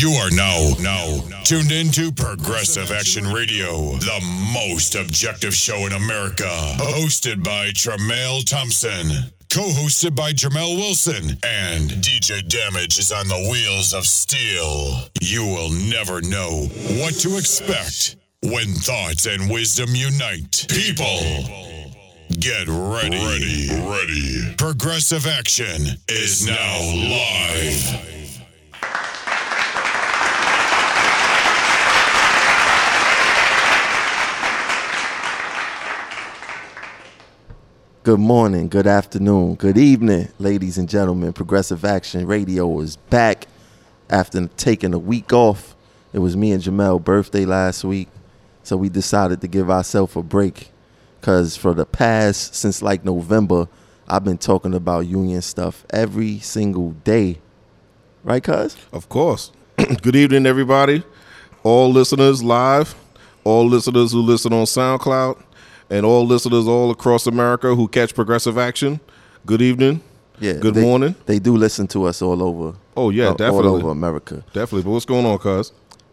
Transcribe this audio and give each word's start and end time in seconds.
You 0.00 0.12
are 0.12 0.30
now, 0.30 0.72
now 0.80 1.42
tuned 1.44 1.72
into 1.72 2.10
Progressive 2.10 2.90
Action 2.90 3.30
Radio, 3.30 3.96
the 3.98 4.50
most 4.54 4.94
objective 4.94 5.52
show 5.52 5.76
in 5.84 5.92
America. 5.92 6.48
Hosted 6.78 7.44
by 7.44 7.66
Tremail 7.72 8.42
Thompson. 8.48 9.30
Co-hosted 9.52 10.16
by 10.16 10.32
Jamel 10.32 10.78
Wilson 10.78 11.36
and 11.44 11.90
DJ 12.00 12.48
Damage 12.48 12.98
is 12.98 13.12
on 13.12 13.28
the 13.28 13.48
wheels 13.52 13.92
of 13.92 14.06
steel. 14.06 15.02
You 15.20 15.44
will 15.44 15.68
never 15.68 16.22
know 16.22 16.68
what 16.98 17.12
to 17.16 17.36
expect 17.36 18.16
when 18.42 18.72
thoughts 18.72 19.26
and 19.26 19.50
wisdom 19.50 19.90
unite. 19.94 20.64
People, 20.70 21.20
get 22.38 22.66
ready. 22.68 23.18
Ready. 23.18 23.68
Ready. 23.86 24.54
Progressive 24.56 25.26
Action 25.26 25.88
is 26.08 26.46
now 26.46 26.80
live. 26.80 28.19
Good 38.02 38.18
morning, 38.18 38.68
good 38.68 38.86
afternoon, 38.86 39.56
good 39.56 39.76
evening, 39.76 40.30
ladies 40.38 40.78
and 40.78 40.88
gentlemen. 40.88 41.34
Progressive 41.34 41.84
Action 41.84 42.26
Radio 42.26 42.80
is 42.80 42.96
back 42.96 43.46
after 44.08 44.46
taking 44.56 44.94
a 44.94 44.98
week 44.98 45.34
off. 45.34 45.76
It 46.14 46.20
was 46.20 46.34
me 46.34 46.52
and 46.52 46.62
Jamel' 46.62 47.04
birthday 47.04 47.44
last 47.44 47.84
week, 47.84 48.08
so 48.62 48.78
we 48.78 48.88
decided 48.88 49.42
to 49.42 49.48
give 49.48 49.68
ourselves 49.68 50.16
a 50.16 50.22
break. 50.22 50.70
Cause 51.20 51.58
for 51.58 51.74
the 51.74 51.84
past 51.84 52.54
since 52.54 52.80
like 52.80 53.04
November, 53.04 53.68
I've 54.08 54.24
been 54.24 54.38
talking 54.38 54.72
about 54.72 55.00
union 55.00 55.42
stuff 55.42 55.84
every 55.90 56.38
single 56.38 56.92
day. 57.04 57.38
Right, 58.24 58.42
cuz? 58.42 58.78
Of 58.94 59.10
course. 59.10 59.52
Good 60.00 60.16
evening, 60.16 60.46
everybody. 60.46 61.04
All 61.62 61.92
listeners 61.92 62.42
live, 62.42 62.94
all 63.44 63.66
listeners 63.66 64.12
who 64.12 64.22
listen 64.22 64.54
on 64.54 64.64
SoundCloud, 64.64 65.42
and 65.90 66.06
all 66.06 66.24
listeners 66.26 66.66
all 66.66 66.90
across 66.90 67.26
America 67.26 67.74
who 67.74 67.88
catch 67.88 68.14
Progressive 68.14 68.56
Action. 68.56 69.00
Good 69.44 69.60
evening. 69.62 70.02
Yeah. 70.38 70.54
Good 70.54 70.74
they- 70.74 70.82
morning. 70.82 71.14
They 71.26 71.38
do 71.38 71.56
listen 71.56 71.86
to 71.88 72.04
us 72.04 72.22
all 72.22 72.42
over. 72.42 72.76
Oh, 72.96 73.10
yeah, 73.10 73.30
uh, 73.30 73.34
definitely. 73.34 73.68
All 73.68 73.76
over 73.76 73.90
America. 73.90 74.44
Definitely. 74.52 74.82
But 74.82 74.90
what's 74.90 75.04
going 75.04 75.26
on, 75.26 75.38
cuz? 75.38 75.72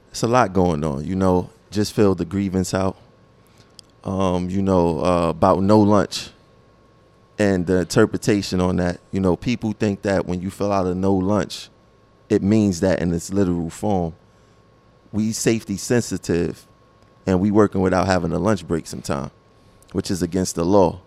it's 0.10 0.24
a 0.24 0.28
lot 0.28 0.52
going 0.54 0.84
on. 0.84 1.06
You 1.06 1.16
know, 1.16 1.50
just 1.70 1.94
filled 1.94 2.18
the 2.18 2.26
grievance 2.26 2.74
out. 2.74 2.98
Um, 4.04 4.50
you 4.50 4.62
know, 4.62 5.00
uh, 5.04 5.30
about 5.30 5.62
no 5.62 5.80
lunch 5.80 6.30
and 7.38 7.68
the 7.68 7.82
interpretation 7.82 8.60
on 8.62 8.78
that. 8.78 9.00
You 9.12 9.20
know, 9.20 9.36
people 9.36 9.74
think 9.74 10.02
that 10.04 10.26
when 10.26 10.42
you 10.42 10.50
fill 10.50 10.72
out 10.72 10.88
a 10.88 10.96
no 10.96 11.14
lunch, 11.14 11.70
it 12.30 12.42
means 12.42 12.80
that 12.80 13.02
in 13.02 13.14
its 13.14 13.32
literal 13.32 13.70
form. 13.70 14.16
We 15.12 15.32
safety 15.34 15.78
sensitive 15.78 16.66
and 17.26 17.40
we 17.40 17.52
working 17.52 17.82
without 17.82 18.08
having 18.08 18.32
a 18.32 18.40
lunch 18.40 18.68
break 18.68 18.88
sometime, 18.88 19.32
which 19.92 20.12
is 20.12 20.22
against 20.22 20.56
the 20.56 20.66
law. 20.66 21.00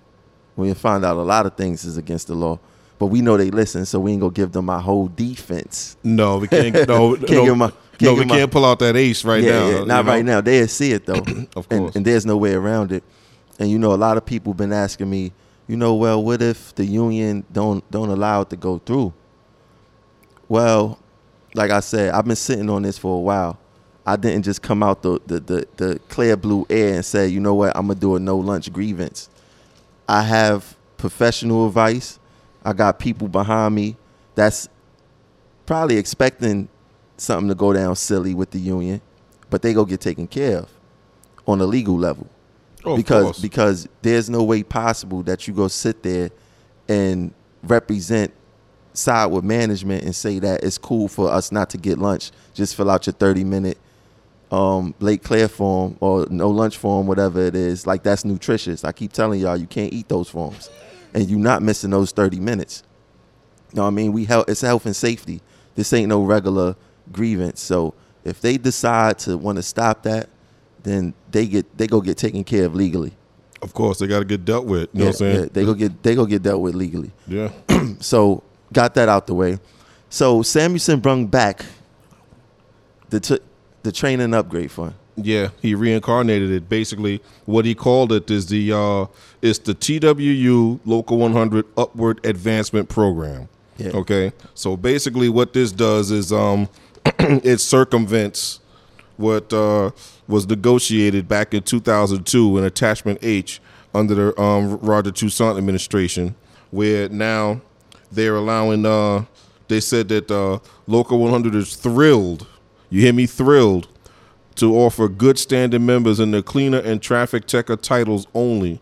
We 0.56 0.73
find 0.75 1.05
out 1.05 1.17
a 1.17 1.23
lot 1.23 1.47
of 1.47 1.56
things 1.56 1.84
is 1.84 1.97
against 1.97 2.27
the 2.27 2.34
law. 2.34 2.59
But 2.98 3.06
we 3.06 3.22
know 3.22 3.39
they 3.39 3.50
listen, 3.50 3.87
so 3.87 3.98
we 3.98 4.12
ain't 4.12 4.20
gonna 4.20 4.33
give 4.33 4.53
them 4.53 4.67
my 4.67 4.78
whole 4.81 5.09
defense. 5.09 5.97
No, 6.05 6.37
we 6.39 6.48
can't. 6.48 6.87
No, 6.87 7.17
Can't 7.27 7.47
no, 7.47 7.55
my- 7.55 7.70
can't 7.98 8.03
no, 8.03 8.14
we 8.14 8.25
my- 8.27 8.37
can't 8.39 8.50
pull 8.50 8.64
out 8.64 8.78
that 8.81 8.95
ace 8.97 9.25
right 9.25 9.42
yeah, 9.42 9.50
now. 9.53 9.69
yeah, 9.69 9.84
not 9.84 10.05
know? 10.05 10.12
right 10.12 10.25
now. 10.25 10.41
They'll 10.42 10.69
see 10.69 10.92
it 10.92 11.06
though, 11.06 11.14
Of 11.56 11.67
and, 11.70 11.81
course. 11.81 11.97
and 11.97 12.05
there's 12.05 12.27
no 12.27 12.37
way 12.37 12.53
around 12.55 12.92
it. 12.92 13.03
And 13.59 13.70
you 13.70 13.78
know, 13.78 13.92
a 13.95 13.97
lot 13.97 14.17
of 14.19 14.25
people 14.27 14.53
been 14.55 14.72
asking 14.72 15.09
me, 15.09 15.33
you 15.67 15.77
know, 15.78 15.94
well, 15.94 16.22
what 16.22 16.42
if 16.42 16.75
the 16.75 16.84
union 16.84 17.44
don't 17.53 17.89
don't 17.91 18.09
allow 18.11 18.42
it 18.42 18.50
to 18.50 18.56
go 18.56 18.78
through? 18.78 19.12
Well, 20.48 20.98
like 21.55 21.70
I 21.70 21.81
said, 21.81 22.12
I've 22.12 22.25
been 22.27 22.37
sitting 22.37 22.69
on 22.70 22.83
this 22.83 22.98
for 22.98 23.17
a 23.17 23.20
while. 23.20 23.59
I 24.11 24.16
didn't 24.16 24.42
just 24.42 24.61
come 24.61 24.83
out 24.83 25.03
the 25.03 25.20
the 25.25 25.41
the, 25.41 25.69
the 25.77 25.98
clear 26.08 26.36
blue 26.36 26.66
air 26.69 26.94
and 26.94 27.05
say, 27.05 27.28
you 27.28 27.39
know 27.39 27.55
what, 27.55 27.76
I'm 27.76 27.87
gonna 27.87 28.00
do 28.00 28.16
a 28.16 28.21
no 28.21 28.37
lunch 28.37 28.72
grievance. 28.72 29.28
I 30.09 30.22
have 30.22 30.76
professional 30.97 31.69
advice. 31.69 32.19
I 32.65 32.72
got 32.72 32.98
people 32.98 33.28
behind 33.28 33.76
me 33.76 33.97
that's 34.34 34.69
probably 35.65 35.97
expecting 35.97 36.69
something 37.19 37.48
to 37.48 37.54
go 37.54 37.72
down 37.72 37.94
silly 37.94 38.34
with 38.34 38.50
the 38.50 38.59
union, 38.59 39.00
but 39.48 39.62
they 39.62 39.72
go 39.72 39.84
get 39.84 40.00
taken 40.00 40.27
care 40.27 40.59
of 40.59 40.69
on 41.47 41.60
a 41.60 41.65
legal 41.65 41.97
level. 41.97 42.28
Oh, 42.84 42.97
because 42.97 43.41
because 43.41 43.88
there's 44.03 44.28
no 44.28 44.42
way 44.42 44.65
possible 44.65 45.22
that 45.22 45.47
you 45.47 45.54
go 45.54 45.69
sit 45.69 46.03
there 46.03 46.31
and 46.88 47.32
represent 47.62 48.32
side 48.92 49.27
with 49.27 49.44
management 49.44 50.03
and 50.03 50.16
say 50.16 50.41
that 50.41 50.65
it's 50.65 50.78
cool 50.78 51.06
for 51.06 51.31
us 51.31 51.53
not 51.53 51.71
to 51.71 51.78
get 51.78 51.97
lunch. 51.98 52.32
Just 52.54 52.75
fill 52.75 52.91
out 52.91 53.06
your 53.06 53.15
30 53.15 53.44
minute 53.44 53.78
um, 54.50 54.94
late 55.00 55.22
clear 55.22 55.49
form 55.49 55.97
or 56.00 56.27
no 56.31 56.50
lunch 56.50 56.77
form, 56.77 57.06
whatever 57.06 57.41
it 57.41 57.55
is. 57.55 57.87
Like 57.87 58.03
that's 58.03 58.25
nutritious. 58.25 58.84
I 58.84 58.93
keep 58.93 59.12
telling 59.12 59.41
y'all 59.41 59.56
you 59.56 59.66
can't 59.66 59.93
eat 59.93 60.09
those 60.09 60.28
forms, 60.28 60.71
and 61.15 61.28
you're 61.28 61.38
not 61.38 61.62
missing 61.62 61.91
those 61.91 62.12
30 62.12 62.41
minutes. 62.41 62.83
You 63.72 63.77
know 63.77 63.83
what 63.83 63.89
I 63.89 63.91
mean? 63.93 64.12
We 64.12 64.25
help. 64.25 64.49
It's 64.50 64.60
health 64.62 64.87
and 64.87 64.97
safety. 64.97 65.41
This 65.77 65.93
ain't 65.93 66.09
no 66.09 66.22
regular 66.25 66.75
grievance. 67.12 67.60
So 67.60 67.94
if 68.25 68.41
they 68.41 68.56
decide 68.59 69.19
to 69.21 69.39
want 69.39 69.56
to 69.56 69.62
stop 69.62 70.03
that, 70.03 70.28
then 70.83 71.15
they 71.31 71.47
get 71.47 71.78
they 71.78 71.87
go 71.87 72.00
get 72.00 72.16
taken 72.16 72.43
care 72.44 72.65
of 72.66 72.75
legally. 72.75 73.12
Of 73.62 73.75
course, 73.75 73.99
they 73.99 74.06
got 74.06 74.21
to 74.21 74.25
get 74.25 74.44
dealt 74.47 74.65
with. 74.66 74.89
You 74.94 75.00
know 75.00 75.05
Yeah, 75.05 75.05
what 75.05 75.09
I'm 75.09 75.12
saying? 75.19 75.41
yeah, 75.43 75.49
they 75.53 75.65
go 75.65 75.75
get 75.75 76.03
they 76.03 76.15
go 76.15 76.27
get 76.27 76.43
dealt 76.43 76.60
with 76.62 76.75
legally. 76.75 77.12
Yeah. 77.27 77.50
So 78.00 78.43
got 78.72 78.94
that 78.94 79.09
out 79.09 79.27
the 79.27 79.34
way. 79.34 79.59
So 80.09 80.41
Samuelsen 80.43 81.00
brung 81.03 81.27
back 81.27 81.65
the 83.10 83.21
t- 83.21 83.39
the 83.82 83.92
training 83.92 84.34
upgrade 84.34 84.70
fund. 84.70 84.94
Yeah, 85.16 85.48
he 85.60 85.74
reincarnated 85.74 86.50
it. 86.50 86.68
Basically, 86.68 87.20
what 87.44 87.64
he 87.64 87.74
called 87.74 88.12
it 88.12 88.30
is 88.30 88.46
the 88.46 88.72
uh, 88.72 89.06
it's 89.42 89.58
the 89.58 89.74
TWU 89.74 90.80
Local 90.84 91.18
100 91.18 91.66
Upward 91.76 92.24
Advancement 92.24 92.88
Program. 92.88 93.48
Yeah. 93.76 93.91
Okay, 93.91 94.32
so 94.54 94.76
basically, 94.76 95.28
what 95.28 95.52
this 95.52 95.72
does 95.72 96.10
is 96.10 96.32
um, 96.32 96.68
it 97.04 97.58
circumvents 97.58 98.60
what 99.16 99.52
uh, 99.52 99.91
was 100.26 100.47
negotiated 100.47 101.28
back 101.28 101.54
in 101.54 101.62
2002 101.62 102.58
in 102.58 102.64
Attachment 102.64 103.18
H 103.22 103.60
under 103.94 104.14
the 104.14 104.41
um, 104.41 104.78
Roger 104.78 105.10
Toussaint 105.10 105.58
administration, 105.58 106.34
where 106.70 107.08
now 107.08 107.60
they're 108.10 108.36
allowing. 108.36 108.86
Uh, 108.86 109.24
they 109.68 109.80
said 109.80 110.08
that 110.08 110.30
uh, 110.30 110.58
Local 110.86 111.18
100 111.18 111.54
is 111.54 111.76
thrilled. 111.76 112.47
You 112.91 113.01
hear 113.03 113.12
me? 113.12 113.27
Thrilled 113.27 113.89
to 114.56 114.77
offer 114.77 115.09
good 115.09 115.39
standing 115.39 115.87
members 115.87 116.21
in 116.21 116.33
the 116.33 116.43
cleaner 116.43 116.78
and 116.78 117.01
traffic 117.01 117.47
checker 117.47 117.77
titles 117.77 118.27
only 118.34 118.81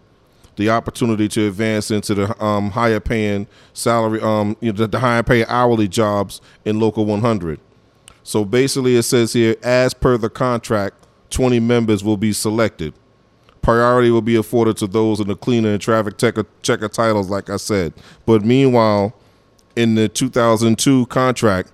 the 0.57 0.69
opportunity 0.69 1.29
to 1.29 1.47
advance 1.47 1.91
into 1.91 2.15
the 2.15 2.45
um, 2.45 2.71
higher 2.71 2.99
paying 2.99 3.47
salary, 3.73 4.21
um, 4.21 4.57
you 4.61 4.73
know, 4.73 4.77
the, 4.77 4.89
the 4.89 4.99
higher 4.99 5.23
paying 5.23 5.47
hourly 5.47 5.87
jobs 5.87 6.41
in 6.65 6.81
Local 6.81 7.07
100. 7.07 7.61
So 8.25 8.45
basically, 8.45 8.97
it 8.97 9.05
says 9.05 9.33
here, 9.33 9.55
as 9.63 9.95
per 9.95 10.19
the 10.19 10.29
contract, 10.29 11.07
20 11.31 11.61
members 11.61 12.03
will 12.03 12.17
be 12.17 12.33
selected. 12.33 12.93
Priority 13.63 14.11
will 14.11 14.23
be 14.23 14.35
afforded 14.35 14.77
to 14.79 14.89
those 14.89 15.21
in 15.21 15.29
the 15.29 15.37
cleaner 15.37 15.71
and 15.71 15.81
traffic 15.81 16.19
checker, 16.19 16.45
checker 16.63 16.89
titles, 16.89 17.31
like 17.31 17.49
I 17.51 17.57
said. 17.57 17.95
But 18.27 18.45
meanwhile, 18.45 19.15
in 19.77 19.95
the 19.95 20.09
2002 20.09 21.07
contract, 21.07 21.71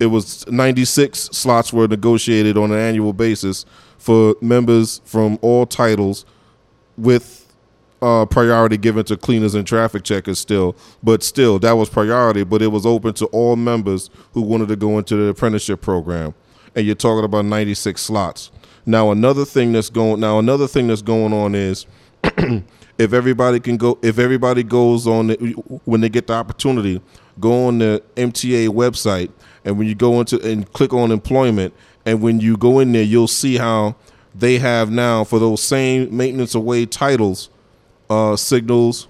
it 0.00 0.06
was 0.06 0.46
96 0.48 1.18
slots 1.18 1.72
were 1.72 1.86
negotiated 1.86 2.56
on 2.56 2.72
an 2.72 2.78
annual 2.78 3.12
basis 3.12 3.66
for 3.98 4.34
members 4.40 5.02
from 5.04 5.38
all 5.42 5.66
titles 5.66 6.24
with 6.96 7.46
uh, 8.00 8.24
priority 8.24 8.78
given 8.78 9.04
to 9.04 9.16
cleaners 9.16 9.54
and 9.54 9.66
traffic 9.66 10.02
checkers 10.02 10.38
still. 10.38 10.74
But 11.02 11.22
still 11.22 11.58
that 11.60 11.72
was 11.72 11.90
priority 11.90 12.44
but 12.44 12.62
it 12.62 12.68
was 12.68 12.86
open 12.86 13.12
to 13.14 13.26
all 13.26 13.56
members 13.56 14.08
who 14.32 14.40
wanted 14.40 14.68
to 14.68 14.76
go 14.76 14.98
into 14.98 15.16
the 15.16 15.26
apprenticeship 15.26 15.82
program. 15.82 16.34
And 16.74 16.86
you're 16.86 16.94
talking 16.94 17.24
about 17.24 17.44
96 17.44 18.00
slots. 18.00 18.50
Now 18.86 19.10
another 19.10 19.44
thing 19.44 19.72
that's 19.72 19.90
going 19.90 20.20
now 20.20 20.38
another 20.38 20.66
thing 20.66 20.86
that's 20.88 21.02
going 21.02 21.34
on 21.34 21.54
is 21.54 21.86
if 22.98 23.12
everybody 23.12 23.60
can 23.60 23.76
go 23.76 23.98
if 24.00 24.18
everybody 24.18 24.62
goes 24.62 25.06
on 25.06 25.26
the, 25.26 25.36
when 25.84 26.00
they 26.00 26.08
get 26.08 26.26
the 26.26 26.32
opportunity 26.32 27.00
go 27.38 27.66
on 27.66 27.78
the 27.78 28.02
mta 28.16 28.68
website 28.68 29.30
and 29.64 29.78
when 29.78 29.86
you 29.86 29.94
go 29.94 30.20
into 30.20 30.40
and 30.40 30.72
click 30.72 30.92
on 30.92 31.10
employment 31.10 31.74
and 32.06 32.22
when 32.22 32.40
you 32.40 32.56
go 32.56 32.78
in 32.78 32.92
there 32.92 33.02
you'll 33.02 33.28
see 33.28 33.56
how 33.56 33.94
they 34.34 34.58
have 34.58 34.90
now 34.90 35.24
for 35.24 35.38
those 35.38 35.62
same 35.62 36.14
maintenance 36.16 36.54
away 36.54 36.86
titles 36.86 37.50
uh, 38.08 38.36
signals 38.36 39.08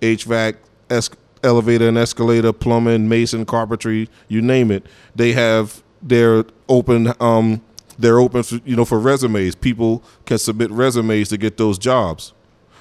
hvac 0.00 0.56
es- 0.90 1.10
elevator 1.42 1.88
and 1.88 1.98
escalator 1.98 2.52
plumbing 2.52 3.08
mason 3.08 3.44
carpentry 3.44 4.08
you 4.28 4.40
name 4.40 4.70
it. 4.70 4.84
They 5.14 5.32
have 5.32 5.82
their 6.02 6.44
open 6.68 7.12
um 7.20 7.62
they're 7.98 8.18
open 8.18 8.42
for, 8.42 8.56
you 8.64 8.76
know 8.76 8.84
for 8.84 8.98
resumes. 8.98 9.54
People 9.54 10.02
can 10.26 10.38
submit 10.38 10.70
resumes 10.70 11.28
to 11.28 11.36
get 11.36 11.56
those 11.56 11.78
jobs. 11.78 12.32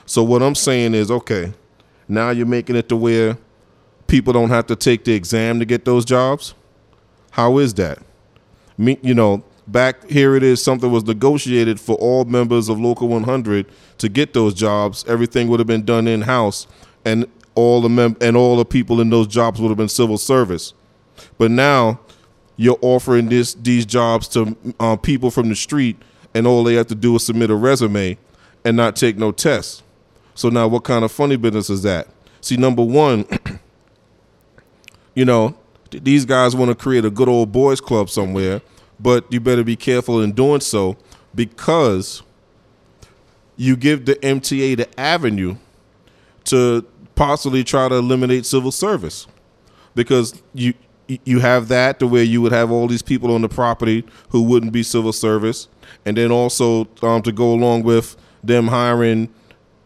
So 0.06 0.24
what 0.24 0.42
I'm 0.42 0.56
saying 0.56 0.96
is, 0.96 1.10
okay, 1.10 1.54
now 2.08 2.32
you're 2.32 2.46
making 2.46 2.76
it 2.76 2.90
to 2.90 2.96
where 2.96 3.38
people 4.08 4.34
don't 4.34 4.50
have 4.50 4.68
to 4.68 4.76
take 4.76 5.06
the 5.06 5.14
exam 5.14 5.60
to 5.60 5.66
get 5.66 5.86
those 5.86 6.04
jobs. 6.04 6.54
How 7.34 7.58
is 7.58 7.74
that? 7.76 7.98
Me, 8.78 9.00
you 9.02 9.16
know, 9.16 9.44
back 9.66 10.08
here 10.08 10.36
it 10.36 10.44
is. 10.44 10.64
Something 10.64 10.92
was 10.92 11.04
negotiated 11.04 11.80
for 11.80 11.96
all 11.96 12.26
members 12.26 12.70
of 12.70 12.80
Local 12.80 13.08
100 13.08 13.66
to 13.98 14.08
get 14.08 14.34
those 14.34 14.54
jobs. 14.54 15.04
Everything 15.08 15.48
would 15.48 15.60
have 15.60 15.66
been 15.66 15.84
done 15.84 16.08
in 16.08 16.22
house, 16.22 16.68
and 17.04 17.26
all 17.56 17.82
the 17.82 17.90
mem- 17.90 18.18
and 18.22 18.38
all 18.38 18.56
the 18.56 18.66
people 18.66 19.02
in 19.02 19.10
those 19.10 19.26
jobs 19.26 19.60
would 19.60 19.70
have 19.70 19.78
been 19.80 19.90
civil 19.90 20.20
service. 20.20 20.76
But 21.40 21.50
now 21.50 22.00
you're 22.56 22.78
offering 22.82 23.30
this 23.30 23.56
these 23.56 23.88
jobs 23.88 24.28
to 24.30 24.56
uh, 24.80 24.96
people 24.98 25.32
from 25.32 25.50
the 25.50 25.56
street, 25.56 26.00
and 26.36 26.46
all 26.46 26.64
they 26.64 26.76
have 26.76 26.88
to 26.88 26.96
do 26.96 27.16
is 27.16 27.26
submit 27.26 27.50
a 27.50 27.56
resume 27.56 28.16
and 28.64 28.78
not 28.78 28.96
take 28.96 29.18
no 29.18 29.32
tests. 29.32 29.82
So 30.36 30.50
now, 30.50 30.68
what 30.68 30.84
kind 30.84 31.04
of 31.04 31.12
funny 31.12 31.36
business 31.36 31.72
is 31.72 31.82
that? 31.82 32.10
See, 32.42 32.58
number 32.58 32.84
one, 32.84 33.26
you 35.16 35.26
know, 35.26 35.58
these 36.02 36.26
guys 36.26 36.56
want 36.56 36.70
to 36.70 36.76
create 36.76 37.06
a 37.06 37.10
good 37.10 37.30
old 37.30 37.52
boys 37.52 37.82
club 37.82 38.10
somewhere, 38.10 38.62
but 39.00 39.32
you 39.32 39.40
better 39.40 39.64
be 39.64 39.76
careful 39.76 40.22
in 40.22 40.32
doing 40.32 40.62
so 40.62 40.98
because 41.36 42.22
you 43.56 43.76
give 43.76 44.06
the 44.06 44.16
MTA 44.16 44.78
the 44.78 45.00
avenue 45.00 45.56
to 46.46 46.86
possibly 47.16 47.64
try 47.64 47.88
to 47.88 47.96
eliminate 47.96 48.46
civil 48.46 48.72
service 48.72 49.28
because 49.96 50.42
you 50.54 50.74
you 51.26 51.40
have 51.40 51.68
that 51.68 52.00
to 52.00 52.08
where 52.08 52.24
you 52.24 52.42
would 52.42 52.52
have 52.52 52.72
all 52.72 52.88
these 52.88 53.02
people 53.02 53.34
on 53.34 53.42
the 53.42 53.50
property 53.50 54.06
who 54.30 54.42
wouldn't 54.42 54.72
be 54.72 54.82
civil 54.82 55.12
service, 55.12 55.68
and 56.06 56.18
then 56.18 56.32
also 56.32 56.88
um, 57.02 57.22
to 57.22 57.32
go 57.32 57.54
along 57.54 57.84
with 57.84 58.16
them 58.44 58.68
hiring 58.68 59.30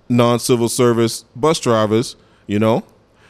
non-civil 0.10 0.70
service 0.70 1.26
bus 1.36 1.60
drivers, 1.60 2.16
you 2.46 2.60
know. 2.60 2.84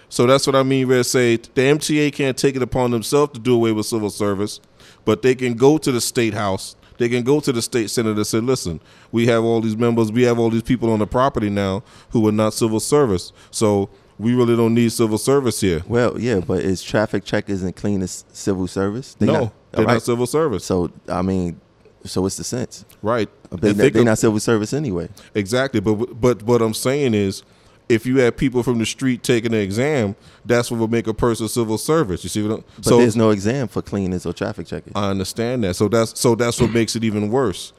So 0.09 0.25
that's 0.25 0.47
what 0.47 0.55
I 0.55 0.63
mean. 0.63 0.87
Where 0.87 0.99
I 0.99 1.03
say 1.03 1.35
the 1.37 1.61
MTA 1.61 2.13
can't 2.13 2.37
take 2.37 2.55
it 2.55 2.61
upon 2.61 2.91
themselves 2.91 3.33
to 3.33 3.39
do 3.39 3.53
away 3.55 3.71
with 3.71 3.85
civil 3.85 4.09
service, 4.09 4.59
but 5.05 5.21
they 5.21 5.35
can 5.35 5.53
go 5.55 5.77
to 5.77 5.91
the 5.91 6.01
state 6.01 6.33
house. 6.33 6.75
They 6.97 7.09
can 7.09 7.23
go 7.23 7.39
to 7.39 7.51
the 7.51 7.61
state 7.61 7.89
senate 7.91 8.15
and 8.17 8.25
say, 8.25 8.39
"Listen, 8.39 8.79
we 9.11 9.27
have 9.27 9.43
all 9.43 9.61
these 9.61 9.77
members. 9.77 10.11
We 10.11 10.23
have 10.23 10.39
all 10.39 10.49
these 10.49 10.63
people 10.63 10.91
on 10.91 10.99
the 10.99 11.05
property 11.07 11.49
now 11.49 11.83
who 12.09 12.27
are 12.27 12.31
not 12.31 12.53
civil 12.53 12.79
service. 12.79 13.31
So 13.51 13.89
we 14.17 14.33
really 14.33 14.55
don't 14.55 14.73
need 14.73 14.91
civil 14.91 15.17
service 15.19 15.61
here." 15.61 15.83
Well, 15.87 16.19
yeah, 16.19 16.39
but 16.39 16.59
is 16.61 16.81
traffic 16.81 17.23
check 17.23 17.49
isn't 17.49 17.75
clean 17.75 18.01
as 18.01 18.25
civil 18.31 18.65
service? 18.67 19.15
They 19.19 19.27
no, 19.27 19.33
not- 19.33 19.53
they're 19.73 19.85
right? 19.85 19.93
not 19.93 20.01
civil 20.03 20.25
service. 20.25 20.63
So 20.65 20.89
I 21.07 21.21
mean, 21.21 21.59
so 22.03 22.21
what's 22.21 22.37
the 22.37 22.43
sense? 22.43 22.85
right. 23.03 23.29
They, 23.51 23.69
And 23.69 23.77
think 23.77 23.93
they're 23.93 24.03
not 24.03 24.17
civil 24.17 24.39
service 24.39 24.73
anyway. 24.73 25.09
Exactly, 25.35 25.79
but 25.81 26.19
but 26.19 26.41
what 26.43 26.61
I'm 26.63 26.73
saying 26.73 27.13
is, 27.13 27.43
if 27.89 28.05
you 28.05 28.19
have 28.19 28.35
people 28.35 28.63
from 28.63 28.79
the 28.79 28.85
street 28.85 29.23
taking 29.23 29.51
the 29.51 29.59
exam, 29.59 30.15
that's 30.45 30.69
what 30.69 30.79
will 30.79 30.87
make 30.87 31.07
a 31.07 31.13
person 31.13 31.47
civil 31.47 31.77
service. 31.77 32.23
You 32.23 32.29
see 32.29 32.43
what? 32.43 32.57
I'm, 32.59 32.63
But 32.77 32.85
so 32.85 32.97
there's 32.97 33.15
no 33.15 33.29
exam 33.29 33.67
for 33.67 33.81
cleaners 33.81 34.25
or 34.25 34.33
traffic 34.33 34.67
checkers. 34.67 34.93
I 34.95 35.09
understand 35.09 35.63
that. 35.63 35.75
So 35.75 35.87
that's 35.87 36.19
so 36.19 36.35
that's 36.35 36.59
what 36.59 36.71
makes 36.71 36.95
it 36.95 37.03
even 37.03 37.29
worse. 37.29 37.73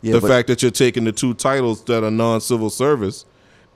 yeah, 0.00 0.12
the 0.12 0.20
fact 0.20 0.48
that 0.48 0.62
you're 0.62 0.70
taking 0.70 1.04
the 1.04 1.12
two 1.12 1.34
titles 1.34 1.82
that 1.84 2.04
are 2.04 2.10
non-civil 2.10 2.70
service, 2.70 3.26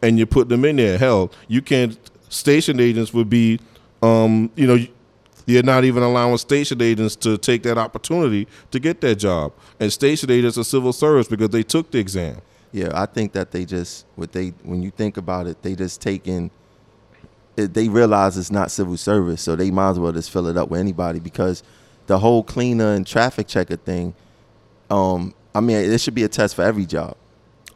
and 0.03 0.19
you 0.19 0.27
put 0.27 0.49
them 0.49 0.65
in 0.65 0.77
there. 0.77 0.99
Hell, 0.99 1.31
you 1.49 1.61
can't. 1.63 1.99
Station 2.29 2.81
agents 2.81 3.13
would 3.13 3.29
be, 3.29 3.61
um, 4.03 4.51
you 4.57 4.67
know. 4.67 4.79
You're 5.45 5.65
not 5.65 5.83
even 5.83 6.05
allowing 6.05 6.39
station 6.39 6.81
agents 6.81 7.17
to 7.17 7.37
take 7.37 7.65
that 7.65 7.77
opportunity 7.77 8.47
to 8.71 8.79
get 8.79 9.01
that 9.01 9.17
job. 9.17 9.53
And 9.81 9.93
station 9.93 10.31
agents 10.31 10.57
are 10.57 10.63
civil 10.63 10.93
service 10.93 11.27
because 11.27 11.49
they 11.49 11.65
took 11.65 11.91
the 11.91 11.99
exam. 11.99 12.41
Yeah, 12.73 12.91
I 12.95 13.07
think 13.07 13.33
that 13.33 13.51
they 13.51 13.65
just 13.65 14.07
what 14.17 14.33
they 14.33 14.49
when 14.63 14.83
you 14.83 14.91
think 14.91 15.17
about 15.17 15.47
it, 15.47 15.63
they 15.63 15.75
just 15.75 16.01
taking. 16.01 16.51
It, 17.55 17.75
they 17.75 17.89
realize 17.89 18.39
it's 18.39 18.51
not 18.51 18.71
civil 18.71 18.97
service, 18.97 19.43
so 19.43 19.55
they 19.57 19.71
might 19.71 19.91
as 19.91 19.99
well 19.99 20.13
just 20.13 20.31
fill 20.31 20.47
it 20.47 20.57
up 20.57 20.71
with 20.71 20.81
anybody 20.81 21.21
because 21.21 21.63
the 22.07 22.19
whole 22.19 22.43
cleaner 22.43 22.95
and 22.95 23.07
traffic 23.07 23.47
checker 23.47 23.77
thing. 23.77 24.15
Um, 24.89 25.35
I 25.55 25.61
mean, 25.61 25.77
it 25.77 26.01
should 26.01 26.15
be 26.15 26.23
a 26.23 26.29
test 26.29 26.57
for 26.57 26.63
every 26.63 26.87
job. 26.87 27.15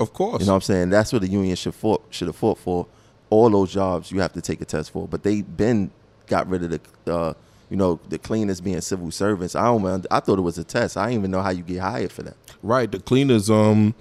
Of 0.00 0.12
course. 0.12 0.40
You 0.40 0.46
know 0.46 0.52
what 0.52 0.56
I'm 0.56 0.62
saying? 0.62 0.90
That's 0.90 1.12
what 1.12 1.22
the 1.22 1.28
union 1.28 1.56
should 1.56 1.74
fought 1.74 2.02
should 2.10 2.26
have 2.28 2.36
fought 2.36 2.58
for. 2.58 2.86
All 3.28 3.50
those 3.50 3.72
jobs 3.72 4.10
you 4.10 4.20
have 4.20 4.32
to 4.34 4.40
take 4.40 4.60
a 4.60 4.64
test 4.64 4.92
for, 4.92 5.06
but 5.08 5.22
they 5.22 5.42
been 5.42 5.90
got 6.26 6.48
rid 6.48 6.62
of 6.62 6.70
the, 6.70 7.12
uh, 7.12 7.34
you 7.68 7.76
know, 7.76 7.98
the 8.08 8.18
cleaners 8.18 8.60
being 8.60 8.80
civil 8.80 9.10
servants. 9.10 9.54
I 9.54 9.64
don't. 9.64 10.06
I 10.10 10.20
thought 10.20 10.38
it 10.38 10.42
was 10.42 10.58
a 10.58 10.64
test. 10.64 10.96
I 10.96 11.06
didn't 11.06 11.20
even 11.20 11.30
know 11.32 11.42
how 11.42 11.50
you 11.50 11.62
get 11.62 11.80
hired 11.80 12.12
for 12.12 12.22
that. 12.22 12.36
Right. 12.62 12.90
The 12.90 13.00
cleaners, 13.00 13.50
um, 13.50 13.94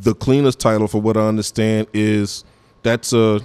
the 0.00 0.14
cleaners 0.14 0.56
title, 0.56 0.88
for 0.88 1.00
what 1.00 1.16
I 1.16 1.26
understand, 1.26 1.88
is 1.92 2.44
that's 2.82 3.12
a 3.12 3.40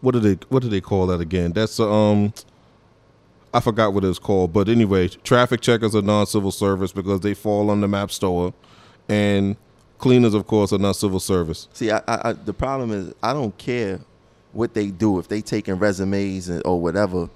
what 0.00 0.12
do 0.12 0.20
they 0.20 0.38
what 0.48 0.62
do 0.62 0.68
they 0.68 0.80
call 0.80 1.06
that 1.08 1.20
again? 1.20 1.52
That's 1.52 1.78
a, 1.78 1.88
um, 1.88 2.32
I 3.52 3.60
forgot 3.60 3.92
what 3.92 4.04
it's 4.04 4.18
called, 4.18 4.52
but 4.52 4.68
anyway, 4.68 5.08
traffic 5.08 5.60
checkers 5.60 5.94
are 5.94 6.02
non-civil 6.02 6.52
service 6.52 6.92
because 6.92 7.20
they 7.20 7.34
fall 7.34 7.70
under 7.70 7.88
MaBSTOA, 7.88 8.52
and 9.08 9.56
cleaners, 9.98 10.34
of 10.34 10.46
course, 10.46 10.72
are 10.72 10.78
not 10.78 10.96
civil 10.96 11.20
service. 11.20 11.68
See, 11.72 11.90
I, 11.90 12.02
I, 12.06 12.32
the 12.32 12.52
problem 12.52 12.92
is 12.92 13.14
I 13.22 13.32
don't 13.32 13.56
care 13.56 14.00
what 14.52 14.74
they 14.74 14.88
do 14.88 15.18
if 15.18 15.28
they 15.28 15.40
taking 15.40 15.78
resumes 15.78 16.50
or 16.50 16.80
whatever, 16.80 17.28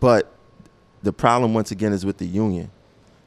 but 0.00 0.32
the 1.02 1.12
problem 1.12 1.54
once 1.54 1.70
again 1.70 1.92
is 1.92 2.04
with 2.04 2.18
the 2.18 2.26
union. 2.26 2.70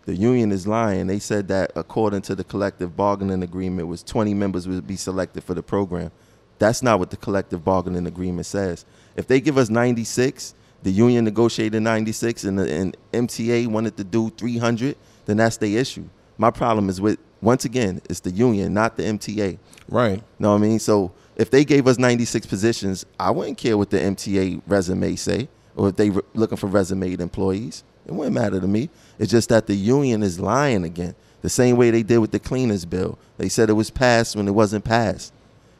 The 0.05 0.15
union 0.15 0.51
is 0.51 0.67
lying. 0.67 1.07
They 1.07 1.19
said 1.19 1.47
that 1.49 1.71
according 1.75 2.23
to 2.23 2.35
the 2.35 2.43
collective 2.43 2.95
bargaining 2.95 3.43
agreement, 3.43 3.87
was 3.87 4.03
20 4.03 4.33
members 4.33 4.67
would 4.67 4.87
be 4.87 4.95
selected 4.95 5.43
for 5.43 5.53
the 5.53 5.63
program. 5.63 6.11
That's 6.57 6.81
not 6.81 6.99
what 6.99 7.11
the 7.11 7.17
collective 7.17 7.63
bargaining 7.63 8.07
agreement 8.07 8.45
says. 8.45 8.85
If 9.15 9.27
they 9.27 9.39
give 9.39 9.57
us 9.57 9.69
96, 9.69 10.53
the 10.83 10.91
union 10.91 11.25
negotiated 11.25 11.81
96, 11.81 12.43
and 12.43 12.57
the 12.57 12.71
and 12.71 12.97
MTA 13.13 13.67
wanted 13.67 13.97
to 13.97 14.03
do 14.03 14.29
300, 14.31 14.95
then 15.25 15.37
that's 15.37 15.57
their 15.57 15.79
issue. 15.79 16.05
My 16.37 16.49
problem 16.49 16.89
is 16.89 16.99
with 16.99 17.19
once 17.41 17.65
again, 17.65 18.01
it's 18.09 18.19
the 18.19 18.31
union, 18.31 18.73
not 18.73 18.97
the 18.97 19.03
MTA. 19.03 19.57
Right. 19.89 20.23
Know 20.39 20.51
what 20.51 20.57
I 20.57 20.61
mean? 20.61 20.79
So 20.79 21.11
if 21.35 21.49
they 21.49 21.65
gave 21.65 21.87
us 21.87 21.97
96 21.97 22.45
positions, 22.45 23.05
I 23.19 23.31
wouldn't 23.31 23.57
care 23.57 23.77
what 23.77 23.89
the 23.89 23.97
MTA 23.97 24.61
resume 24.67 25.15
say, 25.15 25.49
or 25.75 25.89
if 25.89 25.95
they 25.95 26.11
re- 26.11 26.21
looking 26.33 26.57
for 26.57 26.67
resume 26.67 27.13
employees. 27.13 27.83
It 28.05 28.13
wouldn't 28.13 28.35
matter 28.35 28.59
to 28.59 28.67
me. 28.67 28.89
It's 29.19 29.31
just 29.31 29.49
that 29.49 29.67
the 29.67 29.75
union 29.75 30.23
is 30.23 30.39
lying 30.39 30.83
again, 30.83 31.15
the 31.41 31.49
same 31.49 31.77
way 31.77 31.91
they 31.91 32.03
did 32.03 32.19
with 32.19 32.31
the 32.31 32.39
cleaners 32.39 32.85
bill. 32.85 33.17
They 33.37 33.49
said 33.49 33.69
it 33.69 33.73
was 33.73 33.89
passed 33.89 34.35
when 34.35 34.47
it 34.47 34.51
wasn't 34.51 34.83
passed. 34.83 35.33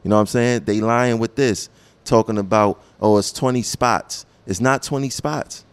You 0.03 0.09
know 0.09 0.15
what 0.15 0.21
I'm 0.21 0.27
saying? 0.27 0.63
They 0.65 0.81
lying 0.81 1.19
with 1.19 1.35
this, 1.35 1.69
talking 2.05 2.37
about 2.37 2.81
oh 2.99 3.17
it's 3.17 3.31
20 3.31 3.61
spots. 3.61 4.25
It's 4.47 4.61
not 4.61 4.83
20 4.83 5.09
spots. 5.09 5.65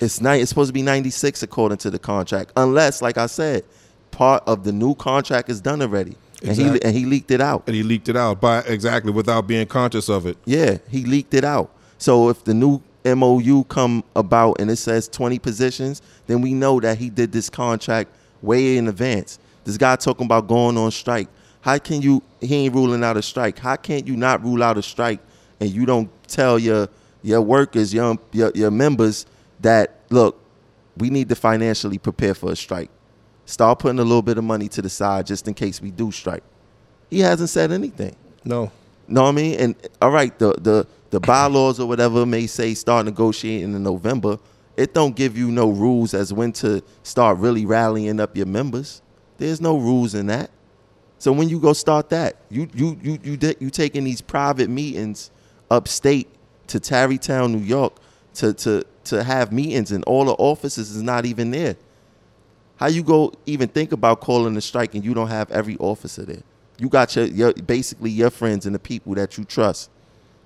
It's 0.00 0.20
not. 0.20 0.38
It's 0.38 0.50
supposed 0.50 0.68
to 0.68 0.74
be 0.74 0.82
96 0.82 1.42
according 1.42 1.78
to 1.78 1.90
the 1.90 1.98
contract, 1.98 2.52
unless, 2.56 3.00
like 3.00 3.18
I 3.18 3.26
said, 3.26 3.64
part 4.10 4.42
of 4.46 4.64
the 4.64 4.72
new 4.72 4.94
contract 4.94 5.48
is 5.48 5.60
done 5.60 5.80
already, 5.82 6.16
and 6.42 6.56
he 6.56 6.66
and 6.82 6.94
he 6.94 7.06
leaked 7.06 7.30
it 7.30 7.40
out. 7.40 7.64
And 7.66 7.74
he 7.74 7.82
leaked 7.82 8.08
it 8.08 8.16
out 8.16 8.40
by 8.40 8.60
exactly 8.60 9.10
without 9.10 9.46
being 9.46 9.66
conscious 9.66 10.08
of 10.08 10.26
it. 10.26 10.36
Yeah, 10.44 10.78
he 10.88 11.04
leaked 11.04 11.34
it 11.34 11.44
out. 11.44 11.70
So 11.98 12.28
if 12.28 12.44
the 12.44 12.54
new 12.54 12.82
MOU 13.14 13.64
come 13.64 14.02
about 14.14 14.60
and 14.60 14.70
it 14.70 14.76
says 14.76 15.08
20 15.08 15.38
positions, 15.38 16.02
then 16.26 16.40
we 16.40 16.54
know 16.54 16.80
that 16.80 16.98
he 16.98 17.10
did 17.10 17.32
this 17.32 17.48
contract 17.48 18.10
way 18.42 18.76
in 18.76 18.88
advance. 18.88 19.38
This 19.64 19.76
guy 19.76 19.96
talking 19.96 20.26
about 20.26 20.46
going 20.46 20.76
on 20.76 20.90
strike. 20.90 21.28
How 21.60 21.78
can 21.78 22.00
you 22.00 22.22
he 22.40 22.54
ain't 22.54 22.74
ruling 22.74 23.02
out 23.02 23.16
a 23.16 23.22
strike. 23.22 23.58
How 23.58 23.76
can't 23.76 24.06
you 24.06 24.16
not 24.16 24.42
rule 24.42 24.62
out 24.62 24.78
a 24.78 24.82
strike 24.82 25.20
and 25.60 25.70
you 25.70 25.86
don't 25.86 26.10
tell 26.28 26.58
your 26.58 26.88
your 27.22 27.40
workers, 27.40 27.92
your 27.92 28.18
your, 28.32 28.52
your 28.54 28.70
members 28.70 29.26
that 29.60 30.00
look, 30.10 30.40
we 30.96 31.10
need 31.10 31.28
to 31.28 31.34
financially 31.34 31.98
prepare 31.98 32.34
for 32.34 32.52
a 32.52 32.56
strike. 32.56 32.90
Start 33.46 33.78
putting 33.80 33.98
a 33.98 34.04
little 34.04 34.22
bit 34.22 34.38
of 34.38 34.44
money 34.44 34.68
to 34.68 34.82
the 34.82 34.88
side 34.88 35.26
just 35.26 35.46
in 35.48 35.54
case 35.54 35.80
we 35.80 35.90
do 35.90 36.10
strike. 36.10 36.42
He 37.10 37.20
hasn't 37.20 37.50
said 37.50 37.72
anything. 37.72 38.16
No. 38.44 38.70
Know 39.08 39.22
what 39.22 39.28
I 39.28 39.32
mean? 39.32 39.58
And 39.58 39.74
all 40.02 40.10
right, 40.10 40.36
the 40.38 40.54
the 40.60 40.86
the 41.10 41.20
bylaws 41.20 41.80
or 41.80 41.86
whatever 41.86 42.26
may 42.26 42.46
say 42.46 42.74
start 42.74 43.06
negotiating 43.06 43.74
in 43.74 43.82
November. 43.82 44.38
It 44.76 44.92
don't 44.92 45.16
give 45.16 45.38
you 45.38 45.50
no 45.50 45.70
rules 45.70 46.12
as 46.14 46.32
when 46.32 46.52
to 46.54 46.82
start 47.02 47.38
really 47.38 47.64
rallying 47.64 48.20
up 48.20 48.36
your 48.36 48.46
members. 48.46 49.02
There's 49.38 49.60
no 49.60 49.78
rules 49.78 50.14
in 50.14 50.26
that. 50.26 50.50
So 51.18 51.32
when 51.32 51.48
you 51.48 51.58
go 51.60 51.72
start 51.72 52.10
that, 52.10 52.36
you 52.50 52.68
you 52.74 52.98
you 53.02 53.18
you 53.22 53.36
di- 53.36 53.56
you 53.58 53.70
taking 53.70 54.04
these 54.04 54.20
private 54.20 54.68
meetings 54.68 55.30
upstate 55.70 56.28
to 56.68 56.78
Tarrytown, 56.78 57.52
New 57.52 57.64
York, 57.64 57.94
to 58.34 58.52
to 58.54 58.84
to 59.04 59.24
have 59.24 59.52
meetings, 59.52 59.92
and 59.92 60.04
all 60.04 60.26
the 60.26 60.32
offices 60.34 60.94
is 60.94 61.02
not 61.02 61.24
even 61.24 61.50
there. 61.52 61.76
How 62.76 62.88
you 62.88 63.02
go 63.02 63.32
even 63.46 63.68
think 63.68 63.92
about 63.92 64.20
calling 64.20 64.56
a 64.56 64.60
strike 64.60 64.94
and 64.94 65.04
you 65.04 65.14
don't 65.14 65.28
have 65.28 65.50
every 65.50 65.76
officer 65.78 66.24
there? 66.24 66.42
You 66.78 66.90
got 66.90 67.16
your, 67.16 67.24
your 67.26 67.54
basically 67.54 68.10
your 68.10 68.30
friends 68.30 68.66
and 68.66 68.74
the 68.74 68.78
people 68.78 69.14
that 69.14 69.38
you 69.38 69.44
trust, 69.44 69.90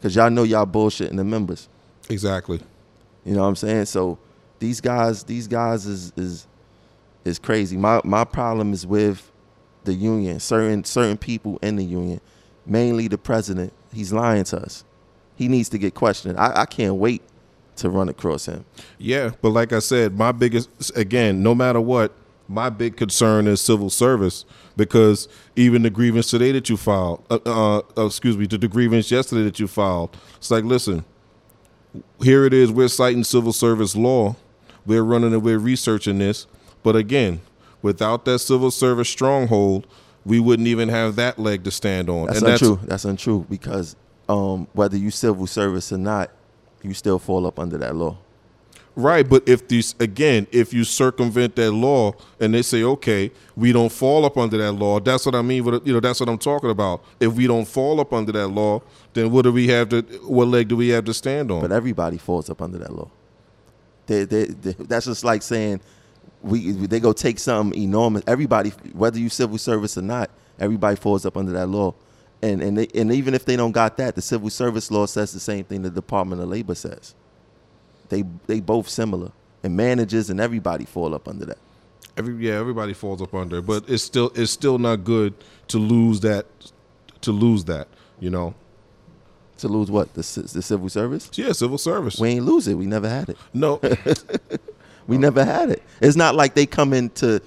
because 0.00 0.16
y'all 0.16 0.30
know 0.30 0.44
y'all 0.44 0.66
bullshitting 0.66 1.16
the 1.16 1.24
members. 1.24 1.68
Exactly. 2.08 2.60
You 3.24 3.34
know 3.34 3.42
what 3.42 3.48
I'm 3.48 3.56
saying? 3.56 3.84
So 3.84 4.18
these 4.58 4.80
guys, 4.80 5.24
these 5.24 5.46
guys 5.46 5.84
is 5.86 6.12
is 6.16 6.46
is 7.24 7.38
crazy. 7.38 7.76
My 7.76 8.00
my 8.04 8.24
problem 8.24 8.72
is 8.72 8.86
with 8.86 9.30
the 9.84 9.92
union, 9.92 10.40
certain 10.40 10.84
certain 10.84 11.18
people 11.18 11.58
in 11.62 11.76
the 11.76 11.84
union, 11.84 12.20
mainly 12.64 13.08
the 13.08 13.18
president. 13.18 13.72
He's 13.92 14.12
lying 14.12 14.44
to 14.44 14.58
us. 14.58 14.84
He 15.36 15.48
needs 15.48 15.68
to 15.70 15.78
get 15.78 15.94
questioned. 15.94 16.38
I, 16.38 16.62
I 16.62 16.66
can't 16.66 16.94
wait 16.94 17.22
to 17.76 17.90
run 17.90 18.08
across 18.08 18.46
him. 18.46 18.64
Yeah, 18.98 19.30
but 19.42 19.50
like 19.50 19.72
I 19.72 19.78
said, 19.80 20.16
my 20.16 20.32
biggest 20.32 20.68
again, 20.96 21.42
no 21.42 21.54
matter 21.54 21.80
what, 21.80 22.12
My 22.48 22.68
big 22.68 22.96
concern 22.96 23.46
is 23.46 23.60
civil 23.60 23.90
service 23.90 24.44
because 24.80 25.28
even 25.56 25.82
the 25.82 25.90
grievance 25.90 26.30
today 26.30 26.52
that 26.52 26.70
you 26.70 26.76
filed, 26.78 27.22
uh, 27.28 27.38
uh, 27.44 27.82
uh, 27.98 28.06
excuse 28.06 28.38
me, 28.38 28.46
the, 28.46 28.56
the 28.56 28.66
grievance 28.66 29.10
yesterday 29.10 29.42
that 29.42 29.60
you 29.60 29.68
filed, 29.68 30.16
it's 30.38 30.50
like, 30.50 30.64
listen, 30.64 31.04
here 32.22 32.46
it 32.46 32.54
is. 32.54 32.72
We're 32.72 32.88
citing 32.88 33.22
civil 33.24 33.52
service 33.52 33.94
law. 33.94 34.36
We're 34.86 35.02
running 35.02 35.34
and 35.34 35.42
we're 35.42 35.58
researching 35.58 36.18
this. 36.18 36.46
But 36.82 36.96
again, 36.96 37.42
without 37.82 38.24
that 38.24 38.38
civil 38.38 38.70
service 38.70 39.10
stronghold, 39.10 39.86
we 40.24 40.40
wouldn't 40.40 40.68
even 40.68 40.88
have 40.88 41.14
that 41.16 41.38
leg 41.38 41.64
to 41.64 41.70
stand 41.70 42.08
on. 42.08 42.28
That's 42.28 42.40
and 42.40 42.48
untrue. 42.48 42.80
That's, 42.84 43.04
untrue 43.04 43.44
because 43.50 43.96
um, 44.30 44.66
whether 44.72 44.96
you 44.96 45.10
civil 45.10 45.46
service 45.46 45.92
or 45.92 45.98
not, 45.98 46.30
you 46.80 46.94
still 46.94 47.18
fall 47.18 47.46
up 47.46 47.58
under 47.58 47.76
that 47.76 47.94
law. 47.94 48.16
Right, 48.96 49.28
but 49.28 49.48
if 49.48 49.68
these 49.68 49.94
again, 50.00 50.46
if 50.52 50.74
you 50.74 50.84
circumvent 50.84 51.56
that 51.56 51.72
law 51.72 52.12
and 52.40 52.52
they 52.52 52.62
say, 52.62 52.82
okay, 52.82 53.30
we 53.56 53.72
don't 53.72 53.90
fall 53.90 54.24
up 54.24 54.36
under 54.36 54.58
that 54.58 54.72
law, 54.72 55.00
that's 55.00 55.24
what 55.26 55.34
I 55.34 55.42
mean. 55.42 55.64
With 55.64 55.86
you 55.86 55.94
know, 55.94 56.00
that's 56.00 56.20
what 56.20 56.28
I'm 56.28 56.38
talking 56.38 56.70
about. 56.70 57.02
If 57.20 57.32
we 57.34 57.46
don't 57.46 57.66
fall 57.66 58.00
up 58.00 58.12
under 58.12 58.32
that 58.32 58.48
law, 58.48 58.82
then 59.14 59.30
what 59.30 59.42
do 59.42 59.52
we 59.52 59.68
have 59.68 59.88
to? 59.90 60.02
What 60.24 60.48
leg 60.48 60.68
do 60.68 60.76
we 60.76 60.88
have 60.90 61.04
to 61.06 61.14
stand 61.14 61.50
on? 61.50 61.62
But 61.62 61.72
everybody 61.72 62.18
falls 62.18 62.50
up 62.50 62.60
under 62.60 62.78
that 62.78 62.92
law. 62.92 63.10
They, 64.06 64.24
they, 64.24 64.46
they, 64.46 64.72
that's 64.72 65.06
just 65.06 65.24
like 65.24 65.42
saying 65.42 65.80
we 66.42 66.72
they 66.72 67.00
go 67.00 67.12
take 67.12 67.38
something 67.38 67.80
enormous. 67.80 68.22
Everybody, 68.26 68.70
whether 68.92 69.18
you 69.18 69.28
civil 69.28 69.58
service 69.58 69.96
or 69.98 70.02
not, 70.02 70.30
everybody 70.58 70.96
falls 70.96 71.24
up 71.24 71.36
under 71.36 71.52
that 71.52 71.68
law. 71.68 71.94
And 72.42 72.62
and 72.62 72.78
they, 72.78 72.88
and 72.94 73.12
even 73.12 73.34
if 73.34 73.44
they 73.44 73.56
don't 73.56 73.72
got 73.72 73.96
that, 73.98 74.14
the 74.16 74.22
civil 74.22 74.50
service 74.50 74.90
law 74.90 75.06
says 75.06 75.32
the 75.32 75.40
same 75.40 75.64
thing 75.64 75.82
the 75.82 75.90
Department 75.90 76.42
of 76.42 76.48
Labor 76.48 76.74
says. 76.74 77.14
They 78.10 78.24
they 78.46 78.60
both 78.60 78.88
similar, 78.88 79.32
and 79.62 79.76
managers 79.76 80.28
and 80.30 80.38
everybody 80.40 80.84
fall 80.84 81.14
up 81.14 81.26
under 81.26 81.46
that. 81.46 81.58
Every 82.16 82.34
yeah, 82.46 82.54
everybody 82.58 82.92
falls 82.92 83.22
up 83.22 83.34
under, 83.34 83.62
but 83.62 83.84
it's 83.88 84.02
still 84.02 84.30
it's 84.34 84.52
still 84.52 84.78
not 84.78 85.04
good 85.04 85.32
to 85.68 85.78
lose 85.78 86.20
that 86.20 86.46
to 87.22 87.32
lose 87.32 87.64
that. 87.64 87.88
You 88.18 88.28
know, 88.30 88.54
To 89.58 89.68
lose 89.68 89.90
what 89.90 90.12
the 90.14 90.20
the 90.52 90.60
civil 90.62 90.88
service? 90.90 91.30
yeah, 91.34 91.52
civil 91.52 91.78
service. 91.78 92.18
We 92.20 92.28
ain't 92.30 92.44
lose 92.44 92.68
it. 92.68 92.74
We 92.74 92.86
never 92.86 93.08
had 93.08 93.30
it. 93.30 93.38
no, 93.54 93.80
We 95.06 95.16
never 95.18 95.44
had 95.44 95.70
it. 95.70 95.82
It's 96.00 96.16
not 96.16 96.34
like 96.34 96.54
they 96.54 96.66
come 96.66 96.92
into 96.92 97.40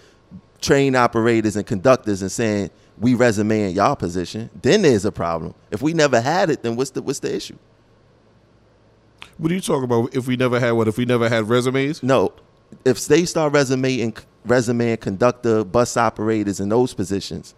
train 0.61 0.95
operators 0.95 1.55
and 1.55 1.65
conductors 1.67 2.21
and 2.21 2.31
saying 2.31 2.71
we 2.97 3.13
resume 3.13 3.51
in 3.51 3.71
y'all 3.75 3.95
position. 3.95 4.49
Then 4.61 4.81
there's 4.81 5.05
a 5.05 5.11
problem. 5.11 5.53
If 5.71 5.81
we 5.81 5.93
never 5.93 6.19
had 6.21 6.49
it, 6.49 6.63
then 6.63 6.75
what's 6.75 6.91
the 6.91 7.01
what's 7.01 7.19
the 7.19 7.33
issue? 7.35 7.57
What 9.37 9.51
are 9.51 9.55
you 9.55 9.61
talking 9.61 9.83
about? 9.85 10.15
If 10.15 10.27
we 10.27 10.35
never 10.35 10.59
had 10.59 10.71
what? 10.71 10.87
If 10.87 10.97
we 10.97 11.05
never 11.05 11.29
had 11.29 11.49
resumes? 11.49 12.01
No, 12.03 12.33
if 12.85 13.05
they 13.07 13.25
start 13.25 13.53
resume 13.53 14.01
and 14.01 14.25
resume 14.45 14.91
and 14.91 14.99
conductor, 15.01 15.63
bus 15.63 15.95
operators 15.97 16.59
in 16.59 16.69
those 16.69 16.93
positions, 16.93 17.55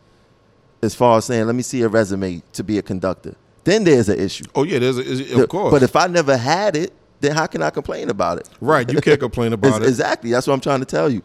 as 0.82 0.94
far 0.96 1.18
as 1.18 1.26
saying 1.26 1.46
let 1.46 1.56
me 1.56 1.62
see 1.64 1.82
a 1.82 1.88
resume 1.88 2.42
to 2.54 2.64
be 2.64 2.78
a 2.78 2.82
conductor, 2.82 3.36
then 3.64 3.84
there's 3.84 4.10
an 4.10 4.20
issue. 4.20 4.46
Oh 4.56 4.64
yeah, 4.64 4.80
there's 4.80 4.98
a, 4.98 5.02
is- 5.04 5.32
of 5.34 5.50
course. 5.50 5.72
But 5.72 5.84
if 5.84 5.96
I 5.96 6.08
never 6.08 6.38
had 6.38 6.76
it, 6.76 6.94
then 7.22 7.32
how 7.34 7.48
can 7.48 7.62
I 7.64 7.70
complain 7.70 8.10
about 8.10 8.38
it? 8.40 8.50
right, 8.62 8.90
you 8.92 9.02
can't 9.02 9.20
complain 9.20 9.54
about 9.60 9.82
it. 9.82 9.88
Exactly. 9.88 10.32
That's 10.32 10.48
what 10.48 10.54
I'm 10.54 10.62
trying 10.62 10.80
to 10.82 10.86
tell 10.86 11.10
you. 11.10 11.22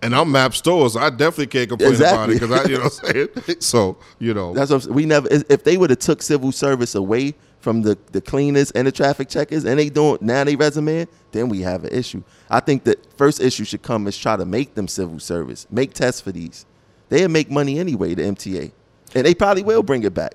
And 0.00 0.14
I'm 0.14 0.30
map 0.30 0.54
stores, 0.54 0.92
so 0.92 1.00
I 1.00 1.10
definitely 1.10 1.48
can't 1.48 1.68
complain 1.70 1.90
Exactly. 1.90 2.16
about 2.16 2.30
it 2.30 2.32
because 2.40 2.52
I, 2.52 2.68
you 2.70 2.76
know, 2.78 2.84
what 2.84 3.04
I'm 3.16 3.42
saying. 3.42 3.56
So 3.60 3.96
you 4.20 4.32
know, 4.34 4.52
That's 4.54 4.70
what 4.70 4.86
we 4.86 5.06
never. 5.06 5.26
If 5.30 5.64
they 5.64 5.76
would 5.76 5.90
have 5.90 5.98
took 5.98 6.22
civil 6.22 6.52
service 6.52 6.94
away 6.94 7.34
from 7.60 7.82
the, 7.82 7.98
the 8.12 8.20
cleaners 8.20 8.70
and 8.72 8.86
the 8.86 8.92
traffic 8.92 9.28
checkers, 9.28 9.64
and 9.64 9.78
they 9.78 9.88
don't 9.90 10.22
now 10.22 10.44
they 10.44 10.56
resume, 10.56 11.06
then 11.32 11.48
we 11.48 11.60
have 11.62 11.84
an 11.84 11.92
issue. 11.92 12.22
I 12.48 12.60
think 12.60 12.84
the 12.84 12.96
first 13.16 13.40
issue 13.40 13.64
should 13.64 13.82
come 13.82 14.06
is 14.06 14.16
try 14.16 14.36
to 14.36 14.44
make 14.44 14.74
them 14.74 14.88
civil 14.88 15.18
service, 15.18 15.66
make 15.70 15.94
tests 15.94 16.20
for 16.20 16.32
these. 16.32 16.66
They'll 17.08 17.28
make 17.28 17.50
money 17.50 17.78
anyway, 17.78 18.14
the 18.14 18.22
MTA, 18.22 18.72
and 19.14 19.26
they 19.26 19.34
probably 19.34 19.62
will 19.62 19.82
bring 19.82 20.02
it 20.04 20.14
back, 20.14 20.34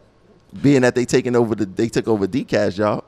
being 0.61 0.81
that 0.81 0.95
they 0.95 1.05
taking 1.05 1.35
over 1.35 1.55
the 1.55 1.65
they 1.65 1.87
took 1.87 2.07
over 2.07 2.27
DCAS 2.27 2.75
job. 2.75 3.03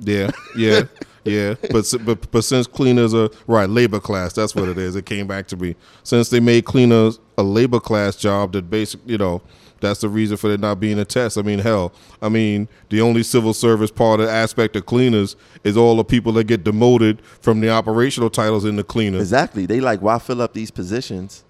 Yeah, 0.00 0.30
yeah, 0.56 0.82
yeah. 1.24 1.54
But 1.70 1.92
but 2.04 2.30
but 2.30 2.42
since 2.42 2.66
cleaners 2.66 3.14
are 3.14 3.30
right 3.46 3.68
labor 3.68 4.00
class, 4.00 4.32
that's 4.32 4.54
what 4.54 4.68
it 4.68 4.78
is. 4.78 4.96
It 4.96 5.06
came 5.06 5.26
back 5.26 5.46
to 5.48 5.56
me 5.56 5.76
since 6.02 6.28
they 6.28 6.40
made 6.40 6.64
cleaners 6.64 7.18
a 7.38 7.42
labor 7.42 7.80
class 7.80 8.16
job. 8.16 8.52
That 8.52 8.68
basic, 8.68 9.00
you 9.06 9.18
know, 9.18 9.40
that's 9.80 10.00
the 10.00 10.08
reason 10.08 10.36
for 10.36 10.50
it 10.50 10.60
not 10.60 10.80
being 10.80 10.98
a 10.98 11.04
test. 11.04 11.36
I 11.38 11.42
mean, 11.42 11.58
hell, 11.58 11.92
I 12.22 12.28
mean, 12.28 12.68
the 12.88 13.00
only 13.00 13.22
civil 13.22 13.52
service 13.52 13.90
part 13.90 14.20
of 14.20 14.28
aspect 14.28 14.76
of 14.76 14.86
cleaners 14.86 15.36
is 15.64 15.76
all 15.76 15.96
the 15.96 16.04
people 16.04 16.32
that 16.34 16.44
get 16.44 16.64
demoted 16.64 17.20
from 17.40 17.60
the 17.60 17.70
operational 17.70 18.30
titles 18.30 18.64
in 18.64 18.76
the 18.76 18.84
cleaners. 18.84 19.22
Exactly. 19.22 19.66
They 19.66 19.80
like 19.80 20.00
why 20.00 20.18
fill 20.18 20.40
up 20.42 20.54
these 20.54 20.70
positions 20.70 21.44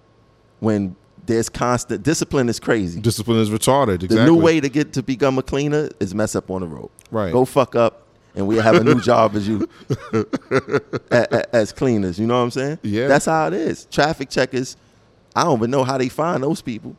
when 0.59 0.95
there's 1.25 1.49
constant 1.49 2.03
discipline 2.03 2.49
is 2.49 2.59
crazy. 2.59 2.99
Discipline 2.99 3.39
is 3.39 3.49
retarded. 3.49 4.03
Exactly. 4.03 4.17
The 4.17 4.25
new 4.25 4.35
way 4.35 4.59
to 4.59 4.69
get 4.69 4.93
to 4.93 5.03
become 5.03 5.37
a 5.37 5.43
cleaner 5.43 5.89
is 5.99 6.15
mess 6.15 6.35
up 6.35 6.49
on 6.49 6.61
the 6.61 6.67
road. 6.67 6.89
Right. 7.11 7.31
Go 7.31 7.45
fuck 7.45 7.75
up, 7.75 8.07
and 8.35 8.47
we 8.47 8.57
have 8.57 8.75
a 8.75 8.83
new 8.83 8.99
job 9.01 9.35
as 9.35 9.47
you 9.47 9.67
as 11.11 11.71
cleaners. 11.73 12.17
You 12.19 12.27
know 12.27 12.37
what 12.37 12.43
I'm 12.43 12.51
saying? 12.51 12.79
Yeah. 12.81 13.07
That's 13.07 13.25
how 13.25 13.47
it 13.47 13.53
is. 13.53 13.85
Traffic 13.85 14.29
checkers. 14.29 14.77
I 15.35 15.43
don't 15.43 15.59
even 15.59 15.69
know 15.71 15.83
how 15.83 15.97
they 15.97 16.09
find 16.09 16.41
those 16.41 16.61
people. 16.61 16.95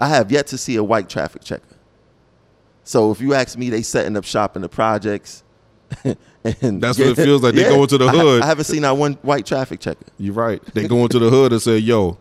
I 0.00 0.08
have 0.08 0.32
yet 0.32 0.46
to 0.48 0.58
see 0.58 0.76
a 0.76 0.82
white 0.84 1.08
traffic 1.08 1.44
checker. 1.44 1.76
So 2.84 3.10
if 3.10 3.20
you 3.20 3.34
ask 3.34 3.56
me, 3.58 3.70
they 3.70 3.82
setting 3.82 4.16
up 4.16 4.24
shop 4.24 4.56
in 4.56 4.62
the 4.62 4.68
projects. 4.68 5.42
and 6.04 6.80
That's 6.82 6.98
what 6.98 7.08
it 7.08 7.16
feels 7.16 7.42
like. 7.42 7.54
They 7.54 7.64
go 7.64 7.82
into 7.82 7.98
the 7.98 8.08
hood. 8.08 8.42
I 8.42 8.46
haven't 8.46 8.64
seen 8.64 8.82
that 8.82 8.96
one 8.96 9.14
white 9.22 9.44
traffic 9.46 9.80
checker. 9.80 10.06
You're 10.18 10.34
right. 10.34 10.64
They 10.74 10.88
go 10.88 10.98
into 11.02 11.18
the 11.18 11.28
hood 11.30 11.52
and 11.52 11.60
say, 11.60 11.78
"Yo, 11.78 12.16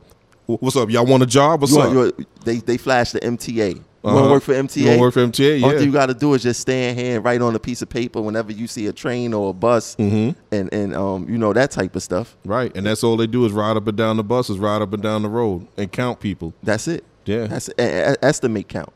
what's 0.47 0.75
up? 0.75 0.89
Y'all 0.89 1.05
want 1.05 1.23
a 1.23 1.27
job? 1.27 1.61
What's 1.61 1.73
You 1.73 1.81
up?" 1.81 1.93
want, 1.95 2.43
they 2.45 2.57
they 2.57 2.77
flash 2.77 3.11
the 3.11 3.19
MTA. 3.19 3.75
You 3.75 3.83
want 4.03 4.17
Uh-huh. 4.17 4.25
to 4.27 4.31
work 4.31 4.43
for 4.43 4.53
MTA? 4.53 4.77
You 4.81 4.87
wanna 4.87 5.01
work 5.01 5.13
for 5.13 5.19
MTA? 5.19 5.59
Yeah. 5.59 5.65
All 5.67 5.73
Yeah. 5.73 5.79
you 5.81 5.91
got 5.91 6.05
to 6.07 6.13
do 6.13 6.33
is 6.33 6.41
just 6.41 6.61
stand 6.61 6.97
here 6.97 7.17
and 7.17 7.25
write 7.25 7.41
on 7.41 7.53
a 7.53 7.59
piece 7.59 7.81
of 7.81 7.89
paper 7.89 8.21
whenever 8.21 8.51
you 8.51 8.65
see 8.65 8.87
a 8.87 8.93
train 8.93 9.33
or 9.33 9.49
a 9.51 9.53
bus, 9.53 9.95
Mm-hmm. 9.97 10.39
and 10.51 10.73
and 10.73 10.95
um 10.95 11.27
you 11.29 11.37
know 11.37 11.53
that 11.53 11.69
type 11.71 11.95
of 11.95 12.01
stuff. 12.03 12.35
Right, 12.45 12.75
and 12.75 12.85
that's 12.85 13.03
all 13.03 13.17
they 13.17 13.27
do 13.27 13.45
is 13.45 13.51
ride 13.51 13.77
up 13.77 13.87
and 13.87 13.97
down 13.97 14.17
the 14.17 14.23
buses, 14.23 14.57
ride 14.57 14.81
up 14.81 14.93
and 14.93 15.03
down 15.03 15.21
the 15.21 15.29
road, 15.29 15.67
and 15.77 15.91
count 15.91 16.19
people. 16.19 16.53
That's 16.63 16.87
it. 16.87 17.03
Yeah. 17.25 17.47
That's 17.47 17.69
a- 17.77 18.13
a- 18.13 18.25
estimate 18.25 18.67
count. 18.67 18.91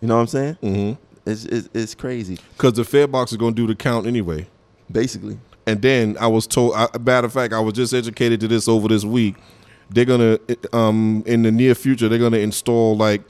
You 0.00 0.08
know 0.08 0.14
what 0.16 0.20
I'm 0.22 0.26
saying? 0.28 0.58
Mm-hmm. 0.62 1.02
It's, 1.30 1.44
it's 1.46 1.68
it's 1.74 1.94
crazy. 1.94 2.38
Because 2.56 2.74
the 2.74 2.84
fare 2.84 3.06
box 3.08 3.32
is 3.32 3.36
going 3.38 3.54
to 3.54 3.60
do 3.62 3.66
the 3.66 3.74
count 3.74 4.06
anyway. 4.06 4.46
Basically, 4.90 5.38
And 5.66 5.82
then 5.82 6.16
I 6.20 6.28
was 6.28 6.46
told, 6.46 6.74
I, 6.76 6.86
matter 7.00 7.26
of 7.26 7.32
fact, 7.32 7.52
I 7.52 7.58
was 7.58 7.74
just 7.74 7.92
educated 7.92 8.38
to 8.40 8.48
this 8.48 8.68
over 8.68 8.86
this 8.88 9.04
week. 9.04 9.34
They're 9.90 10.04
gonna, 10.04 10.38
um, 10.72 11.24
in 11.26 11.42
the 11.42 11.50
near 11.50 11.74
future, 11.74 12.08
they're 12.08 12.18
gonna 12.20 12.38
install 12.38 12.96
like 12.96 13.22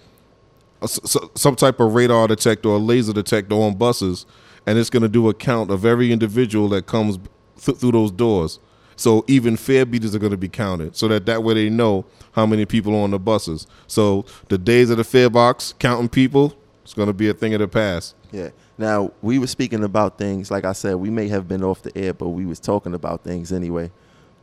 a 0.83 0.88
some 0.88 1.57
type 1.57 1.81
of 1.81 1.95
radar 1.95 2.29
detector 2.29 2.69
or 2.69 2.79
laser 2.79 3.12
detector 3.15 3.55
on 3.55 3.76
buses, 3.76 4.26
and 4.67 4.79
it's 4.79 4.91
gonna 4.91 5.09
do 5.09 5.29
a 5.31 5.35
count 5.35 5.71
of 5.71 5.85
every 5.87 6.12
individual 6.12 6.69
that 6.71 6.87
comes 6.87 7.19
th- 7.62 7.79
through 7.79 7.93
those 7.93 8.11
doors. 8.11 8.59
So 8.97 9.25
even 9.29 9.57
fare 9.57 9.85
beaters 9.85 10.15
are 10.15 10.19
gonna 10.19 10.37
be 10.37 10.49
counted, 10.49 10.97
so 10.97 11.07
that 11.09 11.26
that 11.26 11.43
way 11.43 11.55
they 11.55 11.71
know 11.71 12.07
how 12.33 12.47
many 12.47 12.65
people 12.65 12.95
are 12.95 13.03
on 13.03 13.11
the 13.11 13.19
buses. 13.19 13.67
So 13.87 14.25
the 14.49 14.59
days 14.59 14.91
of 14.91 14.97
the 14.97 15.05
fare 15.05 15.31
box 15.31 15.75
counting 15.79 16.09
people, 16.09 16.55
it's 16.83 16.95
gonna 16.95 17.12
be 17.12 17.29
a 17.29 17.35
thing 17.35 17.55
of 17.55 17.61
the 17.61 17.69
past. 17.69 18.15
yeah. 18.33 18.50
Now 18.79 19.12
we 19.23 19.38
were 19.38 19.47
speaking 19.47 19.85
about 19.85 20.19
things 20.19 20.50
like 20.50 20.65
I 20.65 20.73
said. 20.73 20.97
We 20.97 21.11
may 21.11 21.29
have 21.29 21.49
been 21.49 21.62
off 21.65 21.83
the 21.83 21.97
air, 21.97 22.12
but 22.12 22.29
we 22.31 22.45
was 22.45 22.61
talking 22.61 22.95
about 22.95 23.25
things 23.25 23.53
anyway. 23.53 23.91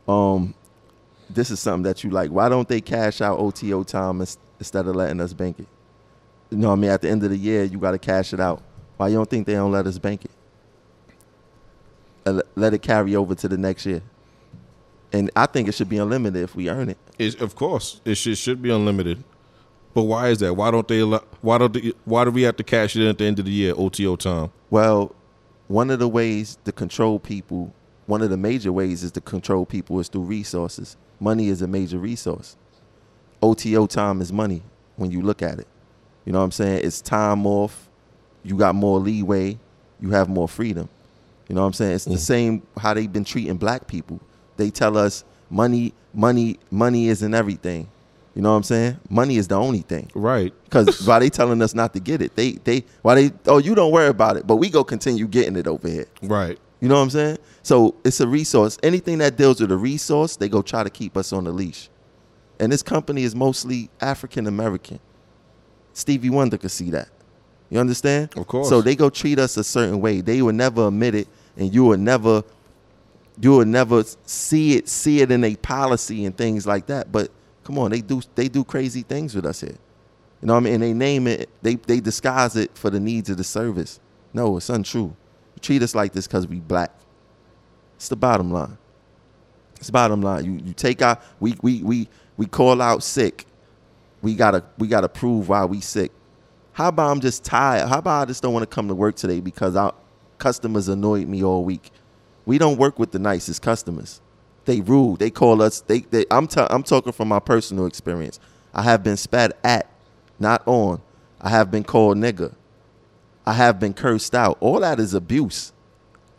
Um, 0.07 0.55
this 1.29 1.49
is 1.51 1.59
something 1.59 1.83
that 1.83 2.03
you 2.03 2.09
like. 2.09 2.29
Why 2.31 2.49
don't 2.49 2.67
they 2.67 2.81
cash 2.81 3.21
out 3.21 3.39
OTO 3.39 3.83
time 3.83 4.21
instead 4.59 4.87
of 4.87 4.95
letting 4.95 5.21
us 5.21 5.33
bank 5.33 5.59
it? 5.59 5.67
You 6.49 6.57
know 6.57 6.69
what 6.69 6.73
I 6.73 6.79
mean? 6.79 6.89
At 6.91 7.01
the 7.01 7.09
end 7.09 7.23
of 7.23 7.29
the 7.29 7.37
year, 7.37 7.63
you 7.63 7.79
got 7.79 7.91
to 7.91 7.99
cash 7.99 8.33
it 8.33 8.39
out. 8.39 8.61
Why 8.97 9.07
you 9.07 9.15
don't 9.15 9.29
think 9.29 9.47
they 9.47 9.53
don't 9.53 9.71
let 9.71 9.87
us 9.87 9.97
bank 9.97 10.25
it? 10.25 10.31
Let 12.55 12.73
it 12.73 12.81
carry 12.81 13.15
over 13.15 13.35
to 13.35 13.47
the 13.47 13.57
next 13.57 13.85
year. 13.85 14.01
And 15.13 15.29
I 15.35 15.45
think 15.45 15.67
it 15.67 15.75
should 15.75 15.89
be 15.89 15.99
unlimited 15.99 16.41
if 16.41 16.55
we 16.55 16.69
earn 16.69 16.89
it. 16.89 16.97
It, 17.19 17.39
of 17.39 17.55
course, 17.55 18.01
it 18.03 18.15
should, 18.15 18.37
should 18.37 18.61
be 18.61 18.71
unlimited. 18.71 19.23
But 19.93 20.03
why 20.03 20.29
is 20.29 20.39
that? 20.39 20.55
Why 20.55 20.71
don't 20.71 20.87
they? 20.87 20.99
allow- 20.99 21.23
Why 21.41 21.59
don't? 21.59 21.71
They, 21.71 21.93
why 22.03 22.25
do 22.25 22.31
we 22.31 22.41
have 22.41 22.57
to 22.57 22.63
cash 22.63 22.95
it 22.95 23.03
in 23.03 23.07
at 23.07 23.19
the 23.19 23.25
end 23.25 23.37
of 23.37 23.45
the 23.45 23.51
year? 23.51 23.73
OTO 23.77 24.15
time. 24.15 24.51
Well, 24.71 25.15
one 25.67 25.91
of 25.91 25.99
the 25.99 26.07
ways 26.07 26.57
to 26.65 26.71
control 26.71 27.19
people, 27.19 27.73
one 28.07 28.23
of 28.23 28.31
the 28.31 28.37
major 28.37 28.71
ways 28.71 29.03
is 29.03 29.11
to 29.11 29.21
control 29.21 29.65
people 29.67 29.99
is 29.99 30.07
through 30.07 30.23
resources. 30.23 30.97
Money 31.19 31.49
is 31.49 31.61
a 31.61 31.67
major 31.67 31.99
resource. 31.99 32.57
OTO 33.41 33.85
time 33.85 34.19
is 34.19 34.33
money 34.33 34.63
when 34.95 35.11
you 35.11 35.21
look 35.21 35.43
at 35.43 35.59
it. 35.59 35.67
You 36.25 36.33
know 36.33 36.39
what 36.39 36.45
I'm 36.45 36.51
saying? 36.51 36.83
It's 36.83 37.01
time 37.01 37.45
off. 37.45 37.87
You 38.43 38.57
got 38.57 38.73
more 38.73 38.99
leeway. 38.99 39.59
You 40.01 40.09
have 40.11 40.27
more 40.27 40.47
freedom. 40.47 40.89
You 41.47 41.55
know 41.55 41.61
what 41.61 41.67
I'm 41.67 41.73
saying? 41.73 41.93
It's 41.93 42.05
the 42.05 42.11
mm. 42.15 42.19
same 42.19 42.63
how 42.77 42.93
they've 42.93 43.11
been 43.11 43.25
treating 43.25 43.57
black 43.57 43.87
people. 43.87 44.19
They 44.57 44.69
tell 44.69 44.97
us 44.97 45.23
money, 45.49 45.93
money, 46.13 46.59
money 46.71 47.07
isn't 47.07 47.33
everything. 47.33 47.89
You 48.35 48.41
know 48.41 48.51
what 48.51 48.57
I'm 48.57 48.63
saying? 48.63 48.99
Money 49.09 49.37
is 49.37 49.47
the 49.47 49.55
only 49.55 49.81
thing. 49.81 50.09
Right. 50.15 50.53
Because 50.63 51.01
why 51.07 51.19
they 51.19 51.29
telling 51.29 51.61
us 51.61 51.75
not 51.75 51.93
to 51.93 51.99
get 51.99 52.21
it? 52.21 52.35
They 52.35 52.53
they 52.53 52.83
why 53.03 53.15
they 53.15 53.31
oh 53.45 53.59
you 53.59 53.75
don't 53.75 53.91
worry 53.91 54.07
about 54.07 54.37
it, 54.37 54.47
but 54.47 54.55
we 54.55 54.69
go 54.69 54.83
continue 54.83 55.27
getting 55.27 55.55
it 55.55 55.67
over 55.67 55.87
here. 55.87 56.07
Right. 56.23 56.57
You 56.79 56.89
know 56.89 56.95
what 56.95 57.03
I'm 57.03 57.09
saying? 57.11 57.37
So 57.61 57.95
it's 58.03 58.19
a 58.19 58.27
resource. 58.27 58.77
Anything 58.83 59.19
that 59.19 59.37
deals 59.37 59.61
with 59.61 59.71
a 59.71 59.77
resource, 59.77 60.35
they 60.35 60.49
go 60.49 60.61
try 60.61 60.83
to 60.83 60.89
keep 60.89 61.15
us 61.15 61.31
on 61.31 61.43
the 61.43 61.51
leash. 61.51 61.89
And 62.59 62.71
this 62.71 62.83
company 62.83 63.23
is 63.23 63.35
mostly 63.35 63.89
African 64.01 64.47
American. 64.47 64.99
Stevie 65.93 66.29
Wonder 66.29 66.57
could 66.57 66.71
see 66.71 66.89
that. 66.89 67.09
You 67.69 67.79
understand? 67.79 68.29
Of 68.35 68.47
course. 68.47 68.69
So 68.69 68.81
they 68.81 68.95
go 68.95 69.09
treat 69.09 69.39
us 69.39 69.57
a 69.57 69.63
certain 69.63 70.01
way. 70.01 70.21
They 70.21 70.41
will 70.41 70.53
never 70.53 70.87
admit 70.87 71.15
it, 71.15 71.27
and 71.57 71.73
you 71.73 71.85
will 71.85 71.97
never, 71.97 72.43
you 73.41 73.57
would 73.57 73.67
never 73.67 74.03
see 74.25 74.77
it, 74.77 74.87
see 74.87 75.21
it 75.21 75.31
in 75.31 75.43
a 75.43 75.55
policy 75.55 76.25
and 76.25 76.37
things 76.37 76.67
like 76.67 76.87
that. 76.87 77.11
But 77.11 77.31
come 77.63 77.77
on, 77.79 77.91
they 77.91 78.01
do 78.01 78.21
they 78.35 78.47
do 78.47 78.63
crazy 78.63 79.01
things 79.01 79.35
with 79.35 79.45
us 79.45 79.61
here. 79.61 79.77
You 80.41 80.47
know 80.47 80.53
what 80.55 80.61
I 80.61 80.63
mean? 80.63 80.73
And 80.75 80.83
they 80.83 80.93
name 80.93 81.27
it, 81.27 81.49
they 81.61 81.75
they 81.75 81.99
disguise 81.99 82.55
it 82.55 82.77
for 82.77 82.89
the 82.89 82.99
needs 82.99 83.29
of 83.29 83.37
the 83.37 83.43
service. 83.43 83.99
No, 84.33 84.57
it's 84.57 84.69
untrue. 84.69 85.15
You 85.55 85.61
treat 85.61 85.81
us 85.81 85.95
like 85.95 86.13
this 86.13 86.27
because 86.27 86.47
we 86.47 86.59
black. 86.59 86.91
It's 87.95 88.09
the 88.09 88.15
bottom 88.15 88.51
line. 88.51 88.77
It's 89.77 89.89
bottom 89.89 90.21
line. 90.21 90.45
You 90.45 90.51
you 90.65 90.73
take 90.73 91.01
out 91.01 91.21
we 91.39 91.55
we 91.61 91.83
we 91.83 92.07
we 92.37 92.45
call 92.45 92.81
out 92.81 93.03
sick. 93.03 93.45
We 94.21 94.35
gotta 94.35 94.63
we 94.77 94.87
gotta 94.87 95.09
prove 95.09 95.49
why 95.49 95.65
we 95.65 95.81
sick. 95.81 96.11
How 96.73 96.89
about 96.89 97.11
I'm 97.11 97.21
just 97.21 97.43
tired? 97.43 97.87
How 97.87 97.99
about 97.99 98.23
I 98.23 98.25
just 98.25 98.41
don't 98.41 98.53
want 98.53 98.69
to 98.69 98.73
come 98.73 98.87
to 98.87 98.95
work 98.95 99.15
today 99.15 99.39
because 99.39 99.75
our 99.75 99.93
customers 100.39 100.87
annoyed 100.87 101.27
me 101.27 101.43
all 101.43 101.63
week? 101.63 101.91
We 102.45 102.57
don't 102.57 102.77
work 102.77 102.99
with 102.99 103.11
the 103.11 103.19
nicest 103.19 103.61
customers. 103.61 104.21
They 104.65 104.81
rude. 104.81 105.19
They 105.19 105.29
call 105.29 105.61
us. 105.61 105.81
They. 105.81 105.99
they 105.99 106.25
I'm. 106.31 106.47
i 106.55 106.67
I'm 106.69 106.83
talking 106.83 107.11
from 107.11 107.27
my 107.27 107.39
personal 107.39 107.85
experience. 107.85 108.39
I 108.73 108.81
have 108.83 109.03
been 109.03 109.17
spat 109.17 109.57
at, 109.63 109.89
not 110.39 110.63
on. 110.65 111.01
I 111.41 111.49
have 111.49 111.69
been 111.69 111.83
called 111.83 112.17
nigger. 112.17 112.53
I 113.45 113.53
have 113.53 113.79
been 113.79 113.93
cursed 113.93 114.33
out. 114.33 114.57
All 114.61 114.79
that 114.79 114.99
is 114.99 115.13
abuse. 115.13 115.73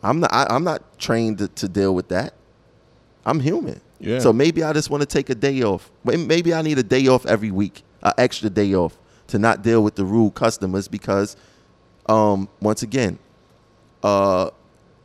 I'm 0.01 0.19
not. 0.19 0.33
I, 0.33 0.47
I'm 0.49 0.63
not 0.63 0.97
trained 0.99 1.37
to, 1.39 1.47
to 1.49 1.67
deal 1.67 1.93
with 1.93 2.07
that. 2.09 2.33
I'm 3.25 3.39
human. 3.39 3.81
Yeah. 3.99 4.19
So 4.19 4.33
maybe 4.33 4.63
I 4.63 4.73
just 4.73 4.89
want 4.89 5.01
to 5.01 5.07
take 5.07 5.29
a 5.29 5.35
day 5.35 5.63
off. 5.63 5.91
Maybe 6.03 6.53
I 6.53 6.61
need 6.61 6.77
a 6.77 6.83
day 6.83 7.07
off 7.07 7.25
every 7.25 7.51
week, 7.51 7.83
an 8.03 8.13
extra 8.17 8.49
day 8.49 8.75
off 8.75 8.97
to 9.27 9.39
not 9.39 9.63
deal 9.63 9.83
with 9.83 9.95
the 9.95 10.05
rude 10.05 10.35
customers 10.35 10.87
because, 10.87 11.35
um, 12.07 12.47
once 12.61 12.83
again, 12.83 13.17
uh, 14.03 14.51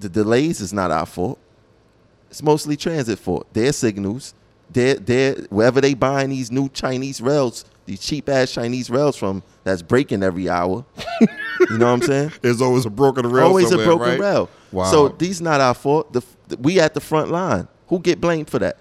the 0.01 0.09
delays 0.09 0.61
is 0.61 0.73
not 0.73 0.91
our 0.91 1.07
fault. 1.07 1.39
It's 2.31 2.43
mostly 2.43 2.77
transit 2.77 3.19
fault. 3.19 3.47
Their 3.53 3.73
signals, 3.73 4.35
their 4.71 4.95
their 4.95 5.35
wherever 5.51 5.81
they 5.81 5.95
buying 5.95 6.31
these 6.31 6.51
new 6.51 6.69
Chinese 6.69 7.21
rails, 7.21 7.65
these 7.87 8.01
cheap 8.01 8.29
ass 8.29 8.53
Chinese 8.53 8.89
rails 8.89 9.17
from, 9.17 9.43
that's 9.65 9.83
breaking 9.83 10.23
every 10.23 10.49
hour. 10.49 10.85
you 11.21 11.79
know 11.79 11.87
what 11.87 11.93
I'm 11.93 12.03
saying? 12.03 12.33
There's 12.41 12.63
always 12.63 12.87
a 12.87 12.91
broken 12.91 13.27
rail. 13.29 13.47
Always 13.47 13.73
a 13.73 13.77
broken 13.77 14.09
right? 14.11 14.21
rail. 14.21 14.49
Wow. 14.73 14.85
So 14.85 15.09
these 15.09 15.41
not 15.41 15.61
our 15.61 15.75
fault. 15.75 16.13
The, 16.13 16.23
the- 16.49 16.57
we 16.59 16.81
at 16.81 16.95
the 16.95 17.01
front 17.01 17.31
line. 17.31 17.69
Who 17.89 17.99
get 17.99 18.21
blamed 18.21 18.49
for 18.49 18.61
that? 18.61 18.79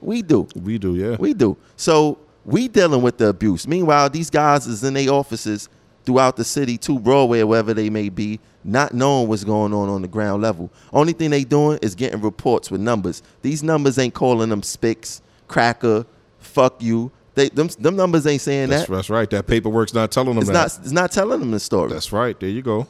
We 0.00 0.22
do. 0.22 0.46
we 0.54 0.78
do, 0.78 0.94
yeah. 0.94 1.16
We 1.18 1.34
do. 1.34 1.56
So 1.76 2.18
we 2.44 2.68
dealing 2.68 3.02
with 3.02 3.18
the 3.18 3.28
abuse. 3.28 3.66
Meanwhile, 3.66 4.10
these 4.10 4.30
guys 4.30 4.66
is 4.66 4.84
in 4.84 4.94
their 4.94 5.10
offices 5.10 5.68
throughout 6.04 6.36
the 6.36 6.44
city, 6.44 6.76
to 6.78 6.98
Broadway, 6.98 7.40
or 7.40 7.46
wherever 7.46 7.74
they 7.74 7.90
may 7.90 8.08
be, 8.08 8.40
not 8.62 8.94
knowing 8.94 9.28
what's 9.28 9.44
going 9.44 9.72
on 9.72 9.88
on 9.88 10.02
the 10.02 10.08
ground 10.08 10.42
level. 10.42 10.70
Only 10.92 11.12
thing 11.12 11.30
they 11.30 11.44
doing 11.44 11.78
is 11.82 11.94
getting 11.94 12.20
reports 12.20 12.70
with 12.70 12.80
numbers. 12.80 13.22
These 13.42 13.62
numbers 13.62 13.98
ain't 13.98 14.14
calling 14.14 14.48
them 14.48 14.62
spics, 14.62 15.20
cracker, 15.48 16.06
fuck 16.38 16.82
you. 16.82 17.10
They 17.34 17.48
them, 17.48 17.68
them 17.78 17.96
numbers 17.96 18.26
ain't 18.26 18.40
saying 18.42 18.70
that's, 18.70 18.86
that. 18.86 18.94
that's 18.94 19.10
right. 19.10 19.28
That 19.30 19.46
paperwork's 19.46 19.92
not 19.92 20.12
telling 20.12 20.30
them 20.30 20.38
It's 20.38 20.46
that. 20.48 20.52
not 20.52 20.78
it's 20.82 20.92
not 20.92 21.10
telling 21.10 21.40
them 21.40 21.50
the 21.50 21.58
story. 21.60 21.90
That's 21.90 22.12
right. 22.12 22.38
There 22.38 22.48
you 22.48 22.62
go. 22.62 22.86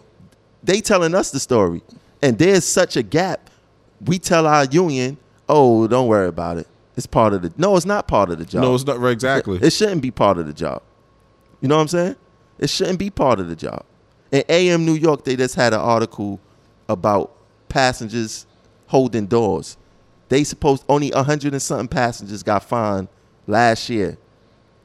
they 0.62 0.80
telling 0.80 1.14
us 1.14 1.30
the 1.30 1.40
story. 1.40 1.82
And 2.22 2.38
there's 2.38 2.64
such 2.64 2.96
a 2.96 3.02
gap. 3.02 3.48
We 4.04 4.18
tell 4.18 4.46
our 4.46 4.64
union, 4.66 5.16
oh, 5.48 5.86
don't 5.86 6.08
worry 6.08 6.28
about 6.28 6.58
it. 6.58 6.66
It's 6.96 7.06
part 7.06 7.32
of 7.32 7.42
the 7.42 7.52
no, 7.56 7.74
it's 7.76 7.86
not 7.86 8.06
part 8.06 8.30
of 8.30 8.38
the 8.38 8.44
job. 8.44 8.62
No, 8.62 8.74
it's 8.74 8.86
not 8.86 8.98
right. 8.98 9.12
Exactly. 9.12 9.58
It 9.62 9.72
shouldn't 9.72 10.02
be 10.02 10.10
part 10.10 10.38
of 10.38 10.46
the 10.46 10.52
job. 10.52 10.82
You 11.60 11.68
know 11.68 11.76
what 11.76 11.82
I'm 11.82 11.88
saying? 11.88 12.16
It 12.58 12.70
shouldn't 12.70 12.98
be 12.98 13.10
part 13.10 13.40
of 13.40 13.48
the 13.48 13.56
job. 13.56 13.84
In 14.30 14.44
AM 14.48 14.84
New 14.84 14.94
York, 14.94 15.24
they 15.24 15.36
just 15.36 15.54
had 15.54 15.72
an 15.72 15.80
article 15.80 16.40
about 16.88 17.32
passengers 17.68 18.46
holding 18.86 19.26
doors. 19.26 19.76
They 20.28 20.44
supposed 20.44 20.84
only 20.88 21.12
a 21.12 21.22
hundred 21.22 21.52
and 21.52 21.62
something 21.62 21.88
passengers 21.88 22.42
got 22.42 22.64
fined 22.64 23.08
last 23.46 23.88
year 23.88 24.18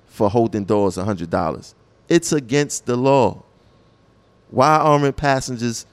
for 0.05 0.29
holding 0.29 0.65
doors 0.65 0.97
a 0.97 1.03
hundred 1.03 1.29
dollars. 1.29 1.75
It's 2.07 2.31
against 2.31 2.85
the 2.85 2.95
law. 2.95 3.43
Why 4.51 4.77
aren't 4.77 5.15
passengers 5.15 5.85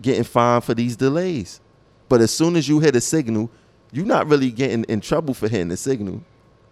getting 0.00 0.24
fined 0.24 0.64
for 0.64 0.74
these 0.74 0.96
delays? 0.96 1.60
But 2.08 2.20
as 2.20 2.32
soon 2.32 2.56
as 2.56 2.68
you 2.68 2.80
hit 2.80 2.96
a 2.96 3.00
signal, 3.00 3.50
you're 3.92 4.06
not 4.06 4.28
really 4.28 4.50
getting 4.50 4.84
in 4.84 5.00
trouble 5.00 5.34
for 5.34 5.48
hitting 5.48 5.68
the 5.68 5.76
signal. 5.76 6.22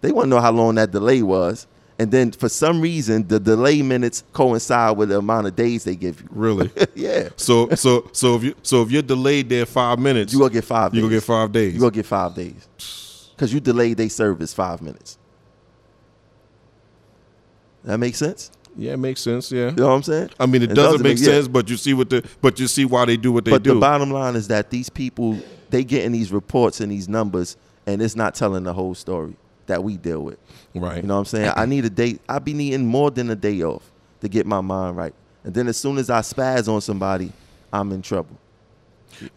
They 0.01 0.11
want 0.11 0.25
to 0.25 0.29
know 0.29 0.41
how 0.41 0.51
long 0.51 0.75
that 0.75 0.91
delay 0.91 1.23
was. 1.23 1.67
And 1.99 2.11
then 2.11 2.31
for 2.31 2.47
some 2.47 2.79
reason, 2.79 3.27
the 3.27 3.39
delay 3.39 3.81
minutes 3.81 4.23
coincide 4.31 4.95
with 4.97 5.09
the 5.09 5.17
amount 5.17 5.47
of 5.47 5.55
days 5.55 5.83
they 5.83 5.95
give 5.95 6.21
you. 6.21 6.27
Really. 6.31 6.69
yeah. 6.95 7.29
So 7.37 7.69
so 7.75 8.09
so 8.13 8.35
if 8.35 8.43
you 8.43 8.55
so 8.61 8.83
if 8.83 8.91
you're 8.91 9.01
delayed 9.01 9.49
there 9.49 9.65
five 9.65 9.97
minutes, 9.97 10.31
You 10.31 10.39
gonna 10.39 10.53
get 10.53 10.63
five 10.65 10.93
you 10.93 11.01
days. 11.01 11.09
gonna 11.09 11.15
get 11.15 11.23
five 11.23 11.51
days. 11.51 11.73
You 11.73 11.79
gonna 11.79 11.91
get 11.91 12.05
five 12.05 12.35
days. 12.35 12.67
Because 13.35 13.51
you 13.53 13.59
delayed 13.59 13.97
their 13.97 14.09
service 14.09 14.53
five 14.53 14.81
minutes. 14.81 15.17
That 17.83 17.97
makes 17.99 18.17
sense? 18.17 18.51
yeah, 18.75 18.93
it 18.93 18.97
makes 18.97 19.21
sense. 19.21 19.51
Yeah. 19.51 19.69
You 19.69 19.75
know 19.77 19.87
what 19.87 19.93
I'm 19.95 20.03
saying? 20.03 20.29
I 20.39 20.45
mean, 20.45 20.61
it, 20.61 20.71
It 20.71 20.75
doesn't, 20.75 20.91
doesn't 20.99 21.03
make 21.03 21.17
make- 21.17 21.25
yeah. 21.27 21.33
sense, 21.33 21.47
but 21.47 21.67
you 21.69 21.77
see 21.77 21.95
what 21.95 22.09
the 22.11 22.23
but 22.41 22.59
you 22.59 22.67
see 22.67 22.85
why 22.85 23.05
they 23.05 23.17
do 23.17 23.31
what 23.31 23.43
they 23.45 23.51
but 23.51 23.63
do. 23.63 23.71
But 23.71 23.73
the 23.75 23.79
bottom 23.79 24.11
line 24.11 24.35
is 24.35 24.49
that 24.49 24.69
these 24.69 24.89
people 24.89 25.39
they 25.71 25.83
getting 25.83 26.11
these 26.11 26.31
reports 26.31 26.79
and 26.79 26.91
these 26.91 27.09
numbers 27.09 27.57
and 27.87 28.01
it's 28.01 28.15
not 28.15 28.35
telling 28.35 28.63
the 28.63 28.73
whole 28.73 28.93
story 28.93 29.35
that 29.65 29.83
we 29.83 29.97
deal 29.97 30.21
with. 30.23 30.37
Right. 30.79 30.97
You 30.97 31.03
know 31.07 31.15
what 31.15 31.19
I'm 31.19 31.25
saying? 31.25 31.53
I 31.55 31.65
need 31.65 31.85
a 31.85 31.89
day. 31.89 32.19
I 32.29 32.39
be 32.39 32.53
needing 32.53 32.85
more 32.85 33.11
than 33.11 33.29
a 33.29 33.35
day 33.35 33.61
off 33.63 33.89
to 34.21 34.29
get 34.29 34.45
my 34.45 34.61
mind 34.61 34.97
right. 34.97 35.13
And 35.43 35.53
then 35.53 35.67
as 35.67 35.77
soon 35.77 35.97
as 35.97 36.09
I 36.09 36.19
spaz 36.21 36.67
on 36.71 36.81
somebody, 36.81 37.31
I'm 37.71 37.91
in 37.91 38.01
trouble. 38.01 38.37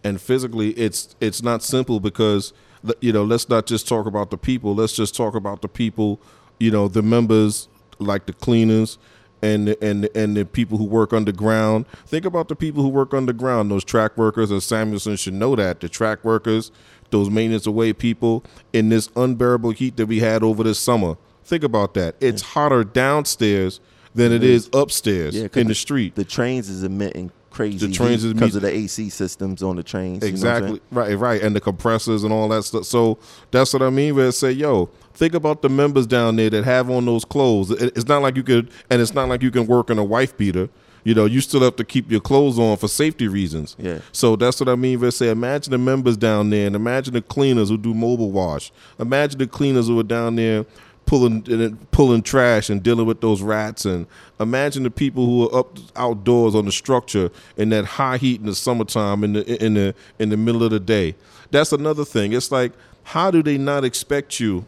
and 0.03 0.21
physically 0.21 0.69
it's 0.71 1.15
it's 1.19 1.41
not 1.41 1.63
simple 1.63 1.99
because 1.99 2.53
you 2.99 3.11
know 3.11 3.23
let's 3.23 3.49
not 3.49 3.65
just 3.65 3.87
talk 3.87 4.05
about 4.05 4.29
the 4.29 4.37
people 4.37 4.75
let's 4.75 4.93
just 4.93 5.15
talk 5.15 5.35
about 5.35 5.61
the 5.61 5.67
people 5.67 6.19
you 6.59 6.71
know 6.71 6.87
the 6.87 7.01
members 7.01 7.67
like 7.99 8.25
the 8.25 8.33
cleaners 8.33 8.97
and 9.43 9.67
the, 9.69 9.83
and 9.83 10.03
the, 10.03 10.17
and 10.17 10.37
the 10.37 10.45
people 10.45 10.77
who 10.77 10.83
work 10.85 11.13
underground 11.13 11.87
think 12.05 12.25
about 12.25 12.47
the 12.47 12.55
people 12.55 12.83
who 12.83 12.89
work 12.89 13.13
underground 13.13 13.71
those 13.71 13.83
track 13.83 14.17
workers 14.17 14.51
and 14.51 14.61
Samuelsen 14.61 15.17
should 15.17 15.33
know 15.33 15.55
that 15.55 15.79
the 15.79 15.89
track 15.89 16.23
workers 16.23 16.71
those 17.09 17.29
maintenance 17.29 17.65
away 17.65 17.93
people 17.93 18.43
in 18.73 18.89
this 18.89 19.09
unbearable 19.15 19.71
heat 19.71 19.97
that 19.97 20.05
we 20.05 20.19
had 20.19 20.43
over 20.43 20.63
this 20.63 20.79
summer 20.79 21.17
think 21.43 21.63
about 21.63 21.93
that 21.95 22.15
it's 22.19 22.41
hotter 22.41 22.83
downstairs 22.83 23.79
than 24.15 24.31
it 24.31 24.43
is 24.43 24.69
upstairs 24.73 25.35
Yeah, 25.35 25.47
in 25.55 25.67
the 25.67 25.75
street 25.75 26.15
The 26.15 26.23
trains 26.25 26.69
is 26.69 26.83
emitting 26.83 27.31
crazy 27.49 27.87
The 27.87 27.93
trains 27.93 28.23
is 28.23 28.33
because 28.33 28.55
of 28.55 28.61
the 28.61 28.69
AC 28.69 29.09
systems 29.09 29.61
on 29.63 29.75
the 29.75 29.83
trains. 29.83 30.23
you 30.25 30.31
know 30.31 30.37
what 30.37 30.47
I'm 30.47 30.61
saying? 30.63 30.73
Exactly. 30.75 30.81
right, 30.91 31.17
right. 31.17 31.41
And 31.41 31.53
the 31.55 31.59
compressors 31.59 32.23
and 32.23 32.31
all 32.31 32.47
that 32.49 32.63
stuff. 32.63 32.85
So 32.85 33.17
that's 33.51 33.73
what 33.73 33.81
I 33.81 33.89
mean 33.89 34.15
where 34.15 34.27
I 34.27 34.31
say, 34.31 34.51
yo, 34.51 34.89
think 35.13 35.33
about 35.33 35.61
the 35.61 35.67
members 35.69 36.07
down 36.07 36.37
there 36.37 36.49
that 36.49 36.63
have 36.63 36.89
on 36.89 37.05
those 37.05 37.25
clothes. 37.25 37.71
It- 37.71 37.93
It's 37.95 38.07
not 38.07 38.21
like 38.21 38.35
you 38.37 38.43
could 38.43 38.69
and 38.89 39.01
it's 39.01 39.13
not 39.13 39.27
like 39.27 39.41
you 39.41 39.51
can 39.51 39.65
work 39.67 39.89
in 39.89 39.97
a 39.97 40.03
wife 40.03 40.35
beater. 40.37 40.69
You 41.03 41.15
know, 41.15 41.25
you 41.25 41.41
still 41.41 41.61
have 41.61 41.75
to 41.77 41.83
keep 41.83 42.11
your 42.11 42.21
clothes 42.21 42.59
on 42.59 42.77
for 42.77 42.87
safety 42.87 43.27
reasons. 43.27 43.75
Yeah. 43.79 43.99
So 44.11 44.35
that's 44.35 44.59
what 44.59 44.69
I 44.69 44.75
mean 44.75 44.99
when 44.99 45.07
I 45.07 45.09
say 45.09 45.29
imagine 45.29 45.71
the 45.71 45.77
members 45.79 46.15
down 46.15 46.51
there 46.51 46.67
and 46.67 46.75
imagine 46.75 47.13
the 47.15 47.21
cleaners 47.23 47.69
who 47.69 47.77
do 47.77 47.93
mobile 47.93 48.31
wash. 48.31 48.71
Imagine 48.99 49.39
the 49.39 49.47
cleaners 49.47 49.87
who 49.87 49.99
are 49.99 50.03
down 50.03 50.35
there 50.35 50.65
pulling 51.11 51.75
pulling 51.91 52.21
trash 52.21 52.69
and 52.69 52.81
dealing 52.81 53.05
with 53.05 53.19
those 53.19 53.41
rats. 53.41 53.83
And 53.83 54.07
imagine 54.39 54.83
the 54.83 54.89
people 54.89 55.25
who 55.25 55.49
are 55.49 55.59
up 55.59 55.77
outdoors 55.97 56.55
on 56.55 56.63
the 56.63 56.71
structure 56.71 57.29
in 57.57 57.67
that 57.71 57.83
high 57.83 58.15
heat 58.15 58.39
in 58.39 58.45
the 58.45 58.55
summertime 58.55 59.25
in 59.25 59.33
the 59.33 59.63
in 59.65 59.73
the 59.73 59.93
in 60.19 60.29
the 60.29 60.37
middle 60.37 60.63
of 60.63 60.71
the 60.71 60.79
day. 60.79 61.15
That's 61.51 61.73
another 61.73 62.05
thing. 62.05 62.31
It's 62.31 62.49
like 62.49 62.71
how 63.03 63.29
do 63.29 63.43
they 63.43 63.57
not 63.57 63.83
expect 63.83 64.39
you 64.39 64.65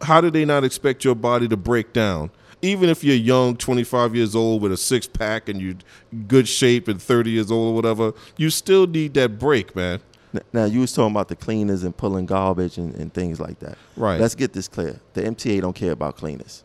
how 0.00 0.20
do 0.20 0.30
they 0.30 0.44
not 0.44 0.64
expect 0.64 1.04
your 1.04 1.14
body 1.14 1.46
to 1.46 1.56
break 1.56 1.92
down? 1.92 2.32
Even 2.60 2.88
if 2.88 3.04
you're 3.04 3.14
young 3.14 3.56
25 3.56 4.16
years 4.16 4.34
old 4.34 4.62
with 4.62 4.72
a 4.72 4.76
six 4.76 5.06
pack 5.06 5.48
and 5.48 5.60
you're 5.60 5.76
good 6.26 6.48
shape 6.48 6.88
and 6.88 7.00
30 7.00 7.30
years 7.30 7.52
old 7.52 7.68
or 7.68 7.74
whatever 7.76 8.12
you 8.36 8.50
still 8.50 8.88
need 8.88 9.14
that 9.14 9.38
break 9.38 9.76
man 9.76 10.00
Now 10.52 10.64
you 10.64 10.80
was 10.80 10.92
talking 10.92 11.10
about 11.14 11.28
the 11.28 11.36
cleaners 11.36 11.82
and 11.84 11.96
pulling 11.96 12.26
garbage 12.26 12.78
and, 12.78 12.94
and 12.94 13.12
things 13.12 13.38
like 13.40 13.58
that. 13.60 13.76
Right. 13.96 14.20
Let's 14.20 14.34
get 14.34 14.52
this 14.52 14.66
clear. 14.68 15.00
The 15.14 15.22
MTA 15.22 15.60
don't 15.60 15.74
care 15.74 15.92
about 15.92 16.16
cleaners. 16.16 16.64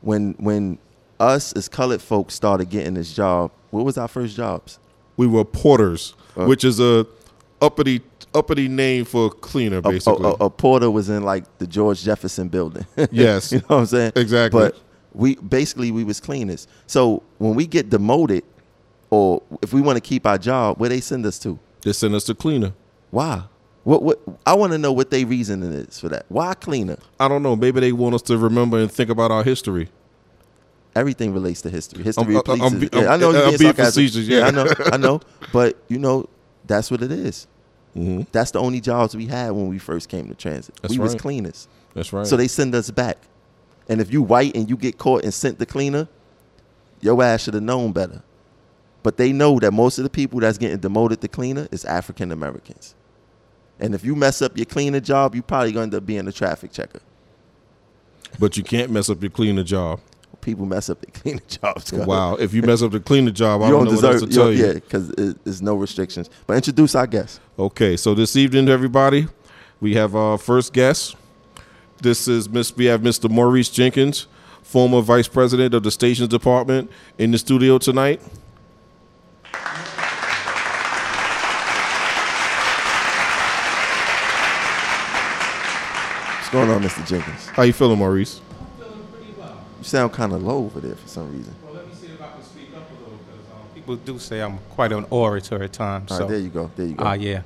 When 0.00 0.34
when 0.38 0.78
us 1.18 1.52
as 1.54 1.68
colored 1.68 2.00
folks 2.00 2.34
started 2.34 2.70
getting 2.70 2.94
this 2.94 3.12
job, 3.12 3.50
what 3.70 3.84
was 3.84 3.98
our 3.98 4.08
first 4.08 4.36
jobs? 4.36 4.78
we 5.16 5.26
were 5.26 5.44
porters 5.44 6.14
Uh. 6.36 6.44
which 6.46 6.62
is 6.62 6.78
a 6.78 7.04
uppity 7.60 8.00
uppity 8.34 8.68
name 8.68 9.04
for 9.04 9.26
a 9.26 9.30
cleaner 9.30 9.80
basically 9.80 10.24
a, 10.24 10.28
a- 10.28 10.44
a 10.46 10.50
porter 10.50 10.88
was 10.88 11.08
in 11.08 11.24
like 11.24 11.42
the 11.58 11.66
George 11.66 12.04
Jefferson 12.04 12.46
building. 12.48 12.86
Yes. 13.10 13.50
you 13.50 13.58
know 13.58 13.64
what 13.68 13.76
I'm 13.78 13.86
saying? 13.86 14.12
Exactly. 14.14 14.60
But 14.60 14.76
we 15.12 15.34
basically 15.34 15.90
we 15.90 16.04
was 16.04 16.20
cleaners. 16.20 16.68
So 16.86 17.24
when 17.38 17.56
we 17.56 17.66
get 17.66 17.90
demoted, 17.90 18.44
or 19.10 19.42
if 19.62 19.72
we 19.72 19.80
want 19.80 19.96
to 19.96 20.00
keep 20.00 20.24
our 20.24 20.38
job, 20.38 20.78
where 20.78 20.88
they 20.88 21.00
send 21.00 21.26
us 21.26 21.38
to? 21.40 21.58
They 21.82 21.92
send 21.92 22.14
us 22.14 22.24
to 22.24 22.34
cleaner 22.34 22.72
Why? 23.10 23.44
What 23.84 24.02
what 24.02 24.20
I 24.44 24.54
want 24.54 24.72
to 24.72 24.78
know 24.78 24.92
what 24.92 25.10
their 25.10 25.24
reasoning 25.24 25.72
is 25.72 25.98
for 25.98 26.08
that. 26.10 26.26
Why 26.28 26.52
cleaner? 26.54 26.98
I 27.18 27.26
don't 27.28 27.42
know. 27.42 27.56
Maybe 27.56 27.80
they 27.80 27.92
want 27.92 28.14
us 28.14 28.22
to 28.22 28.36
remember 28.36 28.78
and 28.78 28.90
think 28.92 29.08
about 29.08 29.30
our 29.30 29.42
history. 29.42 29.88
Everything 30.94 31.32
relates 31.32 31.62
to 31.62 31.70
history. 31.70 32.02
History 32.02 32.22
I'm- 32.22 32.30
I'm- 32.36 32.58
replaces. 32.78 32.92
I'm 32.92 33.02
yeah, 33.02 33.12
I 33.12 33.16
know 33.16 33.30
I'm- 33.30 33.34
you're 33.50 33.58
being 33.58 33.72
being 33.72 33.72
facetious, 33.74 34.26
yeah. 34.26 34.46
I 34.46 34.50
know, 34.50 34.66
I 34.92 34.96
know. 34.96 35.20
But 35.52 35.76
you 35.88 35.98
know, 35.98 36.28
that's 36.66 36.90
what 36.90 37.02
it 37.02 37.12
is. 37.12 37.46
Mm-hmm. 37.96 38.22
That's 38.32 38.50
the 38.50 38.60
only 38.60 38.80
jobs 38.80 39.16
we 39.16 39.26
had 39.26 39.52
when 39.52 39.68
we 39.68 39.78
first 39.78 40.08
came 40.08 40.28
to 40.28 40.34
transit. 40.34 40.74
That's 40.82 40.92
we 40.92 40.98
was 40.98 41.14
cleaners. 41.14 41.68
That's 41.94 42.12
right. 42.12 42.26
So 42.26 42.36
they 42.36 42.48
send 42.48 42.74
us 42.74 42.90
back. 42.90 43.16
And 43.88 44.00
if 44.00 44.12
you 44.12 44.20
white 44.22 44.54
and 44.54 44.68
you 44.68 44.76
get 44.76 44.98
caught 44.98 45.24
and 45.24 45.32
sent 45.32 45.58
to 45.60 45.66
cleaner, 45.66 46.08
your 47.00 47.22
ass 47.22 47.44
should 47.44 47.54
have 47.54 47.62
known 47.62 47.92
better. 47.92 48.22
But 49.02 49.16
they 49.16 49.32
know 49.32 49.58
that 49.60 49.72
most 49.72 49.98
of 49.98 50.04
the 50.04 50.10
people 50.10 50.40
that's 50.40 50.58
getting 50.58 50.78
demoted 50.78 51.20
to 51.20 51.28
cleaner 51.28 51.68
is 51.70 51.84
African 51.84 52.32
Americans. 52.32 52.94
And 53.80 53.94
if 53.94 54.04
you 54.04 54.16
mess 54.16 54.42
up 54.42 54.56
your 54.56 54.66
cleaner 54.66 55.00
job, 55.00 55.34
you 55.34 55.42
probably 55.42 55.72
gonna 55.72 55.84
end 55.84 55.94
up 55.94 56.04
being 56.04 56.26
a 56.26 56.32
traffic 56.32 56.72
checker. 56.72 57.00
but 58.38 58.56
you 58.56 58.62
can't 58.64 58.90
mess 58.90 59.08
up 59.08 59.22
your 59.22 59.30
cleaner 59.30 59.62
job. 59.62 60.00
People 60.40 60.66
mess 60.66 60.88
up 60.90 61.00
their 61.00 61.10
cleaner 61.22 61.42
jobs. 61.48 61.92
Wow. 61.92 62.34
If 62.36 62.54
you 62.54 62.62
mess 62.62 62.82
up 62.82 62.92
the 62.92 63.00
cleaner 63.00 63.30
job, 63.32 63.62
I 63.62 63.70
don't, 63.70 63.84
don't 63.84 63.94
know 63.94 64.00
what 64.00 64.12
else 64.14 64.22
to 64.22 64.28
tell 64.28 64.52
you. 64.52 64.66
Yeah, 64.66 64.72
because 64.74 65.08
there's 65.10 65.60
no 65.62 65.74
restrictions. 65.74 66.30
But 66.46 66.54
introduce 66.54 66.94
our 66.94 67.06
guest. 67.06 67.40
Okay, 67.58 67.96
so 67.96 68.14
this 68.14 68.36
evening, 68.36 68.68
everybody, 68.68 69.26
we 69.80 69.94
have 69.94 70.14
our 70.14 70.38
first 70.38 70.72
guest. 70.72 71.16
This 72.00 72.28
is 72.28 72.48
Miss. 72.48 72.74
We 72.76 72.84
have 72.86 73.00
Mr. 73.00 73.28
Maurice 73.28 73.68
Jenkins, 73.68 74.26
former 74.62 75.00
vice 75.00 75.26
president 75.28 75.74
of 75.74 75.82
the 75.82 75.90
stations 75.90 76.28
department, 76.28 76.90
in 77.18 77.30
the 77.32 77.38
studio 77.38 77.78
tonight. 77.78 78.20
What's 86.48 86.50
going 86.50 86.70
on, 86.70 86.82
Mr. 86.82 87.06
Jenkins? 87.06 87.46
How 87.48 87.62
you 87.62 87.72
feeling, 87.72 87.98
Maurice? 87.98 88.40
I'm 88.40 88.76
feeling 88.78 89.06
pretty 89.12 89.32
well. 89.38 89.60
You 89.78 89.84
sound 89.84 90.12
kind 90.12 90.32
of 90.32 90.42
low 90.42 90.64
over 90.64 90.80
there 90.80 90.96
for 90.96 91.08
some 91.08 91.30
reason. 91.36 91.54
Well, 91.62 91.74
let 91.74 91.86
me 91.86 91.94
see 91.94 92.06
if 92.06 92.22
I 92.22 92.30
can 92.30 92.42
speak 92.42 92.68
up 92.74 92.88
a 92.90 92.94
little 93.02 93.18
because 93.18 93.52
um, 93.52 93.68
people 93.74 93.96
do 93.96 94.18
say 94.18 94.40
I'm 94.40 94.58
quite 94.70 94.92
an 94.92 95.04
orator 95.10 95.62
at 95.62 95.72
times. 95.74 96.10
All 96.10 96.16
so, 96.18 96.24
right, 96.24 96.30
there 96.30 96.40
you 96.40 96.48
go. 96.48 96.70
There 96.74 96.86
you 96.86 96.94
go. 96.94 97.04
Ah, 97.04 97.12
yeah. 97.14 97.42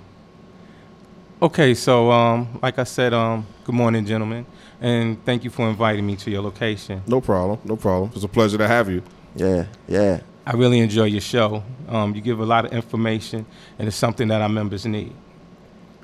Okay, 1.41 1.75
so 1.75 2.13
um, 2.13 2.61
like 2.63 2.79
I 2.79 2.85
said, 2.85 3.13
um, 3.13 3.45
good 3.65 3.75
morning, 3.75 4.07
gentlemen, 4.07 4.47
and 4.81 5.23
thank 5.25 5.43
you 5.43 5.51
for 5.51 5.69
inviting 5.69 6.07
me 6.07 6.15
to 6.15 6.31
your 6.31 6.43
location. 6.43 7.03
No 7.09 7.21
problem. 7.21 7.59
No 7.65 7.75
problem. 7.75 8.13
It's 8.15 8.23
a 8.23 8.29
pleasure 8.29 8.59
to 8.59 8.69
have 8.69 8.89
you. 8.89 9.03
yeah, 9.35 9.67
yeah. 9.89 10.21
I 10.45 10.53
really 10.53 10.81
enjoy 10.81 11.05
your 11.05 11.21
show. 11.21 11.63
Um, 11.89 12.15
you 12.15 12.21
give 12.21 12.41
a 12.41 12.45
lot 12.45 12.65
of 12.65 12.73
information, 12.73 13.47
and 13.79 13.87
it's 13.87 13.97
something 13.97 14.29
that 14.29 14.41
our 14.41 14.49
members 14.49 14.85
need. 14.87 15.15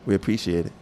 We 0.07 0.15
appreciate 0.15 0.67
it. 0.67 0.73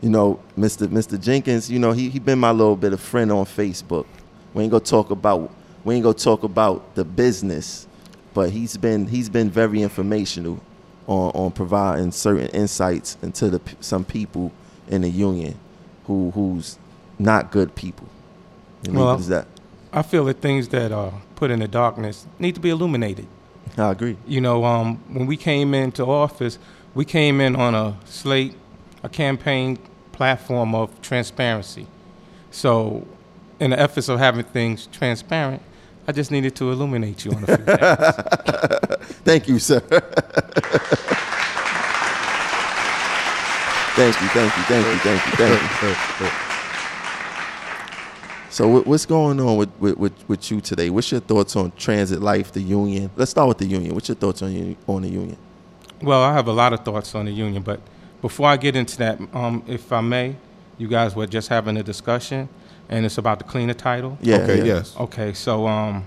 You 0.00 0.10
know, 0.10 0.40
Mr. 0.58 0.86
Mr. 0.86 1.20
Jenkins, 1.20 1.70
you 1.70 1.78
know, 1.78 1.92
he 1.92 2.08
he 2.08 2.18
been 2.18 2.38
my 2.38 2.50
little 2.50 2.76
bit 2.76 2.92
of 2.92 3.00
friend 3.00 3.30
on 3.32 3.44
Facebook. 3.44 4.06
We 4.54 4.62
ain't 4.62 4.70
gonna 4.70 4.84
talk 4.84 5.10
about 5.10 5.52
we 5.84 5.94
ain't 5.94 6.04
gonna 6.04 6.14
talk 6.14 6.42
about 6.42 6.94
the 6.94 7.04
business, 7.04 7.86
but 8.34 8.50
he's 8.50 8.76
been 8.76 9.06
he's 9.06 9.28
been 9.28 9.50
very 9.50 9.82
informational 9.82 10.60
on 11.06 11.30
on 11.30 11.50
providing 11.52 12.12
certain 12.12 12.48
insights 12.48 13.16
into 13.22 13.50
the 13.50 13.60
some 13.80 14.04
people 14.04 14.52
in 14.88 15.02
the 15.02 15.10
union 15.10 15.58
who 16.06 16.30
who's 16.32 16.78
not 17.18 17.50
good 17.50 17.74
people. 17.74 18.08
And 18.84 18.96
Well, 18.96 19.16
is 19.16 19.28
that. 19.28 19.46
I 19.96 20.02
feel 20.02 20.26
that 20.26 20.42
things 20.42 20.68
that 20.68 20.92
are 20.92 21.14
put 21.36 21.50
in 21.50 21.60
the 21.60 21.68
darkness 21.68 22.26
need 22.38 22.54
to 22.54 22.60
be 22.60 22.68
illuminated. 22.68 23.26
I 23.78 23.92
agree. 23.92 24.18
You 24.28 24.42
know, 24.42 24.62
um, 24.66 24.98
when 25.08 25.24
we 25.26 25.38
came 25.38 25.72
into 25.72 26.04
office, 26.04 26.58
we 26.94 27.06
came 27.06 27.40
in 27.40 27.56
on 27.56 27.74
a 27.74 27.96
slate, 28.04 28.54
a 29.02 29.08
campaign 29.08 29.78
platform 30.12 30.74
of 30.74 31.00
transparency. 31.00 31.86
So, 32.50 33.06
in 33.58 33.70
the 33.70 33.80
efforts 33.80 34.10
of 34.10 34.18
having 34.18 34.44
things 34.44 34.86
transparent, 34.88 35.62
I 36.06 36.12
just 36.12 36.30
needed 36.30 36.54
to 36.56 36.70
illuminate 36.70 37.24
you 37.24 37.32
on 37.32 37.44
a 37.44 37.46
few 37.46 37.56
things. 37.64 39.16
Thank 39.24 39.48
you, 39.48 39.58
sir. 39.58 39.80
thank 43.96 44.20
you, 44.20 44.28
thank 44.28 44.56
you, 44.56 44.62
thank 44.64 44.86
you, 44.86 44.98
thank 44.98 45.24
you, 45.24 45.36
thank 45.38 46.20
you. 46.20 46.55
So 48.50 48.80
what's 48.80 49.06
going 49.06 49.40
on 49.40 49.56
with, 49.56 49.70
with, 49.80 49.96
with, 49.98 50.28
with 50.28 50.50
you 50.50 50.60
today? 50.60 50.88
What's 50.88 51.10
your 51.10 51.20
thoughts 51.20 51.56
on 51.56 51.72
transit 51.72 52.22
life, 52.22 52.52
the 52.52 52.60
union? 52.60 53.10
Let's 53.16 53.32
start 53.32 53.48
with 53.48 53.58
the 53.58 53.66
union. 53.66 53.94
What's 53.94 54.08
your 54.08 54.16
thoughts 54.16 54.40
on 54.42 54.52
uni- 54.52 54.76
on 54.86 55.02
the 55.02 55.08
union? 55.08 55.36
Well, 56.00 56.22
I 56.22 56.32
have 56.32 56.46
a 56.46 56.52
lot 56.52 56.72
of 56.72 56.80
thoughts 56.84 57.14
on 57.14 57.26
the 57.26 57.32
union, 57.32 57.62
but 57.62 57.80
before 58.22 58.48
I 58.48 58.56
get 58.56 58.76
into 58.76 58.96
that, 58.98 59.20
um, 59.34 59.62
if 59.66 59.92
I 59.92 60.00
may, 60.00 60.36
you 60.78 60.88
guys 60.88 61.16
were 61.16 61.26
just 61.26 61.48
having 61.48 61.76
a 61.76 61.82
discussion, 61.82 62.48
and 62.88 63.04
it's 63.04 63.18
about 63.18 63.38
the 63.38 63.44
cleaner 63.44 63.74
title. 63.74 64.16
Yeah. 64.20 64.36
okay. 64.36 64.58
yeah. 64.58 64.64
Yes. 64.64 64.96
Okay, 64.96 65.32
so 65.32 65.66
um, 65.66 66.04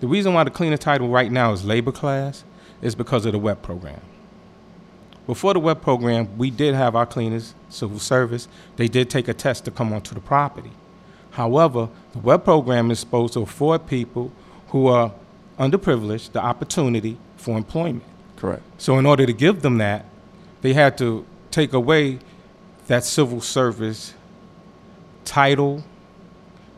the 0.00 0.06
reason 0.06 0.34
why 0.34 0.44
the 0.44 0.50
cleaner 0.50 0.76
title 0.76 1.08
right 1.08 1.30
now 1.32 1.52
is 1.52 1.64
labor 1.64 1.92
class 1.92 2.44
is 2.82 2.94
because 2.94 3.24
of 3.24 3.32
the 3.32 3.38
WEP 3.38 3.62
program. 3.62 4.00
Before 5.26 5.54
the 5.54 5.60
WEP 5.60 5.80
program, 5.80 6.36
we 6.36 6.50
did 6.50 6.74
have 6.74 6.94
our 6.94 7.06
cleaners, 7.06 7.54
civil 7.70 7.98
service. 7.98 8.46
They 8.76 8.88
did 8.88 9.08
take 9.08 9.28
a 9.28 9.34
test 9.34 9.64
to 9.64 9.70
come 9.70 9.92
onto 9.92 10.14
the 10.14 10.20
property. 10.20 10.72
However, 11.34 11.88
the 12.12 12.20
WEP 12.20 12.44
program 12.44 12.92
is 12.92 13.00
supposed 13.00 13.32
to 13.32 13.40
afford 13.40 13.88
people 13.88 14.30
who 14.68 14.86
are 14.86 15.12
underprivileged 15.58 16.30
the 16.30 16.40
opportunity 16.40 17.16
for 17.36 17.56
employment. 17.56 18.04
Correct. 18.36 18.62
So, 18.78 18.98
in 18.98 19.06
order 19.06 19.26
to 19.26 19.32
give 19.32 19.62
them 19.62 19.78
that, 19.78 20.04
they 20.62 20.74
had 20.74 20.96
to 20.98 21.26
take 21.50 21.72
away 21.72 22.20
that 22.86 23.04
civil 23.04 23.40
service 23.40 24.14
title 25.24 25.82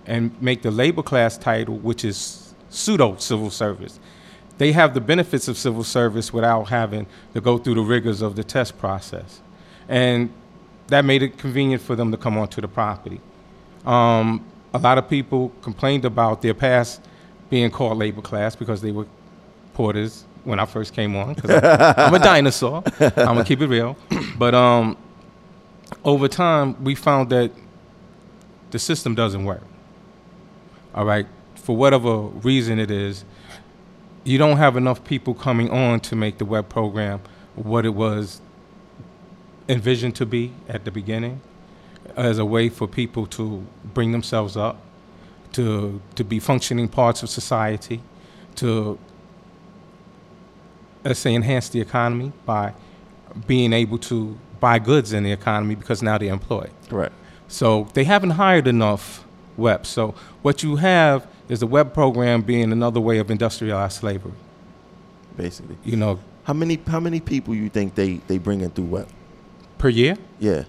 and 0.06 0.40
make 0.40 0.62
the 0.62 0.70
labor 0.70 1.02
class 1.02 1.36
title, 1.36 1.76
which 1.76 2.02
is 2.02 2.54
pseudo 2.70 3.16
civil 3.16 3.50
service. 3.50 4.00
They 4.56 4.72
have 4.72 4.94
the 4.94 5.02
benefits 5.02 5.48
of 5.48 5.58
civil 5.58 5.84
service 5.84 6.32
without 6.32 6.64
having 6.64 7.06
to 7.34 7.42
go 7.42 7.58
through 7.58 7.74
the 7.74 7.82
rigors 7.82 8.22
of 8.22 8.36
the 8.36 8.44
test 8.44 8.78
process. 8.78 9.42
And 9.86 10.32
that 10.86 11.04
made 11.04 11.22
it 11.22 11.36
convenient 11.36 11.82
for 11.82 11.94
them 11.94 12.10
to 12.10 12.16
come 12.16 12.38
onto 12.38 12.62
the 12.62 12.68
property. 12.68 13.20
Um, 13.86 14.44
a 14.74 14.78
lot 14.78 14.98
of 14.98 15.08
people 15.08 15.50
complained 15.62 16.04
about 16.04 16.42
their 16.42 16.54
past 16.54 17.00
being 17.48 17.70
called 17.70 17.98
labor 17.98 18.20
class 18.20 18.56
because 18.56 18.82
they 18.82 18.92
were 18.92 19.06
porters 19.74 20.24
when 20.44 20.58
I 20.58 20.66
first 20.66 20.92
came 20.92 21.16
on. 21.16 21.34
Because 21.34 21.50
I'm 21.50 22.14
a 22.14 22.18
dinosaur. 22.32 22.82
I'm 23.00 23.12
gonna 23.14 23.44
keep 23.44 23.60
it 23.60 23.68
real. 23.68 23.96
But 24.38 24.54
um, 24.54 24.98
over 26.04 26.28
time, 26.28 26.84
we 26.84 26.94
found 26.94 27.30
that 27.30 27.50
the 28.70 28.78
system 28.78 29.14
doesn't 29.14 29.46
work. 29.46 29.62
All 30.94 31.06
right, 31.06 31.26
for 31.54 31.74
whatever 31.74 32.18
reason 32.18 32.78
it 32.78 32.90
is, 32.90 33.24
you 34.24 34.36
don't 34.36 34.58
have 34.58 34.76
enough 34.76 35.02
people 35.04 35.32
coming 35.32 35.70
on 35.70 36.00
to 36.00 36.16
make 36.16 36.36
the 36.36 36.44
WEP 36.44 36.68
program 36.68 37.20
what 37.54 37.86
it 37.86 37.94
was 37.94 38.42
envisioned 39.70 40.14
to 40.16 40.26
be 40.26 40.52
at 40.68 40.84
the 40.84 40.90
beginning 40.90 41.40
as 42.16 42.38
a 42.38 42.44
way 42.44 42.68
for 42.68 42.86
people 42.86 43.26
to 43.26 43.64
bring 43.94 44.12
themselves 44.12 44.56
up, 44.56 44.76
to 45.52 46.00
to 46.14 46.24
be 46.24 46.38
functioning 46.40 46.88
parts 46.88 47.22
of 47.22 47.28
society, 47.30 48.00
to 48.56 48.98
let's 51.04 51.20
say 51.20 51.34
enhance 51.34 51.68
the 51.68 51.80
economy 51.80 52.32
by 52.44 52.72
being 53.46 53.72
able 53.72 53.98
to 53.98 54.36
buy 54.60 54.78
goods 54.78 55.12
in 55.12 55.22
the 55.22 55.32
economy 55.32 55.74
because 55.74 56.02
now 56.02 56.18
they're 56.18 56.32
employed. 56.32 56.70
Correct. 56.88 57.12
So 57.48 57.86
they 57.94 58.04
haven't 58.04 58.30
hired 58.30 58.66
enough 58.66 59.24
WEP. 59.56 59.86
So 59.86 60.14
what 60.42 60.62
you 60.62 60.76
have 60.76 61.26
is 61.48 61.60
the 61.60 61.66
WEP 61.66 61.94
program 61.94 62.42
being 62.42 62.72
another 62.72 63.00
way 63.00 63.18
of 63.18 63.30
industrialized 63.30 63.98
slavery. 64.00 64.32
Basically. 65.36 65.76
You 65.84 65.96
know, 65.96 66.18
How 66.44 66.54
many 66.54 66.80
how 66.86 67.00
many 67.00 67.20
people 67.20 67.54
you 67.54 67.68
think 67.68 67.94
they 67.94 68.14
they 68.26 68.38
bring 68.38 68.60
in 68.62 68.70
through 68.70 68.86
WEP? 68.86 69.08
per 69.78 69.90
year. 69.90 70.16
Yeah. 70.40 70.64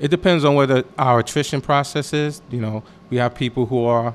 It 0.00 0.08
depends 0.08 0.44
on 0.44 0.54
whether 0.54 0.84
our 0.96 1.20
attrition 1.20 1.60
process 1.60 2.12
is. 2.12 2.40
You 2.50 2.60
know, 2.60 2.82
we 3.10 3.16
have 3.16 3.34
people 3.34 3.66
who 3.66 3.84
are 3.84 4.14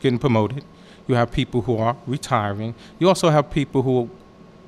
getting 0.00 0.18
promoted. 0.18 0.64
You 1.08 1.14
have 1.14 1.30
people 1.30 1.62
who 1.62 1.78
are 1.78 1.96
retiring. 2.06 2.74
You 2.98 3.08
also 3.08 3.30
have 3.30 3.50
people 3.50 3.82
who, 3.82 4.10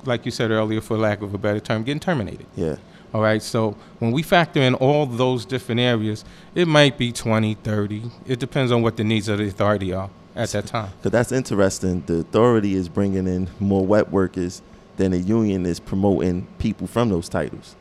like 0.05 0.25
you 0.25 0.31
said 0.31 0.51
earlier, 0.51 0.81
for 0.81 0.97
lack 0.97 1.21
of 1.21 1.33
a 1.33 1.37
better 1.37 1.59
term, 1.59 1.83
getting 1.83 1.99
terminated. 1.99 2.45
Yeah. 2.55 2.77
All 3.13 3.21
right. 3.21 3.41
So 3.41 3.75
when 3.99 4.11
we 4.11 4.21
factor 4.21 4.61
in 4.61 4.75
all 4.75 5.05
those 5.05 5.45
different 5.45 5.81
areas, 5.81 6.23
it 6.55 6.67
might 6.67 6.97
be 6.97 7.11
20, 7.11 7.55
30. 7.55 8.03
It 8.27 8.39
depends 8.39 8.71
on 8.71 8.81
what 8.81 8.97
the 8.97 9.03
needs 9.03 9.27
of 9.27 9.39
the 9.39 9.47
authority 9.47 9.93
are 9.93 10.09
at 10.35 10.49
that 10.49 10.67
time. 10.67 10.91
Because 10.97 11.11
that's 11.11 11.31
interesting. 11.31 12.03
The 12.05 12.19
authority 12.19 12.75
is 12.75 12.87
bringing 12.87 13.27
in 13.27 13.49
more 13.59 13.85
WEP 13.85 14.09
workers 14.09 14.61
than 14.97 15.11
the 15.11 15.19
union 15.19 15.65
is 15.65 15.79
promoting 15.79 16.47
people 16.59 16.85
from 16.85 17.09
those 17.09 17.29
titles. 17.29 17.75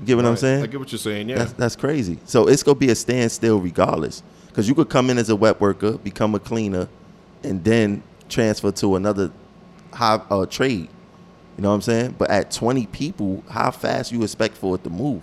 You 0.00 0.06
get 0.06 0.16
what 0.16 0.26
I'm 0.26 0.36
saying? 0.36 0.62
I 0.62 0.66
get 0.66 0.80
what 0.80 0.92
you're 0.92 0.98
saying. 0.98 1.28
Yeah. 1.28 1.36
That's, 1.38 1.52
that's 1.52 1.76
crazy. 1.76 2.18
So 2.24 2.46
it's 2.48 2.62
gonna 2.62 2.78
be 2.78 2.90
a 2.90 2.94
standstill 2.94 3.60
regardless, 3.60 4.22
because 4.48 4.68
you 4.68 4.74
could 4.74 4.88
come 4.88 5.10
in 5.10 5.18
as 5.18 5.30
a 5.30 5.36
WEP 5.36 5.60
worker, 5.60 5.92
become 5.98 6.34
a 6.34 6.38
cleaner, 6.40 6.88
and 7.42 7.62
then 7.64 8.02
transfer 8.28 8.72
to 8.72 8.96
another 8.96 9.30
high 9.92 10.20
uh, 10.30 10.46
trade. 10.46 10.88
You 11.56 11.62
know 11.62 11.68
what 11.70 11.76
I'm 11.76 11.82
saying? 11.82 12.16
But 12.18 12.30
at 12.30 12.50
20 12.50 12.86
people, 12.86 13.42
how 13.48 13.70
fast 13.70 14.12
you 14.12 14.22
expect 14.22 14.56
for 14.56 14.74
it 14.74 14.84
to 14.84 14.90
move? 14.90 15.22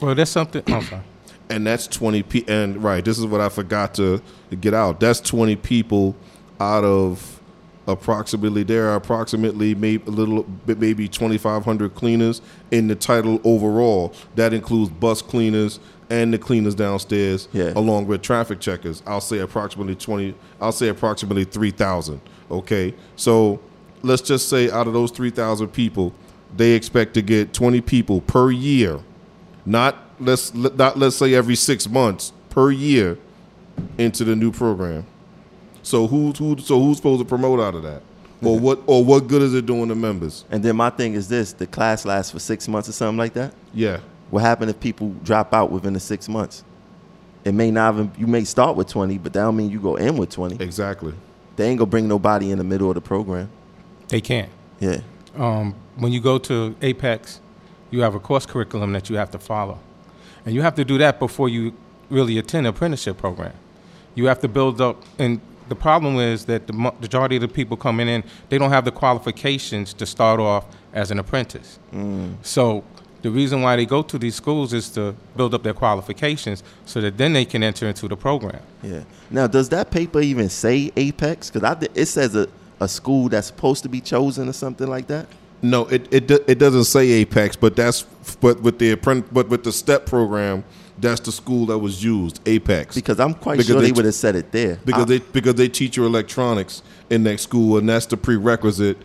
Well, 0.00 0.14
that's 0.14 0.30
something. 0.30 0.64
sorry. 0.66 1.02
and 1.50 1.66
that's 1.66 1.86
20 1.86 2.22
pe- 2.22 2.44
and 2.48 2.82
right 2.82 3.04
this 3.04 3.18
is 3.18 3.26
what 3.26 3.40
i 3.40 3.48
forgot 3.48 3.94
to, 3.94 4.22
to 4.50 4.56
get 4.56 4.72
out 4.72 4.98
that's 5.00 5.20
20 5.20 5.56
people 5.56 6.16
out 6.58 6.82
of 6.82 7.40
approximately 7.86 8.62
there 8.62 8.88
are 8.88 8.94
approximately 8.96 9.74
maybe 9.74 10.02
a 10.06 10.10
little 10.10 10.42
bit 10.44 10.78
maybe 10.78 11.08
2500 11.08 11.94
cleaners 11.94 12.40
in 12.70 12.86
the 12.88 12.94
title 12.94 13.40
overall 13.44 14.14
that 14.36 14.52
includes 14.52 14.90
bus 14.90 15.20
cleaners 15.20 15.80
and 16.10 16.32
the 16.32 16.38
cleaners 16.38 16.74
downstairs 16.74 17.48
Yeah. 17.52 17.72
along 17.74 18.06
with 18.06 18.22
traffic 18.22 18.60
checkers 18.60 19.02
i'll 19.06 19.20
say 19.20 19.38
approximately 19.38 19.96
20 19.96 20.34
i'll 20.60 20.70
say 20.72 20.88
approximately 20.88 21.44
3000 21.44 22.20
okay 22.50 22.94
so 23.16 23.60
let's 24.02 24.22
just 24.22 24.48
say 24.48 24.70
out 24.70 24.86
of 24.86 24.92
those 24.92 25.10
3000 25.10 25.68
people 25.68 26.12
they 26.56 26.72
expect 26.72 27.14
to 27.14 27.22
get 27.22 27.52
20 27.52 27.80
people 27.80 28.20
per 28.20 28.50
year 28.50 29.00
not 29.66 29.96
let's 30.20 30.54
not 30.54 30.96
let's 30.98 31.16
say 31.16 31.34
every 31.34 31.56
six 31.56 31.88
months 31.88 32.32
per 32.50 32.70
year 32.70 33.18
into 33.96 34.22
the 34.22 34.36
new 34.36 34.52
program. 34.52 35.06
So 35.82 36.06
who's 36.06 36.38
who? 36.38 36.58
So 36.58 36.80
who's 36.80 36.96
supposed 36.98 37.20
to 37.20 37.24
promote 37.24 37.60
out 37.60 37.74
of 37.74 37.82
that, 37.82 38.02
or 38.42 38.58
what? 38.58 38.80
Or 38.86 39.04
what 39.04 39.26
good 39.28 39.42
is 39.42 39.54
it 39.54 39.66
doing 39.66 39.88
to 39.88 39.94
members? 39.94 40.44
And 40.50 40.62
then 40.62 40.76
my 40.76 40.90
thing 40.90 41.14
is 41.14 41.28
this: 41.28 41.52
the 41.52 41.66
class 41.66 42.04
lasts 42.04 42.30
for 42.32 42.38
six 42.38 42.68
months 42.68 42.88
or 42.88 42.92
something 42.92 43.18
like 43.18 43.34
that. 43.34 43.52
Yeah, 43.74 44.00
What 44.30 44.40
happened 44.42 44.70
if 44.70 44.78
people 44.80 45.10
drop 45.24 45.52
out 45.52 45.70
within 45.72 45.92
the 45.92 46.00
six 46.00 46.28
months? 46.28 46.64
It 47.44 47.52
may 47.52 47.70
not 47.72 47.94
even. 47.94 48.12
You 48.16 48.26
may 48.28 48.44
start 48.44 48.76
with 48.76 48.86
20, 48.88 49.18
but 49.18 49.32
that 49.32 49.40
don't 49.42 49.56
mean 49.56 49.70
you 49.70 49.80
go 49.80 49.96
in 49.96 50.16
with 50.16 50.30
20. 50.30 50.62
exactly. 50.62 51.14
They 51.56 51.68
ain't 51.68 51.78
gonna 51.78 51.90
bring 51.90 52.06
nobody 52.08 52.50
in 52.52 52.58
the 52.58 52.64
middle 52.64 52.88
of 52.88 52.94
the 52.94 53.00
program. 53.00 53.50
They 54.08 54.20
can't. 54.20 54.48
Yeah. 54.80 55.00
um, 55.36 55.74
when 55.96 56.12
you 56.12 56.20
go 56.20 56.38
to 56.38 56.74
Apex, 56.80 57.40
you 57.90 58.00
have 58.02 58.14
a 58.14 58.20
course 58.20 58.46
curriculum 58.46 58.92
that 58.92 59.10
you 59.10 59.16
have 59.16 59.30
to 59.32 59.38
follow. 59.38 59.78
And 60.46 60.54
you 60.54 60.62
have 60.62 60.74
to 60.76 60.84
do 60.84 60.96
that 60.98 61.18
before 61.18 61.48
you 61.48 61.74
really 62.10 62.38
attend 62.38 62.66
an 62.66 62.70
apprenticeship 62.74 63.18
program. 63.18 63.52
You 64.14 64.26
have 64.26 64.40
to 64.40 64.48
build 64.48 64.80
up, 64.80 65.02
and 65.18 65.40
the 65.72 65.80
problem 65.80 66.16
is 66.16 66.44
that 66.44 66.66
the 66.66 66.74
majority 66.74 67.36
of 67.36 67.40
the 67.40 67.48
people 67.48 67.78
coming 67.78 68.06
in, 68.06 68.22
they 68.50 68.58
don't 68.58 68.68
have 68.68 68.84
the 68.84 68.92
qualifications 68.92 69.94
to 69.94 70.04
start 70.04 70.38
off 70.38 70.66
as 70.92 71.10
an 71.10 71.18
apprentice. 71.18 71.78
Mm. 71.94 72.34
So 72.42 72.84
the 73.22 73.30
reason 73.30 73.62
why 73.62 73.76
they 73.76 73.86
go 73.86 74.02
to 74.02 74.18
these 74.18 74.34
schools 74.34 74.74
is 74.74 74.90
to 74.90 75.14
build 75.34 75.54
up 75.54 75.62
their 75.62 75.72
qualifications 75.72 76.62
so 76.84 77.00
that 77.00 77.16
then 77.16 77.32
they 77.32 77.46
can 77.46 77.62
enter 77.62 77.88
into 77.88 78.06
the 78.06 78.18
program. 78.18 78.60
Yeah. 78.82 79.04
Now, 79.30 79.46
does 79.46 79.70
that 79.70 79.90
paper 79.90 80.20
even 80.20 80.50
say 80.50 80.92
Apex? 80.94 81.50
Because 81.50 81.64
I 81.64 81.88
it 81.94 82.06
says 82.06 82.36
a, 82.36 82.48
a 82.78 82.86
school 82.86 83.30
that's 83.30 83.46
supposed 83.46 83.82
to 83.84 83.88
be 83.88 84.02
chosen 84.02 84.50
or 84.50 84.52
something 84.52 84.88
like 84.88 85.06
that. 85.06 85.26
No, 85.62 85.86
it 85.86 86.06
it 86.12 86.30
it 86.30 86.58
doesn't 86.58 86.84
say 86.84 87.08
Apex, 87.22 87.56
but 87.56 87.76
that's 87.76 88.02
but 88.42 88.60
with 88.60 88.78
the 88.78 88.90
apprent 88.90 89.32
but 89.32 89.48
with 89.48 89.64
the 89.64 89.72
STEP 89.72 90.04
program, 90.04 90.64
that's 90.98 91.20
the 91.20 91.32
school 91.32 91.66
that 91.66 91.78
was 91.78 92.02
used, 92.04 92.40
Apex. 92.46 92.94
Because 92.94 93.18
I'm 93.20 93.34
quite 93.34 93.54
Because 93.54 93.66
sure 93.66 93.80
they 93.80 93.86
they, 93.86 93.92
would 93.92 94.04
have 94.04 94.14
said 94.14 94.36
it 94.36 94.52
there. 94.52 94.78
because 94.84 95.02
I- 95.02 95.06
they 95.06 95.18
because 95.18 95.54
they 95.54 95.68
teach 95.68 95.96
you 95.96 96.04
electronics 96.06 96.82
in 97.10 97.22
that 97.24 97.40
school, 97.40 97.78
and 97.78 97.88
that's 97.88 98.06
the 98.06 98.16
prerequisite. 98.16 98.96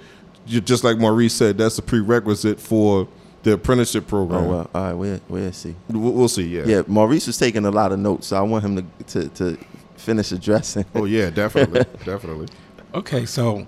Just 0.45 0.83
like 0.83 0.97
Maurice 0.97 1.33
said, 1.33 1.57
that's 1.57 1.75
the 1.75 1.81
prerequisite 1.81 2.59
for 2.59 3.07
the 3.43 3.53
apprenticeship 3.53 4.07
program. 4.07 4.43
Oh 4.45 4.47
program. 4.47 4.69
well. 4.73 4.81
All 4.83 4.87
right. 4.87 4.93
We'll 4.93 5.19
we'll 5.27 5.51
see. 5.51 5.75
We'll, 5.89 6.11
we'll 6.13 6.27
see. 6.29 6.47
Yeah. 6.47 6.63
Yeah. 6.65 6.81
Maurice 6.87 7.27
was 7.27 7.37
taking 7.37 7.65
a 7.65 7.71
lot 7.71 7.91
of 7.91 7.99
notes, 7.99 8.27
so 8.27 8.37
I 8.37 8.41
want 8.41 8.63
him 8.63 8.75
to 8.77 9.03
to, 9.21 9.29
to 9.29 9.57
finish 9.97 10.31
addressing. 10.31 10.85
Oh 10.95 11.05
yeah, 11.05 11.29
definitely, 11.41 11.83
definitely. 12.05 12.47
Okay, 12.93 13.25
so 13.25 13.65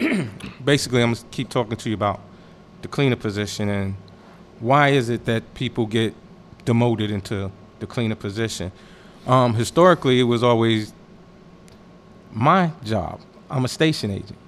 basically, 0.64 1.02
I'm 1.02 1.12
gonna 1.14 1.26
keep 1.30 1.48
talking 1.48 1.76
to 1.76 1.88
you 1.88 1.94
about 1.94 2.20
the 2.82 2.88
cleaner 2.88 3.16
position 3.16 3.68
and 3.68 3.94
why 4.60 4.88
is 4.88 5.08
it 5.10 5.24
that 5.26 5.54
people 5.54 5.86
get 5.86 6.14
demoted 6.64 7.10
into 7.10 7.50
the 7.78 7.86
cleaner 7.86 8.14
position. 8.14 8.72
Um, 9.26 9.54
historically, 9.54 10.20
it 10.20 10.24
was 10.24 10.42
always 10.42 10.92
my 12.32 12.70
job. 12.84 13.20
I'm 13.50 13.64
a 13.64 13.68
station 13.68 14.10
agent. 14.10 14.38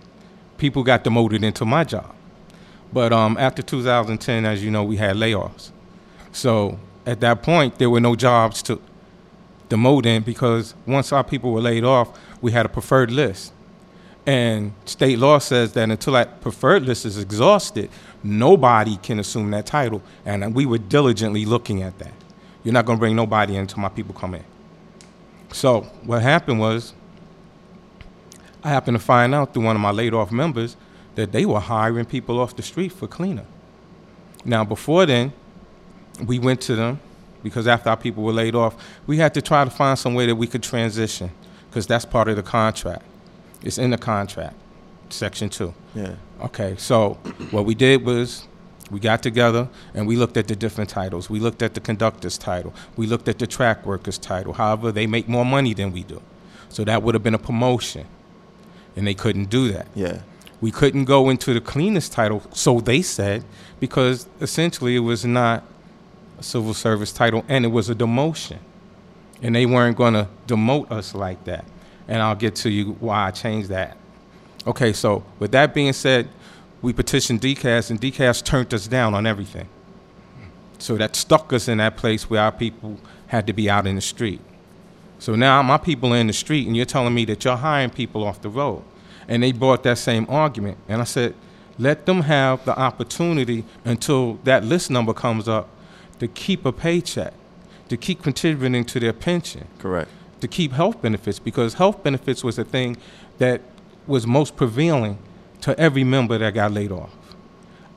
People 0.58 0.82
got 0.82 1.04
demoted 1.04 1.42
into 1.42 1.64
my 1.64 1.84
job, 1.84 2.14
but 2.92 3.12
um, 3.12 3.36
after 3.38 3.62
2010, 3.62 4.44
as 4.44 4.62
you 4.62 4.70
know, 4.70 4.84
we 4.84 4.96
had 4.96 5.16
layoffs. 5.16 5.70
So 6.30 6.78
at 7.04 7.20
that 7.20 7.42
point, 7.42 7.78
there 7.78 7.90
were 7.90 8.00
no 8.00 8.14
jobs 8.14 8.62
to 8.64 8.80
demote 9.68 10.06
in 10.06 10.22
because 10.22 10.74
once 10.86 11.12
our 11.12 11.24
people 11.24 11.52
were 11.52 11.60
laid 11.60 11.84
off, 11.84 12.16
we 12.40 12.52
had 12.52 12.66
a 12.66 12.68
preferred 12.68 13.10
list. 13.10 13.52
And 14.26 14.72
state 14.84 15.18
law 15.18 15.38
says 15.38 15.72
that 15.72 15.90
until 15.90 16.12
that 16.12 16.40
preferred 16.40 16.84
list 16.84 17.04
is 17.04 17.18
exhausted, 17.18 17.90
nobody 18.22 18.96
can 18.98 19.18
assume 19.18 19.50
that 19.50 19.66
title. 19.66 20.00
And 20.24 20.54
we 20.54 20.64
were 20.64 20.78
diligently 20.78 21.44
looking 21.44 21.82
at 21.82 21.98
that. 21.98 22.12
You're 22.62 22.74
not 22.74 22.86
going 22.86 22.98
to 22.98 23.00
bring 23.00 23.16
nobody 23.16 23.56
in 23.56 23.62
until 23.62 23.80
my 23.80 23.88
people 23.88 24.14
come 24.14 24.34
in. 24.34 24.44
So 25.52 25.82
what 26.04 26.22
happened 26.22 26.60
was, 26.60 26.94
I 28.62 28.68
happened 28.68 28.96
to 28.96 29.02
find 29.02 29.34
out 29.34 29.52
through 29.52 29.64
one 29.64 29.74
of 29.74 29.82
my 29.82 29.90
laid 29.90 30.14
off 30.14 30.30
members 30.30 30.76
that 31.16 31.32
they 31.32 31.44
were 31.44 31.58
hiring 31.58 32.04
people 32.04 32.38
off 32.38 32.54
the 32.54 32.62
street 32.62 32.92
for 32.92 33.08
cleaner. 33.08 33.44
Now, 34.44 34.64
before 34.64 35.04
then, 35.04 35.32
we 36.24 36.38
went 36.38 36.60
to 36.62 36.76
them 36.76 37.00
because 37.42 37.66
after 37.66 37.90
our 37.90 37.96
people 37.96 38.22
were 38.22 38.32
laid 38.32 38.54
off, 38.54 38.76
we 39.06 39.18
had 39.18 39.34
to 39.34 39.42
try 39.42 39.64
to 39.64 39.70
find 39.70 39.98
some 39.98 40.14
way 40.14 40.26
that 40.26 40.36
we 40.36 40.46
could 40.46 40.62
transition 40.62 41.30
because 41.68 41.88
that's 41.88 42.04
part 42.04 42.28
of 42.28 42.36
the 42.36 42.42
contract. 42.42 43.04
It's 43.62 43.78
in 43.78 43.90
the 43.90 43.98
contract, 43.98 44.56
section 45.10 45.48
two. 45.48 45.74
Yeah. 45.94 46.14
Okay, 46.40 46.74
so 46.76 47.14
what 47.50 47.64
we 47.64 47.74
did 47.74 48.04
was 48.04 48.48
we 48.90 49.00
got 49.00 49.22
together 49.22 49.68
and 49.94 50.06
we 50.06 50.16
looked 50.16 50.36
at 50.36 50.48
the 50.48 50.56
different 50.56 50.90
titles. 50.90 51.30
We 51.30 51.40
looked 51.40 51.62
at 51.62 51.74
the 51.74 51.80
conductor's 51.80 52.36
title. 52.36 52.74
We 52.96 53.06
looked 53.06 53.28
at 53.28 53.38
the 53.38 53.46
track 53.46 53.86
worker's 53.86 54.18
title. 54.18 54.52
However, 54.52 54.92
they 54.92 55.06
make 55.06 55.28
more 55.28 55.44
money 55.44 55.72
than 55.72 55.92
we 55.92 56.02
do. 56.02 56.20
So 56.68 56.84
that 56.84 57.02
would 57.02 57.14
have 57.14 57.22
been 57.22 57.34
a 57.34 57.38
promotion. 57.38 58.06
And 58.96 59.06
they 59.06 59.14
couldn't 59.14 59.48
do 59.48 59.72
that. 59.72 59.86
Yeah. 59.94 60.22
We 60.60 60.70
couldn't 60.70 61.06
go 61.06 61.30
into 61.30 61.54
the 61.54 61.60
cleanest 61.60 62.12
title, 62.12 62.42
so 62.52 62.80
they 62.80 63.02
said, 63.02 63.44
because 63.80 64.28
essentially 64.40 64.94
it 64.94 65.00
was 65.00 65.24
not 65.24 65.64
a 66.38 66.42
civil 66.42 66.74
service 66.74 67.12
title 67.12 67.44
and 67.48 67.64
it 67.64 67.68
was 67.68 67.90
a 67.90 67.94
demotion. 67.94 68.58
And 69.42 69.56
they 69.56 69.66
weren't 69.66 69.96
going 69.96 70.14
to 70.14 70.28
demote 70.46 70.90
us 70.90 71.14
like 71.14 71.44
that. 71.44 71.64
And 72.08 72.20
I'll 72.20 72.34
get 72.34 72.56
to 72.56 72.70
you 72.70 72.92
why 73.00 73.26
I 73.26 73.30
changed 73.30 73.68
that. 73.68 73.96
Okay, 74.66 74.92
so 74.92 75.24
with 75.38 75.52
that 75.52 75.74
being 75.74 75.92
said, 75.92 76.28
we 76.82 76.92
petitioned 76.92 77.40
DCAS 77.40 77.90
and 77.90 78.00
DCAS 78.00 78.44
turned 78.44 78.72
us 78.74 78.86
down 78.86 79.14
on 79.14 79.26
everything. 79.26 79.68
So 80.78 80.96
that 80.96 81.14
stuck 81.14 81.52
us 81.52 81.68
in 81.68 81.78
that 81.78 81.96
place 81.96 82.28
where 82.28 82.42
our 82.42 82.52
people 82.52 82.98
had 83.28 83.46
to 83.46 83.52
be 83.52 83.70
out 83.70 83.86
in 83.86 83.94
the 83.94 84.00
street. 84.00 84.40
So 85.20 85.36
now 85.36 85.62
my 85.62 85.78
people 85.78 86.12
are 86.12 86.16
in 86.16 86.26
the 86.26 86.32
street, 86.32 86.66
and 86.66 86.76
you're 86.76 86.84
telling 86.84 87.14
me 87.14 87.24
that 87.26 87.44
you're 87.44 87.56
hiring 87.56 87.90
people 87.90 88.24
off 88.24 88.42
the 88.42 88.48
road. 88.48 88.82
And 89.28 89.42
they 89.42 89.52
brought 89.52 89.84
that 89.84 89.98
same 89.98 90.26
argument. 90.28 90.78
And 90.88 91.00
I 91.00 91.04
said, 91.04 91.34
let 91.78 92.06
them 92.06 92.22
have 92.22 92.64
the 92.64 92.76
opportunity 92.76 93.64
until 93.84 94.34
that 94.44 94.64
list 94.64 94.90
number 94.90 95.14
comes 95.14 95.48
up 95.48 95.68
to 96.18 96.28
keep 96.28 96.66
a 96.66 96.72
paycheck, 96.72 97.32
to 97.88 97.96
keep 97.96 98.22
contributing 98.22 98.84
to 98.84 99.00
their 99.00 99.12
pension, 99.12 99.68
Correct. 99.78 100.10
To 100.42 100.48
keep 100.48 100.72
health 100.72 101.00
benefits, 101.00 101.38
because 101.38 101.74
health 101.74 102.02
benefits 102.02 102.42
was 102.42 102.56
the 102.56 102.64
thing 102.64 102.96
that 103.38 103.60
was 104.08 104.26
most 104.26 104.56
prevailing 104.56 105.16
to 105.60 105.78
every 105.78 106.02
member 106.02 106.36
that 106.36 106.52
got 106.52 106.72
laid 106.72 106.90
off. 106.90 107.14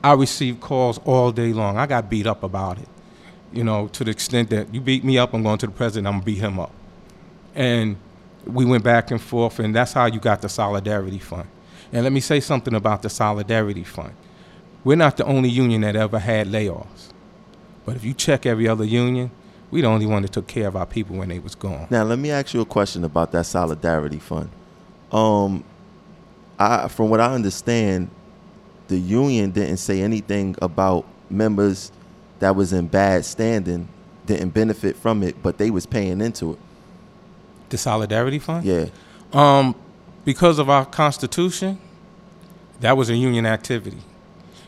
I 0.02 0.12
received 0.12 0.60
calls 0.60 0.98
all 0.98 1.32
day 1.32 1.52
long. 1.52 1.76
I 1.76 1.86
got 1.86 2.08
beat 2.08 2.24
up 2.24 2.44
about 2.44 2.78
it, 2.78 2.88
you 3.52 3.64
know, 3.64 3.88
to 3.88 4.04
the 4.04 4.12
extent 4.12 4.50
that 4.50 4.72
you 4.72 4.80
beat 4.80 5.02
me 5.02 5.18
up, 5.18 5.34
I'm 5.34 5.42
going 5.42 5.58
to 5.58 5.66
the 5.66 5.72
president, 5.72 6.06
I'm 6.06 6.14
going 6.14 6.22
to 6.22 6.26
beat 6.26 6.38
him 6.38 6.60
up. 6.60 6.70
And 7.56 7.96
we 8.46 8.64
went 8.64 8.84
back 8.84 9.10
and 9.10 9.20
forth, 9.20 9.58
and 9.58 9.74
that's 9.74 9.92
how 9.92 10.06
you 10.06 10.20
got 10.20 10.40
the 10.40 10.48
Solidarity 10.48 11.18
Fund. 11.18 11.48
And 11.92 12.04
let 12.04 12.12
me 12.12 12.20
say 12.20 12.38
something 12.38 12.74
about 12.74 13.02
the 13.02 13.10
Solidarity 13.10 13.82
Fund. 13.82 14.14
We're 14.84 14.96
not 14.96 15.16
the 15.16 15.24
only 15.24 15.48
union 15.48 15.80
that 15.80 15.96
ever 15.96 16.20
had 16.20 16.46
layoffs. 16.46 17.08
But 17.84 17.96
if 17.96 18.04
you 18.04 18.14
check 18.14 18.46
every 18.46 18.68
other 18.68 18.84
union, 18.84 19.32
we 19.70 19.80
the 19.80 19.86
only 19.86 20.06
one 20.06 20.22
that 20.22 20.32
took 20.32 20.46
care 20.46 20.68
of 20.68 20.76
our 20.76 20.86
people 20.86 21.16
when 21.16 21.28
they 21.28 21.38
was 21.38 21.54
gone. 21.54 21.86
Now 21.90 22.04
let 22.04 22.18
me 22.18 22.30
ask 22.30 22.54
you 22.54 22.60
a 22.60 22.66
question 22.66 23.04
about 23.04 23.32
that 23.32 23.46
solidarity 23.46 24.18
fund. 24.18 24.50
Um, 25.12 25.64
I 26.58 26.88
from 26.88 27.10
what 27.10 27.20
I 27.20 27.34
understand, 27.34 28.10
the 28.88 28.98
union 28.98 29.50
didn't 29.50 29.78
say 29.78 30.00
anything 30.00 30.56
about 30.62 31.04
members 31.28 31.90
that 32.38 32.54
was 32.54 32.72
in 32.72 32.86
bad 32.86 33.24
standing 33.24 33.88
didn't 34.26 34.50
benefit 34.50 34.96
from 34.96 35.22
it, 35.22 35.40
but 35.42 35.58
they 35.58 35.70
was 35.70 35.86
paying 35.86 36.20
into 36.20 36.52
it. 36.52 36.58
The 37.68 37.78
Solidarity 37.78 38.38
Fund? 38.38 38.64
Yeah. 38.64 38.86
Um, 39.32 39.74
because 40.24 40.58
of 40.58 40.68
our 40.68 40.84
Constitution, 40.84 41.78
that 42.80 42.96
was 42.96 43.08
a 43.08 43.16
union 43.16 43.46
activity. 43.46 43.98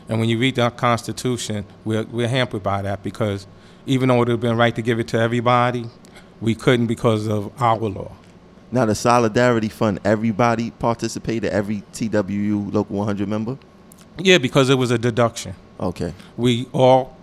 And 0.07 0.19
when 0.19 0.29
you 0.29 0.39
read 0.39 0.57
our 0.57 0.71
Constitution, 0.71 1.65
we're, 1.85 2.03
we're 2.03 2.27
hampered 2.27 2.63
by 2.63 2.81
that 2.81 3.03
because 3.03 3.45
even 3.89 4.09
though 4.09 4.15
it 4.15 4.19
would 4.19 4.27
have 4.27 4.39
been 4.39 4.55
right 4.55 4.75
to 4.75 4.81
give 4.83 4.99
it 4.99 5.07
to 5.09 5.19
everybody, 5.19 5.85
we 6.39 6.53
couldn't 6.53 6.85
because 6.85 7.27
of 7.27 7.51
our 7.61 7.77
law. 7.77 8.11
Now 8.71 8.85
the 8.85 8.93
solidarity 8.93 9.67
fund, 9.67 9.99
everybody 10.05 10.69
participated, 10.69 11.51
every 11.51 11.81
TWU 11.93 12.71
local 12.71 12.97
100 12.97 13.27
member. 13.27 13.57
Yeah, 14.19 14.37
because 14.37 14.69
it 14.69 14.75
was 14.75 14.91
a 14.91 14.97
deduction. 14.99 15.55
Okay. 15.79 16.13
We 16.37 16.67
all, 16.71 17.17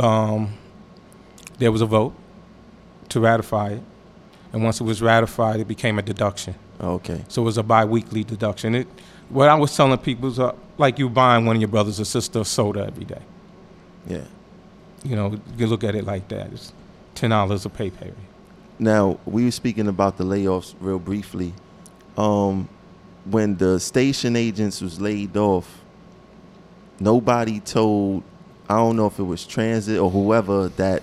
um, 0.00 0.52
there 1.58 1.70
was 1.70 1.80
a 1.80 1.86
vote 1.86 2.14
to 3.10 3.20
ratify 3.20 3.74
it, 3.74 3.82
and 4.52 4.64
once 4.64 4.80
it 4.80 4.84
was 4.84 5.00
ratified, 5.00 5.60
it 5.60 5.68
became 5.68 5.96
a 5.98 6.02
deduction. 6.02 6.56
Okay. 6.80 7.24
So 7.28 7.42
it 7.42 7.44
was 7.44 7.58
a 7.58 7.62
bi-weekly 7.62 8.24
deduction. 8.24 8.74
It, 8.74 8.88
what 9.28 9.48
I 9.48 9.54
was 9.54 9.76
telling 9.76 9.96
people 9.98 10.28
is 10.28 10.40
uh, 10.40 10.54
like 10.76 10.98
you 10.98 11.08
buying 11.08 11.46
one 11.46 11.54
of 11.54 11.62
your 11.62 11.68
brothers 11.68 12.00
or 12.00 12.04
sister 12.04 12.42
soda 12.42 12.86
every 12.86 13.04
day. 13.04 13.22
Yeah. 14.08 14.24
You 15.04 15.16
know, 15.16 15.40
you 15.56 15.66
look 15.66 15.84
at 15.84 15.94
it 15.94 16.04
like 16.04 16.28
that. 16.28 16.52
It's 16.52 16.72
ten 17.14 17.30
dollars 17.30 17.64
a 17.64 17.70
pay 17.70 17.90
period. 17.90 18.16
Now 18.78 19.18
we 19.26 19.44
were 19.44 19.50
speaking 19.50 19.88
about 19.88 20.16
the 20.16 20.24
layoffs 20.24 20.74
real 20.80 20.98
briefly. 20.98 21.52
Um, 22.16 22.68
when 23.24 23.56
the 23.56 23.78
station 23.78 24.36
agents 24.36 24.80
was 24.80 25.00
laid 25.00 25.36
off, 25.36 25.80
nobody 27.00 27.60
told. 27.60 28.22
I 28.68 28.76
don't 28.76 28.96
know 28.96 29.06
if 29.06 29.18
it 29.18 29.24
was 29.24 29.46
transit 29.46 29.98
or 29.98 30.10
whoever 30.10 30.68
that 30.68 31.02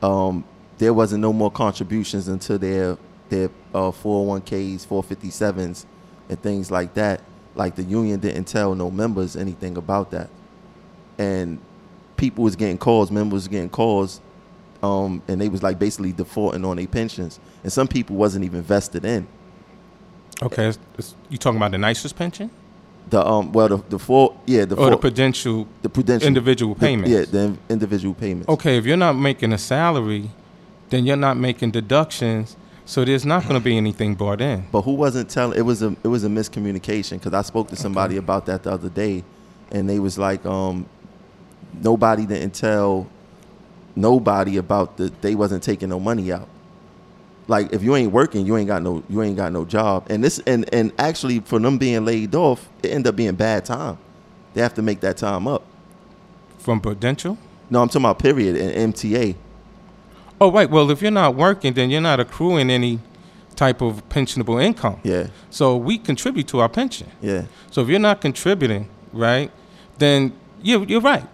um, 0.00 0.44
there 0.78 0.94
wasn't 0.94 1.20
no 1.22 1.32
more 1.32 1.50
contributions 1.50 2.28
until 2.28 2.58
their 2.58 2.96
their 3.28 3.50
uh, 3.74 3.90
401ks, 3.90 4.86
457s, 4.86 5.84
and 6.28 6.42
things 6.42 6.70
like 6.70 6.94
that. 6.94 7.20
Like 7.54 7.74
the 7.74 7.82
union 7.82 8.20
didn't 8.20 8.44
tell 8.44 8.74
no 8.74 8.90
members 8.90 9.36
anything 9.36 9.76
about 9.76 10.12
that, 10.12 10.30
and 11.18 11.58
people 12.18 12.44
was 12.44 12.54
getting 12.56 12.76
calls, 12.76 13.10
members 13.10 13.34
was 13.34 13.48
getting 13.48 13.70
calls, 13.70 14.20
um, 14.82 15.22
and 15.26 15.40
they 15.40 15.48
was 15.48 15.62
like 15.62 15.78
basically 15.78 16.12
defaulting 16.12 16.64
on 16.66 16.76
their 16.76 16.86
pensions, 16.86 17.40
and 17.62 17.72
some 17.72 17.88
people 17.88 18.16
wasn't 18.16 18.44
even 18.44 18.60
vested 18.62 19.04
in 19.06 19.26
Okay, 20.42 20.66
it's, 20.68 20.78
it's, 20.98 21.14
you 21.30 21.38
talking 21.38 21.56
about 21.56 21.70
the 21.72 21.78
nicest 21.78 22.14
pension 22.16 22.50
the 23.10 23.26
um 23.26 23.52
well 23.52 23.68
the 23.68 23.78
the 23.88 23.98
four 23.98 24.36
yeah 24.46 24.66
the 24.66 24.76
or 24.76 24.90
the 24.90 24.96
prudential 24.96 25.66
the 25.82 25.88
prudential 25.88 26.28
individual 26.28 26.74
payments? 26.74 27.10
yeah 27.10 27.24
the 27.24 27.56
individual 27.70 28.14
payments 28.14 28.48
Okay, 28.48 28.76
if 28.76 28.84
you're 28.84 28.98
not 28.98 29.14
making 29.14 29.52
a 29.52 29.58
salary, 29.58 30.30
then 30.90 31.06
you're 31.06 31.16
not 31.16 31.36
making 31.36 31.70
deductions, 31.70 32.56
so 32.84 33.04
there's 33.04 33.24
not 33.24 33.42
going 33.44 33.54
to 33.54 33.64
be 33.64 33.76
anything 33.76 34.14
brought 34.14 34.40
in. 34.40 34.66
But 34.70 34.82
who 34.82 34.92
wasn't 34.92 35.30
telling? 35.30 35.58
It 35.58 35.62
was 35.62 35.82
a 35.82 35.96
it 36.04 36.08
was 36.08 36.24
a 36.24 36.28
miscommunication 36.28 37.12
because 37.12 37.32
I 37.32 37.42
spoke 37.42 37.68
to 37.68 37.76
somebody 37.76 38.16
about 38.16 38.46
that 38.46 38.62
the 38.64 38.72
other 38.72 38.88
day, 38.90 39.24
and 39.72 39.88
they 39.88 39.98
was 39.98 40.18
like, 40.18 40.44
um, 40.44 40.86
nobody 41.82 42.26
didn't 42.26 42.54
tell 42.54 43.06
nobody 43.96 44.56
about 44.56 44.96
the 44.96 45.12
they 45.20 45.34
wasn't 45.34 45.62
taking 45.62 45.88
no 45.88 45.98
money 46.00 46.32
out. 46.32 46.48
Like 47.46 47.72
if 47.72 47.82
you 47.82 47.96
ain't 47.96 48.12
working, 48.12 48.44
you 48.46 48.56
ain't 48.56 48.66
got 48.68 48.82
no 48.82 49.02
you 49.08 49.22
ain't 49.22 49.36
got 49.36 49.52
no 49.52 49.64
job. 49.64 50.06
And 50.10 50.22
this 50.22 50.38
and 50.46 50.72
and 50.72 50.92
actually 50.98 51.40
for 51.40 51.58
them 51.58 51.78
being 51.78 52.04
laid 52.04 52.34
off, 52.34 52.68
it 52.82 52.88
ended 52.88 53.08
up 53.08 53.16
being 53.16 53.34
bad 53.34 53.64
time. 53.64 53.98
They 54.54 54.60
have 54.60 54.74
to 54.74 54.82
make 54.82 55.00
that 55.00 55.16
time 55.16 55.46
up. 55.46 55.64
From 56.58 56.80
Prudential? 56.80 57.38
No, 57.70 57.82
I'm 57.82 57.88
talking 57.88 58.02
about 58.02 58.18
period 58.18 58.56
and 58.56 58.94
MTA. 58.94 59.36
Oh, 60.40 60.50
right. 60.52 60.70
Well, 60.70 60.90
if 60.90 61.02
you're 61.02 61.10
not 61.10 61.34
working, 61.34 61.74
then 61.74 61.90
you're 61.90 62.00
not 62.00 62.20
accruing 62.20 62.70
any 62.70 63.00
type 63.56 63.80
of 63.82 64.08
pensionable 64.08 64.62
income. 64.62 65.00
Yeah, 65.02 65.28
So 65.50 65.76
we 65.76 65.98
contribute 65.98 66.46
to 66.48 66.60
our 66.60 66.68
pension. 66.68 67.08
yeah, 67.20 67.46
So 67.72 67.82
if 67.82 67.88
you're 67.88 67.98
not 67.98 68.20
contributing, 68.20 68.88
right, 69.12 69.50
then 69.98 70.32
you, 70.62 70.84
you're 70.84 71.00
right. 71.00 71.26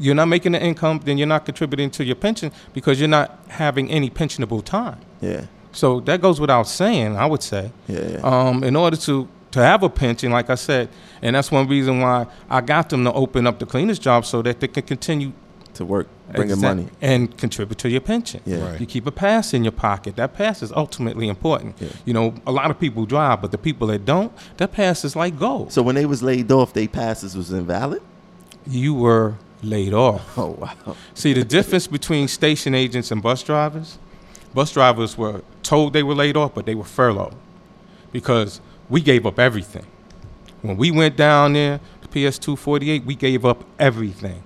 You're 0.00 0.14
not 0.14 0.26
making 0.28 0.52
the 0.52 0.62
income, 0.62 1.00
then 1.04 1.18
you're 1.18 1.26
not 1.36 1.44
contributing 1.44 1.90
to 1.92 2.02
your 2.04 2.16
pension 2.16 2.50
because 2.72 2.98
you're 2.98 3.08
not 3.20 3.38
having 3.48 3.90
any 3.90 4.08
pensionable 4.10 4.64
time. 4.64 4.98
yeah, 5.20 5.44
So 5.72 6.00
that 6.00 6.20
goes 6.22 6.40
without 6.40 6.66
saying, 6.66 7.16
I 7.16 7.26
would 7.26 7.42
say. 7.42 7.70
yeah, 7.86 8.08
yeah. 8.12 8.20
Um, 8.22 8.64
in 8.64 8.74
order 8.76 8.96
to, 8.96 9.28
to 9.52 9.58
have 9.60 9.82
a 9.82 9.90
pension, 9.90 10.32
like 10.32 10.48
I 10.50 10.54
said, 10.56 10.88
and 11.22 11.36
that's 11.36 11.50
one 11.52 11.68
reason 11.68 12.00
why 12.00 12.26
I 12.48 12.60
got 12.62 12.88
them 12.88 13.04
to 13.04 13.12
open 13.12 13.46
up 13.46 13.58
the 13.58 13.66
cleaners 13.66 13.98
job 13.98 14.24
so 14.24 14.42
that 14.42 14.58
they 14.60 14.68
can 14.68 14.84
continue 14.84 15.32
to 15.74 15.84
work, 15.84 16.08
bringing 16.34 16.54
exact- 16.54 16.76
money. 16.76 16.88
and 17.00 17.36
contribute 17.36 17.78
to 17.78 17.88
your 17.88 18.00
pension. 18.00 18.40
Yeah. 18.46 18.64
Right. 18.70 18.80
You 18.80 18.86
keep 18.86 19.06
a 19.06 19.12
pass 19.12 19.52
in 19.54 19.62
your 19.64 19.72
pocket. 19.72 20.16
That 20.16 20.34
pass 20.34 20.62
is 20.62 20.72
ultimately 20.72 21.28
important. 21.28 21.76
Yeah. 21.80 21.88
You 22.06 22.14
know, 22.14 22.34
a 22.46 22.52
lot 22.52 22.70
of 22.72 22.80
people 22.80 23.06
drive, 23.06 23.40
but 23.42 23.50
the 23.52 23.58
people 23.58 23.86
that 23.88 24.04
don't, 24.04 24.32
that 24.56 24.72
pass 24.72 25.04
is 25.04 25.14
like 25.14 25.38
gold. 25.38 25.72
So 25.72 25.82
when 25.82 25.94
they 25.94 26.06
was 26.06 26.22
laid 26.22 26.50
off, 26.50 26.72
they 26.72 26.88
passes 26.88 27.36
was 27.36 27.52
invalid. 27.52 28.02
you 28.66 28.94
were 28.94 29.34
laid 29.62 29.92
off. 29.94 30.22
Oh 30.38 30.50
wow. 30.58 30.96
See, 31.14 31.32
the 31.32 31.44
difference 31.44 31.86
between 31.86 32.28
station 32.28 32.74
agents 32.74 33.10
and 33.10 33.22
bus 33.22 33.42
drivers, 33.42 33.98
bus 34.54 34.72
drivers 34.72 35.16
were 35.18 35.42
told 35.62 35.92
they 35.92 36.02
were 36.02 36.14
laid 36.14 36.36
off, 36.36 36.54
but 36.54 36.66
they 36.66 36.74
were 36.74 36.84
furloughed 36.84 37.34
because 38.12 38.60
we 38.88 39.00
gave 39.00 39.26
up 39.26 39.38
everything. 39.38 39.86
When 40.62 40.76
we 40.76 40.90
went 40.90 41.16
down 41.16 41.54
there, 41.54 41.80
the 42.02 42.08
PS 42.08 42.38
248, 42.38 43.04
we 43.04 43.14
gave 43.14 43.44
up 43.44 43.64
everything. 43.78 44.42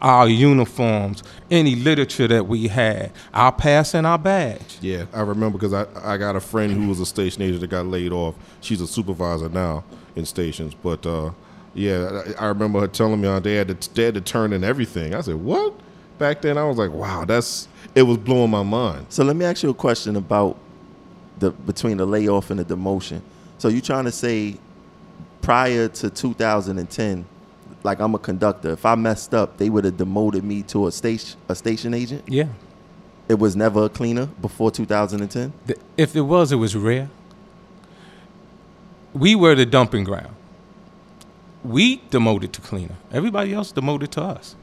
Our 0.00 0.28
uniforms, 0.28 1.22
any 1.50 1.76
literature 1.76 2.26
that 2.26 2.48
we 2.48 2.66
had, 2.66 3.12
our 3.32 3.52
pass 3.52 3.94
and 3.94 4.04
our 4.04 4.18
badge. 4.18 4.78
Yeah, 4.80 5.04
I 5.12 5.20
remember 5.20 5.58
because 5.58 5.72
I, 5.72 5.86
I 6.02 6.16
got 6.16 6.34
a 6.34 6.40
friend 6.40 6.72
who 6.72 6.88
was 6.88 6.98
a 6.98 7.06
station 7.06 7.42
agent 7.42 7.60
that 7.60 7.68
got 7.68 7.86
laid 7.86 8.10
off. 8.10 8.34
She's 8.60 8.80
a 8.80 8.86
supervisor 8.88 9.48
now 9.48 9.84
in 10.16 10.24
stations, 10.26 10.74
but 10.74 11.06
uh, 11.06 11.30
yeah, 11.74 12.22
I, 12.38 12.44
I 12.44 12.48
remember 12.48 12.80
her 12.80 12.88
telling 12.88 13.20
me 13.20 13.28
uh, 13.28 13.40
they 13.40 13.54
had 13.54 13.80
to 13.80 13.94
they 13.94 14.04
had 14.04 14.14
to 14.14 14.20
turn 14.20 14.52
in 14.52 14.64
everything. 14.64 15.14
I 15.14 15.20
said, 15.20 15.36
"What?" 15.36 15.74
Back 16.18 16.42
then, 16.42 16.58
I 16.58 16.64
was 16.64 16.76
like, 16.76 16.92
"Wow, 16.92 17.24
that's 17.24 17.68
it 17.94 18.02
was 18.02 18.18
blowing 18.18 18.50
my 18.50 18.62
mind." 18.62 19.06
So 19.08 19.24
let 19.24 19.36
me 19.36 19.44
ask 19.44 19.62
you 19.62 19.70
a 19.70 19.74
question 19.74 20.16
about 20.16 20.58
the 21.38 21.50
between 21.50 21.96
the 21.96 22.06
layoff 22.06 22.50
and 22.50 22.60
the 22.60 22.64
demotion. 22.64 23.22
So 23.58 23.68
you 23.68 23.80
trying 23.80 24.04
to 24.04 24.12
say 24.12 24.58
prior 25.40 25.88
to 25.88 26.10
2010, 26.10 27.24
like 27.82 28.00
I'm 28.00 28.14
a 28.14 28.18
conductor, 28.18 28.72
if 28.72 28.84
I 28.84 28.94
messed 28.94 29.34
up, 29.34 29.56
they 29.58 29.70
would 29.70 29.84
have 29.84 29.96
demoted 29.96 30.44
me 30.44 30.62
to 30.64 30.86
a 30.86 30.92
station 30.92 31.38
a 31.48 31.54
station 31.54 31.94
agent. 31.94 32.24
Yeah. 32.28 32.48
It 33.28 33.38
was 33.38 33.56
never 33.56 33.84
a 33.84 33.88
cleaner 33.88 34.26
before 34.26 34.70
2010. 34.70 35.52
If 35.96 36.16
it 36.16 36.20
was, 36.22 36.52
it 36.52 36.56
was 36.56 36.76
rare. 36.76 37.08
We 39.14 39.34
were 39.34 39.54
the 39.54 39.64
dumping 39.64 40.04
ground. 40.04 40.34
We 41.64 42.02
demoted 42.10 42.52
to 42.54 42.60
cleaner. 42.60 42.96
Everybody 43.12 43.52
else 43.54 43.72
demoted 43.72 44.10
to 44.12 44.22
us. 44.22 44.56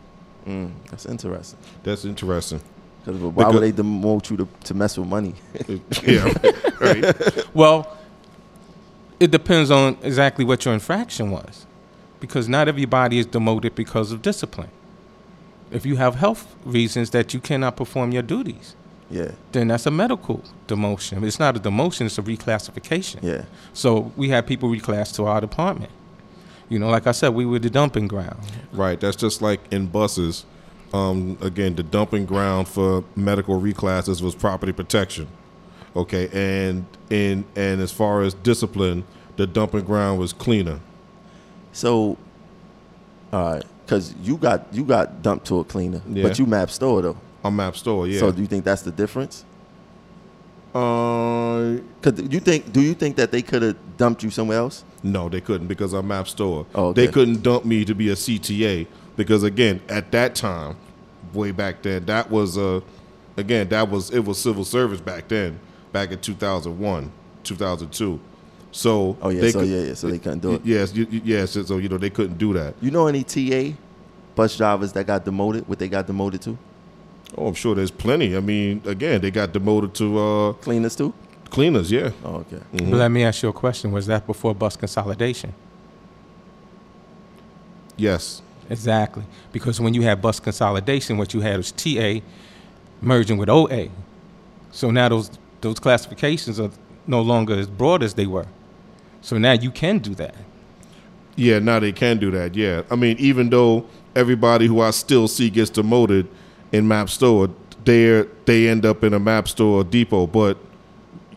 Mm, 0.46 0.72
that's 0.90 1.06
interesting. 1.06 1.60
That's 1.84 2.06
interesting. 2.06 2.62
Because 3.06 3.22
why 3.22 3.30
Because- 3.32 3.54
would 3.54 3.64
they 3.64 3.72
demote 3.72 4.30
you 4.30 4.38
to, 4.38 4.48
to 4.66 4.74
mess 4.74 4.98
with 4.98 5.08
money? 5.08 5.36
yeah, 6.04 6.32
right. 6.80 7.46
Well, 7.54 7.96
it 9.20 9.32
depends 9.32 9.72
on 9.72 9.98
exactly 10.02 10.44
what 10.46 10.64
your 10.66 10.74
infraction 10.74 11.32
was, 11.32 11.66
because 12.20 12.48
not 12.50 12.68
everybody 12.68 13.20
is 13.20 13.26
demoted 13.26 13.76
because 13.76 14.12
of 14.12 14.22
discipline. 14.22 14.70
If 15.72 15.86
you 15.86 15.98
have 15.98 16.16
health 16.16 16.56
reasons 16.66 17.12
that 17.12 17.34
you 17.34 17.40
cannot 17.40 17.76
perform 17.78 18.12
your 18.12 18.24
duties, 18.24 18.76
yeah, 19.12 19.32
then 19.52 19.68
that's 19.70 19.86
a 19.86 19.92
medical 19.92 20.44
demotion. 20.68 21.24
It's 21.24 21.40
not 21.40 21.56
a 21.58 21.60
demotion; 21.60 22.06
it's 22.08 22.18
a 22.18 22.22
reclassification. 22.22 23.22
yeah. 23.22 23.44
So 23.74 24.12
we 24.16 24.30
had 24.30 24.48
people 24.48 24.70
reclassed 24.70 25.16
to 25.16 25.26
our 25.26 25.42
department. 25.42 25.92
You 26.70 26.80
know, 26.80 26.90
like 26.90 27.08
I 27.08 27.12
said, 27.12 27.30
we 27.30 27.46
were 27.46 27.60
the 27.60 27.70
dumping 27.70 28.08
ground. 28.08 28.38
Right. 28.72 29.00
That's 29.00 29.18
just 29.18 29.42
like 29.42 29.60
in 29.72 29.88
buses. 29.88 30.46
Um, 30.94 31.38
again, 31.42 31.76
the 31.76 31.84
dumping 31.84 32.26
ground 32.26 32.68
for 32.68 33.04
medical 33.16 33.60
reclasses 33.60 34.22
was 34.24 34.36
property 34.36 34.72
protection. 34.72 35.28
Okay, 35.96 36.30
and 36.32 36.86
in 37.10 37.46
and 37.56 37.82
as 37.82 37.92
far 37.92 38.22
as 38.22 38.34
discipline, 38.36 39.04
the 39.38 39.48
dumping 39.48 39.84
ground 39.86 40.20
was 40.20 40.34
cleaner. 40.34 40.80
So, 41.74 42.18
all 43.34 43.54
right, 43.54 43.64
because 43.86 44.14
you 44.22 44.38
got 44.38 44.68
you 44.72 44.84
got 44.84 45.22
dumped 45.22 45.48
to 45.48 45.60
a 45.60 45.64
cleaner, 45.64 46.02
Yeah. 46.08 46.24
but 46.24 46.38
you 46.40 46.46
MaBSTOA 46.46 47.02
though. 47.02 47.18
On 47.44 47.56
MaBSTOA, 47.56 48.12
yeah. 48.14 48.20
So 48.20 48.32
do 48.32 48.42
you 48.42 48.48
think 48.48 48.66
that's 48.66 48.82
the 48.84 48.92
difference? 48.92 49.46
Uh, 50.74 51.78
you 52.30 52.40
think 52.40 52.72
do 52.72 52.82
you 52.82 52.94
think 52.94 53.16
that 53.16 53.32
they 53.32 53.42
could 53.42 53.62
have 53.62 53.98
dumped 53.98 54.24
you 54.24 54.30
somewhere 54.30 54.60
else? 54.60 54.84
no, 55.02 55.30
they 55.30 55.42
couldn't 55.42 55.68
because 55.68 55.94
I'm 55.94 56.08
MaBSTOA. 56.08 56.66
Oh, 56.76 56.88
okay. 56.88 57.06
They 57.06 57.12
couldn't 57.12 57.42
dump 57.42 57.66
me 57.66 57.86
to 57.86 57.96
be 57.96 58.10
a 58.10 58.16
CTA 58.16 58.86
because 59.16 59.44
again, 59.44 59.82
at 59.90 60.12
that 60.12 60.36
time, 60.36 60.76
way 61.34 61.52
back 61.52 61.82
then, 61.82 62.06
that 62.06 62.30
was 62.30 62.58
uh, 62.58 62.82
again 63.38 63.70
that 63.70 63.90
was 63.90 64.12
it 64.12 64.24
was 64.26 64.38
civil 64.38 64.66
service 64.66 65.02
back 65.02 65.28
then, 65.28 65.60
back 65.92 66.12
in 66.12 66.20
2001, 66.20 67.12
2002. 67.44 68.20
So 68.72 69.18
Oh 69.22 69.30
yeah, 69.30 69.42
they 69.42 69.52
so 69.52 69.60
could- 69.62 69.70
yeah, 69.70 69.82
yeah, 69.82 69.94
so 69.94 70.08
they 70.08 70.20
couldn't 70.20 70.40
do 70.40 70.54
it. 70.54 70.62
Yes, 70.64 70.94
you- 70.94 71.08
yes. 71.10 71.52
So 71.66 71.78
you 71.78 71.90
know 71.90 71.98
they 71.98 72.10
couldn't 72.12 72.38
do 72.38 72.54
that. 72.54 72.76
You 72.82 72.92
know 72.92 73.08
any 73.08 73.24
TA 73.24 73.76
bus 74.36 74.56
drivers 74.56 74.92
that 74.94 75.08
got 75.08 75.26
demoted? 75.26 75.68
What 75.68 75.80
they 75.80 75.88
got 75.90 76.06
demoted 76.08 76.42
to? 76.44 76.58
Oh, 77.38 77.48
I'm 77.48 77.54
sure 77.54 77.76
there's 77.76 77.92
plenty. 77.92 78.36
I 78.36 78.40
mean, 78.40 78.82
again, 78.86 79.22
they 79.22 79.32
got 79.32 79.54
demoted 79.54 79.94
to 79.96 80.20
uh, 80.20 80.54
Cleaners 80.54 80.96
too? 80.96 81.14
cleaners. 81.50 81.92
Yeah. 81.92 82.12
Oh, 82.24 82.36
okay. 82.38 82.60
Mm-hmm. 82.74 82.94
Let 82.94 83.10
me 83.10 83.24
ask 83.24 83.42
you 83.44 83.50
a 83.50 83.54
question: 83.54 83.92
Was 83.92 84.08
that 84.08 84.26
before 84.28 84.54
bus 84.56 84.76
consolidation? 84.76 85.54
Yes. 87.98 88.42
Exactly, 88.70 89.24
because 89.52 89.82
when 89.82 89.96
you 89.96 90.04
had 90.04 90.22
bus 90.22 90.40
consolidation, 90.40 91.18
what 91.18 91.34
you 91.34 91.42
had 91.42 91.58
was 91.58 91.72
TA 91.72 92.20
merging 93.02 93.38
with 93.38 93.50
OA. 93.50 93.90
So 94.72 94.92
now 94.92 95.10
those 95.10 95.32
those 95.62 95.80
classifications 95.80 96.60
are 96.60 96.70
no 97.08 97.22
longer 97.22 97.56
as 97.58 97.68
broad 97.68 98.04
as 98.04 98.14
they 98.14 98.28
were. 98.28 98.46
So 99.22 99.38
now 99.40 99.54
you 99.54 99.72
can 99.72 99.98
do 99.98 100.14
that. 100.16 100.36
Yeah, 101.36 101.58
now 101.60 101.80
they 101.80 101.92
can 101.92 102.20
do 102.20 102.30
that. 102.32 102.54
Yeah, 102.56 102.84
I 102.92 102.96
mean, 102.96 103.18
even 103.18 103.50
though 103.50 103.88
everybody 104.16 104.68
who 104.68 104.82
I 104.82 104.92
still 104.92 105.28
see 105.28 105.50
gets 105.50 105.72
demoted 105.72 106.28
in 106.72 106.86
MaBSTOA, 106.86 107.54
they 107.86 108.26
they 108.46 108.68
end 108.68 108.86
up 108.86 109.04
in 109.04 109.14
a 109.14 109.20
MaBSTOA 109.20 109.90
depot. 109.90 110.28
But 110.28 110.58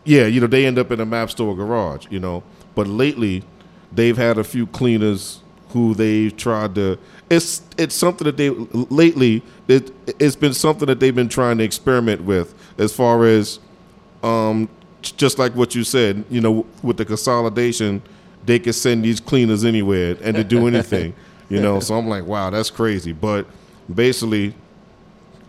yeah, 0.03 0.25
you 0.25 0.41
know, 0.41 0.47
they 0.47 0.65
end 0.65 0.77
up 0.77 0.91
in 0.91 0.99
a 0.99 1.05
MaBSTOA 1.05 1.55
garage. 1.55 2.07
You 2.09 2.19
know, 2.19 2.43
but 2.75 2.87
lately 2.87 3.43
they've 3.91 4.17
had 4.17 4.37
a 4.37 4.43
few 4.43 4.67
cleaners 4.67 5.39
who 5.69 5.93
they've 5.93 6.35
tried 6.35 6.75
to. 6.75 6.97
It's 7.29 7.61
it's 7.77 7.95
something 7.95 8.25
that 8.25 8.37
they 8.37 8.49
lately 8.49 9.43
it 9.67 9.91
it's 10.19 10.35
been 10.35 10.53
something 10.53 10.87
that 10.87 10.99
they've 10.99 11.15
been 11.15 11.29
trying 11.29 11.57
to 11.57 11.63
experiment 11.63 12.21
with 12.23 12.53
as 12.77 12.93
far 12.95 13.25
as 13.25 13.59
um 14.21 14.69
just 15.01 15.39
like 15.39 15.55
what 15.55 15.75
you 15.75 15.83
said. 15.83 16.23
You 16.29 16.41
know, 16.41 16.65
with 16.81 16.97
the 16.97 17.05
consolidation 17.05 18.01
they 18.45 18.59
could 18.59 18.75
send 18.75 19.03
these 19.03 19.19
cleaners 19.19 19.63
anywhere 19.63 20.17
and 20.21 20.35
to 20.35 20.43
do 20.43 20.67
anything, 20.67 21.13
you 21.49 21.61
know. 21.61 21.79
So 21.81 21.95
I'm 21.95 22.07
like, 22.07 22.25
wow, 22.25 22.49
that's 22.49 22.69
crazy. 22.69 23.13
But 23.13 23.47
basically, 23.93 24.53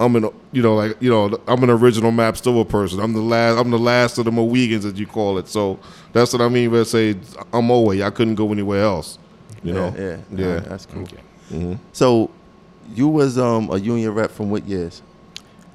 I'm 0.01 0.16
an 0.16 0.28
you 0.53 0.62
know 0.62 0.74
like 0.74 0.97
you 1.01 1.11
know 1.11 1.38
I'm 1.47 1.62
an 1.62 1.70
original 1.70 2.11
MaBSTOA 2.12 2.68
person. 2.68 2.99
I'm 3.01 3.12
the 3.12 3.20
last 3.20 3.59
I'm 3.59 3.70
the 3.70 3.78
last 3.78 4.18
of 4.18 4.24
the 4.24 4.32
Mohegans 4.32 4.84
as 4.84 4.99
you 4.99 5.07
call 5.07 5.38
it. 5.38 5.49
So 5.49 5.78
that's 6.12 6.32
what 6.32 6.42
I 6.42 6.49
mean 6.49 6.70
when 6.70 6.80
I 6.80 6.84
say 6.84 7.16
I'm 7.53 7.70
away. 7.70 8.03
I 8.03 8.11
couldn't 8.11 8.34
go 8.34 8.51
anywhere 8.53 8.82
else. 8.82 9.18
You 9.62 9.74
yeah, 9.74 9.80
know. 9.80 9.95
yeah, 9.97 10.16
Yeah. 10.32 10.47
yeah. 10.55 10.59
That's 10.61 10.86
cool. 10.86 11.07
So, 11.92 12.30
you 12.95 13.07
was 13.09 13.38
um 13.38 13.70
a 13.70 13.78
union 13.78 14.12
rep 14.12 14.30
from 14.32 14.51
what 14.51 14.66
years? 14.66 15.01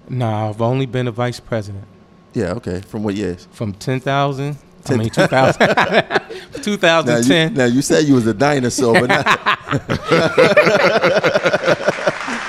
Nah, 0.09 0.49
I've 0.49 0.61
only 0.61 0.85
been 0.85 1.07
a 1.07 1.11
vice 1.11 1.39
president 1.39 1.85
Yeah, 2.33 2.51
okay. 2.53 2.81
From 2.81 3.03
what 3.03 3.15
years? 3.15 3.47
from 3.51 3.73
10,000. 3.73 4.57
I 4.87 4.95
mean, 4.95 5.09
2000, 5.09 5.59
Now 5.59 6.21
you, 6.31 6.63
2010. 6.63 7.53
now 7.53 7.65
you 7.65 7.81
said 7.81 8.05
you 8.05 8.15
was 8.15 8.25
a 8.27 8.33
dinosaur, 8.33 8.93
but 8.93 9.09
not. 9.09 9.25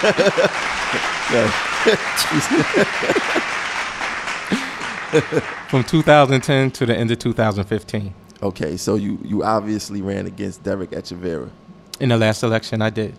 From 5.69 5.85
2010 5.85 6.71
to 6.73 6.87
the 6.87 6.97
end 6.97 7.11
of 7.11 7.19
2015. 7.19 8.15
okay, 8.43 8.77
so 8.77 8.95
you 8.95 9.19
you 9.23 9.45
obviously 9.45 10.03
ran 10.03 10.27
against 10.27 10.63
Derek 10.63 10.91
Echeverria. 10.91 11.51
In 11.99 12.09
the 12.09 12.17
last 12.17 12.43
election, 12.43 12.81
I 12.81 12.91
did. 12.91 13.15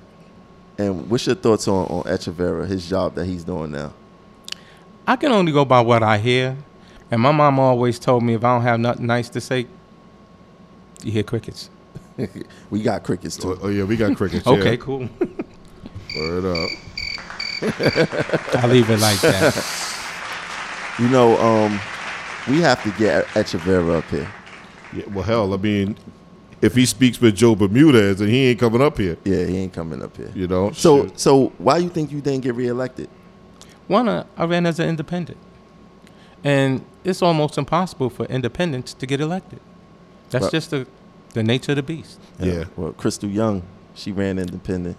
And 0.77 1.09
what's 1.09 1.27
your 1.27 1.35
thoughts 1.35 1.67
on 1.67 1.85
on 1.87 2.03
Echeverria, 2.03 2.67
his 2.67 2.89
job 2.89 3.15
that 3.15 3.25
he's 3.25 3.43
doing 3.43 3.71
now? 3.71 3.93
I 5.05 5.15
can 5.17 5.31
only 5.31 5.51
go 5.51 5.65
by 5.65 5.81
what 5.81 6.01
I 6.01 6.17
hear. 6.17 6.57
And 7.11 7.21
my 7.21 7.31
mom 7.31 7.59
always 7.59 7.99
told 7.99 8.23
me 8.23 8.35
if 8.35 8.43
I 8.43 8.55
don't 8.55 8.63
have 8.63 8.79
nothing 8.79 9.05
nice 9.05 9.29
to 9.29 9.41
say, 9.41 9.67
you 11.03 11.11
hear 11.11 11.23
crickets. 11.23 11.69
we 12.69 12.81
got 12.81 13.03
crickets 13.03 13.37
too. 13.37 13.53
Oh, 13.53 13.59
oh, 13.63 13.69
yeah, 13.69 13.83
we 13.83 13.97
got 13.97 14.15
crickets. 14.15 14.47
Okay, 14.53 14.77
cool. 14.77 15.09
Word 16.17 16.45
up. 16.45 16.69
I'll 18.63 18.69
leave 18.69 18.89
it 18.89 18.99
like 18.99 19.19
that. 19.21 19.87
You 20.99 21.07
know, 21.07 21.37
um, 21.39 21.79
we 22.47 22.59
have 22.61 22.83
to 22.83 22.91
get 22.99 23.25
Echeverria 23.27 23.99
up 23.99 24.03
here. 24.09 24.27
Yeah, 24.93 25.05
well, 25.07 25.23
hell, 25.23 25.53
I 25.53 25.57
mean, 25.57 25.95
if 26.61 26.75
he 26.75 26.85
speaks 26.85 27.19
with 27.19 27.35
Joe 27.35 27.55
Bermudez, 27.55 28.19
then 28.19 28.27
he 28.27 28.49
ain't 28.49 28.59
coming 28.59 28.81
up 28.81 28.97
here. 28.99 29.17
Yeah, 29.23 29.45
he 29.45 29.57
ain't 29.57 29.73
coming 29.73 30.03
up 30.03 30.15
here. 30.15 30.29
You 30.35 30.47
know. 30.47 30.71
So 30.73 31.07
Shit. 31.07 31.19
so 31.19 31.45
why 31.57 31.77
you 31.77 31.89
think 31.89 32.11
you 32.11 32.21
didn't 32.21 32.41
get 32.43 32.53
reelected? 32.55 33.09
One, 33.87 34.09
uh, 34.09 34.25
I 34.37 34.43
ran 34.45 34.65
as 34.67 34.79
an 34.79 34.89
independent. 34.89 35.39
And 36.43 36.85
it's 37.03 37.21
almost 37.21 37.57
impossible 37.57 38.09
for 38.11 38.25
independents 38.25 38.93
to 38.95 39.05
get 39.07 39.21
elected. 39.21 39.59
That's 40.29 40.43
Right. 40.43 40.51
just 40.51 40.69
the, 40.71 40.85
the 41.33 41.41
nature 41.41 41.71
of 41.71 41.77
the 41.77 41.83
beast. 41.83 42.19
Yeah. 42.37 42.65
Well, 42.75 42.91
Crystal 42.93 43.29
Young, 43.29 43.63
she 43.95 44.11
ran 44.11 44.37
independent. 44.37 44.97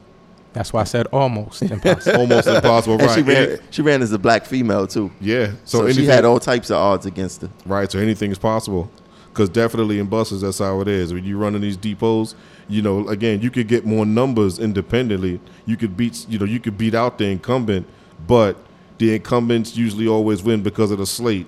That's 0.53 0.72
why 0.72 0.82
I 0.82 0.84
said 0.84 1.07
almost 1.09 1.62
impossible. 1.62 2.16
almost 2.20 2.46
impossible, 2.46 3.00
And 3.00 3.11
she 3.12 3.22
ran 3.22 3.48
Any- 3.50 3.59
she 3.70 3.82
ran 3.82 4.03
as 4.03 4.12
a 4.12 4.18
black 4.18 4.44
female 4.44 4.86
too. 4.86 5.11
yeah. 5.20 5.53
So, 5.64 5.86
So, 5.86 5.92
she 5.92 6.05
had 6.05 6.24
all 6.24 6.38
types 6.40 6.70
of 6.70 6.76
odds 6.76 7.07
against 7.07 7.42
her. 7.42 7.50
right. 7.66 7.90
So 7.90 7.98
anything 7.98 8.30
is 8.30 8.38
possible. 8.38 8.90
Because 9.30 9.48
definitely 9.48 9.98
in 9.98 10.09
buses, 10.09 10.42
that's 10.42 10.59
how 10.59 10.82
it 10.82 10.88
is. 10.88 11.14
When 11.14 11.24
you 11.24 11.38
run 11.38 11.55
in 11.55 11.62
these 11.62 11.78
depots, 11.78 12.34
you 12.68 12.82
know, 12.82 13.09
again, 13.09 13.40
you 13.40 13.50
could 13.50 13.66
get 13.66 13.86
more 13.86 14.05
numbers 14.05 14.59
independently. 14.59 15.40
You 15.64 15.78
could 15.78 15.96
beat, 15.96 16.26
you 16.28 16.38
know, 16.38 16.44
you 16.44 16.61
could 16.61 16.76
beat 16.76 16.94
out 16.94 17.16
the 17.16 17.24
incumbent, 17.30 17.86
but 18.26 18.59
the 18.98 19.14
incumbents 19.14 19.74
usually 19.74 20.07
always 20.07 20.42
win 20.42 20.62
because 20.62 20.90
of 20.90 20.98
the 20.98 21.07
slate. 21.07 21.46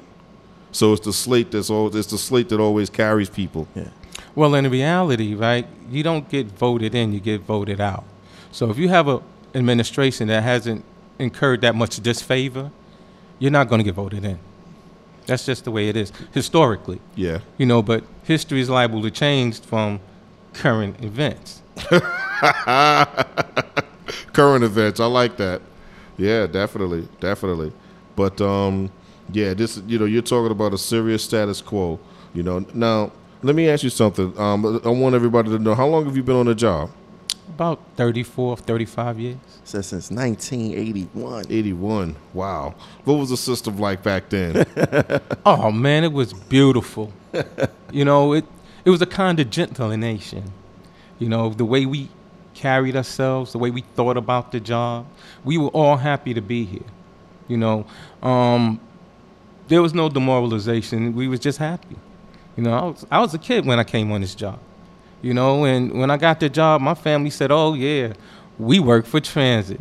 So 0.73 0.95
it's 0.95 1.05
the 1.05 1.13
slate 1.13 1.51
that's 1.51 1.69
always 1.69 1.95
it's 1.95 2.11
the 2.11 2.17
slate 2.17 2.49
that 2.49 2.59
always 2.59 2.89
carries 2.89 3.29
people. 3.29 3.69
Yeah. 3.75 3.89
Well, 4.35 4.55
in 4.55 4.69
reality, 4.71 5.35
right, 5.35 5.67
you 5.91 6.03
don't 6.03 6.27
get 6.31 6.47
voted 6.47 6.95
in, 6.95 7.13
you 7.13 7.21
get 7.21 7.43
voted 7.43 7.83
out. 7.83 8.05
So 8.55 8.71
if 8.71 8.79
you 8.79 8.89
have 8.89 9.09
an 9.09 9.21
administration 9.53 10.29
that 10.29 10.45
hasn't 10.45 10.85
incurred 11.19 11.61
that 11.63 11.75
much 11.75 11.97
disfavor, 12.01 12.71
you're 13.41 13.51
not 13.51 13.69
going 13.69 13.81
to 13.81 13.85
get 13.85 13.97
voted 13.97 14.25
in. 14.25 14.39
That's 15.27 15.45
just 15.45 15.65
the 15.65 15.73
way 15.73 15.89
it 15.89 15.97
is 15.97 16.13
historically, 16.33 17.01
Yeah. 17.17 17.41
you 17.59 17.67
know. 17.67 17.83
But 17.83 18.05
history 18.23 18.61
is 18.61 18.71
liable 18.71 19.03
to 19.03 19.11
change 19.11 19.61
from 19.61 19.99
current 20.53 21.03
events. 21.03 21.63
current 24.33 24.63
events. 24.65 25.01
I 25.01 25.07
like 25.07 25.37
that. 25.39 25.61
Yeah, 26.17 26.47
definitely, 26.47 27.09
definitely. 27.19 27.73
But 28.15 28.41
um, 28.41 28.89
yeah, 29.33 29.55
this 29.55 29.83
you 29.89 29.99
know 29.99 30.05
you're 30.05 30.23
talking 30.23 30.53
about 30.53 30.73
a 30.75 30.79
serious 30.79 31.25
status 31.25 31.61
quo. 31.61 31.99
You 32.35 32.45
know, 32.45 32.65
now 32.73 33.11
let 33.43 33.57
me 33.57 33.69
ask 33.69 33.83
you 33.83 33.91
something. 33.91 34.39
Um, 34.39 34.81
I 34.85 34.91
want 34.91 35.17
everybody 35.17 35.51
to 35.51 35.59
know 35.59 35.75
how 35.75 35.89
long 35.89 36.05
have 36.05 36.17
you 36.17 36.23
been 36.23 36.37
on 36.37 36.47
the 36.47 36.55
job? 36.55 36.91
About 37.49 37.81
34, 37.97 38.57
35 38.57 39.21
years. 39.21 39.37
Said 39.65 39.85
since 39.85 40.11
1981. 40.11 41.45
81. 41.51 42.17
Wow. 42.33 42.75
What 43.05 43.15
was 43.15 43.31
the 43.31 43.37
system 43.37 43.79
like 43.79 44.03
back 44.03 44.29
then? 44.31 44.67
Oh 45.47 45.71
man, 45.71 46.05
it 46.05 46.13
was 46.13 46.33
beautiful. 46.33 47.13
you 47.93 48.05
know, 48.05 48.33
it 48.33 48.45
it 48.85 48.91
was 48.91 49.03
a 49.03 49.07
kind 49.07 49.39
of 49.41 49.51
gentle 49.51 49.95
nation. 49.97 50.53
You 51.19 51.29
know, 51.29 51.51
the 51.51 51.65
way 51.65 51.87
we 51.87 52.09
carried 52.55 52.97
ourselves, 52.97 53.53
the 53.53 53.59
way 53.59 53.71
we 53.71 53.83
thought 53.95 54.17
about 54.17 54.53
the 54.53 54.61
job. 54.61 55.07
We 55.45 55.59
were 55.59 55.69
all 55.69 55.97
happy 55.97 56.33
to 56.35 56.41
be 56.41 56.65
here. 56.65 56.89
You 57.49 57.59
know, 57.59 57.87
um, 58.23 58.81
there 59.69 59.83
was 59.83 59.93
no 59.93 60.09
demoralization. 60.09 61.15
We 61.15 61.29
was 61.29 61.41
just 61.41 61.59
happy. 61.59 61.97
You 62.57 62.63
know, 62.63 62.73
I 62.73 62.83
was 62.85 63.07
I 63.11 63.21
was 63.21 63.35
a 63.35 63.39
kid 63.39 63.67
when 63.67 63.79
I 63.79 63.85
came 63.85 64.11
on 64.13 64.21
this 64.23 64.35
job. 64.35 64.59
You 65.25 65.33
know, 65.33 65.65
and 65.65 65.99
when 65.99 66.11
I 66.11 66.19
got 66.19 66.39
the 66.39 66.51
job, 66.51 66.83
my 66.83 66.93
family 66.93 67.31
said, 67.31 67.51
"Oh 67.51 67.73
yeah, 67.73 68.13
we 68.59 68.79
work 68.79 69.07
for 69.07 69.21
transit." 69.21 69.81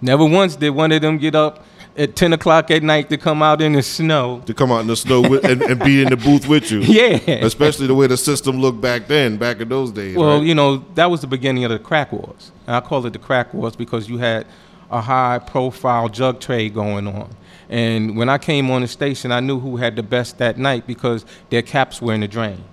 Never 0.00 0.24
once 0.24 0.56
did 0.56 0.70
one 0.70 0.92
of 0.92 1.02
them 1.02 1.18
get 1.18 1.34
up 1.34 1.62
at 1.94 2.16
ten 2.16 2.32
o'clock 2.32 2.70
at 2.70 2.82
night 2.82 3.10
to 3.10 3.18
come 3.18 3.42
out 3.42 3.60
in 3.60 3.74
the 3.74 3.82
snow. 3.82 4.42
to 4.46 4.54
come 4.54 4.72
out 4.72 4.80
in 4.80 4.86
the 4.86 4.96
snow 4.96 5.20
with, 5.20 5.44
and, 5.44 5.60
and 5.60 5.78
be 5.84 6.00
in 6.00 6.08
the 6.08 6.16
booth 6.16 6.48
with 6.48 6.70
you. 6.70 6.78
Yeah. 6.88 7.18
Especially 7.44 7.86
the 7.86 7.94
way 7.94 8.06
the 8.06 8.16
system 8.16 8.58
looked 8.60 8.80
back 8.80 9.08
then, 9.08 9.36
back 9.36 9.60
in 9.60 9.68
those 9.68 9.92
days. 9.92 10.16
Well, 10.16 10.38
right? 10.38 10.46
you 10.46 10.54
know, 10.54 10.78
that 10.94 11.10
was 11.10 11.20
the 11.20 11.26
beginning 11.26 11.64
of 11.64 11.70
the 11.70 11.78
crack 11.78 12.10
wars. 12.10 12.50
And 12.66 12.76
I 12.76 12.80
call 12.80 13.04
it 13.04 13.12
the 13.12 13.18
crack 13.18 13.52
wars 13.52 13.76
because 13.76 14.08
you 14.08 14.16
had 14.16 14.46
a 14.90 15.02
high 15.02 15.38
profile 15.38 16.08
drug 16.08 16.40
trade 16.40 16.72
going 16.72 17.06
on. 17.06 17.28
And 17.68 18.16
when 18.16 18.30
I 18.30 18.38
came 18.38 18.70
on 18.70 18.80
the 18.80 18.88
station, 18.88 19.32
I 19.32 19.40
knew 19.40 19.60
who 19.60 19.76
had 19.76 19.96
the 19.96 20.02
best 20.02 20.38
that 20.38 20.56
night 20.56 20.86
because 20.86 21.26
their 21.50 21.60
caps 21.60 22.00
were 22.00 22.14
in 22.14 22.20
the 22.20 22.28
drain. 22.28 22.64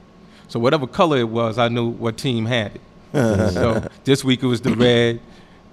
So 0.48 0.60
whatever 0.60 0.88
color 0.88 1.18
it 1.18 1.30
was, 1.30 1.58
I 1.58 1.68
knew 1.68 1.89
what 1.89 2.18
team 2.18 2.46
had 2.46 2.76
it. 2.76 2.82
so 3.54 3.88
this 4.04 4.24
week 4.24 4.43
it 4.43 4.48
was 4.48 4.62
the 4.62 4.76
red. 4.76 5.20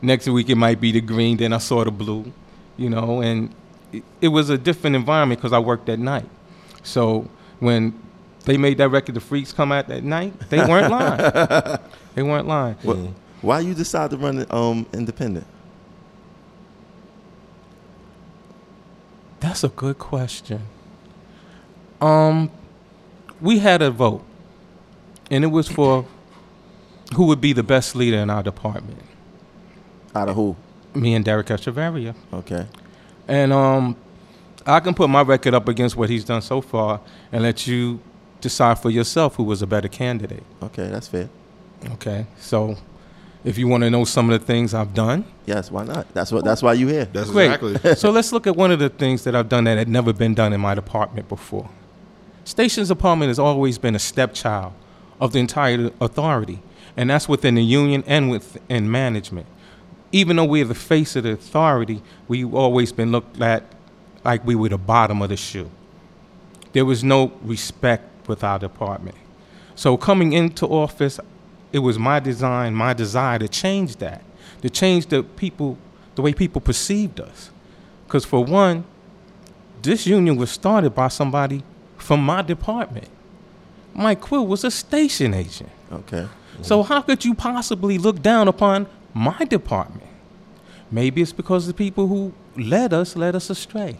Next 0.00 0.28
week 0.28 0.48
it 0.48 0.56
might 0.56 0.80
be 0.80 0.92
the 0.92 1.00
green. 1.00 1.36
Then 1.36 1.52
I 1.52 1.58
saw 1.58 1.84
the 1.84 1.90
blue, 1.90 2.32
you 2.76 2.88
know, 2.90 3.20
and 3.20 3.54
it, 3.92 4.02
it 4.20 4.28
was 4.28 4.50
a 4.50 4.58
different 4.58 4.96
environment 4.96 5.40
because 5.40 5.52
I 5.52 5.58
worked 5.58 5.88
at 5.88 5.98
night. 5.98 6.28
So 6.82 7.28
when 7.60 7.98
they 8.44 8.56
made 8.56 8.78
that 8.78 8.88
record, 8.88 9.14
the 9.14 9.20
freaks 9.20 9.52
come 9.52 9.72
out 9.72 9.90
at 9.90 10.02
night, 10.02 10.38
they 10.50 10.58
weren't 10.68 10.90
lying. 10.90 11.78
they 12.14 12.22
weren't 12.22 12.48
lying. 12.48 12.76
What, 12.82 12.96
Why 13.42 13.60
you 13.60 13.74
decide 13.74 14.10
to 14.10 14.16
run 14.16 14.46
um 14.50 14.86
independent? 14.92 15.46
That's 19.40 19.64
a 19.64 19.68
good 19.68 19.98
question. 19.98 20.62
Um, 22.00 22.50
we 23.40 23.58
had 23.58 23.82
a 23.82 23.90
vote, 23.90 24.24
and 25.32 25.42
it 25.44 25.48
was 25.48 25.66
for 25.66 26.04
who 27.16 27.24
would 27.26 27.40
be 27.40 27.52
the 27.54 27.62
best 27.62 27.96
leader 27.96 28.18
in 28.18 28.28
our 28.28 28.42
department. 28.42 29.00
Out 30.14 30.28
of 30.28 30.36
who? 30.36 30.54
Me 30.94 31.14
and 31.14 31.24
Derek 31.24 31.46
Echeverria. 31.46 32.14
Okay. 32.32 32.66
And 33.26 33.50
um, 33.52 33.96
I 34.66 34.78
can 34.80 34.94
put 34.94 35.08
my 35.08 35.22
record 35.22 35.54
up 35.54 35.68
against 35.68 35.96
what 35.96 36.10
he's 36.10 36.24
done 36.24 36.42
so 36.42 36.60
far 36.60 37.00
and 37.32 37.42
let 37.42 37.66
you 37.66 37.98
decide 38.42 38.78
for 38.78 38.90
yourself 38.90 39.36
who 39.36 39.44
was 39.44 39.62
a 39.62 39.66
better 39.66 39.88
candidate. 39.88 40.42
Okay, 40.62 40.88
that's 40.88 41.08
fair. 41.08 41.30
Okay, 41.92 42.26
so 42.38 42.76
if 43.42 43.56
you 43.56 43.66
want 43.68 43.84
to 43.84 43.90
know 43.90 44.04
some 44.04 44.30
of 44.30 44.38
the 44.38 44.46
things 44.46 44.74
I've 44.74 44.92
done, 44.94 45.24
Yes, 45.46 45.70
why 45.70 45.84
not? 45.84 46.12
That's 46.14 46.30
what. 46.30 46.44
That's 46.44 46.62
why 46.62 46.74
you're 46.74 46.90
here. 46.90 47.04
That's 47.06 47.30
Great. 47.30 47.46
exactly. 47.52 47.94
so 47.96 48.10
let's 48.10 48.32
look 48.32 48.46
at 48.46 48.54
one 48.54 48.70
of 48.70 48.78
the 48.78 48.88
things 48.90 49.24
that 49.24 49.34
I've 49.34 49.48
done 49.48 49.64
that 49.64 49.76
had 49.78 49.88
never 49.88 50.12
been 50.12 50.34
done 50.34 50.52
in 50.52 50.60
my 50.60 50.74
department 50.74 51.28
before. 51.28 51.68
Stations 52.44 52.88
Department 52.88 53.28
has 53.28 53.38
always 53.40 53.78
been 53.78 53.96
a 53.96 53.98
stepchild 53.98 54.72
of 55.22 55.32
the 55.32 55.38
entire 55.38 55.90
authority. 56.00 56.58
and 56.96 57.08
that's 57.08 57.26
within 57.26 57.54
the 57.54 57.62
union 57.62 58.04
and 58.06 58.28
within 58.28 58.90
management. 58.90 59.46
Even 60.10 60.36
though 60.36 60.44
we're 60.44 60.66
the 60.66 60.74
face 60.74 61.16
of 61.16 61.22
the 61.22 61.30
authority, 61.30 62.02
we've 62.28 62.52
always 62.52 62.92
been 62.92 63.10
looked 63.12 63.40
at 63.40 63.62
like 64.24 64.44
we 64.44 64.54
were 64.54 64.68
the 64.68 64.76
bottom 64.76 65.22
of 65.22 65.30
the 65.30 65.36
shoe. 65.36 65.70
There 66.74 66.84
was 66.84 67.02
no 67.02 67.32
respect 67.42 68.28
with 68.28 68.44
our 68.44 68.58
department. 68.58 69.16
So 69.74 69.96
coming 69.96 70.34
into 70.34 70.66
office, 70.66 71.18
it 71.72 71.78
was 71.78 71.98
my 71.98 72.20
design, 72.20 72.74
my 72.74 72.92
desire 72.92 73.38
to 73.38 73.48
change 73.48 73.96
that, 73.96 74.22
to 74.60 74.68
change 74.68 75.06
the 75.06 75.22
people, 75.22 75.78
the 76.16 76.22
way 76.22 76.34
people 76.34 76.60
perceived 76.60 77.20
us. 77.20 77.50
Because 78.06 78.24
for 78.26 78.44
one, 78.44 78.84
this 79.80 80.06
union 80.06 80.36
was 80.36 80.50
started 80.50 80.90
by 80.90 81.08
somebody 81.08 81.62
from 81.96 82.22
my 82.22 82.42
department. 82.42 83.08
Mike 83.94 84.20
Quill 84.20 84.46
was 84.46 84.64
a 84.64 84.70
station 84.70 85.34
agent. 85.34 85.70
Okay. 85.92 86.26
So 86.62 86.82
how 86.82 87.02
could 87.02 87.24
you 87.24 87.34
possibly 87.34 87.98
look 87.98 88.22
down 88.22 88.48
upon 88.48 88.86
my 89.14 89.44
department? 89.44 90.08
Maybe 90.90 91.22
it's 91.22 91.32
because 91.32 91.66
the 91.66 91.74
people 91.74 92.06
who 92.06 92.32
led 92.56 92.92
us 92.92 93.16
led 93.16 93.34
us 93.34 93.50
astray. 93.50 93.96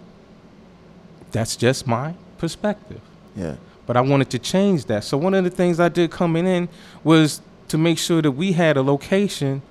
That's 1.33 1.57
just 1.57 1.87
my 1.87 2.15
perspective. 2.39 3.01
Yeah. 3.35 3.57
But 3.87 3.97
I 3.97 4.03
wanted 4.03 4.31
to 4.31 4.39
change 4.39 4.85
that. 4.87 5.05
So 5.05 5.17
one 5.17 5.35
of 5.35 5.45
the 5.45 5.51
things 5.51 5.81
I 5.81 5.89
did 5.89 6.11
coming 6.11 6.47
in 6.47 6.69
was 7.03 7.41
to 7.69 7.79
make 7.79 7.99
sure 7.99 8.21
that 8.23 8.33
we 8.33 8.53
had 8.53 8.77
a 8.77 8.83
location 8.83 9.63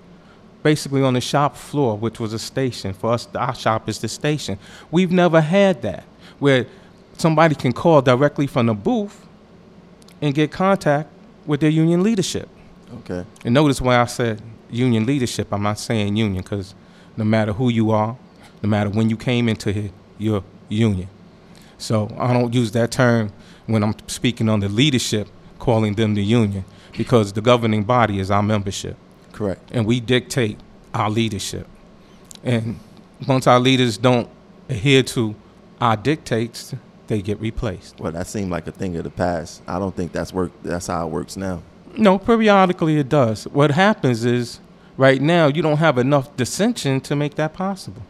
basically 0.64 1.02
on 1.02 1.14
the 1.14 1.22
shop 1.22 1.56
floor, 1.56 1.98
which 1.98 2.20
was 2.20 2.34
a 2.34 2.40
station. 2.40 2.94
For 2.94 3.14
us, 3.14 3.28
our 3.36 3.56
shop 3.56 3.88
is 3.88 4.00
the 4.00 4.08
station. 4.08 4.60
We've 4.90 5.12
never 5.12 5.42
had 5.42 5.82
that 5.84 6.04
where 6.40 6.68
somebody 7.18 7.56
can 7.56 7.72
call 7.72 8.02
directly 8.02 8.48
from 8.48 8.66
the 8.66 8.74
booth 8.74 9.28
and 10.22 10.34
get 10.34 10.52
contact 10.52 11.10
with 11.46 11.60
their 11.60 11.70
union 11.70 12.04
leadership. 12.04 12.48
Okay. 13.00 13.26
And 13.44 13.54
notice 13.54 13.82
why 13.82 13.98
I 14.00 14.06
said 14.06 14.42
union 14.70 15.06
leadership. 15.06 15.52
I'm 15.52 15.64
not 15.64 15.80
saying 15.80 16.16
union 16.16 16.44
because 16.44 16.76
no 17.18 17.24
matter 17.24 17.54
who 17.54 17.70
you 17.70 17.92
are, 17.92 18.18
no 18.62 18.70
matter 18.70 18.90
when 18.90 19.10
you 19.10 19.18
came 19.18 19.50
into 19.50 19.72
here, 19.72 19.90
you're 20.18 20.44
union. 20.70 21.08
So 21.78 22.16
I 22.20 22.32
don't 22.34 22.54
use 22.54 22.72
that 22.72 22.92
term 22.92 23.34
when 23.66 23.84
I'm 23.84 23.96
speaking 24.08 24.50
on 24.50 24.60
the 24.60 24.70
leadership, 24.70 25.28
calling 25.60 25.96
them 25.96 26.14
the 26.14 26.24
union, 26.24 26.64
because 26.98 27.34
the 27.34 27.42
governing 27.42 27.84
body 27.84 28.20
is 28.20 28.30
our 28.30 28.44
membership, 28.44 28.98
Correct. 29.32 29.62
and 29.72 29.86
we 29.86 30.00
dictate 30.00 30.60
our 30.94 31.10
leadership. 31.10 31.68
And 32.44 32.80
once 33.28 33.48
our 33.48 33.60
leaders 33.60 33.98
don't 33.98 34.30
adhere 34.70 35.04
to 35.04 35.36
our 35.80 35.98
dictates, 35.98 36.76
they 37.12 37.22
get 37.22 37.40
replaced. 37.42 38.00
Well, 38.00 38.14
that 38.14 38.26
seemed 38.28 38.52
like 38.52 38.68
a 38.68 38.72
thing 38.72 38.96
of 38.96 39.04
the 39.04 39.10
past. 39.10 39.62
I 39.68 39.80
don't 39.80 39.94
think 39.94 40.14
that's 40.14 40.32
work. 40.32 40.54
That's 40.64 40.88
how 40.88 41.06
it 41.06 41.12
works 41.12 41.36
now. 41.36 41.62
No, 41.98 42.18
periodically 42.18 42.98
it 43.00 43.10
does. 43.10 43.44
What 43.50 43.72
happens 43.72 44.24
is, 44.24 44.62
right 44.96 45.22
now, 45.22 45.48
you 45.48 45.62
don't 45.62 45.76
have 45.80 45.98
enough 45.98 46.34
dissension 46.38 47.02
to 47.02 47.16
make 47.18 47.36
that 47.36 47.54
possible. 47.54 48.02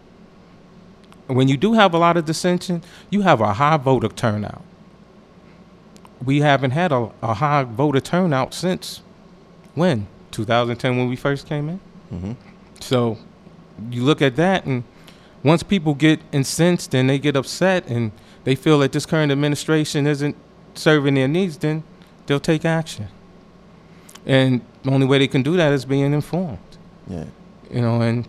When 1.26 1.48
you 1.48 1.58
do 1.58 1.74
have 1.74 1.96
a 1.96 1.98
lot 1.98 2.16
of 2.16 2.26
dissension, 2.26 2.84
you 3.10 3.22
have 3.24 3.42
a 3.42 3.54
high 3.54 3.78
voter 3.78 4.08
turnout. 4.10 4.62
We 6.24 6.42
haven't 6.42 6.72
had 6.72 6.92
a, 6.92 7.10
a 7.24 7.34
high 7.34 7.64
voter 7.64 8.02
turnout 8.02 8.54
since 8.54 9.02
when? 9.74 10.06
2010 10.30 10.96
when 10.98 11.10
we 11.10 11.16
first 11.16 11.48
came 11.48 11.70
in? 11.70 11.80
Mhm. 12.14 12.36
So 12.82 13.18
you 13.90 14.04
look 14.04 14.22
at 14.22 14.36
that, 14.36 14.66
and 14.66 14.84
once 15.44 15.64
people 15.64 15.96
get 15.96 16.20
incensed 16.32 16.94
and 16.94 17.10
they 17.10 17.18
get 17.18 17.36
upset 17.36 17.88
and 17.88 18.12
they 18.44 18.56
feel 18.56 18.80
that 18.80 18.92
this 18.92 19.06
current 19.06 19.32
administration 19.32 20.08
isn't 20.08 20.36
serving 20.74 21.16
their 21.16 21.28
needs, 21.28 21.58
then 21.58 21.84
they'll 22.26 22.40
take 22.40 22.66
action. 22.66 23.08
And 24.26 24.62
the 24.84 24.92
only 24.92 25.06
way 25.06 25.20
they 25.20 25.28
can 25.28 25.44
do 25.44 25.58
that 25.58 25.72
is 25.74 25.86
being 25.86 26.14
informed. 26.14 26.60
Yeah. 27.08 27.26
You 27.70 27.82
know, 27.82 28.02
and 28.02 28.28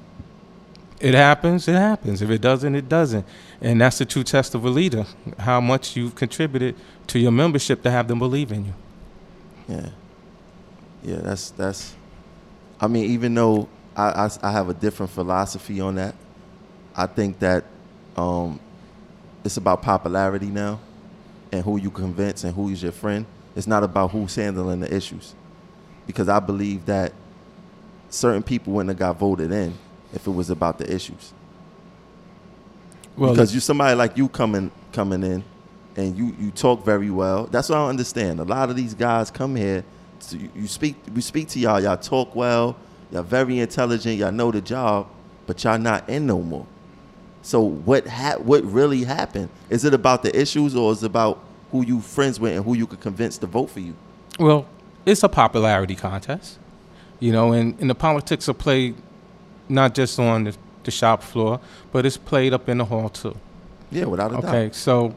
it 1.01 1.15
happens, 1.15 1.67
it 1.69 1.75
happens. 1.75 2.23
If 2.23 2.31
it 2.31 2.41
doesn't, 2.41 2.75
it 2.75 2.89
doesn't. 2.89 3.27
And 3.61 3.81
that's 3.81 3.99
the 3.99 4.05
true 4.05 4.23
test 4.25 4.55
of 4.55 4.65
a 4.65 4.71
leader, 4.71 5.05
how 5.39 5.61
much 5.61 5.97
you've 5.97 6.15
contributed 6.15 6.77
to 7.09 7.19
your 7.19 7.33
membership 7.33 7.83
to 7.83 7.91
have 7.91 8.09
them 8.09 8.19
believe 8.19 8.53
in 8.53 8.67
you. 8.67 8.75
Yeah. 9.69 9.89
Yeah, 11.03 11.17
that's 11.17 11.51
that's. 11.51 11.95
I 12.81 12.87
mean, 12.87 13.11
even 13.11 13.35
though 13.35 13.69
I, 13.97 14.27
I, 14.27 14.31
I 14.43 14.53
have 14.53 14.69
a 14.69 14.75
different 14.75 15.11
philosophy 15.11 15.81
on 15.81 15.97
that, 15.97 16.15
I 16.97 17.07
think 17.07 17.39
that 17.41 17.65
um, 18.17 18.61
it's 19.45 19.57
about 19.57 19.83
popularity 19.83 20.47
now, 20.47 20.81
and 21.51 21.65
who 21.65 21.79
you 21.79 21.91
convince 21.91 22.45
and 22.45 22.55
who's 22.55 22.83
your 22.83 22.93
friend. 22.93 23.27
It's 23.55 23.67
not 23.67 23.83
about 23.83 24.11
who's 24.11 24.35
handling 24.35 24.81
the 24.81 24.95
issues, 24.95 25.35
because 26.07 26.29
I 26.29 26.41
believe 26.41 26.87
that 26.87 27.13
certain 28.09 28.43
people 28.43 28.73
wouldn't 28.73 28.91
have 28.91 28.99
got 28.99 29.19
voted 29.19 29.53
in 29.53 29.75
if 30.15 30.27
it 30.27 30.31
was 30.31 30.51
about 30.51 30.79
the 30.79 30.93
issues. 30.93 31.33
Well, 33.17 33.33
because 33.33 33.55
you 33.55 33.61
somebody 33.61 33.95
like 33.95 34.17
you 34.17 34.29
coming 34.29 34.71
coming 34.93 35.23
in 35.23 35.45
and 35.97 36.17
you 36.17 36.35
you 36.39 36.51
talk 36.51 36.85
very 36.85 37.11
well. 37.11 37.45
That's 37.45 37.69
what 37.69 37.79
i 37.79 37.89
understand. 37.89 38.41
A 38.41 38.45
lot 38.45 38.71
of 38.71 38.77
these 38.77 38.95
guys 38.95 39.31
come 39.31 39.55
here 39.55 39.85
to, 40.29 40.39
you, 40.39 40.51
you 40.57 40.67
speak 40.67 40.97
we 41.15 41.21
speak 41.21 41.49
to 41.49 41.59
y'all. 41.59 41.81
Y'all 41.81 41.99
talk 41.99 42.35
well. 42.35 42.77
Y'all 43.11 43.23
very 43.23 43.59
intelligent. 43.59 44.17
Y'all 44.17 44.33
know 44.33 44.51
the 44.51 44.63
job 44.63 45.07
but 45.47 45.63
y'all 45.65 45.79
not 45.79 46.09
in 46.09 46.27
no 46.27 46.41
more 46.41 46.67
so 47.43 47.61
what 47.61 48.07
ha- 48.07 48.39
what 48.39 48.65
really 48.65 49.05
happened 49.05 49.49
is 49.69 49.85
it 49.85 49.93
about 49.95 50.23
the 50.23 50.39
issues 50.41 50.75
or 50.77 50.93
is 50.93 51.03
it 51.03 51.07
about 51.07 51.39
who 51.71 51.85
you 51.85 52.01
friends 52.01 52.39
with 52.41 52.55
and 52.57 52.65
who 52.65 52.75
you 52.75 52.87
could 52.87 53.01
convince 53.01 53.37
to 53.39 53.47
vote 53.47 53.69
for 53.71 53.81
you 53.81 53.95
Well, 54.39 54.67
it's 55.05 55.23
a 55.23 55.29
popularity 55.29 55.95
contest, 55.97 56.59
you 57.21 57.33
know, 57.33 57.53
and, 57.53 57.79
and 57.81 57.91
the 57.91 57.95
politics 57.95 58.49
are 58.49 58.55
played 58.55 58.95
not 59.69 59.95
just 59.95 60.19
on 60.19 60.45
the, 60.45 60.57
the 60.85 60.91
shop 60.91 61.23
floor, 61.23 61.61
but 61.93 62.05
it's 62.07 62.17
played 62.17 62.53
up 62.53 62.69
in 62.69 62.79
the 62.79 62.85
hall 62.85 63.09
too. 63.09 63.37
yeah 63.91 64.05
without 64.05 64.31
a 64.33 64.35
Okay, 64.37 64.43
doubt 64.43 64.55
Okay, 64.55 64.71
so 64.73 65.15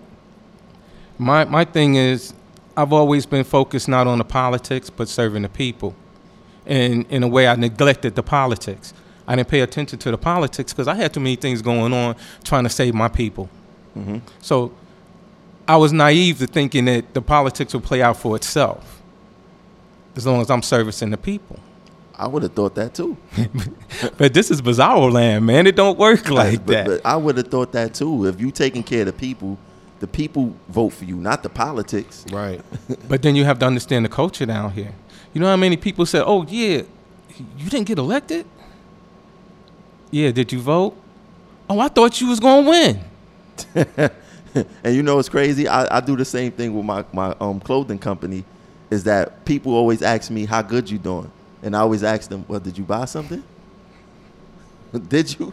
my 1.17 1.45
my 1.45 1.63
thing 1.65 1.95
is, 1.95 2.33
I've 2.77 2.91
always 2.93 3.25
been 3.25 3.43
focused 3.43 3.87
not 3.87 4.07
on 4.07 4.17
the 4.17 4.25
politics, 4.25 4.89
but 4.89 5.07
serving 5.07 5.43
the 5.43 5.49
people. 5.49 5.93
And 6.65 7.05
in 7.09 7.23
a 7.23 7.27
way, 7.27 7.47
I 7.47 7.55
neglected 7.55 8.15
the 8.15 8.23
politics. 8.23 8.93
I 9.27 9.35
didn't 9.35 9.49
pay 9.49 9.61
attention 9.61 9.97
to 9.99 10.11
the 10.11 10.17
politics 10.17 10.71
because 10.73 10.87
I 10.87 10.95
had 10.95 11.13
too 11.13 11.19
many 11.19 11.35
things 11.35 11.61
going 11.61 11.93
on 11.93 12.15
trying 12.43 12.63
to 12.63 12.69
save 12.69 12.93
my 12.93 13.07
people. 13.07 13.49
Mhm. 13.97 14.21
So 14.41 14.71
I 15.67 15.77
was 15.77 15.91
naive 15.91 16.37
to 16.39 16.47
thinking 16.47 16.85
that 16.85 17.13
the 17.13 17.21
politics 17.21 17.73
would 17.73 17.83
play 17.83 18.01
out 18.01 18.17
for 18.17 18.35
itself 18.35 19.01
as 20.15 20.25
long 20.25 20.41
as 20.41 20.49
I'm 20.49 20.61
servicing 20.61 21.09
the 21.11 21.17
people. 21.17 21.59
i 22.17 22.25
would 22.27 22.43
have 22.43 22.53
thought 22.53 22.75
that 22.75 22.93
too 22.93 23.17
But 24.17 24.33
this 24.33 24.49
is 24.49 24.61
bizarro 24.61 25.11
land, 25.11 25.45
man. 25.45 25.67
It 25.67 25.75
don't 25.75 25.97
work 25.99 26.29
like 26.29 26.65
but, 26.65 26.73
that. 26.73 26.85
but 26.87 27.01
i 27.05 27.15
would 27.17 27.35
have 27.37 27.47
thought 27.49 27.71
that 27.73 27.93
too 27.93 28.25
if 28.25 28.39
you're 28.39 28.51
taking 28.51 28.83
care 28.83 29.01
of 29.01 29.07
the 29.07 29.13
people 29.27 29.57
the 29.99 30.07
people 30.07 30.53
vote 30.69 30.91
for 30.93 31.03
you 31.05 31.15
not 31.17 31.43
the 31.43 31.49
politics 31.49 32.25
Right. 32.31 32.61
But 33.09 33.21
then 33.21 33.35
you 33.35 33.43
have 33.43 33.59
to 33.59 33.65
understand 33.65 34.05
the 34.05 34.09
culture 34.21 34.45
down 34.45 34.71
here. 34.71 34.93
You 35.33 35.41
know 35.41 35.47
how 35.47 35.57
many 35.57 35.75
people 35.77 36.05
say, 36.05 36.21
"Oh 36.33 36.45
yeah, 36.47 36.83
you 37.59 37.69
didn't 37.73 37.87
get 37.87 37.97
elected." 37.97 38.45
Yeah, 40.11 40.31
did 40.31 40.51
you 40.51 40.59
vote? 40.59 40.95
Oh, 41.69 41.79
I 41.79 41.87
thought 41.87 42.21
you 42.21 42.27
was 42.27 42.39
gonna 42.39 42.69
win. 42.69 44.11
And 44.83 44.95
you 44.95 45.03
know 45.03 45.17
what's 45.17 45.29
crazy? 45.29 45.67
I, 45.67 45.97
I 45.97 45.99
do 45.99 46.15
the 46.15 46.25
same 46.25 46.51
thing 46.51 46.73
with 46.75 46.85
my, 46.85 47.03
my 47.11 47.35
um, 47.41 47.59
clothing 47.59 47.99
company. 47.99 48.45
Is 48.89 49.03
that 49.05 49.43
people 49.45 49.73
always 49.73 50.01
ask 50.01 50.29
me 50.31 50.45
how 50.45 50.61
good 50.61 50.89
you 50.89 50.97
doing, 50.97 51.29
and 51.63 51.75
I 51.75 51.79
always 51.79 52.03
ask 52.03 52.29
them, 52.29 52.45
"Well, 52.47 52.59
did 52.59 52.77
you 52.77 52.83
buy 52.83 53.05
something? 53.05 53.43
did 55.09 55.37
you? 55.37 55.51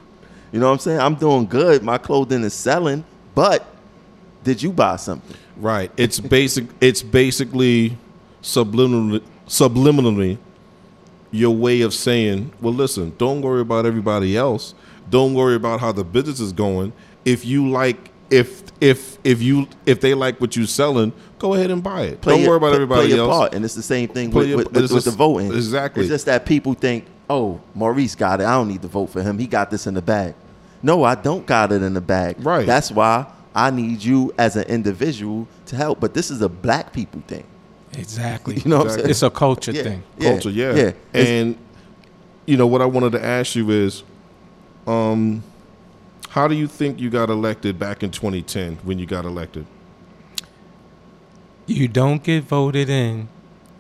You 0.53 0.61
know 0.61 0.67
what 0.67 0.75
I'm 0.75 0.79
saying? 0.79 1.01
I'm 1.01 1.15
doing 1.15 1.47
good. 1.47 1.83
My 1.83 1.97
clothing 1.97 2.45
is 2.45 2.53
selling, 2.53 3.05
but 3.35 3.67
did 4.45 4.63
you 4.63 4.71
buy 4.71 4.97
something? 4.97 5.37
Right. 5.57 5.91
It's 5.97 6.21
basic. 6.21 6.67
It's 6.81 7.03
basically 7.03 7.97
subliminally, 8.43 9.23
subliminally 9.49 10.39
your 11.33 11.55
way 11.57 11.81
of 11.81 11.93
saying, 11.95 12.53
"Well, 12.61 12.73
listen, 12.75 13.13
don't 13.19 13.43
worry 13.43 13.61
about 13.63 13.85
everybody 13.87 14.37
else. 14.37 14.75
Don't 15.11 15.35
worry 15.35 15.57
about 15.57 15.81
how 15.81 15.91
the 15.91 16.05
business 16.05 16.39
is 16.41 16.53
going. 16.53 16.93
If 17.25 17.45
you 17.45 17.69
like, 17.69 18.11
if 18.31 18.63
if 18.81 19.19
if 19.25 19.43
you 19.43 19.67
if 19.87 20.01
they 20.01 20.15
like 20.15 20.41
what 20.41 20.55
you're 20.57 20.67
selling, 20.67 21.13
go 21.39 21.55
ahead 21.55 21.71
and 21.71 21.83
buy 21.83 22.03
it. 22.03 22.21
Play 22.21 22.35
don't 22.35 22.41
your- 22.43 22.51
worry 22.51 22.57
about 22.59 22.67
play- 22.69 22.75
everybody 22.77 23.01
play 23.09 23.17
your 23.17 23.27
else. 23.27 23.37
Part. 23.37 23.55
And 23.55 23.65
it's 23.65 23.75
the 23.75 23.83
same 23.83 24.09
thing 24.09 24.31
Play 24.31 24.41
with, 24.41 24.49
your- 24.49 24.57
with, 24.83 24.93
with, 24.93 25.05
the 25.05 25.11
voting. 25.11 25.53
exactly. 25.53 26.03
It's 26.03 26.11
just 26.11 26.27
that 26.27 26.47
people 26.47 26.75
think, 26.75 27.05
"Oh, 27.29 27.61
Maurice 27.75 28.15
got 28.15 28.41
it. 28.41 28.45
I 28.45 28.53
don't 28.55 28.69
need 28.69 28.83
to 28.83 28.89
vote 28.89 29.07
for 29.11 29.23
him. 29.23 29.39
He 29.39 29.47
got 29.47 29.71
this 29.71 29.87
in 29.87 29.95
the 29.95 30.03
bag." 30.03 30.35
No, 30.83 31.05
I 31.05 31.15
don't 31.15 31.47
got 31.47 31.73
it 31.73 31.83
in 31.83 31.95
the 31.95 32.01
bag. 32.01 32.37
Right. 32.41 32.67
That's 32.67 32.91
why 32.91 33.27
I 33.55 33.71
need 33.71 34.03
you 34.03 34.33
as 34.39 34.57
an 34.57 34.65
individual 34.65 35.47
to 35.67 35.77
help. 35.77 36.01
But 36.01 36.13
this 36.15 36.31
is 36.31 36.43
a 36.43 36.49
black 36.49 36.93
people 36.93 37.23
thing. 37.29 37.45
Exactly. 37.95 38.57
You 38.65 38.71
know 38.71 38.79
what 38.79 38.87
I'm 38.89 38.93
saying? 38.99 39.11
It's 39.11 39.23
a 39.23 39.31
culture 39.31 39.73
Yeah. 39.73 39.83
thing. 39.83 40.03
culture, 40.21 40.51
yeah. 40.51 40.75
yeah. 40.75 40.83
It's- 41.13 41.29
And 41.29 41.57
you 42.47 42.57
know 42.57 42.67
what 42.67 42.81
I 42.83 42.87
wanted 42.87 43.13
to 43.13 43.25
ask 43.25 43.55
you 43.55 43.71
is, 43.71 44.03
um, 44.87 45.43
how 46.31 46.49
do 46.49 46.55
you 46.55 46.67
think 46.67 46.99
you 47.01 47.11
got 47.11 47.29
elected 47.31 47.79
back 47.79 48.03
in 48.03 48.11
2010 48.11 48.79
when 48.85 48.99
you 48.99 49.07
got 49.07 49.25
elected? 49.25 49.67
You 51.67 51.89
don't 51.89 52.23
get 52.23 52.45
voted 52.45 52.89
in, 52.89 53.29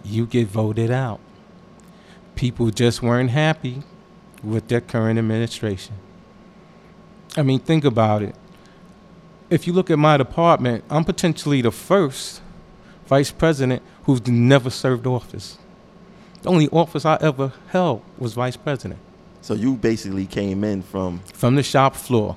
you 0.04 0.26
get 0.26 0.48
voted 0.48 0.90
out. 0.90 1.20
people 2.34 2.70
just 2.70 3.02
weren't 3.02 3.28
happy 3.30 3.82
with 4.42 4.66
their 4.68 4.80
current 4.80 5.18
administration. 5.18 5.94
I 7.36 7.42
mean, 7.42 7.60
think 7.60 7.84
about 7.84 8.22
it. 8.22 8.34
If 9.50 9.66
you 9.66 9.72
look 9.74 9.90
at 9.90 9.98
my 9.98 10.16
department, 10.16 10.82
I'm 10.88 11.04
potentially 11.04 11.60
the 11.60 11.70
first 11.70 12.40
vice 13.06 13.30
president 13.30 13.82
who's 14.04 14.26
never 14.26 14.70
served 14.70 15.06
office. 15.06 15.58
The 16.42 16.48
only 16.48 16.68
office 16.68 17.04
I 17.04 17.18
ever 17.20 17.52
held 17.68 18.02
was 18.18 18.34
vice 18.34 18.56
president. 18.56 19.00
So 19.40 19.54
you 19.54 19.74
basically 19.74 20.26
came 20.26 20.64
in 20.64 20.82
from 20.82 21.20
From 21.34 21.54
the 21.54 21.62
shop 21.62 21.96
floor, 21.96 22.36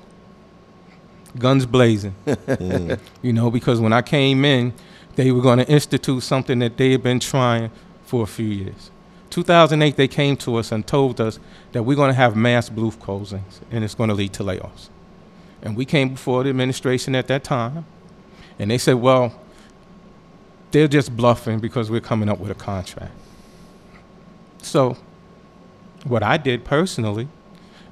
guns 1.38 1.66
blazing. 1.66 2.14
Mm. 2.46 2.98
You 3.22 3.32
know, 3.32 3.50
because 3.50 3.80
when 3.80 3.92
I 3.92 4.02
came 4.02 4.44
in, 4.44 4.72
they 5.16 5.32
were 5.32 5.42
going 5.42 5.58
to 5.58 5.68
institute 5.68 6.22
something 6.22 6.58
that 6.60 6.76
they 6.76 6.92
had 6.92 7.02
been 7.02 7.20
trying 7.20 7.70
for 8.04 8.22
a 8.22 8.26
few 8.26 8.46
years. 8.46 8.90
2008, 9.30 9.96
they 9.96 10.08
came 10.08 10.36
to 10.38 10.56
us 10.56 10.72
and 10.72 10.86
told 10.86 11.20
us 11.20 11.38
that 11.72 11.82
we're 11.82 11.96
going 11.96 12.10
to 12.10 12.14
have 12.14 12.36
mass 12.36 12.68
booth 12.68 13.00
closings 13.00 13.60
and 13.70 13.84
it's 13.84 13.94
going 13.94 14.08
to 14.08 14.14
lead 14.14 14.32
to 14.34 14.42
layoffs. 14.42 14.88
And 15.62 15.76
we 15.76 15.84
came 15.84 16.10
before 16.10 16.44
the 16.44 16.50
administration 16.50 17.14
at 17.14 17.26
that 17.28 17.42
time, 17.42 17.84
and 18.58 18.70
they 18.70 18.78
said, 18.78 18.94
well, 18.94 19.38
they're 20.76 20.86
just 20.86 21.16
bluffing 21.16 21.58
because 21.58 21.90
we're 21.90 22.02
coming 22.02 22.28
up 22.28 22.38
with 22.38 22.50
a 22.50 22.54
contract. 22.54 23.14
So, 24.60 24.98
what 26.04 26.22
I 26.22 26.36
did 26.36 26.66
personally, 26.66 27.28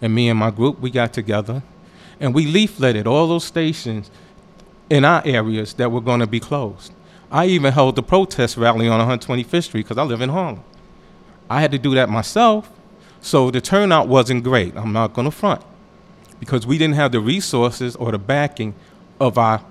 and 0.03 0.15
me 0.15 0.29
and 0.29 0.39
my 0.39 0.51
group, 0.51 0.81
we 0.81 0.91
got 0.91 1.15
together 1.15 1.63
and 2.21 2.35
we 2.35 2.45
leafleted 2.45 3.07
all 3.07 3.27
those 3.27 3.45
stations 3.45 4.11
in 4.91 5.03
our 5.03 5.23
areas 5.25 5.73
that 5.75 5.91
were 5.91 6.03
going 6.03 6.21
to 6.21 6.27
be 6.27 6.39
closed. 6.39 6.93
I 7.31 7.47
even 7.47 7.73
held 7.73 7.97
the 7.97 8.03
protest 8.03 8.59
rally 8.59 8.87
on 8.87 9.01
125th 9.01 9.65
Street 9.65 9.85
because 9.85 9.97
I 9.97 10.03
live 10.03 10.21
in 10.21 10.29
Harlem. 10.29 10.63
I 11.49 11.63
had 11.63 11.73
to 11.73 11.79
do 11.79 11.95
that 11.95 12.11
myself, 12.11 12.71
so 13.23 13.51
the 13.51 13.63
turnout 13.63 14.09
wasn't 14.09 14.45
great. 14.45 14.77
I'm 14.77 14.93
not 14.93 15.15
going 15.15 15.25
to 15.25 15.31
front 15.31 15.63
because 16.39 16.67
we 16.67 16.77
didn't 16.77 16.97
have 16.97 17.13
the 17.13 17.21
resources 17.21 17.97
or 17.97 18.13
the 18.13 18.19
backing 18.19 18.75
of 19.19 19.39
our 19.39 19.63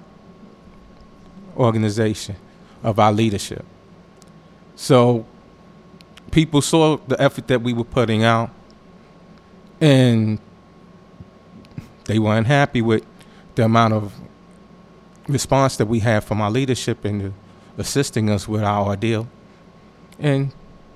organization, 1.55 2.35
of 2.83 2.99
our 2.99 3.11
leadership. 3.11 3.65
So 4.75 5.25
people 6.31 6.61
saw 6.61 6.97
the 6.97 7.19
effort 7.21 7.47
that 7.47 7.61
we 7.61 7.73
were 7.73 7.83
putting 7.83 8.23
out, 8.23 8.49
and 9.79 10.39
they 12.05 12.19
weren't 12.19 12.47
happy 12.47 12.81
with 12.81 13.05
the 13.55 13.65
amount 13.65 13.93
of 13.93 14.13
response 15.27 15.77
that 15.77 15.85
we 15.85 15.99
had 15.99 16.23
from 16.23 16.41
our 16.41 16.51
leadership 16.51 17.05
in 17.05 17.33
assisting 17.77 18.29
us 18.29 18.47
with 18.47 18.63
our 18.63 18.85
ordeal, 18.85 19.27
and 20.19 20.51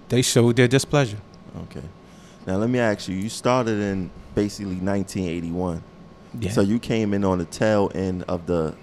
they 0.09 0.21
showed 0.21 0.55
their 0.55 0.67
displeasure. 0.67 1.19
okay. 1.63 1.83
Now 2.45 2.55
let 2.55 2.69
me 2.69 2.79
ask 2.79 3.09
you. 3.09 3.15
You 3.15 3.27
started 3.29 3.77
in 3.79 4.09
basically 4.33 4.77
1981. 4.77 5.83
Yeah. 6.39 6.51
So 6.51 6.61
you 6.61 6.79
came 6.79 7.13
in 7.13 7.25
on 7.25 7.39
the 7.39 7.45
tail 7.45 7.91
end 7.93 8.23
of 8.27 8.45
the 8.45 8.73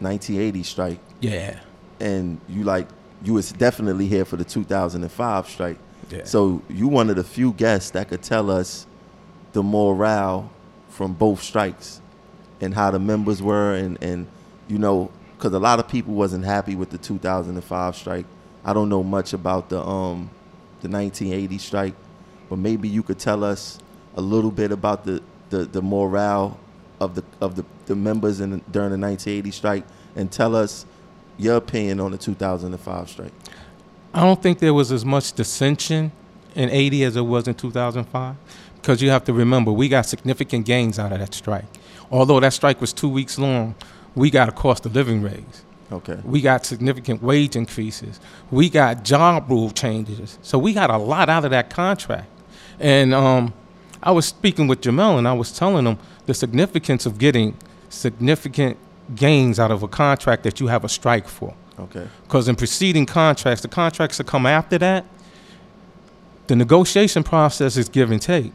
1980 0.00 0.62
strike, 0.62 0.98
yeah. 1.20 1.60
And 2.00 2.40
you 2.48 2.64
like 2.64 2.88
you 3.22 3.34
was 3.34 3.52
definitely 3.52 4.06
here 4.06 4.24
for 4.24 4.36
the 4.36 4.44
2005 4.44 5.48
strike. 5.48 5.78
Yeah. 6.10 6.24
So 6.24 6.62
you 6.68 6.88
one 6.88 7.10
of 7.10 7.16
the 7.16 7.24
few 7.24 7.52
guests 7.52 7.90
that 7.90 8.08
could 8.08 8.22
tell 8.22 8.50
us 8.50 8.86
the 9.52 9.62
morale 9.62 10.50
from 10.88 11.14
both 11.14 11.42
strikes 11.42 12.00
and 12.60 12.74
how 12.74 12.90
the 12.90 12.98
members 12.98 13.42
were 13.42 13.74
and 13.74 14.02
and 14.02 14.26
you 14.68 14.78
know 14.78 15.10
because 15.36 15.52
a 15.52 15.58
lot 15.58 15.78
of 15.78 15.88
people 15.88 16.14
wasn't 16.14 16.44
happy 16.44 16.74
with 16.74 16.90
the 16.90 16.98
2005 16.98 17.96
strike. 17.96 18.26
I 18.64 18.72
don't 18.72 18.88
know 18.88 19.02
much 19.02 19.32
about 19.32 19.68
the 19.68 19.80
um 19.80 20.30
the 20.80 20.88
1980 20.88 21.58
strike, 21.58 21.94
but 22.48 22.58
maybe 22.58 22.88
you 22.88 23.02
could 23.02 23.18
tell 23.18 23.44
us 23.44 23.78
a 24.16 24.20
little 24.20 24.50
bit 24.50 24.72
about 24.72 25.04
the 25.04 25.22
the, 25.50 25.64
the 25.64 25.82
morale 25.82 26.58
of 27.00 27.14
the 27.14 27.24
of 27.40 27.56
the, 27.56 27.64
the 27.86 27.94
members 27.94 28.40
in 28.40 28.50
during 28.70 28.90
the 28.90 28.98
1980 28.98 29.50
strike 29.50 29.84
and 30.16 30.32
tell 30.32 30.56
us 30.56 30.86
your 31.38 31.56
opinion 31.56 32.00
on 32.00 32.12
the 32.12 32.18
2005 32.18 33.10
strike. 33.10 33.32
I 34.14 34.20
don't 34.20 34.42
think 34.42 34.58
there 34.60 34.74
was 34.74 34.92
as 34.92 35.04
much 35.04 35.32
dissension 35.32 36.12
in 36.54 36.70
80 36.70 37.04
as 37.04 37.16
it 37.16 37.22
was 37.22 37.46
in 37.46 37.54
2005 37.54 38.36
because 38.76 39.02
you 39.02 39.10
have 39.10 39.24
to 39.24 39.32
remember 39.32 39.72
we 39.72 39.88
got 39.88 40.06
significant 40.06 40.64
gains 40.64 40.98
out 40.98 41.12
of 41.12 41.18
that 41.18 41.34
strike. 41.34 41.64
Although 42.10 42.40
that 42.40 42.52
strike 42.52 42.80
was 42.80 42.92
two 42.92 43.08
weeks 43.08 43.38
long, 43.38 43.74
we 44.14 44.30
got 44.30 44.48
a 44.48 44.52
cost 44.52 44.86
of 44.86 44.94
living 44.94 45.22
raise. 45.22 45.64
Okay. 45.92 46.18
We 46.24 46.40
got 46.40 46.64
significant 46.64 47.22
wage 47.22 47.54
increases. 47.54 48.18
We 48.50 48.70
got 48.70 49.04
job 49.04 49.50
rule 49.50 49.70
changes. 49.70 50.38
So 50.42 50.58
we 50.58 50.72
got 50.72 50.90
a 50.90 50.96
lot 50.96 51.28
out 51.28 51.44
of 51.44 51.50
that 51.50 51.70
contract. 51.70 52.28
And 52.80 53.14
um, 53.14 53.52
I 54.02 54.10
was 54.10 54.26
speaking 54.26 54.66
with 54.66 54.80
Jamel 54.80 55.18
and 55.18 55.28
I 55.28 55.32
was 55.32 55.56
telling 55.56 55.86
him 55.86 55.98
the 56.26 56.34
significance 56.34 57.06
of 57.06 57.18
getting 57.18 57.56
significant 57.88 58.78
gains 59.14 59.58
out 59.58 59.70
of 59.70 59.82
a 59.82 59.88
contract 59.88 60.42
that 60.42 60.60
you 60.60 60.66
have 60.66 60.84
a 60.84 60.88
strike 60.88 61.28
for. 61.28 61.54
Okay. 61.78 62.06
Because 62.22 62.48
in 62.48 62.56
preceding 62.56 63.06
contracts, 63.06 63.62
the 63.62 63.68
contracts 63.68 64.18
that 64.18 64.26
come 64.26 64.46
after 64.46 64.78
that, 64.78 65.04
the 66.46 66.56
negotiation 66.56 67.22
process 67.22 67.76
is 67.76 67.88
give 67.88 68.10
and 68.10 68.20
take. 68.20 68.52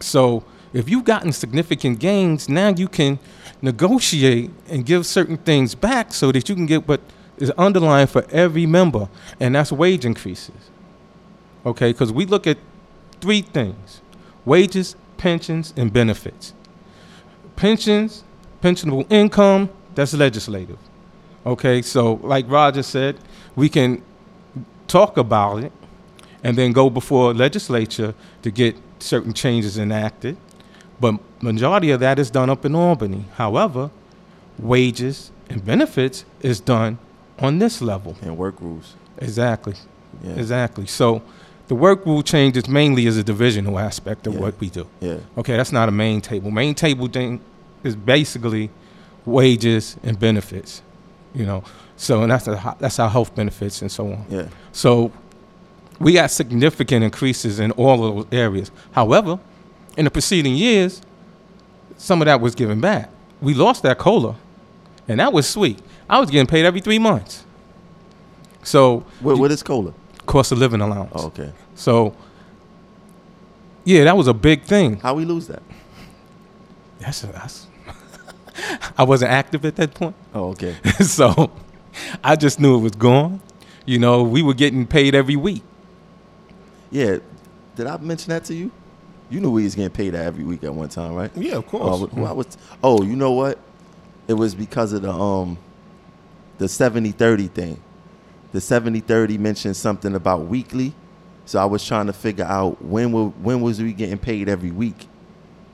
So 0.00 0.44
if 0.72 0.88
you've 0.88 1.04
gotten 1.04 1.32
significant 1.32 1.98
gains, 1.98 2.48
now 2.48 2.68
you 2.68 2.88
can 2.88 3.18
negotiate 3.62 4.50
and 4.68 4.84
give 4.84 5.06
certain 5.06 5.38
things 5.38 5.74
back 5.74 6.12
so 6.12 6.30
that 6.32 6.48
you 6.48 6.54
can 6.54 6.66
get 6.66 6.86
what 6.86 7.00
is 7.38 7.50
underlying 7.52 8.06
for 8.06 8.26
every 8.30 8.66
member, 8.66 9.08
and 9.40 9.54
that's 9.54 9.72
wage 9.72 10.04
increases. 10.04 10.70
Okay, 11.64 11.92
because 11.92 12.12
we 12.12 12.24
look 12.26 12.46
at 12.46 12.58
three 13.20 13.42
things 13.42 14.00
wages, 14.44 14.96
pensions, 15.16 15.72
and 15.76 15.92
benefits. 15.92 16.54
Pensions, 17.56 18.22
pensionable 18.66 19.06
income, 19.10 19.68
that's 19.94 20.12
legislative. 20.14 20.78
Okay, 21.44 21.82
so 21.82 22.14
like 22.22 22.44
Roger 22.48 22.82
said, 22.82 23.16
we 23.54 23.68
can 23.68 24.02
talk 24.88 25.16
about 25.16 25.62
it 25.62 25.72
and 26.42 26.56
then 26.58 26.72
go 26.72 26.90
before 26.90 27.32
legislature 27.34 28.14
to 28.42 28.50
get 28.50 28.76
certain 28.98 29.32
changes 29.32 29.78
enacted. 29.78 30.36
But 31.00 31.14
majority 31.42 31.90
of 31.92 32.00
that 32.00 32.18
is 32.18 32.30
done 32.30 32.50
up 32.50 32.64
in 32.64 32.74
Albany. 32.74 33.24
However, 33.36 33.90
wages 34.58 35.30
and 35.50 35.64
benefits 35.64 36.24
is 36.40 36.58
done 36.60 36.98
on 37.38 37.58
this 37.58 37.80
level. 37.80 38.16
And 38.22 38.36
work 38.36 38.60
rules. 38.60 38.94
Exactly. 39.18 39.74
Yeah. 40.24 40.32
Exactly. 40.32 40.86
So 40.86 41.22
the 41.68 41.74
work 41.74 42.04
rule 42.06 42.22
changes 42.22 42.68
mainly 42.68 43.06
is 43.06 43.16
a 43.16 43.22
divisional 43.24 43.78
aspect 43.78 44.26
of 44.26 44.34
Yeah. 44.34 44.40
what 44.40 44.54
we 44.60 44.70
do. 44.70 44.86
Yeah. 45.00 45.18
Okay, 45.36 45.56
that's 45.56 45.72
not 45.72 45.88
a 45.88 45.92
main 45.92 46.20
table. 46.20 46.50
Main 46.50 46.74
table 46.74 47.06
thing 47.08 47.40
is 47.86 47.96
basically 47.96 48.70
wages 49.24 49.96
and 50.02 50.18
benefits. 50.18 50.82
You 51.34 51.46
know, 51.46 51.64
so 51.96 52.22
and 52.22 52.30
that's 52.32 52.46
a, 52.48 52.76
that's 52.78 52.98
our 52.98 53.08
health 53.10 53.34
benefits 53.34 53.82
and 53.82 53.90
so 53.92 54.12
on. 54.12 54.24
Yeah. 54.30 54.48
So 54.72 55.12
we 55.98 56.12
got 56.14 56.30
significant 56.30 57.04
increases 57.04 57.58
in 57.60 57.70
all 57.72 58.04
of 58.04 58.14
those 58.16 58.26
areas. 58.38 58.70
However, 58.92 59.38
in 59.96 60.04
the 60.04 60.10
preceding 60.10 60.54
years, 60.54 61.02
some 61.96 62.20
of 62.22 62.26
that 62.26 62.40
was 62.40 62.54
given 62.54 62.80
back. 62.80 63.10
We 63.40 63.54
lost 63.54 63.82
that 63.82 63.98
cola, 63.98 64.36
and 65.08 65.20
that 65.20 65.32
was 65.32 65.48
sweet. 65.48 65.78
I 66.08 66.20
was 66.20 66.30
getting 66.30 66.46
paid 66.46 66.64
every 66.64 66.80
three 66.80 66.98
months. 66.98 67.44
So 68.62 69.04
What, 69.20 69.38
what 69.38 69.50
is 69.50 69.62
cola? 69.62 69.92
cost 70.26 70.52
of 70.52 70.58
living 70.58 70.80
allowance. 70.80 71.12
Oh, 71.14 71.26
okay. 71.26 71.52
So 71.74 72.14
yeah, 73.84 74.04
that 74.04 74.16
was 74.16 74.26
a 74.26 74.34
big 74.34 74.62
thing. 74.64 74.98
How 75.00 75.14
we 75.14 75.24
lose 75.24 75.46
that? 75.46 75.62
That's, 76.98 77.20
that's 77.20 77.65
I 78.98 79.04
wasn't 79.04 79.30
active 79.32 79.64
at 79.64 79.76
that 79.76 79.94
point. 79.94 80.14
Oh, 80.34 80.50
okay. 80.50 80.76
so 81.00 81.50
I 82.24 82.36
just 82.36 82.60
knew 82.60 82.76
it 82.76 82.80
was 82.80 82.92
gone. 82.92 83.40
You 83.84 83.98
know, 83.98 84.22
we 84.22 84.42
were 84.42 84.54
getting 84.54 84.86
paid 84.86 85.14
every 85.14 85.36
week. 85.36 85.62
Yeah. 86.90 87.18
Did 87.76 87.86
I 87.86 87.96
mention 87.98 88.30
that 88.30 88.44
to 88.46 88.54
you? 88.54 88.70
You 89.28 89.40
knew 89.40 89.50
we 89.50 89.64
was 89.64 89.74
getting 89.74 89.90
paid 89.90 90.14
every 90.14 90.44
week 90.44 90.64
at 90.64 90.72
one 90.72 90.88
time, 90.88 91.14
right? 91.14 91.30
Yeah, 91.36 91.56
of 91.56 91.64
Oh, 91.66 91.68
course. 91.98 92.10
who 92.12 92.24
I 92.24 92.32
was, 92.32 92.56
oh, 92.82 93.02
you 93.02 93.16
know 93.16 93.32
what? 93.32 93.58
It 94.28 94.34
was 94.34 94.54
because 94.54 94.92
of 94.92 95.02
the 95.02 95.10
um 95.12 95.58
the 96.58 96.66
70-30 96.66 97.50
thing. 97.50 97.82
The 98.52 98.60
70-30 98.60 99.38
mentioned 99.38 99.76
something 99.76 100.14
about 100.14 100.46
weekly. 100.46 100.94
So 101.44 101.60
I 101.60 101.66
was 101.66 101.84
trying 101.86 102.06
to 102.06 102.12
figure 102.14 102.44
out 102.46 102.82
when 102.82 103.12
were, 103.12 103.26
when 103.26 103.60
was 103.60 103.80
we 103.82 103.92
getting 103.92 104.16
paid 104.18 104.48
every 104.48 104.70
week? 104.70 105.06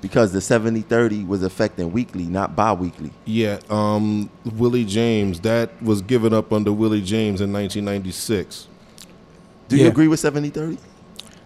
Because 0.03 0.33
the 0.33 0.41
70-30 0.41 1.27
was 1.27 1.43
affecting 1.43 1.93
weekly, 1.93 2.25
not 2.25 2.55
bi-weekly. 2.55 3.11
Yeah, 3.25 3.61
um, 3.71 4.29
Willie 4.45 4.85
James. 4.85 5.41
That 5.41 5.83
was 5.83 6.03
given 6.03 6.35
up 6.35 6.53
under 6.53 6.73
Willie 6.73 7.01
James 7.01 7.41
in 7.41 7.53
1996. 7.53 8.67
Do 9.69 9.77
you 9.79 9.89
agree 9.89 10.09
with 10.09 10.21
70-30? 10.21 10.77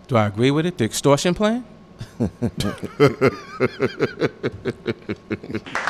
Do 0.09 0.16
I 0.16 0.26
agree 0.26 0.50
with 0.50 0.66
it? 0.66 0.78
The 0.78 0.84
extortion 0.84 1.34
plan? 1.34 1.64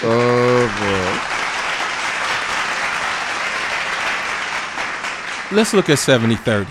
Oh 0.00 0.68
boy. 5.50 5.56
Let's 5.56 5.74
look 5.74 5.88
at 5.88 5.98
70 5.98 6.36
30, 6.36 6.70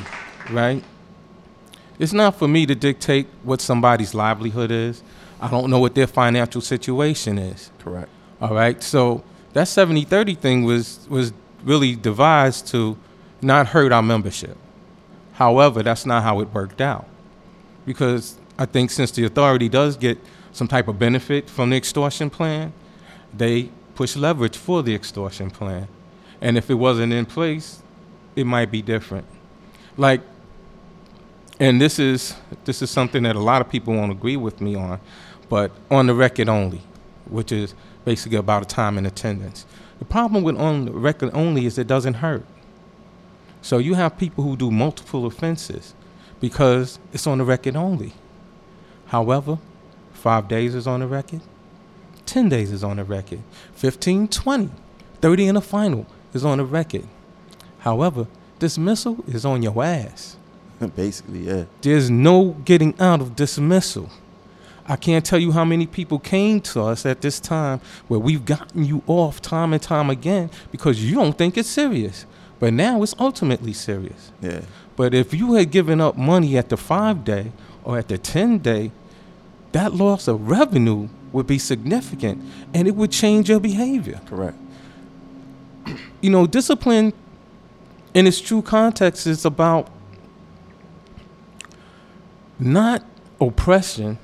right? 0.51 0.83
It's 1.99 2.13
not 2.13 2.35
for 2.35 2.47
me 2.47 2.65
to 2.67 2.75
dictate 2.75 3.27
what 3.43 3.59
somebody's 3.59 4.13
livelihood 4.13 4.71
is. 4.71 5.01
I 5.39 5.49
don't 5.49 5.69
know 5.69 5.79
what 5.79 5.95
their 5.95 6.07
financial 6.07 6.61
situation 6.61 7.37
is. 7.37 7.71
Correct. 7.79 8.09
All 8.41 8.53
right. 8.53 8.81
So 8.81 9.23
that 9.53 9.67
70 9.67 10.03
30 10.03 10.35
thing 10.35 10.63
was, 10.63 11.05
was 11.09 11.33
really 11.63 11.95
devised 11.95 12.67
to 12.67 12.97
not 13.41 13.67
hurt 13.67 13.91
our 13.91 14.01
membership. 14.01 14.57
However, 15.33 15.83
that's 15.83 16.05
not 16.05 16.23
how 16.23 16.39
it 16.39 16.53
worked 16.53 16.81
out. 16.81 17.07
Because 17.85 18.37
I 18.57 18.65
think 18.65 18.89
since 18.91 19.11
the 19.11 19.25
authority 19.25 19.69
does 19.69 19.95
get 19.95 20.17
some 20.51 20.67
type 20.67 20.87
of 20.87 20.97
benefit 20.97 21.49
from 21.49 21.69
the 21.69 21.77
extortion 21.77 22.29
plan, 22.29 22.73
they 23.33 23.69
push 23.95 24.15
leverage 24.15 24.57
for 24.57 24.81
the 24.81 24.95
extortion 24.95 25.51
plan. 25.51 25.87
And 26.41 26.57
if 26.57 26.69
it 26.69 26.75
wasn't 26.75 27.13
in 27.13 27.25
place, 27.25 27.81
it 28.35 28.45
might 28.45 28.71
be 28.71 28.81
different. 28.81 29.25
Like, 29.95 30.21
and 31.59 31.81
this 31.81 31.97
is 31.97 32.35
this 32.65 32.81
is 32.81 32.91
something 32.91 33.23
that 33.23 33.35
a 33.35 33.39
lot 33.39 33.61
of 33.61 33.69
people 33.69 33.93
won't 33.95 34.11
agree 34.11 34.37
with 34.37 34.61
me 34.61 34.75
on, 34.75 34.99
but 35.49 35.71
on 35.89 36.07
the 36.07 36.13
record 36.13 36.49
only, 36.49 36.81
which 37.29 37.51
is 37.51 37.73
basically 38.05 38.37
about 38.37 38.63
a 38.63 38.65
time 38.65 38.97
in 38.97 39.05
attendance. 39.05 39.65
The 39.99 40.05
problem 40.05 40.43
with 40.43 40.57
on 40.57 40.85
the 40.85 40.91
record 40.91 41.31
only 41.33 41.65
is 41.65 41.77
it 41.77 41.87
doesn't 41.87 42.15
hurt. 42.15 42.45
So 43.61 43.79
you 43.79 43.95
have 43.95 44.17
people 44.17 44.43
who 44.43 44.55
do 44.55 44.71
multiple 44.71 45.25
offenses 45.25 45.93
because 46.39 46.99
it's 47.11 47.27
on 47.27 47.39
the 47.39 47.43
record 47.43 47.75
only. 47.75 48.13
However, 49.07 49.57
five 50.13 50.47
days 50.47 50.75
is 50.75 50.87
on 50.87 50.99
the 50.99 51.07
record, 51.07 51.41
10 52.25 52.49
days 52.49 52.71
is 52.71 52.83
on 52.83 52.97
the 52.97 53.03
record, 53.03 53.39
15, 53.73 54.27
20, 54.27 54.69
30 55.21 55.47
in 55.47 55.55
the 55.55 55.61
final 55.61 56.05
is 56.33 56.45
on 56.45 56.57
the 56.57 56.65
record. 56.65 57.05
However, 57.79 58.27
dismissal 58.59 59.23
is 59.27 59.45
on 59.45 59.63
your 59.63 59.83
ass. 59.83 60.37
Basically, 60.95 61.47
yeah. 61.47 61.65
There's 61.81 62.09
no 62.09 62.51
getting 62.65 62.99
out 62.99 63.21
of 63.21 63.35
dismissal. 63.35 64.09
I 64.87 64.95
can't 64.95 65.25
tell 65.25 65.39
you 65.39 65.51
how 65.51 65.65
many 65.65 65.85
people 65.85 66.17
came 66.17 66.61
to 66.61 66.81
us 66.83 67.05
at 67.05 67.21
this 67.21 67.39
time 67.39 67.81
where 68.07 68.19
we've 68.19 68.45
gotten 68.45 68.85
you 68.85 69.03
off 69.05 69.41
time 69.41 69.73
and 69.73 69.81
time 69.81 70.09
again 70.09 70.49
because 70.71 71.03
you 71.03 71.15
don't 71.15 71.37
think 71.37 71.57
it's 71.57 71.69
serious. 71.69 72.25
But 72.59 72.73
now 72.73 73.03
it's 73.03 73.13
ultimately 73.19 73.73
serious. 73.73 74.31
Yeah. 74.41 74.61
But 74.95 75.13
if 75.13 75.33
you 75.33 75.53
had 75.53 75.71
given 75.71 76.01
up 76.01 76.17
money 76.17 76.57
at 76.57 76.69
the 76.69 76.77
five 76.77 77.23
day 77.23 77.51
or 77.83 77.97
at 77.97 78.07
the 78.07 78.17
10 78.17 78.59
day, 78.59 78.91
that 79.73 79.93
loss 79.93 80.27
of 80.27 80.49
revenue 80.49 81.09
would 81.31 81.45
be 81.45 81.59
significant 81.59 82.43
and 82.73 82.87
it 82.87 82.95
would 82.95 83.11
change 83.11 83.49
your 83.49 83.59
behavior. 83.59 84.21
Correct. 84.25 84.57
You 86.19 86.31
know, 86.31 86.47
discipline 86.47 87.13
in 88.15 88.25
its 88.25 88.41
true 88.41 88.63
context 88.63 89.27
is 89.27 89.45
about 89.45 89.87
not 92.59 93.03
oppression. 93.39 94.17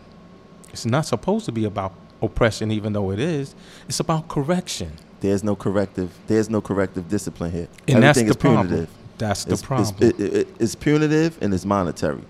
It's 0.74 0.86
not 0.86 1.06
supposed 1.06 1.46
to 1.46 1.52
be 1.52 1.66
about 1.66 1.94
oppression, 2.22 2.72
even 2.72 2.94
though 2.94 3.12
it 3.12 3.20
is. 3.20 3.56
It's 3.88 4.00
about 4.00 4.28
correction. 4.28 4.92
There's 5.22 5.44
no 5.44 5.56
corrective. 5.56 6.12
There's 6.28 6.50
no 6.50 6.60
corrective 6.62 7.08
discipline 7.08 7.52
here. 7.52 7.68
And 7.88 8.04
that's 8.04 8.20
the 8.20 8.26
is 8.26 8.36
problem. 8.36 8.68
punitive. 8.68 8.90
That's 9.18 9.46
the 9.46 9.54
It's, 9.54 9.62
it's, 9.62 9.68
problem. 9.68 9.98
it- 10.02 10.20
it- 10.20 10.48
it's 10.60 10.76
punitive 10.76 11.38
and 11.42 11.54
it's 11.54 11.64
monetary. 11.66 12.24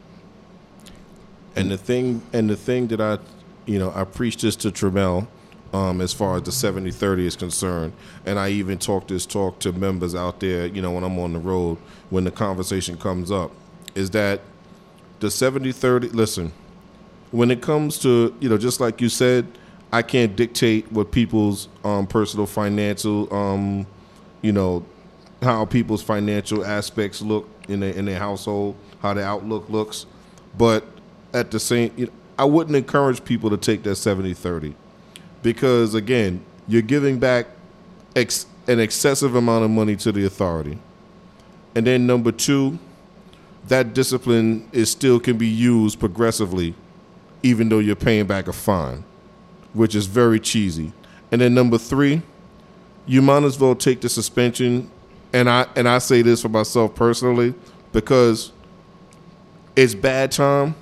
And 1.55 1.71
the 1.71 1.77
thing, 1.77 2.21
and 2.33 2.49
the 2.49 2.55
thing 2.55 2.87
that 2.87 2.99
I, 2.99 3.17
you 3.65 3.79
know, 3.79 3.91
I 3.95 4.03
preached 4.03 4.41
this 4.41 4.55
to 4.57 4.71
Tremel, 4.71 5.27
um, 5.71 6.01
as 6.01 6.13
far 6.13 6.35
as 6.35 6.43
the 6.43 6.51
70-30 6.51 7.25
is 7.25 7.35
concerned, 7.35 7.93
and 8.25 8.37
I 8.37 8.49
even 8.49 8.77
talk 8.77 9.07
this 9.07 9.25
talk 9.25 9.59
to 9.59 9.71
members 9.71 10.13
out 10.15 10.39
there, 10.39 10.65
you 10.67 10.81
know, 10.81 10.91
when 10.91 11.03
I'm 11.03 11.17
on 11.19 11.33
the 11.33 11.39
road, 11.39 11.77
when 12.09 12.23
the 12.25 12.31
conversation 12.31 12.97
comes 12.97 13.31
up, 13.31 13.51
is 13.95 14.09
that 14.11 14.41
the 15.19 15.27
70-30, 15.27 16.13
listen, 16.13 16.51
when 17.33 17.49
it 17.49 17.63
comes 17.63 17.97
to, 17.97 18.31
you 18.39 18.47
know, 18.47 18.59
just 18.59 18.79
like 18.79 19.01
you 19.01 19.09
said, 19.09 19.47
I 19.91 20.03
can't 20.03 20.35
dictate 20.35 20.91
what 20.91 21.11
people's 21.11 21.67
um, 21.83 22.05
personal 22.05 22.45
financial, 22.45 23.33
um, 23.33 23.87
you 24.43 24.51
know, 24.51 24.85
how 25.41 25.65
people's 25.65 26.03
financial 26.03 26.63
aspects 26.63 27.23
look 27.23 27.49
in 27.67 27.79
their, 27.79 27.91
in 27.93 28.05
their 28.05 28.19
household, 28.19 28.75
how 29.01 29.15
their 29.15 29.25
outlook 29.25 29.67
looks. 29.67 30.05
But 30.59 30.85
at 31.33 31.49
the 31.49 31.59
same, 31.59 31.91
you 31.97 32.05
know, 32.05 32.11
I 32.37 32.45
wouldn't 32.45 32.75
encourage 32.75 33.25
people 33.25 33.49
to 33.49 33.57
take 33.57 33.81
that 33.81 33.95
70 33.95 34.35
30 34.35 34.75
because, 35.41 35.95
again, 35.95 36.45
you're 36.67 36.83
giving 36.83 37.17
back 37.17 37.47
ex- 38.15 38.45
an 38.67 38.79
excessive 38.79 39.33
amount 39.33 39.65
of 39.65 39.71
money 39.71 39.95
to 39.95 40.11
the 40.11 40.23
authority. 40.25 40.77
And 41.73 41.87
then, 41.87 42.05
number 42.05 42.31
two, 42.31 42.77
that 43.69 43.95
discipline 43.95 44.69
is 44.71 44.91
still 44.91 45.19
can 45.19 45.39
be 45.39 45.47
used 45.47 45.99
progressively, 45.99 46.75
even 47.43 47.69
though 47.69 47.79
you're 47.79 47.95
paying 47.95 48.25
back 48.25 48.47
a 48.47 48.53
fine, 48.53 49.03
which 49.73 49.93
is 49.95 50.07
very 50.07 50.39
cheesy. 50.39 50.93
And 51.31 51.41
then, 51.41 51.53
number 51.53 51.77
three, 51.77 52.21
you 53.05 53.21
might 53.21 53.43
as 53.43 53.59
well 53.59 53.75
take 53.75 54.01
the 54.01 54.09
suspension 54.09 54.89
and 55.33 55.49
I 55.49 55.67
and 55.75 55.89
I 55.89 55.97
say 55.97 56.21
this 56.21 56.41
for 56.43 56.49
myself 56.49 56.95
personally 56.95 57.53
because 57.91 58.51
it's 59.75 59.95
bad 59.95 60.31
time, 60.31 60.75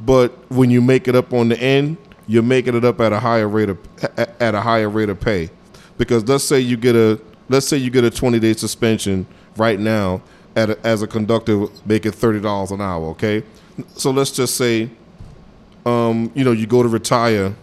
but 0.00 0.32
when 0.50 0.70
you 0.70 0.80
make 0.80 1.06
it 1.06 1.14
up 1.14 1.32
on 1.32 1.50
the 1.50 1.60
end, 1.60 1.98
you're 2.26 2.42
making 2.42 2.74
it 2.74 2.84
up 2.84 3.00
at 3.00 3.12
a 3.12 3.20
higher 3.20 3.48
rate 3.48 3.68
of 3.68 3.78
at 4.18 4.54
a 4.54 4.60
higher 4.60 4.88
rate 4.88 5.10
of 5.10 5.20
pay. 5.20 5.50
Because 5.98 6.26
let's 6.26 6.44
say 6.44 6.58
you 6.58 6.78
get 6.78 6.96
a 6.96 7.20
let's 7.50 7.68
say 7.68 7.76
you 7.76 7.90
get 7.90 8.04
a 8.04 8.10
20 8.10 8.38
day 8.40 8.54
suspension 8.54 9.26
right 9.56 9.78
now 9.78 10.22
a, 10.56 10.76
as 10.84 11.02
a 11.02 11.06
conductor 11.06 11.66
making 11.84 12.12
thirty 12.12 12.40
dollars 12.40 12.70
an 12.70 12.80
hour. 12.80 13.08
Okay, 13.10 13.42
so 13.94 14.10
let's 14.10 14.30
just 14.30 14.56
say, 14.56 14.90
um, 15.86 16.30
you 16.34 16.44
know, 16.44 16.52
you 16.52 16.66
go 16.66 16.82
to 16.82 16.88
retire 16.88 17.54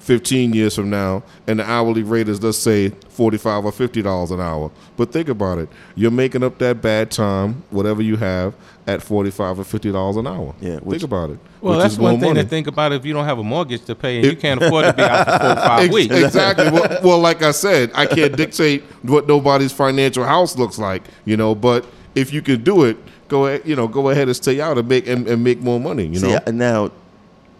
15 0.00 0.52
years 0.52 0.74
from 0.74 0.90
now 0.90 1.22
and 1.46 1.60
the 1.60 1.64
hourly 1.70 2.02
rate 2.02 2.28
is 2.28 2.42
let's 2.42 2.58
say 2.58 2.88
45 3.10 3.66
or 3.66 3.70
50 3.72 4.02
dollars 4.02 4.32
an 4.32 4.40
hour. 4.40 4.70
But 4.96 5.12
think 5.12 5.28
about 5.28 5.58
it. 5.58 5.68
You're 5.94 6.10
making 6.10 6.42
up 6.42 6.58
that 6.58 6.82
bad 6.82 7.12
time 7.12 7.62
whatever 7.70 8.02
you 8.02 8.16
have 8.16 8.52
at 8.88 9.00
45 9.00 9.60
or 9.60 9.64
50 9.64 9.92
dollars 9.92 10.16
an 10.16 10.26
hour. 10.26 10.56
Yeah, 10.60 10.80
think 10.80 11.04
about 11.04 11.30
it. 11.30 11.38
Well, 11.60 11.78
that's 11.78 11.96
one 11.98 12.18
thing 12.18 12.30
money. 12.30 12.42
to 12.42 12.48
think 12.48 12.66
about 12.66 12.90
if 12.92 13.04
you 13.06 13.12
don't 13.12 13.24
have 13.26 13.38
a 13.38 13.44
mortgage 13.44 13.84
to 13.84 13.94
pay 13.94 14.16
and 14.16 14.24
you 14.26 14.34
can't 14.34 14.60
afford 14.60 14.86
to 14.86 14.92
be 14.92 15.02
out 15.02 15.24
for 15.24 15.38
four 15.38 15.50
or 15.52 15.56
five 15.68 15.84
Ex- 15.84 15.94
weeks. 15.94 16.14
exactly. 16.16 16.64
Well, 16.72 17.00
well 17.04 17.18
like 17.20 17.42
i 17.42 17.52
said 17.52 17.90
i 17.94 18.04
can't 18.06 18.36
dictate 18.36 18.82
what 19.02 19.28
nobody's 19.28 19.70
financial 19.72 20.24
house 20.24 20.56
looks 20.58 20.78
like 20.78 21.02
you 21.24 21.36
know 21.36 21.54
but 21.54 21.86
if 22.16 22.32
you 22.32 22.42
can 22.42 22.62
do 22.64 22.84
it 22.84 22.96
go 23.28 23.46
ahead 23.46 23.62
you 23.64 23.76
know 23.76 23.86
go 23.86 24.08
ahead 24.08 24.26
and 24.28 24.36
stay 24.36 24.60
out 24.60 24.78
and 24.78 24.88
make 24.88 25.06
and, 25.06 25.28
and 25.28 25.44
make 25.44 25.60
more 25.60 25.78
money 25.78 26.06
you 26.06 26.16
See, 26.18 26.28
know? 26.32 26.40
I- 26.46 26.50
now, 26.50 26.90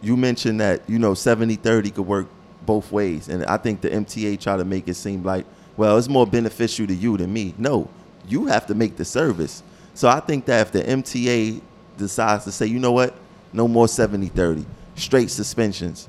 you 0.03 0.17
mentioned 0.17 0.61
that, 0.61 0.83
you 0.89 0.99
know, 0.99 1.15
70 1.15 1.57
30 1.57 1.91
could 1.91 2.07
work 2.07 2.27
both 2.67 2.91
ways. 2.93 3.29
And 3.29 3.45
I 3.47 3.57
think 3.57 3.81
the 3.81 3.91
MTA 3.91 4.41
try 4.41 4.57
to 4.57 4.65
make 4.65 4.89
it 4.89 4.95
seem 4.95 5.23
like, 5.23 5.47
well, 5.77 5.97
it's 5.97 6.09
more 6.09 6.27
beneficial 6.27 6.87
to 6.87 6.95
you 6.95 7.17
than 7.17 7.33
me. 7.33 7.55
No, 7.57 7.89
you 8.29 8.47
have 8.47 8.67
to 8.67 8.75
make 8.75 8.97
the 8.97 9.05
service. 9.05 9.63
So 9.95 10.09
I 10.09 10.21
think 10.21 10.45
that 10.47 10.67
if 10.67 10.73
the 10.73 10.83
MTA 10.83 11.61
decides 11.97 12.45
to 12.45 12.53
say, 12.53 12.67
you 12.67 12.79
know 12.79 12.93
what, 12.93 13.15
no 13.53 13.69
more 13.69 13.89
70 13.89 14.29
30, 14.29 14.67
straight 14.97 15.31
suspensions, 15.31 16.09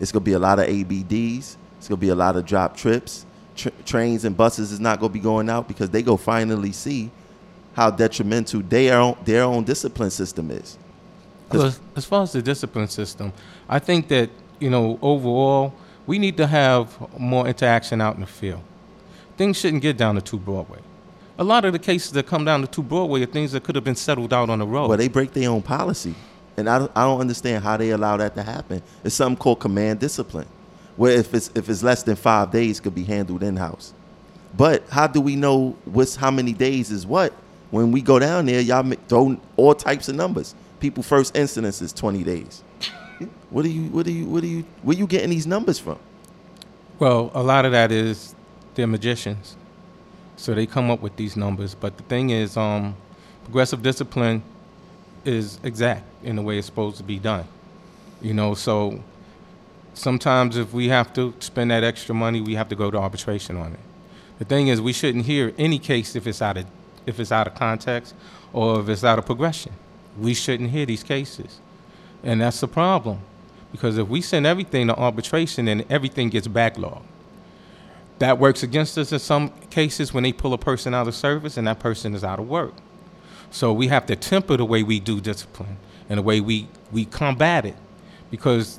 it's 0.00 0.12
going 0.12 0.22
to 0.22 0.24
be 0.24 0.34
a 0.34 0.38
lot 0.38 0.58
of 0.58 0.66
ABDs, 0.66 1.56
it's 1.78 1.88
going 1.88 1.98
to 1.98 2.06
be 2.06 2.10
a 2.10 2.14
lot 2.14 2.36
of 2.36 2.46
drop 2.46 2.76
trips. 2.76 3.26
Tr- 3.54 3.68
trains 3.84 4.24
and 4.24 4.36
buses 4.36 4.72
is 4.72 4.80
not 4.80 4.98
going 5.00 5.10
to 5.10 5.14
be 5.14 5.20
going 5.22 5.50
out 5.50 5.68
because 5.68 5.90
they 5.90 6.02
go 6.02 6.16
finally 6.16 6.72
see 6.72 7.10
how 7.74 7.90
detrimental 7.90 8.60
their 8.60 8.98
own, 8.98 9.16
their 9.24 9.42
own 9.42 9.64
discipline 9.64 10.10
system 10.10 10.50
is. 10.50 10.78
Well, 11.52 11.74
as, 11.96 12.04
far 12.04 12.22
as 12.22 12.32
the 12.32 12.42
discipline 12.42 12.88
system, 12.88 13.32
I 13.68 13.78
think 13.78 14.08
that 14.08 14.30
you 14.60 14.70
know 14.70 14.98
overall 15.02 15.74
we 16.06 16.18
need 16.18 16.36
to 16.36 16.46
have 16.46 16.96
more 17.18 17.46
interaction 17.46 18.00
out 18.00 18.14
in 18.14 18.20
the 18.20 18.26
field. 18.26 18.62
Things 19.36 19.58
shouldn't 19.58 19.82
get 19.82 19.96
down 19.96 20.14
to 20.16 20.20
two 20.20 20.38
Broadway. 20.38 20.78
A 21.38 21.44
lot 21.44 21.64
of 21.64 21.72
the 21.72 21.78
cases 21.78 22.12
that 22.12 22.26
come 22.26 22.44
down 22.44 22.60
to 22.60 22.66
two 22.66 22.82
Broadway 22.82 23.22
are 23.22 23.26
things 23.26 23.52
that 23.52 23.64
could 23.64 23.74
have 23.74 23.84
been 23.84 23.96
settled 23.96 24.32
out 24.32 24.50
on 24.50 24.58
the 24.58 24.66
road. 24.66 24.88
Well, 24.88 24.98
they 24.98 25.08
break 25.08 25.32
their 25.32 25.48
own 25.48 25.62
policy, 25.62 26.14
and 26.56 26.68
I 26.68 26.78
don't, 26.78 26.92
I 26.94 27.04
don't 27.04 27.20
understand 27.20 27.64
how 27.64 27.76
they 27.76 27.90
allow 27.90 28.16
that 28.18 28.34
to 28.34 28.42
happen. 28.42 28.82
It's 29.04 29.14
something 29.14 29.36
called 29.36 29.60
command 29.60 30.00
discipline, 30.00 30.46
where 30.96 31.16
if 31.16 31.32
it's 31.34 31.50
if 31.54 31.68
it's 31.68 31.82
less 31.82 32.02
than 32.02 32.16
five 32.16 32.50
days, 32.50 32.80
could 32.80 32.94
be 32.94 33.04
handled 33.04 33.42
in 33.42 33.56
house. 33.56 33.94
But 34.56 34.86
how 34.90 35.06
do 35.06 35.20
we 35.20 35.36
know 35.36 35.76
what's 35.84 36.16
how 36.16 36.30
many 36.30 36.52
days 36.52 36.90
is 36.90 37.06
what? 37.06 37.32
When 37.70 37.90
we 37.90 38.02
go 38.02 38.18
down 38.18 38.46
there, 38.46 38.60
y'all 38.60 38.88
throw 39.08 39.40
all 39.56 39.74
types 39.74 40.08
of 40.08 40.14
numbers. 40.14 40.54
People 40.82 41.04
first 41.04 41.36
incidence 41.36 41.80
is 41.80 41.92
twenty 41.92 42.24
days. 42.24 42.64
What 43.50 43.64
are 43.64 43.68
you? 43.68 43.84
What 43.84 44.04
are 44.04 44.10
you? 44.10 44.26
What 44.26 44.42
are 44.42 44.48
you? 44.48 44.64
Where 44.82 44.96
you 44.96 45.06
getting 45.06 45.30
these 45.30 45.46
numbers 45.46 45.78
from? 45.78 45.96
Well, 46.98 47.30
a 47.34 47.42
lot 47.42 47.64
of 47.64 47.70
that 47.70 47.92
is 47.92 48.34
they're 48.74 48.88
magicians. 48.88 49.56
So 50.36 50.54
they 50.54 50.66
come 50.66 50.90
up 50.90 51.00
with 51.00 51.14
these 51.14 51.36
numbers. 51.36 51.76
But 51.76 51.98
the 51.98 52.02
thing 52.02 52.30
is, 52.30 52.56
um, 52.56 52.96
progressive 53.44 53.80
discipline 53.80 54.42
is 55.24 55.60
exact 55.62 56.02
in 56.24 56.34
the 56.34 56.42
way 56.42 56.58
it's 56.58 56.66
supposed 56.66 56.96
to 56.96 57.04
be 57.04 57.20
done. 57.20 57.46
You 58.20 58.34
know, 58.34 58.54
so 58.54 59.04
sometimes 59.94 60.56
if 60.56 60.72
we 60.72 60.88
have 60.88 61.14
to 61.14 61.32
spend 61.38 61.70
that 61.70 61.84
extra 61.84 62.12
money, 62.12 62.40
we 62.40 62.56
have 62.56 62.68
to 62.70 62.74
go 62.74 62.90
to 62.90 62.98
arbitration 62.98 63.56
on 63.56 63.74
it. 63.74 63.80
The 64.40 64.46
thing 64.46 64.66
is, 64.66 64.80
we 64.80 64.92
shouldn't 64.92 65.26
hear 65.26 65.54
any 65.58 65.78
case 65.78 66.16
if 66.16 66.26
it's 66.26 66.42
out 66.42 66.56
of 66.56 66.66
if 67.06 67.20
it's 67.20 67.30
out 67.30 67.46
of 67.46 67.54
context 67.54 68.16
or 68.52 68.80
if 68.80 68.88
it's 68.88 69.04
out 69.04 69.20
of 69.20 69.26
progression. 69.26 69.72
We 70.18 70.34
shouldn't 70.34 70.70
hear 70.70 70.86
these 70.86 71.02
cases. 71.02 71.58
And 72.22 72.40
that's 72.40 72.60
the 72.60 72.68
problem. 72.68 73.20
Because 73.72 73.96
if 73.98 74.08
we 74.08 74.20
send 74.20 74.46
everything 74.46 74.88
to 74.88 74.96
arbitration 74.96 75.66
and 75.68 75.84
everything 75.90 76.28
gets 76.28 76.46
backlogged, 76.46 77.02
that 78.18 78.38
works 78.38 78.62
against 78.62 78.96
us 78.98 79.10
in 79.10 79.18
some 79.18 79.48
cases 79.70 80.12
when 80.14 80.22
they 80.22 80.32
pull 80.32 80.52
a 80.52 80.58
person 80.58 80.94
out 80.94 81.08
of 81.08 81.14
service 81.14 81.56
and 81.56 81.66
that 81.66 81.80
person 81.80 82.14
is 82.14 82.22
out 82.22 82.38
of 82.38 82.48
work. 82.48 82.74
So 83.50 83.72
we 83.72 83.88
have 83.88 84.06
to 84.06 84.16
temper 84.16 84.56
the 84.56 84.64
way 84.64 84.82
we 84.82 85.00
do 85.00 85.20
discipline 85.20 85.76
and 86.08 86.18
the 86.18 86.22
way 86.22 86.40
we, 86.40 86.68
we 86.92 87.04
combat 87.04 87.64
it. 87.64 87.76
Because 88.30 88.78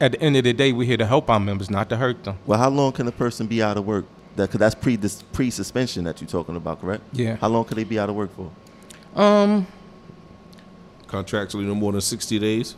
at 0.00 0.12
the 0.12 0.22
end 0.22 0.36
of 0.36 0.44
the 0.44 0.52
day, 0.52 0.72
we're 0.72 0.86
here 0.86 0.96
to 0.96 1.06
help 1.06 1.28
our 1.28 1.38
members, 1.38 1.70
not 1.70 1.88
to 1.90 1.96
hurt 1.96 2.24
them. 2.24 2.38
Well, 2.46 2.58
how 2.58 2.70
long 2.70 2.92
can 2.92 3.06
a 3.06 3.12
person 3.12 3.46
be 3.46 3.62
out 3.62 3.76
of 3.76 3.86
work? 3.86 4.06
That 4.36 4.50
cause 4.50 4.58
that's 4.58 4.74
pre 4.74 4.98
pre 5.32 5.50
suspension 5.50 6.04
that 6.04 6.20
you're 6.20 6.28
talking 6.28 6.56
about, 6.56 6.80
correct? 6.80 7.02
Yeah. 7.12 7.36
How 7.36 7.48
long 7.48 7.64
can 7.64 7.76
they 7.76 7.84
be 7.84 7.98
out 7.98 8.08
of 8.08 8.14
work 8.14 8.30
for? 8.34 8.50
Um, 9.20 9.66
Contractually, 11.10 11.64
no 11.64 11.74
more 11.74 11.92
than 11.92 12.00
sixty 12.00 12.38
days. 12.38 12.76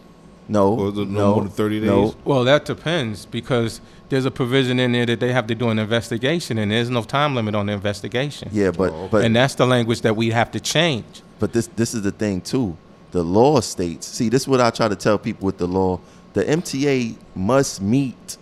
No. 0.48 0.74
Or 0.74 0.90
the- 0.90 1.04
no 1.04 1.10
no, 1.20 1.34
more 1.34 1.42
than 1.44 1.52
30 1.52 1.80
No. 1.80 2.04
days? 2.06 2.14
well, 2.24 2.44
that 2.44 2.64
depends 2.64 3.26
because 3.26 3.80
there's 4.08 4.24
a 4.24 4.30
provision 4.30 4.80
in 4.80 4.92
there 4.92 5.06
that 5.06 5.20
they 5.20 5.32
have 5.32 5.46
to 5.46 5.54
do 5.54 5.68
an 5.68 5.78
investigation, 5.78 6.58
and 6.58 6.72
there's 6.72 6.90
no 6.90 7.02
time 7.02 7.34
limit 7.36 7.54
on 7.54 7.66
the 7.66 7.72
investigation. 7.72 8.48
Yeah, 8.52 8.70
but 8.72 8.92
Oh, 8.92 9.08
but 9.10 9.24
and 9.24 9.36
that's 9.36 9.54
the 9.54 9.66
language 9.66 10.00
that 10.00 10.16
we 10.16 10.30
have 10.30 10.50
to 10.52 10.60
change. 10.60 11.22
But 11.38 11.52
this 11.52 11.68
this 11.76 11.94
is 11.94 12.02
the 12.02 12.10
thing 12.10 12.40
too. 12.40 12.76
The 13.12 13.22
law 13.22 13.60
states. 13.60 14.06
See, 14.06 14.28
this 14.28 14.42
is 14.42 14.48
what 14.48 14.60
I 14.60 14.70
try 14.70 14.88
to 14.88 14.96
tell 14.96 15.18
people 15.18 15.46
with 15.46 15.58
the 15.58 15.66
law. 15.68 16.00
The 16.32 16.44
MTA 16.44 17.16
must 17.36 17.82
meet 17.82 18.38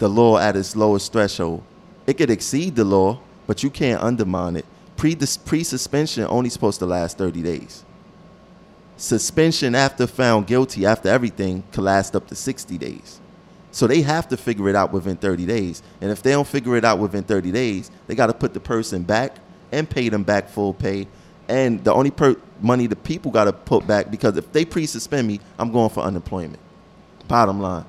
the 0.00 0.08
law 0.08 0.38
at 0.38 0.56
its 0.56 0.74
lowest 0.76 1.12
threshold. 1.12 1.62
It 2.06 2.18
could 2.18 2.30
exceed 2.30 2.74
the 2.76 2.84
law, 2.84 3.20
but 3.46 3.62
you 3.62 3.70
can't 3.70 4.02
undermine 4.02 4.56
it. 4.56 4.64
Pre 4.96 5.16
pre 5.44 5.62
suspension 5.64 6.26
only 6.28 6.50
supposed 6.50 6.78
to 6.80 6.86
last 6.86 7.16
thirty 7.16 7.42
days. 7.42 7.84
Suspension 8.98 9.74
after 9.74 10.06
found 10.06 10.46
guilty, 10.46 10.84
after 10.84 11.08
everything, 11.08 11.62
could 11.72 11.84
last 11.84 12.14
up 12.14 12.26
to 12.26 12.34
sixty 12.34 12.76
days. 12.76 13.20
So 13.70 13.86
they 13.86 14.02
have 14.02 14.28
to 14.28 14.36
figure 14.36 14.68
it 14.68 14.74
out 14.74 14.92
within 14.92 15.16
30 15.16 15.46
days. 15.46 15.82
And 16.00 16.10
if 16.10 16.22
they 16.22 16.30
don't 16.32 16.48
figure 16.48 16.76
it 16.76 16.84
out 16.84 16.98
within 16.98 17.22
30 17.22 17.52
days, 17.52 17.90
they 18.06 18.14
got 18.14 18.26
to 18.26 18.34
put 18.34 18.54
the 18.54 18.60
person 18.60 19.02
back 19.02 19.36
and 19.70 19.88
pay 19.88 20.08
them 20.08 20.24
back 20.24 20.48
full 20.48 20.74
pay. 20.74 21.06
And 21.48 21.84
the 21.84 21.92
only 21.92 22.10
per- 22.10 22.36
money 22.60 22.86
the 22.86 22.96
people 22.96 23.30
got 23.30 23.44
to 23.44 23.52
put 23.52 23.86
back 23.86 24.10
because 24.10 24.36
if 24.36 24.50
they 24.52 24.64
pre-suspend 24.64 25.28
me, 25.28 25.40
I'm 25.58 25.70
going 25.70 25.90
for 25.90 26.00
unemployment. 26.00 26.58
Bottom 27.28 27.60
line, 27.60 27.84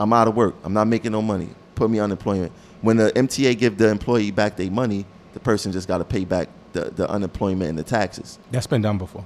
I'm 0.00 0.12
out 0.12 0.26
of 0.26 0.34
work. 0.34 0.56
I'm 0.64 0.72
not 0.72 0.86
making 0.88 1.12
no 1.12 1.22
money. 1.22 1.50
Put 1.74 1.90
me 1.90 2.00
unemployment. 2.00 2.50
When 2.80 2.96
the 2.96 3.12
MTA 3.12 3.56
give 3.58 3.78
the 3.78 3.88
employee 3.88 4.30
back 4.30 4.56
their 4.56 4.70
money, 4.70 5.06
the 5.34 5.40
person 5.40 5.70
just 5.70 5.86
got 5.86 5.98
to 5.98 6.04
pay 6.04 6.24
back 6.24 6.48
the, 6.72 6.90
the 6.90 7.08
unemployment 7.08 7.70
and 7.70 7.78
the 7.78 7.84
taxes. 7.84 8.38
That's 8.50 8.66
been 8.66 8.82
done 8.82 8.98
before. 8.98 9.24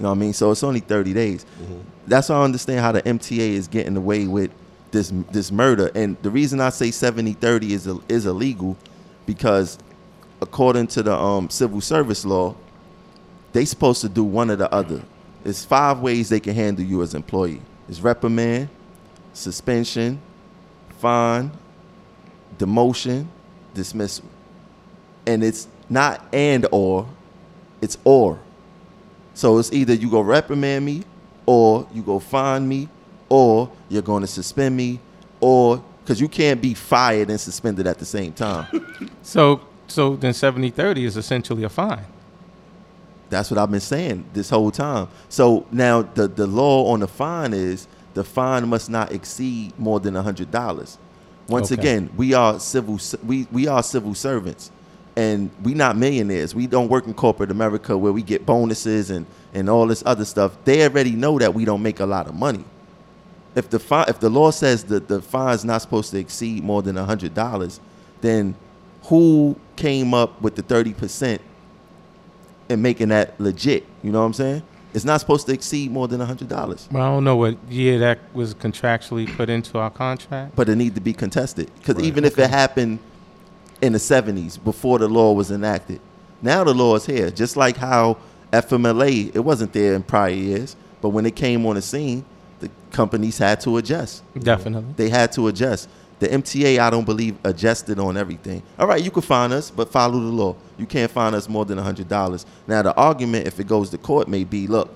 You 0.00 0.04
know 0.04 0.10
what 0.10 0.16
I 0.16 0.18
mean? 0.18 0.32
So 0.32 0.50
it's 0.50 0.62
only 0.62 0.80
30 0.80 1.12
days. 1.12 1.44
That's 2.06 2.28
how 2.28 2.40
I 2.40 2.44
understand 2.44 2.80
how 2.80 2.92
the 2.92 3.02
MTA 3.02 3.38
is 3.38 3.68
getting 3.68 3.96
away 3.96 4.26
with 4.26 4.50
this 4.90 5.12
this 5.30 5.52
murder. 5.52 5.90
And 5.94 6.16
the 6.22 6.30
reason 6.30 6.60
I 6.60 6.70
say 6.70 6.88
70-30 6.88 7.70
is 7.70 7.86
is 8.08 8.26
illegal 8.26 8.76
because 9.26 9.78
according 10.40 10.86
to 10.88 11.02
the 11.02 11.14
um, 11.14 11.50
civil 11.50 11.80
service 11.82 12.24
law, 12.24 12.54
they 13.52 13.64
supposed 13.66 14.00
to 14.00 14.08
do 14.08 14.24
one 14.24 14.50
or 14.50 14.56
the 14.56 14.72
other. 14.72 15.02
It's 15.44 15.64
five 15.64 16.00
ways 16.00 16.30
they 16.30 16.40
can 16.40 16.54
handle 16.54 16.84
you 16.84 17.02
as 17.02 17.14
employee. 17.14 17.60
It's 17.88 18.00
reprimand, 18.00 18.68
suspension, 19.34 20.20
fine, 20.98 21.50
demotion, 22.58 23.26
dismissal. 23.74 24.24
And 25.26 25.44
it's 25.44 25.68
not 25.88 26.24
and 26.32 26.66
or, 26.72 27.06
it's 27.82 27.98
or. 28.04 28.38
So 29.34 29.58
it's 29.58 29.72
either 29.72 29.94
you 29.94 30.10
go 30.10 30.20
reprimand 30.20 30.84
me, 30.84 31.04
or 31.46 31.86
you 31.94 32.02
go 32.02 32.18
fine 32.18 32.68
me, 32.68 32.88
or 33.28 33.70
you're 33.88 34.02
going 34.02 34.22
to 34.22 34.26
suspend 34.26 34.76
me, 34.76 35.00
or 35.40 35.82
because 36.04 36.20
you 36.20 36.28
can't 36.28 36.60
be 36.60 36.74
fired 36.74 37.30
and 37.30 37.40
suspended 37.40 37.86
at 37.86 37.98
the 37.98 38.04
same 38.06 38.32
time. 38.32 38.66
So, 39.22 39.60
so 39.86 40.16
then 40.16 40.32
70-30 40.32 41.04
is 41.04 41.16
essentially 41.16 41.62
a 41.64 41.68
fine. 41.68 42.04
That's 43.28 43.50
what 43.50 43.58
I've 43.58 43.70
been 43.70 43.78
saying 43.80 44.24
this 44.32 44.50
whole 44.50 44.70
time. 44.70 45.08
So 45.28 45.66
now 45.70 46.02
the, 46.02 46.26
the 46.26 46.46
law 46.46 46.92
on 46.92 47.00
the 47.00 47.06
fine 47.08 47.52
is 47.54 47.86
the 48.14 48.24
fine 48.24 48.66
must 48.68 48.90
not 48.90 49.12
exceed 49.12 49.78
more 49.78 50.00
than 50.00 50.14
hundred 50.16 50.50
dollars. 50.50 50.98
Once 51.48 51.70
Okay. 51.70 51.80
again, 51.80 52.10
we 52.16 52.34
are 52.34 52.58
civil 52.58 52.98
we, 53.24 53.46
we 53.52 53.68
are 53.68 53.82
civil 53.82 54.14
servants, 54.14 54.70
and 55.20 55.50
we 55.62 55.74
not 55.74 55.98
millionaires. 55.98 56.54
We 56.54 56.66
don't 56.66 56.88
work 56.88 57.06
in 57.06 57.12
corporate 57.12 57.50
America 57.50 57.96
where 57.98 58.12
we 58.12 58.22
get 58.22 58.46
bonuses 58.46 59.10
and, 59.10 59.26
and 59.52 59.68
all 59.68 59.86
this 59.86 60.02
other 60.06 60.24
stuff. 60.24 60.56
They 60.64 60.82
already 60.82 61.10
know 61.12 61.38
that 61.38 61.52
we 61.52 61.66
don't 61.66 61.82
make 61.82 62.00
a 62.00 62.06
lot 62.06 62.26
of 62.26 62.34
money. 62.34 62.64
If 63.54 63.68
the 63.68 63.78
fine, 63.78 64.06
if 64.08 64.18
the 64.18 64.30
law 64.30 64.50
says 64.50 64.84
that 64.84 65.08
the 65.08 65.20
fine's 65.20 65.62
not 65.62 65.82
supposed 65.82 66.10
to 66.12 66.18
exceed 66.18 66.64
more 66.64 66.80
than 66.82 66.96
hundred 66.96 67.34
dollars, 67.34 67.80
then 68.22 68.54
who 69.04 69.56
came 69.76 70.14
up 70.14 70.40
with 70.40 70.54
the 70.56 70.62
thirty 70.62 70.94
percent 70.94 71.42
and 72.70 72.82
making 72.82 73.08
that 73.08 73.38
legit. 73.38 73.84
You 74.02 74.12
know 74.12 74.20
what 74.20 74.26
I'm 74.26 74.32
saying? 74.32 74.62
It's 74.94 75.04
not 75.04 75.20
supposed 75.20 75.46
to 75.48 75.52
exceed 75.52 75.90
more 75.90 76.08
than 76.08 76.20
hundred 76.20 76.48
dollars, 76.48 76.88
Well, 76.90 77.02
I 77.02 77.10
don't 77.14 77.24
know 77.24 77.36
what 77.36 77.58
year 77.68 77.98
that 77.98 78.18
was 78.32 78.54
contractually 78.54 79.26
put 79.36 79.50
into 79.50 79.78
our 79.78 79.90
contract. 79.90 80.56
but 80.56 80.68
it 80.68 80.76
need 80.76 80.94
to 80.94 81.00
be 81.00 81.12
contested. 81.12 81.70
Because 81.76 82.02
even 82.02 82.24
if 82.24 82.38
it 82.38 82.48
happened 82.48 83.00
in 83.82 83.92
the 83.92 83.98
'70s 83.98 84.62
before 84.62 84.98
the 84.98 85.08
law 85.08 85.32
was 85.32 85.50
enacted, 85.50 86.00
now 86.42 86.64
the 86.64 86.74
law 86.74 86.96
is 86.96 87.06
here. 87.06 87.30
Just 87.30 87.56
like 87.56 87.76
how 87.76 88.16
FMLA, 88.52 89.34
it 89.34 89.40
wasn't 89.40 89.72
there 89.72 89.94
in 89.94 90.02
prior 90.02 90.30
years, 90.30 90.76
but 91.00 91.10
when 91.10 91.26
it 91.26 91.36
came 91.36 91.66
on 91.66 91.76
the 91.76 91.82
scene, 91.82 92.24
the 92.60 92.70
companies 92.90 93.38
had 93.38 93.60
to 93.62 93.76
adjust. 93.76 94.22
Definitely. 94.38 94.94
They 94.96 95.08
had 95.08 95.32
to 95.32 95.48
adjust. 95.48 95.88
The 96.18 96.28
MTA, 96.28 96.78
I 96.78 96.90
don't 96.90 97.06
believe, 97.06 97.38
adjusted 97.44 97.98
on 97.98 98.18
everything. 98.18 98.62
All 98.78 98.86
right, 98.86 99.02
you 99.02 99.10
can 99.10 99.22
fine 99.22 99.52
us, 99.52 99.70
but 99.70 99.90
follow 99.90 100.20
the 100.20 100.26
law. 100.26 100.54
You 100.76 100.84
can't 100.84 101.10
fine 101.10 101.32
us 101.34 101.48
more 101.48 101.64
than 101.64 101.78
$100. 101.78 102.44
Now, 102.66 102.82
the 102.82 102.94
argument, 102.94 103.46
if 103.46 103.58
it 103.58 103.66
goes 103.66 103.88
to 103.90 103.96
court, 103.98 104.28
may 104.28 104.44
be 104.44 104.66
look, 104.66 104.94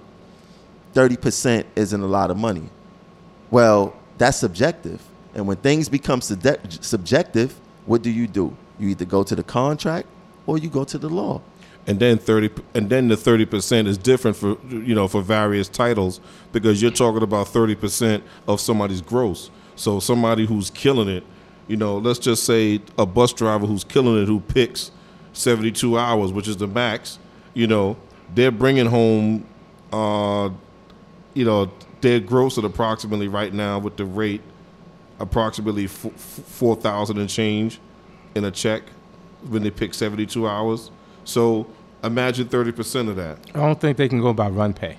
30% 0.93 1.65
isn't 1.77 2.03
a 2.03 2.07
lot 2.07 2.31
of 2.31 2.37
money. 2.37 2.69
Well, 3.51 3.97
that's 4.19 4.37
subjective. 4.37 5.01
And 5.35 5.47
when 5.47 5.57
things 5.57 5.89
become 5.89 6.21
subjective, 6.21 7.59
what 7.87 8.03
do 8.03 8.11
you 8.11 8.27
do? 8.27 8.55
You 8.79 8.89
either 8.89 9.05
go 9.05 9.23
to 9.23 9.35
the 9.37 9.43
contract 9.43 10.09
or 10.47 10.59
you 10.59 10.69
go 10.69 10.85
to 10.85 10.99
the 10.99 11.09
law. 11.09 11.41
and 11.87 11.99
then 12.01 12.17
30 12.19 12.51
and 12.75 12.89
then 12.89 13.09
the 13.09 13.15
30% 13.15 13.87
is 13.87 13.99
different 13.99 14.37
for 14.37 14.57
you 14.71 14.95
know 14.95 15.07
for 15.07 15.21
various 15.23 15.69
titles 15.69 16.19
because 16.53 16.81
you're 16.81 16.91
talking 16.91 17.23
about 17.23 17.47
30% 17.47 18.23
of 18.49 18.59
somebody's 18.61 19.03
gross 19.03 19.51
so 19.77 20.01
somebody 20.01 20.47
who's 20.47 20.71
killing 20.71 21.09
it 21.09 21.25
you 21.69 21.77
know 21.77 21.99
let's 21.99 22.19
just 22.19 22.45
say 22.45 22.81
a 22.97 23.05
bus 23.05 23.33
driver 23.35 23.67
who's 23.67 23.85
killing 23.85 24.23
it 24.23 24.27
who 24.27 24.41
picks 24.41 24.91
72 25.35 25.99
hours 25.99 26.33
which 26.33 26.49
is 26.49 26.57
the 26.57 26.67
max 26.67 27.19
you 27.53 27.67
know 27.67 27.97
they're 28.35 28.51
bringing 28.53 28.87
home 28.87 29.45
uh 29.93 30.49
you 31.35 31.45
know 31.45 31.71
their 32.01 32.19
gross 32.21 32.57
at 32.59 32.65
approximately 32.65 33.29
right 33.29 33.53
now 33.53 33.79
with 33.79 33.97
the 33.99 34.05
rate 34.07 34.41
approximately 35.21 35.85
f- 35.85 36.07
f- 36.07 36.13
4000 36.13 37.19
and 37.19 37.29
change 37.29 37.79
in 38.35 38.45
a 38.45 38.51
check 38.51 38.83
when 39.49 39.63
they 39.63 39.71
pick 39.71 39.95
72 39.95 40.47
hours. 40.47 40.91
So 41.25 41.67
imagine 42.03 42.49
30% 42.49 43.09
of 43.09 43.17
that. 43.17 43.39
I 43.55 43.59
don't 43.59 43.81
think 43.81 43.97
they 43.97 44.09
can 44.09 44.21
go 44.21 44.33
by 44.33 44.49
run 44.49 44.75
pay. 44.75 44.99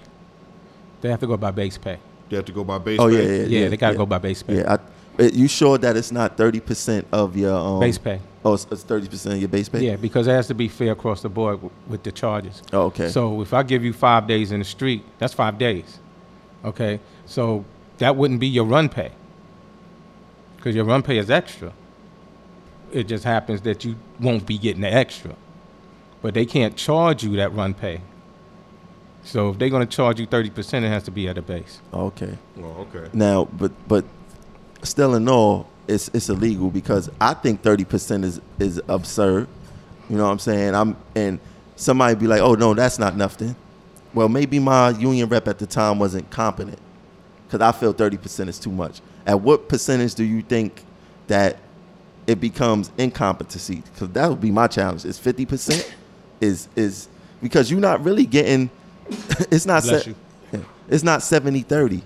They 1.02 1.10
have 1.10 1.20
to 1.20 1.28
go 1.28 1.38
by 1.38 1.52
base 1.52 1.78
pay. 1.78 2.00
They 2.30 2.38
have 2.38 2.46
to 2.46 2.52
go 2.52 2.64
by 2.64 2.78
base 2.80 3.00
Oh, 3.00 3.10
pay. 3.10 3.16
yeah, 3.42 3.44
yeah. 3.46 3.60
Yeah, 3.64 3.70
they 3.70 3.78
got 3.78 3.92
to 3.92 3.98
go 3.98 4.06
by 4.06 4.18
base 4.18 4.42
pay. 4.42 4.58
Yeah, 4.58 4.78
I, 5.20 5.24
you 5.24 5.48
sure 5.48 5.78
that 5.78 5.96
it's 5.96 6.12
not 6.12 6.36
30% 6.38 7.06
of 7.12 7.38
your 7.38 7.56
um, 7.56 7.80
Base 7.80 7.98
pay. 7.98 8.20
Oh, 8.44 8.54
it's, 8.56 8.68
it's 8.70 8.84
30% 8.84 9.34
of 9.34 9.38
your 9.40 9.48
base 9.48 9.70
pay? 9.70 9.80
Yeah, 9.86 9.96
because 9.96 10.28
it 10.28 10.32
has 10.32 10.48
to 10.48 10.54
be 10.54 10.68
fair 10.68 10.92
across 10.92 11.22
the 11.22 11.30
board 11.30 11.58
w- 11.58 11.72
with 11.88 12.04
the 12.04 12.12
charges. 12.12 12.62
Oh, 12.74 12.84
okay. 12.88 13.10
So 13.10 13.42
if 13.42 13.54
I 13.54 13.64
give 13.64 13.84
you 13.84 13.94
five 13.94 14.28
days 14.28 14.52
in 14.52 14.60
the 14.60 14.66
street, 14.66 15.04
that's 15.18 15.34
five 15.34 15.58
days. 15.58 16.00
Okay, 16.66 17.00
so 17.26 17.64
that 18.00 18.16
wouldn't 18.16 18.40
be 18.40 18.48
your 18.48 18.66
run 18.66 18.90
pay 18.90 19.12
because 20.58 20.76
your 20.76 20.86
run 20.86 21.02
pay 21.04 21.18
is 21.18 21.30
extra. 21.30 21.72
It 22.96 23.10
just 23.10 23.26
happens 23.26 23.62
that 23.64 23.84
you 23.84 23.98
won't 24.22 24.46
be 24.46 24.58
getting 24.58 24.82
the 24.82 24.94
extra, 24.94 25.36
but 26.22 26.34
they 26.34 26.46
can't 26.46 26.78
charge 26.78 27.26
you 27.26 27.36
that 27.36 27.54
run 27.54 27.74
pay. 27.74 28.00
So 29.24 29.50
if 29.50 29.60
they're 29.60 29.70
going 29.70 29.86
to 29.86 29.96
charge 29.96 30.18
you 30.18 30.26
thirty 30.26 30.50
percent, 30.50 30.86
it 30.86 30.88
has 30.88 31.04
to 31.04 31.12
be 31.12 31.28
at 31.28 31.38
a 31.38 31.42
base. 31.42 31.82
Okay. 31.94 32.38
Oh, 32.58 32.88
okay. 32.94 33.10
Now, 33.12 33.46
but 33.52 33.74
but 33.90 34.06
still 34.82 35.16
in 35.16 35.28
all, 35.28 35.68
it's 35.90 36.10
it's 36.14 36.30
illegal 36.30 36.70
because 36.70 37.10
I 37.20 37.34
think 37.34 37.62
thirty 37.62 37.84
percent 37.84 38.24
is 38.24 38.40
is 38.60 38.82
absurd. 38.88 39.50
You 40.10 40.16
know 40.16 40.24
what 40.24 40.32
I'm 40.32 40.40
saying? 40.40 40.74
I'm 40.74 40.96
and 41.16 41.42
somebody 41.76 42.16
be 42.16 42.28
like, 42.28 42.40
oh 42.40 42.54
no, 42.54 42.74
that's 42.74 42.98
not 42.98 43.18
nothing. 43.18 43.58
Well, 44.14 44.30
maybe 44.30 44.58
my 44.60 44.92
union 44.92 45.28
rep 45.28 45.50
at 45.50 45.60
the 45.60 45.66
time 45.66 46.00
wasn't 46.00 46.30
competent 46.30 46.80
because 47.46 47.60
I 47.60 47.78
feel 47.78 47.92
thirty 47.92 48.16
percent 48.16 48.50
is 48.50 48.58
too 48.58 48.72
much. 48.72 49.02
At 49.26 49.42
what 49.42 49.68
percentage 49.68 50.16
do 50.16 50.24
you 50.24 50.42
think 50.44 50.86
that 51.28 51.58
it 52.28 52.40
becomes 52.40 52.92
incompetency? 52.98 53.84
Because 53.94 54.10
that 54.10 54.30
would 54.30 54.42
be 54.42 54.52
my 54.52 54.68
challenge. 54.68 55.06
Is 55.06 55.20
fifty 55.20 55.46
percent? 55.46 55.94
Is 56.42 56.68
is 56.76 57.08
because 57.42 57.70
you're 57.70 57.80
not 57.80 58.04
really 58.04 58.26
getting 58.26 58.70
it's 59.52 59.66
not 59.66 59.84
se- 59.84 60.16
it's 60.88 61.04
not 61.04 61.22
70 61.22 61.62
30 61.62 62.02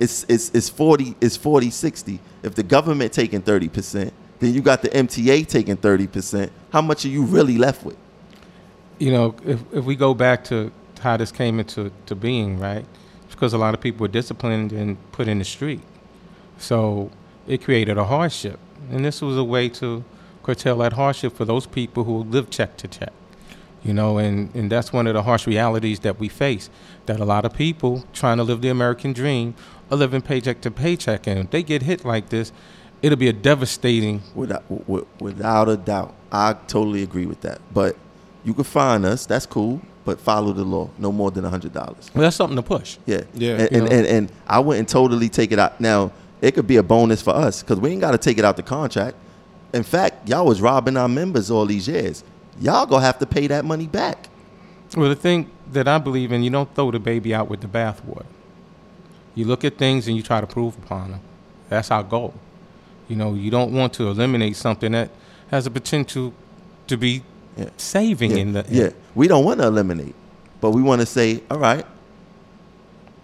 it's 0.00 0.24
it's 0.28 0.50
it's 0.50 0.68
40 0.68 1.14
it's 1.20 1.36
40 1.36 1.70
60 1.70 2.20
if 2.42 2.54
the 2.54 2.62
government 2.62 3.12
taking 3.12 3.40
30% 3.40 4.10
then 4.40 4.54
you 4.54 4.60
got 4.60 4.82
the 4.82 4.88
MTA 4.88 5.46
taking 5.46 5.76
30% 5.76 6.50
how 6.72 6.80
much 6.80 7.04
are 7.04 7.08
you 7.08 7.22
really 7.22 7.56
left 7.56 7.84
with 7.84 7.96
you 8.98 9.12
know, 9.12 9.34
if, 9.44 9.60
if 9.72 9.84
we 9.84 9.96
go 9.96 10.14
back 10.14 10.44
to 10.44 10.72
how 11.00 11.16
this 11.16 11.30
came 11.30 11.60
into 11.60 11.92
to 12.06 12.14
being, 12.14 12.58
right? 12.58 12.84
It's 13.26 13.34
because 13.34 13.52
a 13.52 13.58
lot 13.58 13.74
of 13.74 13.80
people 13.80 14.00
were 14.00 14.08
disciplined 14.08 14.72
and 14.72 14.96
put 15.12 15.28
in 15.28 15.38
the 15.38 15.44
street. 15.44 15.80
So 16.58 17.10
it 17.48 17.64
created 17.64 17.98
a 17.98 18.04
hardship. 18.04 18.58
And 18.90 19.04
this 19.04 19.20
was 19.20 19.36
a 19.36 19.44
way 19.44 19.68
to 19.70 20.04
curtail 20.42 20.78
that 20.78 20.92
hardship 20.92 21.34
for 21.34 21.44
those 21.44 21.66
people 21.66 22.04
who 22.04 22.18
live 22.24 22.50
check 22.50 22.76
to 22.78 22.88
check. 22.88 23.12
You 23.82 23.94
know, 23.94 24.18
and, 24.18 24.54
and 24.54 24.70
that's 24.70 24.92
one 24.92 25.06
of 25.06 25.14
the 25.14 25.22
harsh 25.22 25.46
realities 25.46 26.00
that 26.00 26.18
we 26.18 26.28
face. 26.28 26.68
That 27.06 27.20
a 27.20 27.24
lot 27.24 27.44
of 27.44 27.54
people 27.54 28.04
trying 28.12 28.36
to 28.36 28.42
live 28.42 28.60
the 28.60 28.68
American 28.68 29.12
dream 29.12 29.54
are 29.90 29.96
living 29.96 30.20
paycheck 30.20 30.60
to 30.62 30.70
paycheck. 30.70 31.26
And 31.26 31.38
if 31.40 31.50
they 31.50 31.62
get 31.62 31.82
hit 31.82 32.04
like 32.04 32.28
this, 32.28 32.52
it'll 33.02 33.18
be 33.18 33.28
a 33.28 33.32
devastating 33.32 34.22
without 34.34 34.64
without 35.20 35.68
a 35.68 35.76
doubt 35.76 36.14
I 36.32 36.54
totally 36.66 37.02
agree 37.02 37.26
with 37.26 37.42
that 37.42 37.60
but 37.72 37.96
you 38.44 38.54
can 38.54 38.64
fine 38.64 39.04
us 39.04 39.24
that's 39.24 39.46
cool 39.46 39.80
but 40.04 40.20
follow 40.20 40.52
the 40.52 40.64
law 40.64 40.90
no 40.98 41.12
more 41.12 41.30
than 41.30 41.44
$100 41.44 41.74
well, 41.74 42.00
that's 42.14 42.36
something 42.36 42.56
to 42.56 42.62
push. 42.62 42.96
Yeah. 43.04 43.22
Yeah. 43.34 43.56
And, 43.56 43.72
and, 43.72 43.92
and, 43.92 44.06
and 44.06 44.32
I 44.46 44.58
wouldn't 44.58 44.88
totally 44.88 45.28
take 45.28 45.52
it 45.52 45.58
out. 45.58 45.78
Now, 45.82 46.12
it 46.40 46.52
could 46.54 46.66
be 46.66 46.76
a 46.76 46.82
bonus 46.82 47.20
for 47.22 47.34
us 47.34 47.62
because 47.62 47.78
we 47.80 47.90
ain't 47.90 48.00
got 48.00 48.12
to 48.12 48.18
take 48.18 48.38
it 48.38 48.44
out 48.44 48.56
the 48.56 48.62
contract. 48.62 49.16
In 49.72 49.82
fact, 49.82 50.28
y'all 50.28 50.46
was 50.46 50.60
robbing 50.60 50.96
our 50.96 51.08
members 51.08 51.50
all 51.50 51.66
these 51.66 51.88
years. 51.88 52.24
Y'all 52.60 52.86
gonna 52.86 53.04
have 53.04 53.18
to 53.18 53.26
pay 53.26 53.46
that 53.48 53.64
money 53.64 53.86
back. 53.86 54.28
Well, 54.96 55.08
the 55.10 55.14
thing 55.16 55.50
that 55.72 55.86
I 55.86 55.98
believe 55.98 56.32
in, 56.32 56.42
you 56.42 56.50
don't 56.50 56.74
throw 56.74 56.90
the 56.90 56.98
baby 56.98 57.34
out 57.34 57.48
with 57.50 57.60
the 57.60 57.66
bathwater. 57.68 58.24
You 59.34 59.44
look 59.44 59.64
at 59.64 59.76
things 59.76 60.08
and 60.08 60.16
you 60.16 60.22
try 60.22 60.40
to 60.40 60.46
prove 60.46 60.76
upon 60.78 61.10
them. 61.12 61.20
That's 61.68 61.90
our 61.90 62.02
goal. 62.02 62.34
You 63.06 63.16
know, 63.16 63.34
you 63.34 63.50
don't 63.50 63.72
want 63.72 63.92
to 63.94 64.08
eliminate 64.08 64.56
something 64.56 64.92
that 64.92 65.10
has 65.50 65.66
a 65.66 65.70
potential 65.70 66.32
to 66.86 66.96
be 66.96 67.22
Yeah. 67.56 67.68
saving 67.76 68.30
Yeah. 68.32 68.36
in 68.38 68.52
the 68.54 68.64
yeah. 68.70 68.90
We 69.14 69.28
don't 69.28 69.44
want 69.44 69.60
to 69.60 69.66
eliminate, 69.66 70.14
but 70.60 70.70
we 70.70 70.80
want 70.82 71.00
to 71.02 71.06
say, 71.06 71.42
all 71.50 71.58
right, 71.58 71.84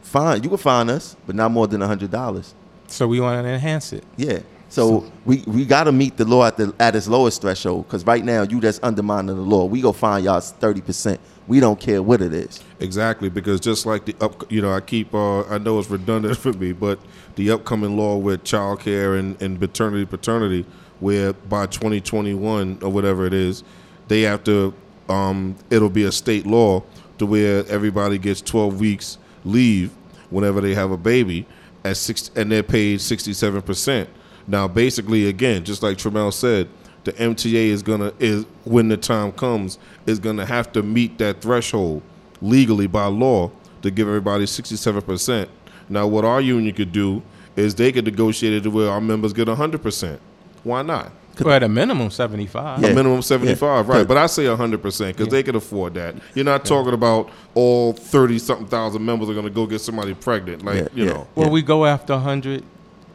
fine, 0.03 0.43
you 0.43 0.49
can 0.49 0.59
fine 0.59 0.91
us, 0.91 1.17
but 1.27 1.35
not 1.35 1.51
more 1.51 1.67
than 1.67 1.81
hundred 1.81 2.11
dollars. 2.11 2.55
So 2.95 3.09
we 3.09 3.19
want 3.19 3.45
to 3.45 3.49
enhance 3.49 3.93
it. 3.93 4.05
Yeah. 4.17 4.39
So, 4.69 5.11
we, 5.25 5.43
we 5.47 5.65
got 5.65 5.85
to 5.85 5.93
meet 5.93 6.17
the 6.17 6.25
law 6.25 6.47
at 6.47 6.57
the 6.57 6.75
at 6.81 6.97
its 6.97 7.07
lowest 7.07 7.43
threshold 7.43 7.87
because 7.87 8.05
right 8.07 8.25
now 8.25 8.43
you 8.43 8.61
just 8.61 8.83
undermining 8.83 9.35
the 9.35 9.43
law. 9.43 9.65
We 9.67 9.81
go 9.81 9.93
find 9.93 10.25
y'all 10.25 10.41
thirty 10.41 10.81
percent. 10.81 11.21
We 11.49 11.61
don't 11.61 11.79
care 11.79 12.03
what 12.03 12.23
it 12.23 12.33
is. 12.33 12.63
Exactly, 12.81 13.29
because 13.29 13.61
just 13.61 13.85
like 13.85 14.05
the 14.05 14.17
up, 14.21 14.51
you 14.51 14.63
know, 14.63 14.73
I 14.73 14.81
keep, 14.81 15.13
uh, 15.13 15.43
I 15.47 15.59
know 15.59 15.79
it's 15.79 15.91
redundant 15.91 16.37
for 16.45 16.53
me, 16.53 16.73
but 16.73 16.99
the 17.35 17.51
upcoming 17.51 17.97
law 17.97 18.17
with 18.17 18.45
child 18.45 18.81
care 18.81 19.17
and, 19.17 19.41
and 19.43 19.61
maternity 19.61 20.07
paternity, 20.07 20.65
where 21.01 21.33
by 21.33 21.67
2021 21.67 22.79
or 22.83 22.91
whatever 22.91 23.27
it 23.27 23.35
is, 23.35 23.63
they 24.09 24.23
have 24.23 24.43
to, 24.45 24.73
um, 25.09 25.57
it'll 25.69 25.91
be 25.91 26.05
a 26.05 26.13
state 26.13 26.47
law 26.47 26.83
to 27.19 27.27
where 27.27 27.67
everybody 27.67 28.19
gets 28.19 28.41
12 28.41 28.81
weeks 28.81 29.19
leave 29.45 29.91
whenever 30.31 30.61
they 30.61 30.75
have 30.75 30.91
a 30.91 30.97
baby 30.97 31.47
at 31.85 31.97
six, 31.97 32.31
and 32.35 32.51
they're 32.51 32.63
paid 32.63 33.01
67 33.01 33.63
percent. 33.63 34.09
Now, 34.47 34.69
basically, 34.69 35.29
again, 35.29 35.65
just 35.65 35.83
like 35.83 35.97
Tremel 35.97 36.33
said, 36.33 36.69
the 37.05 37.13
MTA 37.13 37.67
is 37.69 37.83
gonna 37.83 38.13
is 38.19 38.47
when 38.65 38.89
the 38.89 38.97
time 38.97 39.33
comes 39.33 39.79
is 40.07 40.19
gonna 40.19 40.47
have 40.47 40.73
to 40.73 40.83
meet 40.83 41.19
that 41.19 41.41
threshold 41.41 42.03
legally 42.41 42.87
by 42.87 43.07
law 43.07 43.51
to 43.83 43.91
give 43.91 44.09
everybody 44.09 44.45
67%. 44.45 45.49
Now, 45.89 46.07
what 46.07 46.25
our 46.25 46.41
union 46.41 46.75
could 46.75 46.93
do 46.93 47.23
is 47.57 47.75
they 47.75 47.93
could 47.93 48.07
negotiate 48.07 48.55
it 48.55 48.63
to 48.63 48.71
where 48.71 48.91
our 48.91 49.01
members 49.01 49.33
get 49.33 49.47
100%. 49.47 50.19
Why 50.63 50.83
not? 50.83 51.13
Well, 51.41 51.55
at 51.55 51.63
a 51.63 51.69
minimum, 51.69 52.11
75. 52.11 52.81
Yeah. 52.83 52.89
A 52.89 52.95
minimum 52.95 53.23
75, 53.23 53.89
right. 53.89 54.07
But 54.07 54.17
I 54.17 54.27
say 54.27 54.45
100% 54.45 55.09
because 55.09 55.29
they 55.29 55.43
could 55.43 55.57
afford 55.57 55.95
that. 55.95 56.15
You're 56.35 56.45
not 56.45 56.65
talking 56.65 56.93
about 56.95 57.31
all 57.55 57.93
30 57.93 58.39
something 58.39 58.67
thousand 58.69 59.05
members 59.05 59.29
are 59.29 59.33
going 59.35 59.45
to 59.47 59.51
go 59.51 59.67
get 59.67 59.81
somebody 59.81 60.15
pregnant. 60.15 60.65
Like, 60.65 60.77
Yeah, 60.77 60.89
you 60.95 61.05
yeah. 61.07 61.11
know. 61.13 61.27
Well, 61.35 61.47
Yeah. 61.47 61.53
we 61.53 61.63
go 61.63 61.87
after 61.87 62.13
100 62.15 62.63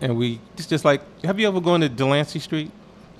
and 0.01 0.17
we, 0.17 0.39
it's 0.57 0.67
just 0.67 0.83
like, 0.85 1.01
have 1.23 1.39
you 1.39 1.47
ever 1.47 1.61
gone 1.61 1.81
to 1.81 1.89
Delancey 1.89 2.39
Street? 2.39 2.71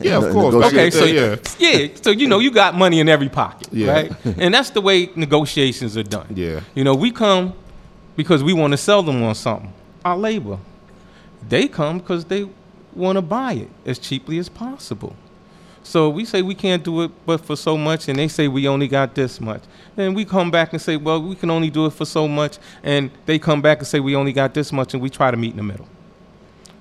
Yeah, 0.01 0.17
of 0.17 0.31
course. 0.31 0.53
negotiate. 0.55 0.61
Back 0.61 0.73
in 0.73 0.79
Okay, 0.79 0.89
so 0.91 1.05
yeah. 1.05 1.77
yeah, 1.79 1.87
so 2.01 2.09
you 2.11 2.27
know 2.27 2.39
you 2.39 2.51
got 2.51 2.73
money 2.73 3.01
in 3.01 3.09
every 3.09 3.27
pocket, 3.27 3.67
Yeah. 3.71 3.91
right? 3.91 4.11
And 4.37 4.53
that's 4.53 4.69
the 4.69 4.79
way 4.79 5.09
negotiations 5.15 5.97
are 5.97 6.03
done. 6.03 6.27
Yeah. 6.33 6.61
You 6.73 6.85
know, 6.85 6.95
we 6.95 7.11
come 7.11 7.53
because 8.15 8.41
we 8.41 8.53
want 8.53 8.71
to 8.71 8.77
sell 8.77 9.03
them 9.03 9.21
on 9.23 9.35
something, 9.35 9.73
our 10.05 10.17
labor. 10.17 10.57
They 11.47 11.67
come 11.67 11.99
because 11.99 12.23
they 12.25 12.47
want 12.95 13.17
to 13.17 13.21
buy 13.21 13.53
it 13.53 13.69
as 13.85 13.99
cheaply 13.99 14.37
as 14.37 14.49
possible. 14.49 15.15
So 15.83 16.09
we 16.09 16.25
say 16.25 16.41
we 16.41 16.55
can't 16.55 16.83
do 16.83 17.01
it 17.03 17.11
but 17.25 17.43
for 17.43 17.55
so 17.55 17.77
much, 17.77 18.07
and 18.09 18.19
they 18.19 18.27
say 18.27 18.47
we 18.47 18.67
only 18.67 18.87
got 18.87 19.15
this 19.15 19.41
much. 19.41 19.63
Then 19.95 20.13
we 20.13 20.25
come 20.25 20.51
back 20.51 20.73
and 20.73 20.81
say, 20.81 20.97
well, 20.97 21.21
we 21.21 21.35
can 21.35 21.49
only 21.49 21.69
do 21.69 21.85
it 21.85 21.93
for 21.93 22.05
so 22.05 22.27
much, 22.27 22.59
and 22.83 23.09
they 23.25 23.39
come 23.39 23.61
back 23.61 23.79
and 23.79 23.87
say 23.87 23.99
we 23.99 24.15
only 24.15 24.33
got 24.33 24.53
this 24.53 24.71
much, 24.71 24.93
and 24.93 25.01
we 25.01 25.09
try 25.09 25.31
to 25.31 25.37
meet 25.37 25.51
in 25.51 25.57
the 25.57 25.63
middle. 25.63 25.87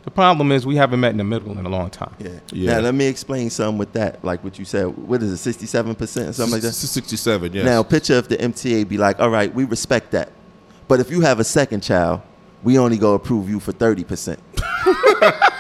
The 0.04 0.10
problem 0.10 0.52
is 0.52 0.66
we 0.66 0.76
haven't 0.76 1.00
met 1.00 1.10
in 1.10 1.18
the 1.18 1.24
middle 1.24 1.58
in 1.58 1.66
a 1.66 1.68
long 1.68 1.90
time. 1.90 2.14
Yeah. 2.18 2.40
Yeah. 2.50 2.72
Now 2.74 2.80
let 2.80 2.94
me 2.94 3.06
explain 3.06 3.50
something 3.50 3.76
with 3.78 3.92
that. 3.92 4.24
Like 4.24 4.42
what 4.42 4.58
you 4.58 4.64
said. 4.64 4.86
What 4.96 5.22
is 5.22 5.30
it? 5.32 5.36
Sixty-seven 5.36 5.94
percent 5.96 6.30
or 6.30 6.32
something 6.32 6.54
like 6.54 6.62
that. 6.62 6.72
67, 6.72 7.52
yes. 7.52 7.64
Now 7.64 7.82
picture 7.82 8.14
if 8.14 8.26
the 8.28 8.38
MTA 8.38 8.88
be 8.88 8.96
like, 8.96 9.20
all 9.20 9.28
right, 9.28 9.54
we 9.54 9.64
respect 9.64 10.12
that, 10.12 10.32
but 10.86 10.98
if 10.98 11.10
you 11.10 11.20
have 11.20 11.40
a 11.40 11.44
second 11.44 11.82
child, 11.82 12.22
we 12.62 12.78
only 12.78 12.96
go 12.96 13.12
approve 13.14 13.50
you 13.50 13.60
for 13.60 13.72
thirty 13.72 14.02
percent. 14.04 14.40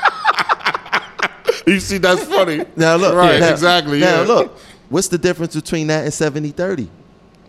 you 1.68 1.80
see, 1.80 1.98
that's 1.98 2.24
funny. 2.24 2.64
Now 2.76 2.96
look, 2.96 3.14
Right, 3.14 3.40
now- 3.40 3.50
exactly, 3.50 4.00
Now 4.00 4.20
yeah. 4.22 4.26
look, 4.26 4.58
what's 4.88 5.08
the 5.08 5.18
difference 5.18 5.54
between 5.54 5.86
that 5.88 6.04
and 6.04 6.12
70-30? 6.12 6.88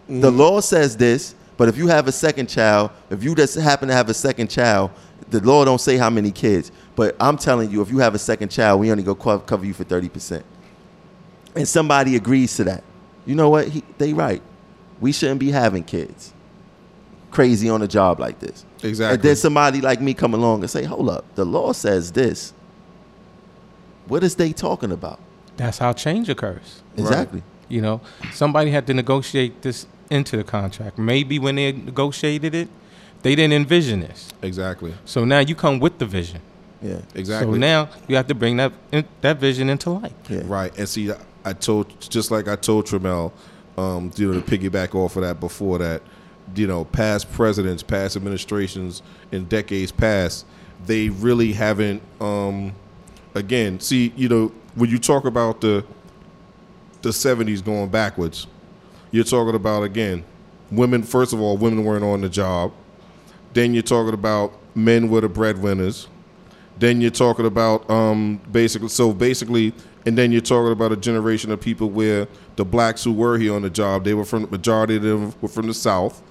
Mm. 0.10 0.22
The 0.22 0.32
law 0.32 0.60
says 0.62 0.98
this, 0.98 1.36
but 1.58 1.68
if 1.68 1.78
you 1.78 1.88
have 1.88 2.08
a 2.08 2.12
second 2.12 2.48
child, 2.48 2.92
if 3.10 3.24
you 3.24 3.36
just 3.36 3.56
happen 3.56 3.88
to 3.90 3.94
have 3.94 4.10
a 4.10 4.14
second 4.14 4.50
child, 4.50 4.92
the 5.30 5.40
law 5.42 5.64
don't 5.66 5.82
say 5.82 5.98
how 5.98 6.10
many 6.10 6.32
kids. 6.32 6.72
But 6.96 7.16
I'm 7.20 7.38
telling 7.38 7.70
you, 7.70 7.82
if 7.82 7.90
you 7.92 8.00
have 8.00 8.16
a 8.16 8.20
second 8.20 8.50
child, 8.50 8.80
we 8.80 8.90
only 8.92 9.04
go 9.04 9.14
co- 9.14 9.40
cover 9.40 9.66
you 9.66 9.74
for 9.74 9.84
thirty 9.84 10.10
percent. 10.10 10.44
And 11.56 11.68
somebody 11.68 12.16
agrees 12.16 12.56
to 12.56 12.64
that. 12.66 12.84
You 13.26 13.36
know 13.36 13.50
what? 13.50 13.68
He, 13.68 13.84
they 13.98 14.14
right. 14.14 14.42
We 15.00 15.12
shouldn't 15.12 15.40
be 15.40 15.52
having 15.52 15.84
kids. 15.84 16.34
Crazy 17.32 17.70
on 17.70 17.82
a 17.84 17.88
job 17.88 18.20
like 18.20 18.40
this. 18.40 18.66
And 18.82 18.86
Exactly. 18.86 19.18
then 19.30 19.36
somebody 19.36 19.82
like 19.82 20.02
me 20.02 20.14
come 20.16 20.34
along 20.34 20.62
and 20.62 20.70
say, 20.70 20.84
"Hold 20.84 21.10
up, 21.10 21.26
the 21.36 21.46
law 21.46 21.74
says 21.74 22.12
this." 22.12 22.54
What 24.10 24.24
is 24.24 24.36
they 24.36 24.52
talking 24.52 24.92
about? 24.92 25.20
That's 25.56 25.78
how 25.78 25.94
change 25.94 26.28
occurs. 26.30 26.82
Exactly. 26.98 27.44
You 27.70 27.82
know, 27.82 28.02
somebody 28.34 28.72
had 28.72 28.86
to 28.88 28.94
negotiate 28.94 29.62
this 29.62 29.86
into 30.10 30.36
the 30.36 30.44
contract. 30.44 30.98
Maybe 30.98 31.40
when 31.40 31.56
they 31.56 31.72
negotiated 31.72 32.56
it, 32.56 32.68
they 33.22 33.36
didn't 33.36 33.54
envision 33.54 34.00
this. 34.02 34.30
Exactly. 34.42 34.94
So 35.06 35.24
now 35.26 35.40
you 35.40 35.56
come 35.56 35.80
with 35.80 36.00
the 36.00 36.06
vision. 36.06 36.42
Yeah. 36.82 37.02
Exactly. 37.14 37.54
So 37.54 37.58
now 37.58 37.90
you 38.08 38.16
have 38.16 38.28
to 38.28 38.36
bring 38.36 38.58
that 38.58 38.72
in, 38.92 39.06
that 39.22 39.38
vision 39.38 39.70
into 39.70 39.90
life. 39.92 40.14
Yeah. 40.30 40.42
Right, 40.46 40.76
and 40.78 40.88
see, 40.90 41.12
I- 41.12 41.18
I 41.46 41.54
told 41.54 42.00
just 42.02 42.32
like 42.32 42.48
I 42.50 42.56
told 42.58 42.86
Tremel, 42.86 43.32
um, 43.78 44.12
you 44.18 44.32
know, 44.34 44.42
to 44.42 44.46
piggyback 44.46 44.94
off 44.94 45.16
of 45.16 45.22
that 45.24 45.40
before 45.40 45.78
that, 45.78 46.02
you 46.54 46.68
know, 46.68 46.84
past 46.84 47.32
presidents, 47.32 47.82
past 47.82 48.16
administrations, 48.18 49.02
in 49.32 49.46
decades 49.46 49.92
past, 49.92 50.46
they 50.86 51.08
really 51.10 51.54
haven't. 51.54 52.02
Um, 52.20 52.74
again, 53.36 53.80
see, 53.80 54.14
you 54.16 54.30
know, 54.30 54.52
when 54.76 54.90
you 54.90 55.00
talk 55.00 55.26
about 55.26 55.62
the 55.62 55.86
the 57.02 57.10
'70s 57.10 57.64
going 57.64 57.90
backwards, 57.90 58.48
you're 59.12 59.24
talking 59.24 59.56
about 59.56 59.84
again, 59.84 60.24
women. 60.72 61.04
First 61.04 61.34
of 61.34 61.42
all, 61.42 61.58
women 61.58 61.84
weren't 61.84 62.04
on 62.04 62.22
the 62.22 62.30
job. 62.30 62.72
Then 63.54 63.74
you're 63.74 63.84
talking 63.84 64.14
about 64.14 64.54
men 64.76 65.10
were 65.10 65.22
the 65.22 65.30
breadwinners. 65.30 66.08
Then 66.78 67.02
you're 67.02 67.12
talking 67.12 67.46
about 67.46 67.90
um, 67.90 68.40
basically, 68.52 68.88
so 68.88 69.12
basically, 69.12 69.74
and 70.06 70.18
then 70.18 70.32
you're 70.32 70.42
talking 70.42 70.72
about 70.72 70.92
a 70.92 70.98
generation 70.98 71.52
of 71.52 71.60
people 71.60 71.90
where 71.90 72.28
the 72.56 72.64
blacks 72.64 73.04
who 73.04 73.12
were 73.12 73.38
here 73.38 73.54
on 73.54 73.64
the 73.64 73.70
job, 73.70 74.06
they 74.06 74.14
were 74.14 74.24
from 74.24 74.44
the 74.44 74.48
majority 74.48 74.96
of 74.96 75.04
them 75.04 75.34
were 75.42 75.50
from 75.50 75.68
the 75.68 75.74
South. 75.74 76.22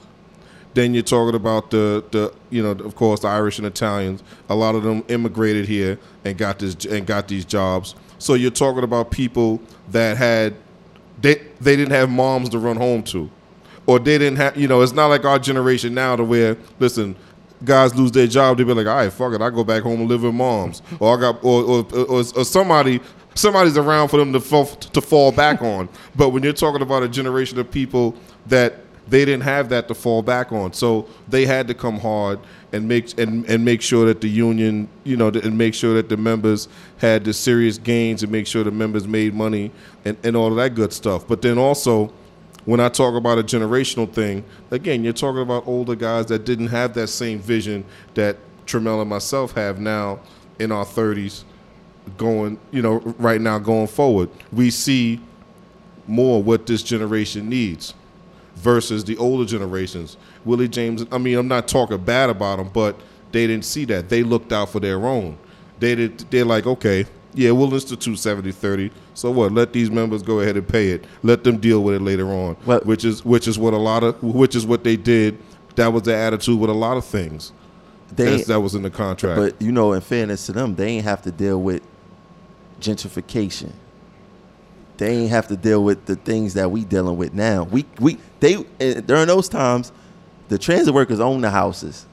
Then 0.78 0.94
you're 0.94 1.02
talking 1.02 1.34
about 1.34 1.72
the 1.72 2.04
the 2.12 2.32
you 2.50 2.62
know 2.62 2.70
of 2.70 2.94
course 2.94 3.18
the 3.18 3.26
Irish 3.26 3.58
and 3.58 3.66
Italians. 3.66 4.22
A 4.48 4.54
lot 4.54 4.76
of 4.76 4.84
them 4.84 5.02
immigrated 5.08 5.66
here 5.66 5.98
and 6.24 6.38
got 6.38 6.60
this 6.60 6.84
and 6.84 7.04
got 7.04 7.26
these 7.26 7.44
jobs. 7.44 7.96
So 8.20 8.34
you're 8.34 8.52
talking 8.52 8.84
about 8.84 9.10
people 9.10 9.60
that 9.88 10.16
had 10.16 10.54
they 11.20 11.42
they 11.60 11.74
didn't 11.74 11.90
have 11.90 12.08
moms 12.08 12.50
to 12.50 12.60
run 12.60 12.76
home 12.76 13.02
to, 13.04 13.28
or 13.86 13.98
they 13.98 14.18
didn't 14.18 14.36
have 14.36 14.56
you 14.56 14.68
know 14.68 14.80
it's 14.82 14.92
not 14.92 15.08
like 15.08 15.24
our 15.24 15.40
generation 15.40 15.94
now 15.94 16.14
to 16.14 16.22
where 16.22 16.56
listen 16.78 17.16
guys 17.64 17.92
lose 17.96 18.12
their 18.12 18.28
job 18.28 18.56
they 18.56 18.62
be 18.62 18.72
like 18.72 18.86
all 18.86 18.94
right 18.94 19.12
fuck 19.12 19.32
it 19.34 19.42
I 19.42 19.50
go 19.50 19.64
back 19.64 19.82
home 19.82 19.98
and 19.98 20.08
live 20.08 20.22
with 20.22 20.32
moms 20.32 20.80
or 21.00 21.18
I 21.18 21.20
got 21.20 21.42
or 21.42 21.64
or, 21.64 21.86
or, 21.92 22.22
or 22.36 22.44
somebody 22.44 23.00
somebody's 23.34 23.76
around 23.76 24.08
for 24.08 24.16
them 24.16 24.32
to 24.32 24.40
fall, 24.40 24.66
to 24.66 25.00
fall 25.00 25.32
back 25.32 25.62
on. 25.62 25.88
But 26.16 26.30
when 26.30 26.42
you're 26.42 26.52
talking 26.52 26.82
about 26.82 27.04
a 27.04 27.08
generation 27.08 27.58
of 27.58 27.70
people 27.70 28.14
that 28.46 28.80
they 29.08 29.24
didn't 29.24 29.42
have 29.42 29.68
that 29.70 29.88
to 29.88 29.94
fall 29.94 30.22
back 30.22 30.52
on. 30.52 30.72
So 30.72 31.08
they 31.28 31.46
had 31.46 31.68
to 31.68 31.74
come 31.74 31.98
hard 31.98 32.40
and 32.72 32.86
make 32.86 33.18
and, 33.18 33.46
and 33.46 33.64
make 33.64 33.80
sure 33.80 34.06
that 34.06 34.20
the 34.20 34.28
union, 34.28 34.88
you 35.04 35.16
know, 35.16 35.28
and 35.28 35.56
make 35.56 35.74
sure 35.74 35.94
that 35.94 36.08
the 36.08 36.16
members 36.16 36.68
had 36.98 37.24
the 37.24 37.32
serious 37.32 37.78
gains 37.78 38.22
and 38.22 38.30
make 38.30 38.46
sure 38.46 38.64
the 38.64 38.70
members 38.70 39.06
made 39.06 39.34
money 39.34 39.70
and, 40.04 40.16
and 40.22 40.36
all 40.36 40.48
of 40.48 40.56
that 40.56 40.74
good 40.74 40.92
stuff. 40.92 41.26
But 41.26 41.42
then 41.42 41.58
also 41.58 42.12
when 42.64 42.80
I 42.80 42.90
talk 42.90 43.14
about 43.14 43.38
a 43.38 43.42
generational 43.42 44.10
thing, 44.12 44.44
again, 44.70 45.02
you're 45.02 45.14
talking 45.14 45.40
about 45.40 45.66
older 45.66 45.94
guys 45.94 46.26
that 46.26 46.44
didn't 46.44 46.68
have 46.68 46.92
that 46.94 47.08
same 47.08 47.38
vision 47.38 47.84
that 48.14 48.36
Tramel 48.66 49.00
and 49.00 49.08
myself 49.08 49.52
have 49.52 49.80
now 49.80 50.20
in 50.58 50.70
our 50.70 50.84
30s 50.84 51.44
going, 52.18 52.58
you 52.70 52.82
know, 52.82 52.98
right 53.18 53.40
now 53.40 53.58
going 53.58 53.86
forward. 53.86 54.28
We 54.52 54.70
see 54.70 55.20
more 56.06 56.42
what 56.42 56.66
this 56.66 56.82
generation 56.82 57.48
needs 57.48 57.94
versus 58.58 59.04
the 59.04 59.16
older 59.18 59.44
generations. 59.44 60.16
Willie 60.44 60.68
James, 60.68 61.04
I 61.10 61.18
mean, 61.18 61.38
I'm 61.38 61.48
not 61.48 61.68
talking 61.68 61.98
bad 61.98 62.30
about 62.30 62.58
them, 62.58 62.70
but 62.72 62.98
they 63.32 63.46
didn't 63.46 63.64
see 63.64 63.84
that. 63.86 64.08
They 64.08 64.22
looked 64.22 64.52
out 64.52 64.70
for 64.70 64.80
their 64.80 65.04
own. 65.06 65.38
They 65.78 65.94
did, 65.94 66.18
they're 66.30 66.44
like, 66.44 66.66
okay, 66.66 67.06
yeah, 67.34 67.50
we'll 67.52 67.72
institute 67.72 68.18
70 68.18 68.50
30. 68.52 68.90
So 69.14 69.30
what? 69.30 69.52
Let 69.52 69.72
these 69.72 69.90
members 69.90 70.22
go 70.22 70.40
ahead 70.40 70.56
and 70.56 70.66
pay 70.66 70.90
it. 70.90 71.04
Let 71.22 71.44
them 71.44 71.58
deal 71.58 71.82
with 71.82 71.94
it 71.96 72.02
later 72.02 72.28
on. 72.28 72.56
Well- 72.66 72.80
which 72.80 73.04
is 73.04 73.24
which 73.24 73.46
is 73.46 73.58
what 73.58 73.74
a 73.74 73.78
lot 73.78 74.02
of 74.02 74.20
which 74.22 74.56
is 74.56 74.66
what 74.66 74.82
they 74.84 74.96
did. 74.96 75.38
That 75.76 75.92
was 75.92 76.02
their 76.02 76.18
attitude 76.18 76.58
with 76.58 76.70
a 76.70 76.74
lot 76.74 76.96
of 76.96 77.04
things. 77.04 77.52
They 78.10 78.42
that 78.42 78.60
was 78.60 78.74
in 78.74 78.82
the 78.82 78.90
contract. 78.90 79.38
But 79.38 79.62
you 79.64 79.70
know, 79.70 79.92
in 79.92 80.00
fairness 80.00 80.46
to 80.46 80.52
them, 80.52 80.74
they 80.74 80.88
ain't 80.88 81.04
have 81.04 81.22
to 81.22 81.30
deal 81.30 81.60
with 81.60 81.82
gentrification. 82.80 83.72
They 84.98 85.16
ain't 85.16 85.30
have 85.30 85.48
to 85.48 85.56
deal 85.56 85.82
with 85.82 86.04
the 86.06 86.16
things 86.16 86.54
that 86.54 86.70
we 86.70 86.84
dealing 86.84 87.16
with 87.16 87.32
now. 87.32 87.64
We 87.64 87.86
we 87.98 88.18
they 88.40 88.64
eh, 88.80 89.00
during 89.00 89.28
those 89.28 89.48
times, 89.48 89.92
the 90.48 90.58
transit 90.58 90.92
workers 90.92 91.20
own 91.20 91.40
the 91.40 91.50
houses. 91.50 92.06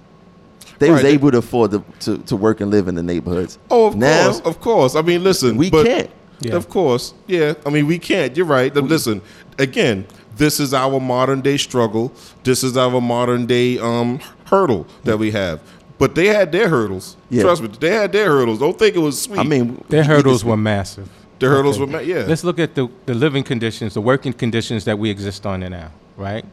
They 0.79 0.91
was 0.91 1.03
able 1.03 1.31
to 1.31 1.38
afford 1.38 1.71
to, 1.71 1.83
to, 2.01 2.17
to 2.19 2.36
work 2.36 2.59
and 2.59 2.69
live 2.69 2.88
in 2.88 2.95
the 2.95 3.03
neighborhoods. 3.03 3.57
Oh, 3.71 3.88
of 3.88 3.95
now, 3.95 4.25
course, 4.25 4.39
of 4.41 4.59
course. 4.61 4.95
I 4.95 5.01
mean, 5.01 5.23
listen, 5.23 5.57
We 5.57 5.69
but- 5.69 5.86
can't. 5.86 6.09
Yeah. 6.41 6.55
Of 6.55 6.67
course, 6.67 7.13
yeah. 7.27 7.53
I 7.65 7.69
mean, 7.69 7.88
we 7.88 7.97
can't. 7.97 8.36
You're 8.36 8.45
right. 8.45 8.73
Listen, 8.75 9.21
again, 9.57 10.05
this 10.36 10.59
is 10.59 10.73
our 10.73 10.99
modern 10.99 11.39
day 11.39 11.55
struggle. 11.55 12.11
This 12.43 12.61
is 12.61 12.75
our 12.75 12.99
modern 12.99 13.45
day 13.45 13.79
um, 13.79 14.19
hurdle 14.43 14.86
that 15.05 15.17
we 15.17 15.31
have. 15.31 15.61
But 15.97 16.13
they 16.13 16.27
had 16.27 16.51
their 16.51 16.67
hurdles. 16.67 17.15
Yeah. 17.29 17.43
Trust 17.43 17.61
me, 17.61 17.69
they 17.79 17.91
had 17.91 18.11
their 18.11 18.27
hurdles. 18.27 18.59
Don't 18.59 18.77
think 18.77 18.95
it 18.97 18.99
was 18.99 19.21
sweet. 19.21 19.39
I 19.39 19.43
mean, 19.43 19.81
Their 19.88 20.03
hurdles 20.03 20.43
were 20.43 20.57
massive. 20.57 21.09
The 21.39 21.47
hurdles 21.47 21.79
were, 21.79 21.88
met. 21.88 22.05
yeah. 22.05 22.25
Let's 22.27 22.43
look 22.43 22.59
at 22.59 22.75
the, 22.75 22.88
the 23.05 23.13
living 23.13 23.43
conditions, 23.43 23.93
the 23.93 24.01
working 24.01 24.33
conditions 24.33 24.86
that 24.86 24.97
we 24.97 25.09
exist 25.09 25.45
under 25.45 25.69
now, 25.69 25.91
right? 26.17 26.45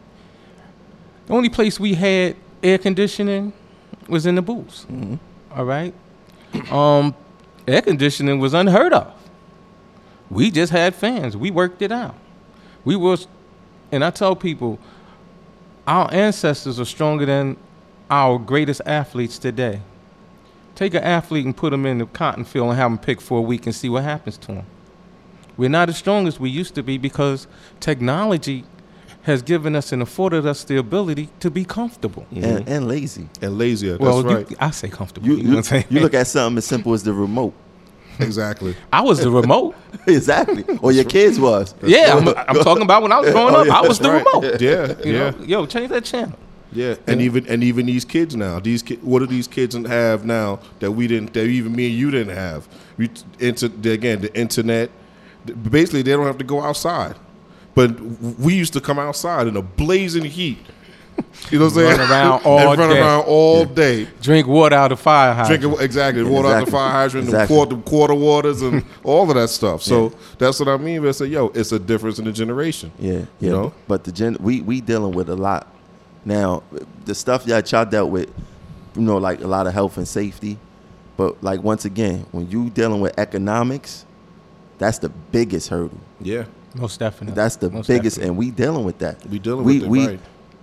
The 1.26 1.34
only 1.34 1.48
place 1.48 1.78
we 1.78 1.94
had 1.94 2.36
air 2.62 2.78
conditioning 2.78 3.52
was 4.08 4.26
in 4.26 4.34
the 4.34 4.42
booths. 4.42 4.86
all 5.54 5.64
right? 5.64 5.94
Um, 6.70 7.14
air 7.66 7.82
conditioning 7.82 8.38
was 8.38 8.54
unheard 8.54 8.92
of. 8.92 9.12
We 10.30 10.50
just 10.50 10.72
had 10.72 10.94
fans. 10.94 11.36
We 11.36 11.50
worked 11.50 11.82
it 11.82 11.92
out. 11.92 12.16
We 12.84 12.96
was, 12.96 13.28
and 13.92 14.04
I 14.04 14.10
tell 14.10 14.34
people, 14.34 14.78
our 15.86 16.12
ancestors 16.12 16.80
are 16.80 16.84
stronger 16.84 17.26
than 17.26 17.56
our 18.10 18.38
greatest 18.38 18.80
athletes 18.86 19.38
today. 19.38 19.80
Take 20.74 20.94
an 20.94 21.02
athlete 21.02 21.44
and 21.44 21.56
put 21.56 21.70
them 21.70 21.86
in 21.86 21.98
the 21.98 22.06
cotton 22.06 22.44
field 22.44 22.68
and 22.70 22.76
have 22.78 22.90
them 22.90 22.98
pick 22.98 23.20
for 23.20 23.38
a 23.38 23.42
week 23.42 23.66
and 23.66 23.74
see 23.74 23.88
what 23.88 24.04
happens 24.04 24.38
to 24.38 24.52
him. 24.52 24.66
We're 25.56 25.68
not 25.70 25.88
as 25.88 25.96
strong 25.96 26.26
as 26.26 26.40
we 26.40 26.50
used 26.50 26.74
to 26.76 26.82
be 26.82 26.98
because 26.98 27.46
technology 27.80 28.64
has 29.22 29.42
given 29.42 29.76
us 29.76 29.92
and 29.92 30.02
afforded 30.02 30.44
us 30.46 30.64
the 30.64 30.76
ability 30.78 31.28
to 31.40 31.50
be 31.50 31.64
comfortable. 31.64 32.26
and, 32.34 32.44
mm-hmm. 32.44 32.68
and 32.72 32.88
lazy. 32.88 33.28
and 33.40 33.56
lazier. 33.58 33.92
That's 33.92 34.00
Well, 34.02 34.22
right. 34.24 34.50
you, 34.50 34.56
I 34.58 34.70
say 34.70 34.88
comfortable. 34.88 35.28
You, 35.28 35.36
You, 35.36 35.42
know 35.42 35.48
you, 35.48 35.50
what 35.50 35.58
I'm 35.58 35.62
saying? 35.64 35.84
you 35.90 36.00
look 36.00 36.14
at 36.14 36.26
something 36.26 36.58
as 36.58 36.64
simple 36.66 36.92
as 36.92 37.04
the 37.04 37.12
remote. 37.12 37.54
exactly. 38.18 38.74
I 38.92 39.00
was 39.02 39.20
the 39.20 39.30
remote. 39.30 39.76
exactly. 40.08 40.64
Or 40.80 40.90
your 40.90 41.04
kids 41.04 41.38
was. 41.38 41.74
yeah, 41.82 42.14
I'm, 42.16 42.28
I'm 42.28 42.64
talking 42.64 42.82
about 42.82 43.02
when 43.02 43.12
I 43.12 43.20
was 43.20 43.28
oh, 43.30 43.32
growing 43.32 43.54
Oh, 43.54 43.60
up. 43.72 43.84
I 43.84 43.86
was 43.86 43.98
the 44.00 44.10
Right. 44.10 44.24
remote. 44.26 44.60
Yeah, 44.60 44.94
You 45.04 45.12
yeah. 45.12 45.30
know, 45.30 45.44
yo, 45.44 45.66
change 45.66 45.90
that 45.90 46.04
channel. 46.04 46.36
Yeah, 46.74 46.94
and 47.06 47.20
even 47.20 47.46
and 47.48 47.62
even 47.62 47.84
these 47.84 48.04
kids 48.06 48.34
now, 48.34 48.58
these 48.58 48.82
ki- 48.82 48.98
what 49.02 49.18
do 49.18 49.26
these 49.26 49.46
kids 49.46 49.76
have 49.76 50.24
now 50.24 50.58
that 50.80 50.90
we 50.92 51.06
didn't, 51.06 51.34
that 51.34 51.44
even 51.44 51.76
me 51.76 51.86
and 51.90 51.94
you 51.94 52.10
didn't 52.10 52.34
have? 52.34 52.66
We 52.96 53.10
into 53.38 53.68
the, 53.68 53.92
again 53.92 54.22
the 54.22 54.34
internet. 54.34 54.90
Basically, 55.70 56.02
they 56.02 56.12
don't 56.12 56.26
have 56.26 56.38
to 56.38 56.44
go 56.44 56.60
outside, 56.62 57.16
but 57.74 57.98
we 58.00 58.54
used 58.54 58.72
to 58.74 58.80
come 58.80 58.98
outside 58.98 59.46
in 59.46 59.56
a 59.56 59.62
blazing 59.62 60.24
heat. 60.24 60.58
You 61.50 61.58
know 61.58 61.66
what 61.66 61.74
I'm 61.74 61.78
saying? 61.78 61.98
Run 61.98 62.10
around 62.10 62.32
and 62.38 62.46
all 62.46 62.76
run 62.76 62.88
day. 62.90 63.00
around 63.00 63.24
all 63.26 63.64
day. 63.66 64.08
Drink 64.22 64.46
water 64.46 64.74
out 64.76 64.92
of 64.92 65.00
fire 65.00 65.34
hydrant. 65.34 65.60
Drinking 65.60 65.84
exactly 65.84 66.22
water 66.22 66.48
out 66.48 66.60
of 66.60 66.66
the 66.66 66.70
fire 66.72 66.90
hydrant, 66.90 67.26
Exactly. 67.26 67.54
the, 67.56 67.66
quarter, 67.66 67.76
quarter 67.82 68.14
waters, 68.14 68.62
and 68.62 68.84
all 69.04 69.28
of 69.28 69.34
that 69.36 69.48
stuff. 69.48 69.82
So 69.82 70.12
that's 70.38 70.58
what 70.58 70.68
I 70.68 70.76
mean. 70.78 71.00
When 71.02 71.08
I 71.10 71.12
say, 71.12 71.26
yo, 71.26 71.48
it's 71.48 71.72
a 71.72 71.78
difference 71.78 72.18
in 72.18 72.24
the 72.24 72.32
generation. 72.32 72.92
Yeah, 72.98 73.12
yeah. 73.12 73.26
You 73.40 73.50
know? 73.50 73.74
But 73.88 74.04
the 74.04 74.12
gen 74.12 74.36
we 74.40 74.62
we 74.62 74.80
dealing 74.80 75.12
with 75.12 75.28
a 75.28 75.36
lot. 75.36 75.66
Now, 76.24 76.62
the 77.04 77.14
stuff 77.14 77.44
that 77.44 77.70
y'all 77.72 77.84
dealt 77.84 78.10
with, 78.10 78.30
you 78.94 79.02
know, 79.02 79.18
like 79.18 79.40
a 79.42 79.46
lot 79.48 79.66
of 79.66 79.74
health 79.74 79.96
and 79.98 80.08
safety. 80.08 80.56
But 81.16 81.42
like 81.42 81.62
once 81.62 81.84
again, 81.84 82.26
when 82.32 82.48
you 82.48 82.70
dealing 82.70 83.00
with 83.00 83.18
economics, 83.18 84.06
that's 84.82 84.98
the 84.98 85.08
biggest 85.08 85.68
hurdle. 85.68 85.98
Yeah, 86.20 86.44
Most 86.74 86.98
definitely. 86.98 87.34
That's 87.34 87.56
the 87.56 87.70
Most 87.70 87.86
biggest, 87.86 88.16
definitely. 88.16 88.28
and 88.28 88.38
we 88.38 88.50
dealing 88.50 88.84
with 88.84 88.98
that. 88.98 89.24
We 89.26 89.38
dealing 89.38 89.64
we, 89.64 89.78
with 89.78 89.84
it, 89.84 89.88
we, 89.90 90.06
right. 90.06 90.20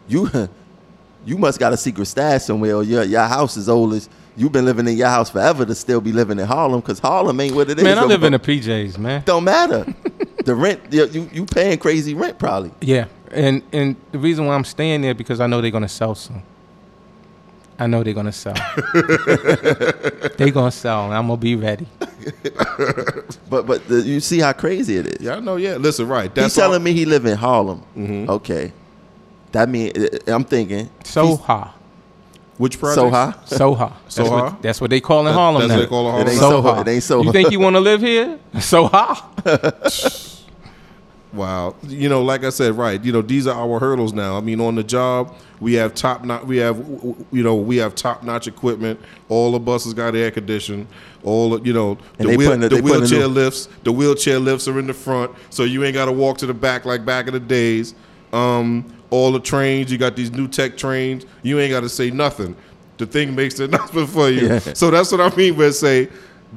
You, 0.07 0.49
you 1.25 1.37
must 1.37 1.59
got 1.59 1.73
a 1.73 1.77
secret 1.77 2.05
stash 2.05 2.43
somewhere, 2.43 2.75
or 2.75 2.83
your 2.83 3.03
your 3.03 3.25
house 3.25 3.57
is 3.57 3.69
old 3.69 3.93
as 3.93 4.09
you've 4.35 4.51
been 4.51 4.65
living 4.65 4.87
in 4.87 4.97
your 4.97 5.09
house 5.09 5.29
forever 5.29 5.65
to 5.65 5.75
still 5.75 6.01
be 6.01 6.11
living 6.11 6.39
in 6.39 6.45
Harlem, 6.45 6.81
because 6.81 6.99
Harlem 6.99 7.39
ain't 7.39 7.55
what 7.55 7.69
it 7.69 7.77
is. 7.77 7.83
Man, 7.83 7.97
I 7.97 8.03
live 8.03 8.23
in 8.23 8.33
the 8.33 8.39
PJs, 8.39 8.97
man. 8.97 9.23
Don't 9.25 9.43
matter. 9.43 9.85
the 10.45 10.55
rent, 10.55 10.81
you, 10.91 11.05
you 11.07 11.29
you 11.31 11.45
paying 11.45 11.77
crazy 11.77 12.13
rent 12.13 12.39
probably. 12.39 12.71
Yeah, 12.81 13.05
and 13.31 13.61
and 13.71 13.95
the 14.11 14.19
reason 14.19 14.45
why 14.45 14.55
I'm 14.55 14.63
staying 14.63 15.01
there 15.01 15.13
because 15.13 15.39
I 15.39 15.47
know 15.47 15.61
they're 15.61 15.71
gonna 15.71 15.87
sell 15.87 16.15
soon. 16.15 16.43
I 17.79 17.87
know 17.87 18.03
they're 18.03 18.13
gonna 18.13 18.31
sell. 18.33 18.53
they're 20.37 20.51
gonna 20.51 20.69
sell, 20.71 21.05
and 21.05 21.13
I'm 21.13 21.27
gonna 21.27 21.37
be 21.37 21.55
ready. 21.55 21.87
But 23.49 23.65
but 23.65 23.87
the, 23.87 24.01
you 24.01 24.19
see 24.19 24.39
how 24.39 24.53
crazy 24.53 24.97
it 24.97 25.07
is. 25.07 25.21
yeah, 25.25 25.37
I 25.37 25.39
know. 25.39 25.55
Yeah, 25.55 25.77
listen, 25.77 26.07
right. 26.07 26.25
He's 26.29 26.33
That's 26.35 26.57
all- 26.59 26.65
telling 26.65 26.83
me 26.83 26.93
he 26.93 27.05
live 27.05 27.25
in 27.25 27.35
Harlem. 27.35 27.81
Mm-hmm. 27.97 28.29
Okay, 28.29 28.71
that 29.53 29.67
mean 29.67 29.91
uh, 29.97 30.07
I'm 30.31 30.43
thinking 30.43 30.87
Soha, 31.03 31.71
which 32.59 32.79
project? 32.79 32.99
Soha. 33.11 33.33
Soha. 33.47 33.93
That's 34.03 34.17
Soha? 34.19 34.29
What, 34.51 34.61
that's 34.61 34.79
what 34.81 34.89
they 34.91 35.01
call 35.01 35.25
in 35.27 35.33
Harlem 35.33 35.67
That's 35.67 35.69
now. 35.69 35.75
what 35.77 35.81
they 35.81 35.87
call 35.89 36.15
in 36.19 36.27
It 36.27 36.31
ain't 36.31 36.41
now? 36.41 36.49
Soho. 36.49 36.81
It 36.81 36.87
ain't 36.89 37.03
Soho. 37.03 37.23
You 37.23 37.31
think 37.31 37.51
you 37.51 37.59
want 37.59 37.75
to 37.75 37.79
live 37.79 38.01
here? 38.01 38.37
Soha. 38.55 40.28
Wow. 41.31 41.75
You 41.87 42.09
know, 42.09 42.23
like 42.23 42.43
I 42.43 42.49
said, 42.49 42.75
right. 42.75 43.03
You 43.03 43.11
know, 43.11 43.21
these 43.21 43.45
are 43.45 43.55
our 43.55 43.79
hurdles 43.79 44.13
now. 44.13 44.35
I 44.37 44.41
mean, 44.41 44.59
on 44.59 44.73
the 44.75 44.83
job, 44.83 45.35
we 45.59 45.73
have 45.73 45.93
top 45.93 46.23
notch. 46.23 46.43
We 46.45 46.57
have, 46.57 46.77
you 47.31 47.43
know, 47.43 47.55
we 47.55 47.77
have 47.77 47.93
top 47.93 48.23
notch 48.23 48.47
equipment. 48.47 48.99
All 49.27 49.51
the 49.51 49.59
buses 49.59 49.93
got 49.93 50.15
air 50.15 50.31
conditioning. 50.31 50.87
All 51.23 51.51
the- 51.51 51.61
you 51.63 51.73
know, 51.73 51.97
the, 52.17 52.35
wheel, 52.35 52.51
the- 52.57 52.57
the 52.69 52.75
they 52.77 52.81
putting 52.81 52.95
a 52.95 52.99
wheelchair 52.99 53.27
lifts. 53.27 53.69
The 53.83 53.91
wheelchair 53.91 54.39
lifts 54.39 54.67
are 54.67 54.79
in 54.79 54.87
the 54.87 54.93
front, 54.93 55.31
so 55.51 55.65
you 55.65 55.83
ain't 55.83 55.93
got 55.93 56.05
to 56.05 56.11
walk 56.11 56.39
to 56.39 56.47
the 56.47 56.53
back 56.53 56.85
like 56.85 57.05
back 57.05 57.27
in 57.27 57.33
the 57.33 57.39
days. 57.39 57.93
Um, 58.33 58.91
all 59.11 59.31
the 59.31 59.39
trains, 59.39 59.91
you 59.91 59.97
got 59.97 60.15
these 60.15 60.31
new 60.31 60.47
tech 60.47 60.77
trains. 60.77 61.25
You 61.43 61.59
ain't 61.59 61.71
got 61.71 61.81
to 61.81 61.89
say 61.89 62.09
nothing. 62.09 62.55
The 62.97 63.05
thing 63.05 63.35
makes 63.35 63.53
the 63.57 63.65
announcement 63.65 64.09
for 64.09 64.29
you. 64.29 64.47
Yeah. 64.47 64.59
So 64.59 64.89
that's 64.91 65.11
what 65.11 65.21
I 65.21 65.35
mean 65.35 65.55
when 65.55 65.67
I 65.67 65.71
say, 65.71 66.09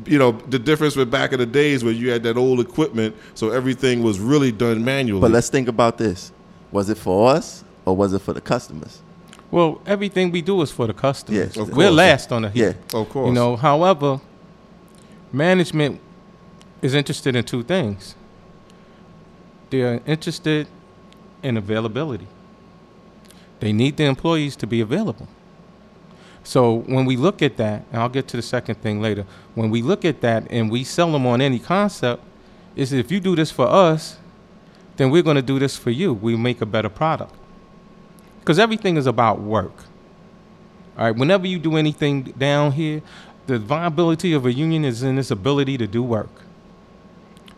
you 0.06 0.18
know, 0.18 0.32
the 0.32 0.58
difference 0.58 0.96
with 0.96 1.10
back 1.10 1.32
in 1.32 1.38
the 1.38 1.46
days 1.46 1.84
where 1.84 1.92
you 1.92 2.10
had 2.10 2.22
that 2.22 2.36
old 2.36 2.60
equipment, 2.60 3.14
so 3.34 3.50
everything 3.50 4.02
was 4.02 4.18
really 4.18 4.52
done 4.52 4.84
manually. 4.84 5.20
But 5.20 5.30
let's 5.30 5.48
think 5.48 5.68
about 5.68 5.98
this: 5.98 6.32
was 6.70 6.88
it 6.88 6.98
for 6.98 7.30
us 7.30 7.64
or 7.84 7.94
was 7.94 8.12
it 8.12 8.20
for 8.20 8.32
the 8.32 8.40
customers? 8.40 9.02
well, 9.52 9.82
everything 9.84 10.30
we 10.32 10.40
do 10.40 10.62
is 10.62 10.70
for 10.70 10.86
the 10.86 10.94
customers. 10.94 11.54
Yes, 11.54 11.56
of 11.58 11.76
We're 11.76 11.90
last 11.90 12.32
on 12.32 12.42
the 12.42 12.50
heat. 12.50 12.60
Yeah. 12.60 12.72
Of 12.94 13.08
course. 13.10 13.28
You 13.28 13.34
know, 13.34 13.54
however, 13.54 14.18
management 15.30 16.00
is 16.80 16.94
interested 16.94 17.36
in 17.36 17.44
two 17.44 17.62
things. 17.62 18.14
They're 19.68 20.00
interested 20.06 20.66
in 21.42 21.58
availability. 21.58 22.26
They 23.60 23.72
need 23.72 23.98
the 23.98 24.04
employees 24.04 24.56
to 24.56 24.66
be 24.66 24.80
available. 24.80 25.28
So 26.44 26.78
when 26.86 27.04
we 27.04 27.16
look 27.16 27.40
at 27.42 27.56
that, 27.58 27.84
and 27.92 28.02
I'll 28.02 28.08
get 28.08 28.28
to 28.28 28.36
the 28.36 28.42
second 28.42 28.76
thing 28.76 29.00
later, 29.00 29.24
when 29.54 29.70
we 29.70 29.82
look 29.82 30.04
at 30.04 30.20
that 30.22 30.46
and 30.50 30.70
we 30.70 30.84
sell 30.84 31.10
them 31.12 31.26
on 31.26 31.40
any 31.40 31.58
concept, 31.58 32.22
is 32.74 32.92
if 32.92 33.12
you 33.12 33.20
do 33.20 33.36
this 33.36 33.50
for 33.50 33.66
us, 33.66 34.18
then 34.96 35.10
we're 35.10 35.22
going 35.22 35.36
to 35.36 35.42
do 35.42 35.58
this 35.58 35.76
for 35.76 35.90
you. 35.90 36.12
We 36.12 36.36
make 36.36 36.60
a 36.60 36.66
better 36.66 36.88
product. 36.88 37.34
Because 38.40 38.58
everything 38.58 38.96
is 38.96 39.06
about 39.06 39.40
work. 39.40 39.84
All 40.98 41.04
right, 41.04 41.16
whenever 41.16 41.46
you 41.46 41.58
do 41.58 41.76
anything 41.76 42.22
down 42.22 42.72
here, 42.72 43.02
the 43.46 43.58
viability 43.58 44.32
of 44.32 44.44
a 44.46 44.52
union 44.52 44.84
is 44.84 45.02
in 45.02 45.18
its 45.18 45.30
ability 45.30 45.78
to 45.78 45.86
do 45.86 46.02
work. 46.02 46.30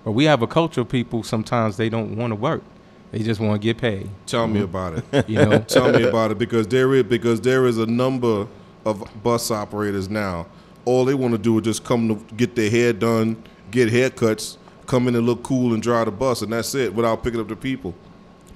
But 0.05 0.13
we 0.13 0.25
have 0.25 0.43
a 0.43 0.47
culture 0.47 0.83
of 0.83 0.89
people 0.89 1.23
sometimes 1.23 1.77
they 1.77 1.89
don't 1.89 2.17
want 2.17 2.31
to 2.31 2.35
work. 2.37 2.63
They 3.11 3.21
just 3.21 3.41
want 3.41 3.61
to 3.61 3.65
get 3.65 3.79
paid. 3.79 4.11
Tell 4.27 4.47
me 4.47 4.61
about 4.61 5.03
it. 5.13 5.29
You 5.29 5.39
know, 5.39 5.59
Tell 5.69 5.91
me 5.93 6.03
about 6.03 6.33
it 6.33 6.39
because 6.39 6.67
there 6.67 6.95
is 6.95 7.05
because 7.05 7.41
there 7.41 7.67
is 7.67 7.79
a 7.79 7.87
number 7.87 8.47
of 8.85 9.23
bus 9.23 9.51
operators 9.51 10.09
now. 10.09 10.47
All 10.85 11.05
they 11.05 11.15
want 11.15 11.33
to 11.33 11.39
do 11.39 11.59
is 11.59 11.65
just 11.65 11.85
come 11.85 12.09
to 12.09 12.35
get 12.35 12.55
their 12.55 12.71
hair 12.71 12.93
done, 12.93 13.43
get 13.71 13.91
haircuts, 13.91 14.59
come 14.87 15.09
in 15.09 15.15
and 15.15 15.25
look 15.27 15.43
cool 15.43 15.73
and 15.73 15.83
drive 15.83 16.07
the 16.07 16.13
bus, 16.13 16.43
and 16.43 16.53
that's 16.53 16.75
it 16.75 16.95
without 16.95 17.23
picking 17.25 17.41
up 17.41 17.49
the 17.49 17.57
people. 17.57 17.95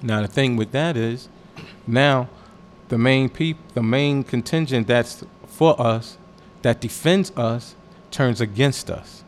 Now 0.01 0.21
the 0.21 0.27
thing 0.27 0.55
with 0.55 0.71
that 0.71 0.95
is, 0.95 1.27
now 1.87 2.29
the 2.89 2.97
main 2.97 3.29
peop, 3.29 3.57
the 3.73 3.83
main 3.83 4.23
contingent 4.23 4.87
that's 4.87 5.23
for 5.47 5.79
us, 5.81 6.17
that 6.61 6.81
defends 6.81 7.31
us, 7.35 7.75
turns 8.11 8.41
against 8.41 8.89
us. 8.89 9.23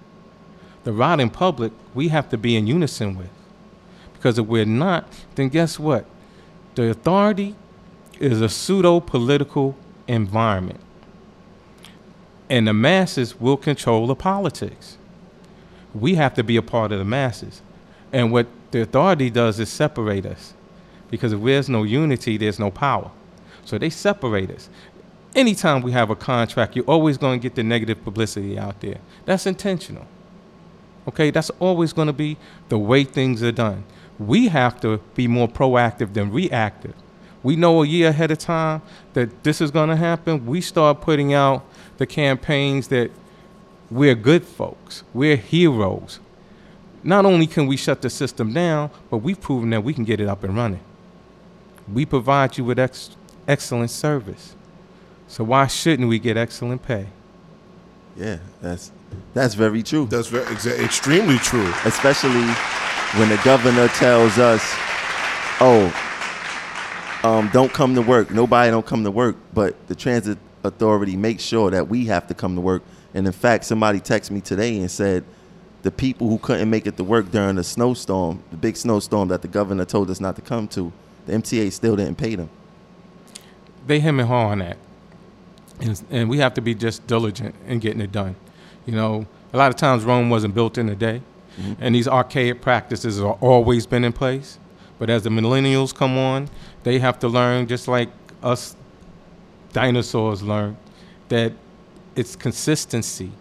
The 0.84 0.94
riding 0.94 1.30
public, 1.30 1.72
we 1.94 2.08
have 2.10 2.30
to 2.30 2.38
be 2.38 2.56
in 2.56 2.68
unison 2.68 3.16
with, 3.16 3.30
because 4.14 4.38
if 4.38 4.46
we're 4.46 4.66
not, 4.66 5.08
then 5.36 5.50
guess 5.50 5.80
what? 5.80 6.06
The 6.76 6.90
authority 6.90 7.56
is 8.20 8.42
a 8.42 8.50
pseudo 8.50 9.00
political 9.00 9.76
environment, 10.08 10.80
and 12.52 12.68
the 12.68 12.74
masses 12.74 13.40
will 13.40 13.56
control 13.56 14.08
the 14.08 14.16
politics. 14.16 14.98
We 15.94 16.16
have 16.16 16.34
to 16.34 16.44
be 16.44 16.58
a 16.58 16.62
part 16.62 16.92
of 16.92 17.00
the 17.00 17.06
masses, 17.06 17.62
and 18.12 18.30
what 18.30 18.48
the 18.72 18.82
authority 18.82 19.30
does 19.30 19.58
is 19.58 19.70
separate 19.70 20.26
us 20.26 20.54
because 21.10 21.32
if 21.32 21.42
there's 21.42 21.70
no 21.70 21.84
unity, 21.84 22.36
there's 22.36 22.60
no 22.60 22.70
power. 22.70 23.10
So 23.64 23.78
they 23.78 23.90
separate 23.90 24.52
us. 24.52 24.70
Anytime 25.34 25.82
we 25.82 25.94
have 25.94 26.10
a 26.10 26.16
contract, 26.16 26.76
you're 26.76 26.86
always 26.86 27.18
going 27.18 27.40
to 27.40 27.44
get 27.44 27.56
the 27.56 27.64
negative 27.64 28.04
publicity 28.04 28.60
out 28.60 28.82
there. 28.82 29.00
That's 29.26 29.46
intentional. 29.46 30.06
Okay, 31.08 31.32
that's 31.32 31.52
always 31.52 31.94
going 31.94 32.08
to 32.08 32.14
be 32.14 32.38
the 32.68 32.78
way 32.78 33.06
things 33.06 33.42
are 33.44 33.54
done. 33.54 33.86
We 34.20 34.50
have 34.50 34.80
to 34.82 34.98
be 35.16 35.28
more 35.28 35.48
proactive 35.48 36.14
than 36.14 36.32
reactive. 36.32 36.96
We 37.44 37.56
know 37.56 37.82
a 37.82 37.88
year 37.88 38.10
ahead 38.10 38.30
of 38.30 38.40
time 38.40 38.82
that 39.14 39.44
this 39.44 39.62
is 39.62 39.72
going 39.72 39.90
to 39.90 39.96
happen. 39.96 40.46
We 40.46 40.60
start 40.60 41.00
putting 41.02 41.34
out 41.34 41.66
the 42.02 42.06
campaigns 42.08 42.90
that 42.90 43.12
we're 43.90 44.16
good 44.16 44.44
folks, 44.46 45.04
we're 45.14 45.38
heroes. 45.38 46.20
Not 47.04 47.26
only 47.26 47.48
can 47.48 47.68
we 47.68 47.78
shut 47.78 48.02
the 48.02 48.10
system 48.10 48.54
down, 48.54 48.92
but 49.10 49.18
we've 49.18 49.40
proven 49.40 49.70
that 49.72 49.84
we 49.84 49.94
can 49.94 50.04
get 50.04 50.20
it 50.20 50.28
up 50.28 50.44
and 50.44 50.56
running 50.56 50.82
we 51.92 52.06
provide 52.06 52.58
you 52.58 52.64
with 52.64 52.80
ex- 52.80 53.16
excellent 53.48 53.92
service. 53.92 54.56
So 55.28 55.44
why 55.44 55.68
shouldn't 55.68 56.10
we 56.10 56.20
get 56.20 56.38
excellent 56.38 56.84
pay? 56.84 57.08
Yeah, 58.18 58.40
that's 58.62 58.92
that's 59.34 59.54
very 59.54 59.84
true. 59.84 60.06
That's 60.08 60.28
very 60.28 60.46
exa- 60.46 60.84
extremely 60.84 61.38
true. 61.38 61.72
especially 61.86 62.46
when 63.18 63.30
the 63.30 63.40
governor 63.44 63.88
tells 63.90 64.38
us, 64.38 64.62
"Oh, 65.62 65.92
um, 67.24 67.50
don't 67.54 67.72
come 67.72 67.96
to 67.96 68.02
work. 68.02 68.32
Nobody 68.32 68.70
don't 68.72 68.86
come 68.86 69.04
to 69.06 69.12
work." 69.12 69.38
But 69.54 69.76
the 69.88 69.96
transit 69.96 70.38
authority 70.64 71.16
makes 71.16 71.44
sure 71.44 71.72
that 71.72 71.88
we 71.88 72.06
have 72.06 72.28
to 72.28 72.34
come 72.34 72.56
to 72.56 72.62
work. 72.62 72.84
And 73.14 73.26
in 73.26 73.34
fact, 73.34 73.66
somebody 73.66 74.00
texted 74.00 74.32
me 74.32 74.42
today 74.42 74.78
and 74.78 74.90
said 74.90 75.24
the 75.84 75.92
people 75.92 76.30
who 76.30 76.38
couldn't 76.38 76.70
make 76.70 76.86
it 76.86 76.98
to 76.98 77.04
work 77.04 77.32
during 77.32 77.56
the 77.56 77.64
snowstorm, 77.64 78.44
the 78.52 78.58
big 78.58 78.78
snowstorm 78.78 79.30
that 79.30 79.42
the 79.42 79.48
governor 79.48 79.86
told 79.86 80.10
us 80.10 80.20
not 80.20 80.36
to 80.36 80.42
come 80.42 80.68
to, 80.70 80.92
the 81.26 81.34
MTA 81.34 81.72
still 81.72 81.96
didn't 81.96 82.18
pay 82.18 82.36
them. 82.36 82.50
They 83.88 84.00
hem 84.00 84.20
and 84.20 84.28
haw 84.28 84.48
on 84.48 84.60
that, 84.60 84.78
and, 85.80 86.04
and 86.12 86.30
we 86.30 86.38
have 86.38 86.54
to 86.54 86.62
be 86.62 86.76
just 86.76 87.06
diligent 87.08 87.56
in 87.68 87.80
getting 87.80 88.02
it 88.02 88.12
done. 88.12 88.36
You 88.86 88.94
know, 88.94 89.26
a 89.54 89.58
lot 89.58 89.72
of 89.72 89.76
times 89.76 90.04
Rome 90.04 90.30
wasn't 90.30 90.54
built 90.54 90.78
in 90.78 90.88
a 90.90 90.96
day, 90.96 91.22
mm-hmm. 91.58 91.74
and 91.80 91.96
these 91.96 92.08
archaic 92.08 92.62
practices 92.62 93.18
have 93.18 93.42
always 93.42 93.88
been 93.88 94.04
in 94.04 94.14
place. 94.14 94.60
But 95.00 95.10
as 95.10 95.24
the 95.24 95.32
millennials 95.32 95.96
come 95.96 96.16
on, 96.16 96.48
they 96.84 97.00
have 97.00 97.18
to 97.20 97.28
learn, 97.28 97.66
just 97.66 97.88
like 97.88 98.10
us 98.44 98.76
dinosaurs 99.74 100.42
learned, 100.42 100.78
that 101.30 101.54
it's 102.16 102.36
consistency 102.36 103.32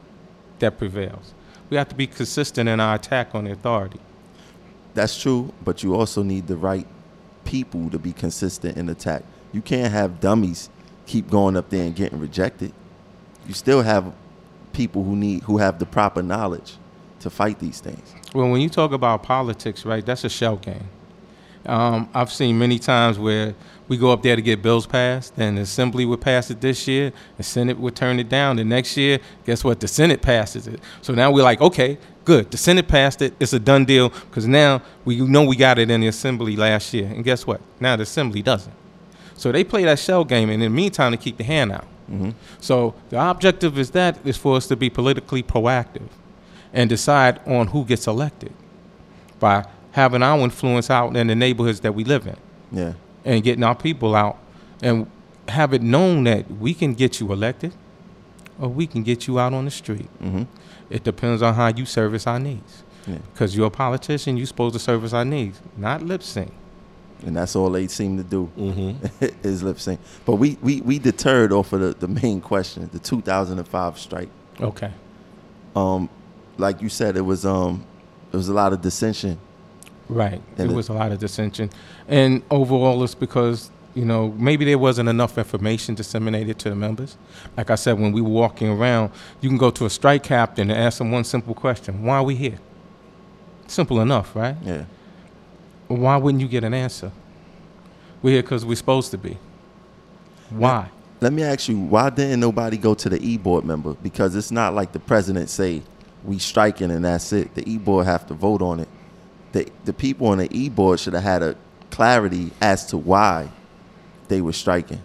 that 0.58 0.78
prevails. 0.78 1.34
We 1.68 1.76
have 1.76 1.88
to 1.88 1.94
be 1.94 2.06
consistent 2.06 2.68
in 2.68 2.80
our 2.80 2.96
attack 2.96 3.34
on 3.34 3.44
the 3.44 3.52
authority. 3.52 4.00
That's 4.94 5.20
true, 5.20 5.52
but 5.64 5.82
you 5.82 5.94
also 5.94 6.22
need 6.22 6.46
the 6.46 6.56
right 6.56 6.86
people 7.44 7.90
to 7.90 7.98
be 7.98 8.12
consistent 8.12 8.76
in 8.76 8.88
attack. 8.88 9.22
You 9.52 9.62
can't 9.62 9.92
have 9.92 10.20
dummies 10.20 10.68
keep 11.06 11.28
going 11.28 11.56
up 11.56 11.70
there 11.70 11.84
and 11.84 11.94
getting 11.94 12.20
rejected. 12.20 12.72
You 13.46 13.54
still 13.54 13.82
have 13.82 14.12
people 14.72 15.02
who 15.02 15.16
need 15.16 15.42
who 15.42 15.58
have 15.58 15.78
the 15.80 15.86
proper 15.86 16.22
knowledge 16.22 16.76
to 17.20 17.30
fight 17.30 17.58
these 17.58 17.80
things. 17.80 18.14
Well, 18.34 18.48
when 18.48 18.60
you 18.60 18.68
talk 18.68 18.92
about 18.92 19.24
politics, 19.24 19.84
right, 19.84 20.06
that's 20.06 20.24
a 20.24 20.28
shell 20.28 20.56
game. 20.56 20.88
Um, 21.66 22.08
I've 22.14 22.32
seen 22.32 22.58
many 22.58 22.78
times 22.78 23.18
where 23.18 23.54
we 23.90 23.96
go 23.96 24.12
up 24.12 24.22
there 24.22 24.36
to 24.36 24.40
get 24.40 24.62
bills 24.62 24.86
passed, 24.86 25.34
and 25.36 25.58
the 25.58 25.62
Assembly 25.62 26.06
would 26.06 26.20
pass 26.20 26.48
it 26.48 26.60
this 26.60 26.86
year, 26.86 27.12
the 27.36 27.42
Senate 27.42 27.76
would 27.76 27.96
turn 27.96 28.20
it 28.20 28.28
down. 28.28 28.54
The 28.54 28.64
next 28.64 28.96
year, 28.96 29.18
guess 29.44 29.64
what? 29.64 29.80
The 29.80 29.88
Senate 29.88 30.22
passes 30.22 30.68
it. 30.68 30.78
So 31.02 31.12
now 31.12 31.32
we're 31.32 31.42
like, 31.42 31.60
okay, 31.60 31.98
good. 32.24 32.52
The 32.52 32.56
Senate 32.56 32.86
passed 32.86 33.20
it. 33.20 33.34
It's 33.40 33.52
a 33.52 33.58
done 33.58 33.84
deal 33.84 34.10
because 34.10 34.46
now 34.46 34.80
we 35.04 35.20
know 35.20 35.42
we 35.42 35.56
got 35.56 35.76
it 35.80 35.90
in 35.90 36.00
the 36.00 36.06
Assembly 36.06 36.54
last 36.54 36.94
year. 36.94 37.06
And 37.06 37.24
guess 37.24 37.48
what? 37.48 37.60
Now 37.80 37.96
the 37.96 38.04
Assembly 38.04 38.42
doesn't. 38.42 38.72
So 39.34 39.50
they 39.50 39.64
play 39.64 39.82
that 39.84 39.98
shell 39.98 40.24
game, 40.24 40.50
and 40.50 40.62
in 40.62 40.72
the 40.72 40.76
meantime, 40.76 41.10
to 41.10 41.18
keep 41.18 41.36
the 41.36 41.44
hand 41.44 41.72
out. 41.72 41.86
Mm-hmm. 42.08 42.30
So 42.60 42.94
the 43.08 43.20
objective 43.20 43.76
is 43.76 43.90
that 43.90 44.18
is 44.24 44.36
for 44.36 44.56
us 44.56 44.68
to 44.68 44.76
be 44.76 44.88
politically 44.88 45.42
proactive 45.42 46.08
and 46.72 46.88
decide 46.88 47.40
on 47.44 47.66
who 47.68 47.84
gets 47.84 48.06
elected 48.06 48.52
by 49.40 49.66
having 49.92 50.22
our 50.22 50.38
influence 50.38 50.90
out 50.90 51.16
in 51.16 51.26
the 51.26 51.34
neighborhoods 51.34 51.80
that 51.80 51.92
we 51.92 52.04
live 52.04 52.28
in 52.28 52.36
Yeah. 52.70 52.92
And 53.24 53.42
getting 53.42 53.64
our 53.64 53.74
people 53.74 54.14
out 54.14 54.38
and 54.82 55.10
have 55.48 55.72
it 55.74 55.82
known 55.82 56.24
that 56.24 56.50
we 56.50 56.72
can 56.74 56.94
get 56.94 57.20
you 57.20 57.32
elected 57.32 57.72
or 58.58 58.68
we 58.68 58.86
can 58.86 59.02
get 59.02 59.26
you 59.26 59.38
out 59.38 59.52
on 59.52 59.64
the 59.64 59.70
street. 59.70 60.08
hmm 60.20 60.42
It 60.90 61.04
depends 61.04 61.42
on 61.42 61.54
how 61.54 61.68
you 61.68 61.84
service 61.86 62.26
our 62.26 62.38
needs. 62.38 62.82
Yeah. 63.06 63.18
Because 63.32 63.56
you're 63.56 63.66
a 63.68 63.70
politician, 63.70 64.36
you're 64.36 64.46
supposed 64.46 64.74
to 64.74 64.78
service 64.78 65.12
our 65.12 65.24
needs, 65.24 65.60
not 65.76 66.02
lip 66.02 66.22
sync. 66.22 66.52
And 67.26 67.36
that's 67.36 67.54
all 67.56 67.70
they 67.70 67.86
seem 67.88 68.16
to 68.16 68.22
do 68.22 68.50
Mm-hmm. 68.56 69.26
is 69.46 69.62
lip 69.62 69.78
sync. 69.80 70.00
But 70.24 70.36
we, 70.36 70.56
we, 70.62 70.80
we 70.82 70.98
deterred 70.98 71.52
off 71.52 71.72
of 71.72 71.80
the, 71.80 72.06
the 72.06 72.08
main 72.08 72.40
question, 72.40 72.88
the 72.92 72.98
2005 72.98 73.98
strike. 73.98 74.28
Okay. 74.60 74.92
Um, 75.76 76.08
like 76.58 76.80
you 76.82 76.88
said, 76.88 77.16
it 77.16 77.22
was 77.22 77.44
um, 77.46 77.84
it 78.32 78.36
was 78.36 78.48
a 78.48 78.52
lot 78.54 78.72
of 78.72 78.80
dissension. 78.82 79.38
Right. 80.10 80.34
And 80.34 80.42
There 80.56 80.66
it- 80.66 80.74
was 80.74 80.88
a 80.88 80.92
lot 80.92 81.12
of 81.12 81.18
dissension. 81.18 81.70
And 82.08 82.42
overall, 82.50 83.02
it's 83.04 83.14
because, 83.14 83.70
you 83.94 84.04
know, 84.04 84.34
maybe 84.36 84.64
there 84.64 84.78
wasn't 84.78 85.08
enough 85.08 85.38
information 85.38 85.94
disseminated 85.94 86.58
to 86.60 86.70
the 86.70 86.74
members. 86.74 87.16
Like 87.56 87.70
I 87.70 87.76
said, 87.76 87.98
when 87.98 88.12
we 88.12 88.20
were 88.20 88.28
walking 88.28 88.68
around, 88.68 89.12
you 89.40 89.48
can 89.48 89.58
go 89.58 89.70
to 89.70 89.86
a 89.86 89.90
strike 89.90 90.24
captain 90.24 90.70
and 90.70 90.78
ask 90.78 90.98
them 90.98 91.12
one 91.12 91.24
simple 91.24 91.54
question 91.54 92.02
Why 92.02 92.16
are 92.16 92.22
we 92.24 92.34
here? 92.34 92.58
Simple 93.68 94.00
enough, 94.00 94.34
right? 94.34 94.56
Yeah. 94.64 94.84
Why 95.86 96.16
wouldn't 96.16 96.40
you 96.42 96.48
get 96.48 96.64
an 96.64 96.74
answer? 96.74 97.12
We're 98.22 98.32
here 98.32 98.42
because 98.42 98.64
we're 98.64 98.74
supposed 98.76 99.10
to 99.12 99.18
be. 99.18 99.38
Why? 100.50 100.88
Let 101.20 101.32
me 101.32 101.42
ask 101.42 101.68
you, 101.68 101.78
why 101.78 102.10
didn't 102.10 102.40
nobody 102.40 102.76
go 102.78 102.94
to 102.94 103.08
the 103.08 103.20
e-board 103.24 103.64
member? 103.64 103.94
Because 103.94 104.34
it's 104.34 104.50
not 104.50 104.74
like 104.74 104.92
the 104.92 104.98
president 104.98 105.50
say 105.50 105.82
we 106.24 106.38
striking 106.38 106.90
and 106.90 107.04
that's 107.04 107.32
it. 107.32 107.54
The 107.54 107.68
e-board 107.70 108.06
have 108.06 108.26
to 108.26 108.34
vote 108.34 108.62
on 108.62 108.80
it. 108.80 108.88
The 109.52 109.68
the 109.84 109.92
people 109.92 110.28
on 110.28 110.38
the 110.38 110.48
e-board 110.56 111.00
should 111.00 111.14
have 111.14 111.22
had 111.22 111.42
a 111.42 111.56
clarity 111.90 112.52
as 112.60 112.86
to 112.86 112.96
why 112.96 113.50
they 114.28 114.40
were 114.40 114.52
striking. 114.52 115.02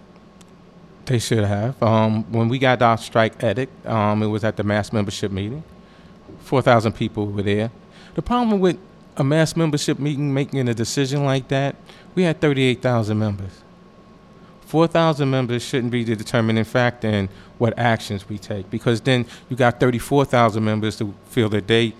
They 1.06 1.20
should 1.20 1.44
have. 1.44 1.82
Um, 1.82 2.24
when 2.32 2.50
we 2.50 2.58
got 2.58 2.82
our 2.82 2.98
strike 2.98 3.44
edict, 3.44 3.86
um, 3.86 4.24
it 4.24 4.28
was 4.28 4.44
at 4.44 4.56
the 4.56 4.64
mass 4.64 4.92
membership 4.92 5.32
meeting. 5.32 5.64
4,000 6.40 6.94
people 6.94 7.28
were 7.28 7.44
there. 7.44 7.72
The 8.16 8.22
problem 8.22 8.60
with 8.60 8.78
a 9.18 9.24
mass 9.24 9.56
membership 9.56 10.00
meeting 10.00 10.34
making 10.34 10.68
a 10.68 10.74
decision 10.74 11.26
like 11.26 11.48
that, 11.50 11.76
we 12.16 12.24
had 12.24 12.42
38,000 12.42 13.18
members. 13.18 13.62
4,000 14.66 15.30
members 15.30 15.64
shouldn't 15.64 15.92
be 15.92 16.04
the 16.04 16.16
determining 16.16 16.64
factor 16.64 17.08
in 17.08 17.30
what 17.60 17.78
actions 17.78 18.28
we 18.28 18.38
take 18.38 18.70
because 18.70 19.02
then 19.02 19.26
you 19.48 19.56
got 19.56 19.80
34,000 19.80 20.64
members 20.64 20.98
to 20.98 21.14
feel 21.30 21.50
that 21.50 21.68
they 21.68 21.94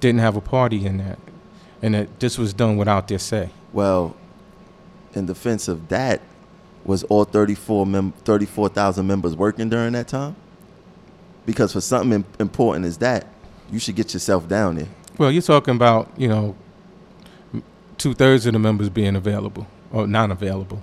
didn't 0.00 0.20
have 0.20 0.34
a 0.34 0.40
party 0.40 0.86
in 0.86 0.96
that 0.98 1.18
and 1.82 1.94
that 1.94 2.20
this 2.20 2.38
was 2.38 2.52
done 2.54 2.76
without 2.76 3.08
their 3.08 3.18
say. 3.18 3.50
Well, 3.72 4.16
in 5.14 5.26
defense 5.26 5.68
of 5.68 5.88
that, 5.88 6.20
was 6.84 7.02
all 7.04 7.24
34 7.24 7.84
mem- 7.86 8.12
34,000 8.24 9.06
members 9.06 9.34
working 9.34 9.68
during 9.68 9.92
that 9.94 10.08
time? 10.08 10.36
Because 11.44 11.72
for 11.72 11.80
something 11.80 12.12
im- 12.12 12.24
important 12.38 12.86
as 12.86 12.98
that, 12.98 13.26
you 13.70 13.78
should 13.78 13.96
get 13.96 14.12
yourself 14.14 14.46
down 14.48 14.76
there. 14.76 14.86
Well, 15.18 15.30
you're 15.32 15.42
talking 15.42 15.74
about, 15.74 16.10
you 16.16 16.28
know, 16.28 16.54
two 17.98 18.14
thirds 18.14 18.46
of 18.46 18.52
the 18.52 18.58
members 18.58 18.88
being 18.88 19.16
available 19.16 19.66
or 19.92 20.06
non 20.06 20.30
available. 20.30 20.82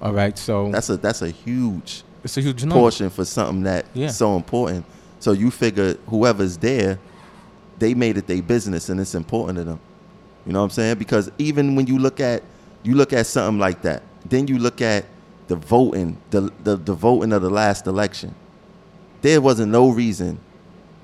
All 0.00 0.12
right. 0.12 0.36
So 0.38 0.70
That's 0.70 0.88
a 0.88 0.96
that's 0.96 1.22
a 1.22 1.30
huge 1.30 2.02
it's 2.22 2.36
a 2.36 2.40
huge 2.40 2.62
number. 2.64 2.76
portion 2.76 3.10
for 3.10 3.24
something 3.24 3.64
that 3.64 3.86
Yeah. 3.94 4.08
so 4.08 4.36
important. 4.36 4.84
So 5.20 5.32
you 5.32 5.50
figure 5.50 5.94
whoever's 6.08 6.56
there, 6.58 6.98
they 7.78 7.94
made 7.94 8.16
it 8.16 8.26
their 8.26 8.42
business 8.42 8.88
and 8.88 9.00
it's 9.00 9.14
important 9.14 9.58
to 9.58 9.64
them. 9.64 9.80
You 10.46 10.52
know 10.52 10.60
what 10.60 10.64
I'm 10.64 10.70
saying? 10.70 10.98
Because 10.98 11.30
even 11.38 11.74
when 11.76 11.86
you 11.86 11.98
look 11.98 12.20
at 12.20 12.42
You 12.84 12.94
look 12.94 13.14
at 13.14 13.26
something 13.26 13.58
like 13.58 13.80
that. 13.82 14.02
Then 14.28 14.46
you 14.46 14.58
look 14.58 14.82
at 14.82 15.06
the 15.48 15.56
voting, 15.56 16.18
the 16.28 16.52
the, 16.62 16.76
the 16.76 16.92
voting 16.94 17.32
of 17.32 17.40
the 17.40 17.48
last 17.48 17.86
election. 17.86 18.34
There 19.22 19.40
wasn't 19.40 19.72
no 19.72 19.88
reason 19.88 20.38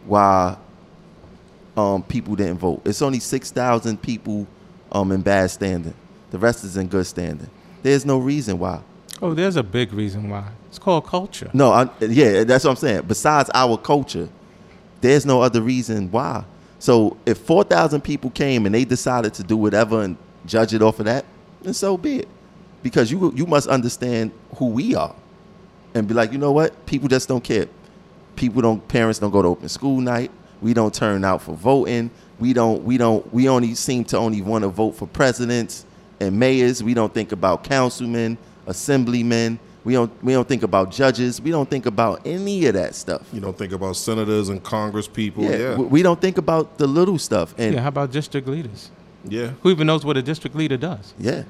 why 0.05 0.57
um, 1.75 2.03
people 2.03 2.37
didn't 2.37 2.59
vote. 2.59 2.83
It's 2.85 3.01
only 3.01 3.19
six 3.21 3.51
thousand 3.51 4.03
people 4.03 4.47
um, 4.93 5.11
in 5.11 5.23
bad 5.23 5.51
standing. 5.51 5.95
The 6.31 6.39
rest 6.39 6.65
is 6.65 6.77
in 6.77 6.89
good 6.89 7.07
standing. 7.07 7.49
There's 7.83 8.05
no 8.05 8.19
reason 8.19 8.59
why. 8.59 8.81
Oh, 9.23 9.33
there's 9.35 9.57
a 9.57 9.63
big 9.63 9.93
reason 9.95 10.29
why. 10.29 10.45
It's 10.69 10.79
called 10.79 11.07
culture. 11.07 11.51
No, 11.55 11.73
I, 11.73 11.89
yeah, 12.01 12.45
that's 12.45 12.65
what 12.65 12.73
I'm 12.73 12.77
saying. 12.77 13.03
Besides 13.09 13.51
our 13.55 13.79
culture, 13.79 14.29
there's 15.01 15.25
no 15.25 15.41
other 15.41 15.63
reason 15.63 16.11
why. 16.11 16.45
So 16.81 17.19
if 17.27 17.39
4,000 17.39 18.01
people 18.01 18.31
came 18.31 18.67
and 18.67 18.75
they 18.75 18.85
decided 18.85 19.35
to 19.35 19.45
do 19.45 19.57
whatever 19.57 20.03
and 20.03 20.17
judge 20.47 20.75
it 20.75 20.83
off 20.83 20.99
of 20.99 21.05
that, 21.05 21.27
then 21.63 21.75
so 21.75 21.97
be 21.97 22.21
it. 22.21 22.29
Because 22.83 23.13
you 23.13 23.33
you 23.37 23.47
must 23.47 23.69
understand 23.69 24.33
who 24.57 24.69
we 24.69 24.95
are, 24.95 25.15
and 25.95 26.09
be 26.09 26.15
like, 26.15 26.33
you 26.33 26.39
know 26.39 26.53
what? 26.53 26.87
People 26.87 27.09
just 27.09 27.29
don't 27.29 27.45
care. 27.45 27.69
People 28.35 28.63
don't. 28.63 28.89
Parents 28.89 29.19
don't 29.19 29.31
go 29.31 29.43
to 29.43 29.49
open 29.49 29.69
school 29.69 30.01
night. 30.01 30.31
We 30.63 30.73
don't 30.73 30.95
turn 30.95 31.23
out 31.23 31.43
for 31.43 31.55
voting. 31.55 32.11
We 32.39 32.55
don't. 32.55 32.83
We 32.83 32.97
don't. 32.97 33.31
We 33.35 33.51
only 33.51 33.75
seem 33.75 34.05
to 34.05 34.17
only 34.17 34.41
want 34.41 34.63
to 34.65 34.69
vote 34.69 34.93
for 34.93 35.07
presidents 35.07 35.85
and 36.21 36.39
mayors. 36.39 36.83
We 36.83 36.95
don't 36.95 37.13
think 37.13 37.33
about 37.33 37.65
councilmen, 37.65 38.39
assemblymen. 38.67 39.59
We 39.85 39.95
don't. 39.95 40.13
We 40.23 40.33
don't 40.35 40.47
think 40.47 40.63
about 40.63 40.91
judges. 40.91 41.41
We 41.41 41.51
don't 41.51 41.69
think 41.69 41.87
about 41.87 42.21
any 42.27 42.67
of 42.67 42.75
that 42.75 42.95
stuff. 42.95 43.23
You 43.33 43.41
don't 43.41 43.57
think 43.57 43.73
about 43.73 43.97
senators 43.97 44.49
and 44.51 44.63
Congress 44.63 45.09
people. 45.09 45.45
Yeah, 45.45 45.57
Yeah. 45.57 45.77
we- 45.77 45.85
we 45.87 46.03
don't 46.03 46.21
think 46.21 46.37
about 46.39 46.77
the 46.79 46.87
little 46.87 47.19
stuff. 47.19 47.55
And 47.57 47.75
Yeah, 47.75 47.81
how 47.81 47.89
about 47.89 48.13
district 48.13 48.47
leaders? 48.47 48.91
Yeah. 49.27 49.53
Who 49.63 49.71
even 49.71 49.87
knows 49.87 50.05
what 50.05 50.17
a 50.17 50.23
district 50.23 50.55
leader 50.57 50.77
does? 50.77 51.15
Yeah. 51.19 51.45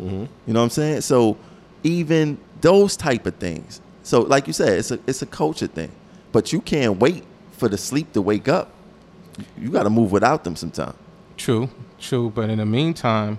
Mm-hmm. 0.00 0.24
You 0.46 0.52
know 0.54 0.60
what 0.60 0.64
I'm 0.64 0.70
saying? 0.70 1.00
So 1.02 1.36
even 1.84 2.38
those 2.60 2.96
type 2.96 3.26
of 3.26 3.34
things. 3.36 3.80
So 4.02 4.20
like 4.22 4.46
you 4.46 4.52
said, 4.52 4.78
it's 4.78 4.90
a 4.90 4.98
it's 5.06 5.22
a 5.22 5.26
culture 5.26 5.66
thing. 5.68 5.90
But 6.32 6.52
you 6.52 6.60
can't 6.60 6.98
wait 6.98 7.24
for 7.52 7.68
the 7.68 7.76
sleep 7.78 8.12
to 8.14 8.22
wake 8.22 8.48
up. 8.48 8.70
You 9.60 9.70
got 9.70 9.84
to 9.84 9.90
move 9.90 10.10
without 10.12 10.44
them 10.44 10.56
sometime. 10.56 10.94
True, 11.36 11.68
true. 11.98 12.30
But 12.34 12.50
in 12.50 12.58
the 12.58 12.66
meantime, 12.66 13.38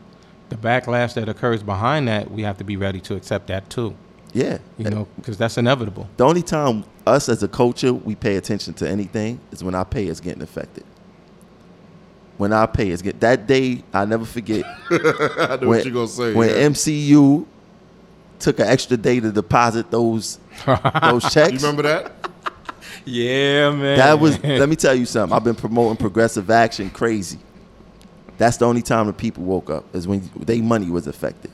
the 0.49 0.55
backlash 0.55 1.13
that 1.15 1.27
occurs 1.29 1.63
behind 1.63 2.07
that, 2.07 2.31
we 2.31 2.43
have 2.43 2.57
to 2.57 2.63
be 2.63 2.75
ready 2.77 2.99
to 3.01 3.15
accept 3.15 3.47
that 3.47 3.69
too. 3.69 3.93
Yeah. 4.33 4.59
You 4.77 4.89
know, 4.89 5.07
because 5.17 5.37
that's 5.37 5.57
inevitable. 5.57 6.09
The 6.17 6.25
only 6.25 6.41
time 6.41 6.85
us 7.05 7.29
as 7.29 7.43
a 7.43 7.47
culture 7.47 7.93
we 7.93 8.15
pay 8.15 8.37
attention 8.37 8.73
to 8.75 8.89
anything 8.89 9.39
is 9.51 9.63
when 9.63 9.75
our 9.75 9.85
pay 9.85 10.07
is 10.07 10.19
getting 10.19 10.41
affected. 10.41 10.83
When 12.37 12.53
our 12.53 12.67
pay 12.67 12.89
is 12.89 13.01
get 13.01 13.19
that 13.19 13.45
day, 13.45 13.83
I 13.93 14.05
never 14.05 14.25
forget. 14.25 14.65
I 14.89 15.57
know 15.61 15.67
what 15.67 15.85
you're 15.85 15.93
gonna 15.93 16.07
say. 16.07 16.33
When 16.33 16.49
yeah. 16.49 16.69
MCU 16.69 17.45
took 18.39 18.59
an 18.59 18.67
extra 18.67 18.97
day 18.97 19.19
to 19.19 19.31
deposit 19.31 19.91
those 19.91 20.39
those 21.01 21.31
checks. 21.31 21.51
you 21.51 21.59
remember 21.59 21.83
that? 21.83 22.11
Yeah, 23.05 23.71
man. 23.71 23.97
That 23.97 24.19
was. 24.19 24.41
let 24.43 24.69
me 24.69 24.75
tell 24.75 24.95
you 24.95 25.05
something. 25.05 25.35
I've 25.35 25.43
been 25.43 25.55
promoting 25.55 25.97
progressive 25.97 26.49
action 26.49 26.89
crazy. 26.89 27.39
That's 28.37 28.57
the 28.57 28.65
only 28.65 28.81
time 28.81 29.07
the 29.07 29.13
people 29.13 29.43
woke 29.43 29.69
up 29.69 29.95
is 29.95 30.07
when 30.07 30.27
their 30.35 30.63
money 30.63 30.89
was 30.89 31.05
affected. 31.05 31.51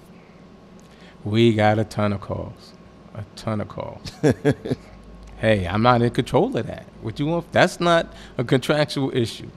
We 1.24 1.54
got 1.54 1.80
a 1.80 1.84
ton 1.84 2.14
of 2.14 2.22
calls. 2.22 2.74
A 3.16 3.24
ton 3.36 3.62
of 3.62 3.68
calls. 3.68 4.12
hey, 5.38 5.68
I'm 5.68 5.82
not 5.82 6.02
in 6.02 6.10
control 6.12 6.56
of 6.56 6.68
that. 6.68 6.86
What 7.02 7.20
you 7.20 7.26
want? 7.26 7.52
That's 7.52 7.80
not 7.80 8.08
a 8.38 8.44
contractual 8.44 9.16
issue. 9.16 9.50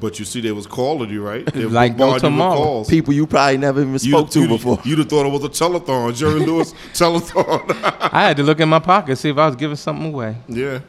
But 0.00 0.20
you 0.20 0.24
see, 0.24 0.40
they 0.40 0.52
was 0.52 0.66
calling 0.66 1.10
you, 1.10 1.26
right? 1.26 1.44
They 1.46 1.64
Like 1.64 1.92
no 1.96 1.98
bombarding 2.06 2.14
you 2.14 2.30
tomorrow. 2.30 2.56
calls. 2.56 2.88
People 2.88 3.14
you 3.14 3.26
probably 3.26 3.56
never 3.56 3.80
even 3.82 3.98
spoke 3.98 4.30
to 4.30 4.40
you'd, 4.42 4.48
before. 4.48 4.78
You'd 4.84 4.98
have 5.00 5.08
thought 5.08 5.26
it 5.26 5.32
was 5.32 5.42
a 5.42 5.48
telethon, 5.48 6.14
Jerry 6.14 6.38
Lewis 6.46 6.72
telethon. 6.92 7.64
I 8.12 8.28
had 8.28 8.36
to 8.36 8.44
look 8.44 8.60
in 8.60 8.68
my 8.68 8.78
pocket 8.78 9.16
see 9.16 9.30
if 9.30 9.38
I 9.38 9.46
was 9.46 9.56
giving 9.56 9.76
something 9.76 10.12
away. 10.14 10.36
yeah. 10.48 10.80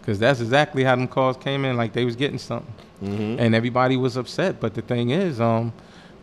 Because 0.00 0.18
that's 0.18 0.40
exactly 0.40 0.84
how 0.84 0.94
them 0.96 1.08
calls 1.08 1.36
came 1.38 1.64
in, 1.64 1.78
like 1.78 1.94
they 1.94 2.04
was 2.04 2.14
getting 2.16 2.38
something. 2.38 2.74
And 3.00 3.54
everybody 3.54 3.96
was 3.96 4.16
upset. 4.18 4.60
But 4.60 4.74
the 4.74 4.82
thing 4.82 5.10
is, 5.10 5.40
um, 5.40 5.72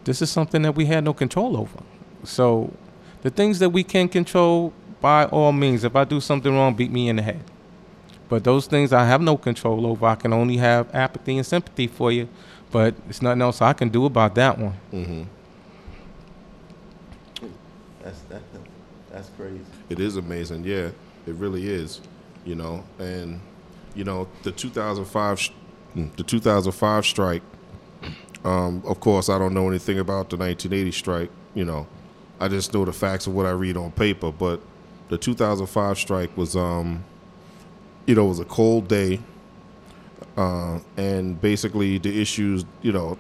this 0.03 0.21
is 0.21 0.29
something 0.29 0.61
that 0.63 0.75
we 0.75 0.85
had 0.85 1.03
no 1.03 1.13
control 1.13 1.55
over. 1.57 1.79
So 2.23 2.71
the 3.21 3.29
things 3.29 3.59
that 3.59 3.69
we 3.69 3.83
can 3.83 4.07
control, 4.07 4.73
by 4.99 5.25
all 5.25 5.51
means, 5.51 5.83
if 5.83 5.95
I 5.95 6.03
do 6.03 6.19
something 6.19 6.53
wrong, 6.53 6.73
beat 6.73 6.91
me 6.91 7.09
in 7.09 7.17
the 7.17 7.21
head. 7.21 7.43
But 8.29 8.43
those 8.43 8.65
things 8.67 8.93
I 8.93 9.05
have 9.05 9.21
no 9.21 9.37
control 9.37 9.85
over. 9.85 10.05
I 10.05 10.15
can 10.15 10.31
only 10.31 10.57
have 10.57 10.93
apathy 10.95 11.37
and 11.37 11.45
sympathy 11.45 11.87
for 11.87 12.11
you. 12.11 12.29
But 12.71 12.95
it's 13.09 13.21
nothing 13.21 13.41
else 13.41 13.61
I 13.61 13.73
can 13.73 13.89
do 13.89 14.05
about 14.05 14.35
that 14.35 14.57
one. 14.57 15.27
That's 18.01 18.21
that, 18.29 18.41
that's 19.11 19.29
crazy. 19.37 19.59
It 19.89 19.99
is 19.99 20.15
amazing, 20.15 20.63
yeah. 20.63 20.91
It 21.27 21.35
really 21.35 21.67
is, 21.67 21.99
you 22.45 22.55
know. 22.55 22.85
And 22.99 23.41
you 23.93 24.05
know, 24.05 24.29
the 24.43 24.51
2005 24.53 25.39
sh- 25.39 25.51
the 26.15 26.23
2005 26.23 27.05
strike 27.05 27.41
um, 28.43 28.81
of 28.85 28.99
course, 28.99 29.29
I 29.29 29.37
don't 29.37 29.53
know 29.53 29.69
anything 29.69 29.99
about 29.99 30.29
the 30.29 30.37
1980 30.37 30.91
strike, 30.91 31.29
you 31.53 31.65
know. 31.65 31.87
I 32.41 32.49
just 32.49 32.73
know 32.73 32.83
the 32.83 32.93
facts 32.93 33.27
of 33.27 33.33
what 33.33 33.45
I 33.45 33.51
read 33.51 33.77
on 33.77 33.91
paper, 33.91 34.31
but 34.31 34.61
the 35.09 35.17
2005 35.17 35.97
strike 35.97 36.35
was 36.35 36.55
um 36.55 37.03
you 38.05 38.15
know, 38.15 38.25
it 38.25 38.29
was 38.29 38.39
a 38.39 38.45
cold 38.45 38.87
day. 38.87 39.19
Uh, 40.37 40.79
and 40.97 41.39
basically 41.41 41.97
the 41.97 42.21
issues, 42.21 42.65
you 42.81 42.91
know, 42.91 43.17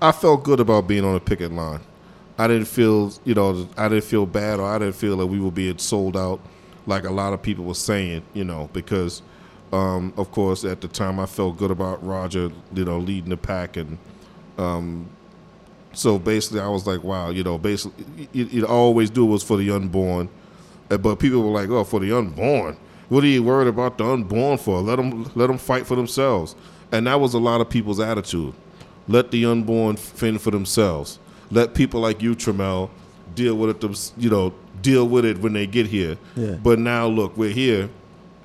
I 0.00 0.12
felt 0.12 0.44
good 0.44 0.60
about 0.60 0.86
being 0.86 1.04
on 1.04 1.14
the 1.14 1.20
picket 1.20 1.52
line. 1.52 1.80
I 2.38 2.48
didn't 2.48 2.66
feel, 2.66 3.12
you 3.24 3.34
know, 3.34 3.68
I 3.76 3.88
didn't 3.88 4.04
feel 4.04 4.26
bad 4.26 4.60
or 4.60 4.66
I 4.66 4.78
didn't 4.78 4.94
feel 4.94 5.16
that 5.18 5.26
we 5.26 5.40
were 5.40 5.50
being 5.50 5.78
sold 5.78 6.16
out 6.16 6.40
like 6.86 7.04
a 7.04 7.10
lot 7.10 7.32
of 7.32 7.42
people 7.42 7.64
were 7.64 7.74
saying, 7.74 8.22
you 8.34 8.44
know, 8.44 8.68
because, 8.72 9.22
um, 9.72 10.12
of 10.16 10.30
course, 10.32 10.64
at 10.64 10.80
the 10.80 10.88
time 10.88 11.20
I 11.20 11.26
felt 11.26 11.56
good 11.56 11.70
about 11.70 12.04
Roger, 12.04 12.50
you 12.74 12.84
know, 12.84 12.98
leading 12.98 13.30
the 13.30 13.36
pack. 13.36 13.76
And 13.76 13.98
um, 14.58 15.08
so 15.92 16.18
basically 16.18 16.60
I 16.60 16.68
was 16.68 16.86
like, 16.86 17.02
wow, 17.02 17.30
you 17.30 17.42
know, 17.44 17.58
basically, 17.58 18.28
you, 18.32 18.66
always 18.66 19.10
do 19.10 19.24
was 19.24 19.42
for 19.42 19.56
the 19.56 19.70
unborn. 19.70 20.28
But 20.88 21.16
people 21.16 21.42
were 21.42 21.50
like, 21.60 21.70
oh, 21.70 21.84
for 21.84 22.00
the 22.00 22.16
unborn. 22.16 22.76
What 23.08 23.24
are 23.24 23.28
you 23.28 23.42
worried 23.42 23.68
about 23.68 23.98
the 23.98 24.04
unborn 24.06 24.58
for? 24.58 24.80
Let 24.80 24.96
them, 24.96 25.30
let 25.34 25.46
them 25.46 25.58
fight 25.58 25.86
for 25.86 25.96
themselves. 25.96 26.54
And 26.90 27.06
that 27.06 27.20
was 27.20 27.34
a 27.34 27.38
lot 27.38 27.60
of 27.60 27.70
people's 27.70 28.00
attitude. 28.00 28.54
Let 29.08 29.30
the 29.30 29.46
unborn 29.46 29.96
fend 29.96 30.40
for 30.40 30.50
themselves. 30.50 31.18
Let 31.50 31.74
people 31.74 32.00
like 32.00 32.22
you, 32.22 32.34
Tremel, 32.34 32.90
deal 33.34 33.54
with 33.56 33.70
it. 33.70 33.80
them- 33.80 33.94
You 34.18 34.30
know, 34.30 34.54
deal 34.82 35.06
with 35.08 35.24
it 35.24 35.38
when 35.38 35.52
they 35.54 35.66
get 35.66 35.86
here. 35.86 36.16
Yeah. 36.36 36.52
But 36.62 36.78
now 36.78 37.06
look, 37.06 37.36
we're 37.36 37.50
here, 37.50 37.88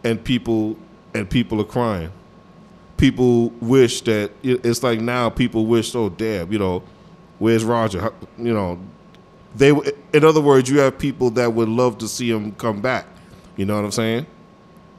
and 0.04 0.24
people 0.24 0.78
and 1.14 1.30
people 1.30 1.60
are 1.62 1.66
crying. 1.66 2.12
People 2.98 3.50
wish 3.62 4.02
that 4.02 4.32
it's 4.44 4.82
like 4.84 5.00
now 5.00 5.30
people 5.30 5.66
wish, 5.68 5.94
oh 5.96 6.10
damn, 6.10 6.52
you 6.52 6.58
know, 6.60 6.82
where's 7.40 7.64
Roger? 7.64 8.12
You 8.38 8.54
know, 8.54 8.80
they. 9.56 9.70
In 10.14 10.24
other 10.24 10.42
words, 10.42 10.70
you 10.70 10.80
have 10.80 10.98
people 10.98 11.30
that 11.32 11.54
would 11.54 11.70
love 11.70 11.98
to 12.00 12.08
see 12.08 12.30
him 12.30 12.52
come 12.54 12.82
back. 12.82 13.06
You 13.56 13.66
know 13.66 13.76
what 13.76 13.86
I'm 13.86 13.92
saying? 13.92 14.26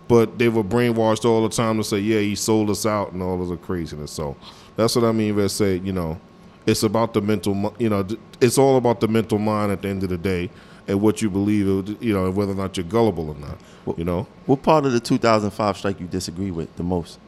But 0.09 0.39
they 0.39 0.48
were 0.48 0.65
brainwashed 0.65 1.24
all 1.24 1.47
the 1.47 1.55
time 1.55 1.77
to 1.77 1.85
say, 1.85 1.98
yeah, 1.98 2.20
he 2.20 2.35
sold 2.35 2.70
us 2.70 2.86
out 2.86 3.12
and 3.12 3.23
all 3.23 3.39
this 3.39 3.48
other 3.48 3.56
craziness. 3.56 4.10
So 4.10 4.36
that's 4.77 4.97
what 4.97 5.05
I 5.05 5.12
mean 5.12 5.36
when 5.36 5.44
I 5.44 5.48
say, 5.48 5.77
you 5.77 5.93
know, 5.93 6.19
it's 6.66 6.82
about 6.82 7.15
the 7.15 7.20
mental, 7.20 7.74
you 7.78 7.89
know, 7.89 8.06
it's 8.40 8.59
all 8.59 8.77
about 8.77 9.01
the 9.01 9.09
mental 9.09 9.39
mind 9.39 9.70
at 9.70 9.82
the 9.82 9.89
end 9.89 10.02
of 10.02 10.09
the 10.09 10.19
day 10.19 10.51
and 10.86 11.01
what 11.01 11.20
you 11.20 11.28
believe, 11.28 11.69
uh, 11.69 11.94
you 12.01 12.15
know, 12.15 12.27
and 12.27 12.35
whether 12.35 12.52
or 12.52 12.55
not 12.55 12.77
you're 12.77 12.85
gullible 12.85 13.28
or 13.28 13.35
not, 13.35 13.98
you 13.98 14.05
know? 14.05 14.27
What 14.47 14.62
part 14.62 14.86
of 14.86 14.93
the 14.93 15.01
2005 15.01 15.77
strike 15.77 16.01
you 16.01 16.06
disagree 16.06 16.51
with 16.51 16.74
the 16.77 16.82
most? 16.82 17.19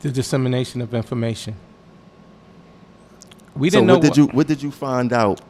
The 0.00 0.10
dissemination 0.10 0.82
of 0.82 0.92
information. 0.94 1.56
We 3.58 3.70
so 3.70 3.78
didn't 3.78 3.88
know 3.88 3.94
what 3.94 4.02
did 4.02 4.16
you 4.16 4.26
what 4.28 4.46
did 4.46 4.62
you 4.62 4.70
find 4.70 5.12
out? 5.12 5.40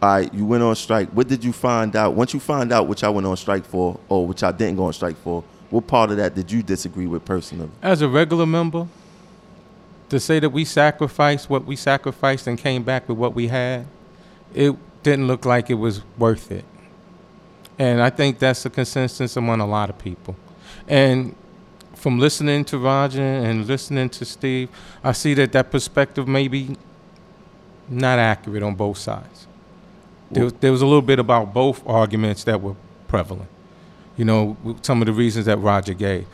All 0.00 0.08
right, 0.10 0.32
you 0.32 0.44
went 0.44 0.62
on 0.62 0.76
strike. 0.76 1.08
What 1.10 1.26
did 1.26 1.42
you 1.42 1.52
find 1.52 1.96
out? 1.96 2.14
Once 2.14 2.32
you 2.32 2.40
find 2.40 2.72
out 2.72 2.86
what 2.86 3.02
y'all 3.02 3.14
went 3.14 3.26
on 3.26 3.36
strike 3.36 3.64
for, 3.64 3.98
or 4.08 4.26
which 4.26 4.42
I 4.42 4.52
didn't 4.52 4.76
go 4.76 4.84
on 4.84 4.92
strike 4.92 5.16
for, 5.16 5.42
what 5.70 5.86
part 5.86 6.10
of 6.10 6.16
that 6.18 6.34
did 6.34 6.50
you 6.52 6.62
disagree 6.62 7.06
with 7.06 7.24
personally? 7.24 7.70
as 7.82 8.00
a 8.00 8.08
regular 8.08 8.46
member, 8.46 8.86
to 10.08 10.20
say 10.20 10.38
that 10.40 10.50
we 10.50 10.64
sacrificed 10.64 11.50
what 11.50 11.64
we 11.64 11.76
sacrificed 11.76 12.46
and 12.46 12.58
came 12.58 12.82
back 12.82 13.08
with 13.08 13.18
what 13.18 13.34
we 13.34 13.48
had, 13.48 13.86
it 14.54 14.74
didn't 15.02 15.26
look 15.26 15.44
like 15.44 15.70
it 15.70 15.74
was 15.74 16.02
worth 16.16 16.50
it. 16.50 16.64
And 17.78 18.00
I 18.00 18.10
think 18.10 18.38
that's 18.38 18.64
a 18.66 18.70
consensus 18.70 19.36
among 19.36 19.60
a 19.60 19.66
lot 19.66 19.90
of 19.90 19.98
people. 19.98 20.36
And 20.88 21.34
from 21.98 22.18
listening 22.18 22.64
to 22.66 22.78
Roger 22.78 23.22
and 23.22 23.66
listening 23.66 24.08
to 24.10 24.24
Steve, 24.24 24.68
I 25.02 25.12
see 25.12 25.34
that 25.34 25.52
that 25.52 25.70
perspective 25.70 26.28
may 26.28 26.48
be 26.48 26.76
not 27.88 28.18
accurate 28.18 28.62
on 28.62 28.74
both 28.74 28.98
sides. 28.98 29.46
There, 30.30 30.44
was- 30.44 30.52
there 30.60 30.72
was 30.72 30.82
a 30.82 30.86
little 30.86 31.02
bit 31.02 31.18
about 31.18 31.52
both 31.52 31.82
arguments 31.86 32.44
that 32.44 32.60
were 32.60 32.76
prevalent. 33.08 33.48
You 34.16 34.24
know, 34.24 34.56
some 34.82 35.00
of 35.02 35.06
the 35.06 35.12
reasons 35.12 35.46
that 35.46 35.58
Roger 35.58 35.94
gave. 35.94 36.26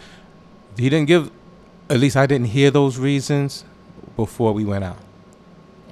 He 0.77 0.89
didn't 0.89 1.07
give, 1.07 1.31
at 1.89 1.99
least 1.99 2.17
I 2.17 2.27
didn't 2.27 2.49
hear 2.49 2.71
those 2.71 2.99
reasons 2.99 3.65
before 4.17 4.53
we 4.53 4.65
went 4.65 4.85
out. 4.85 4.99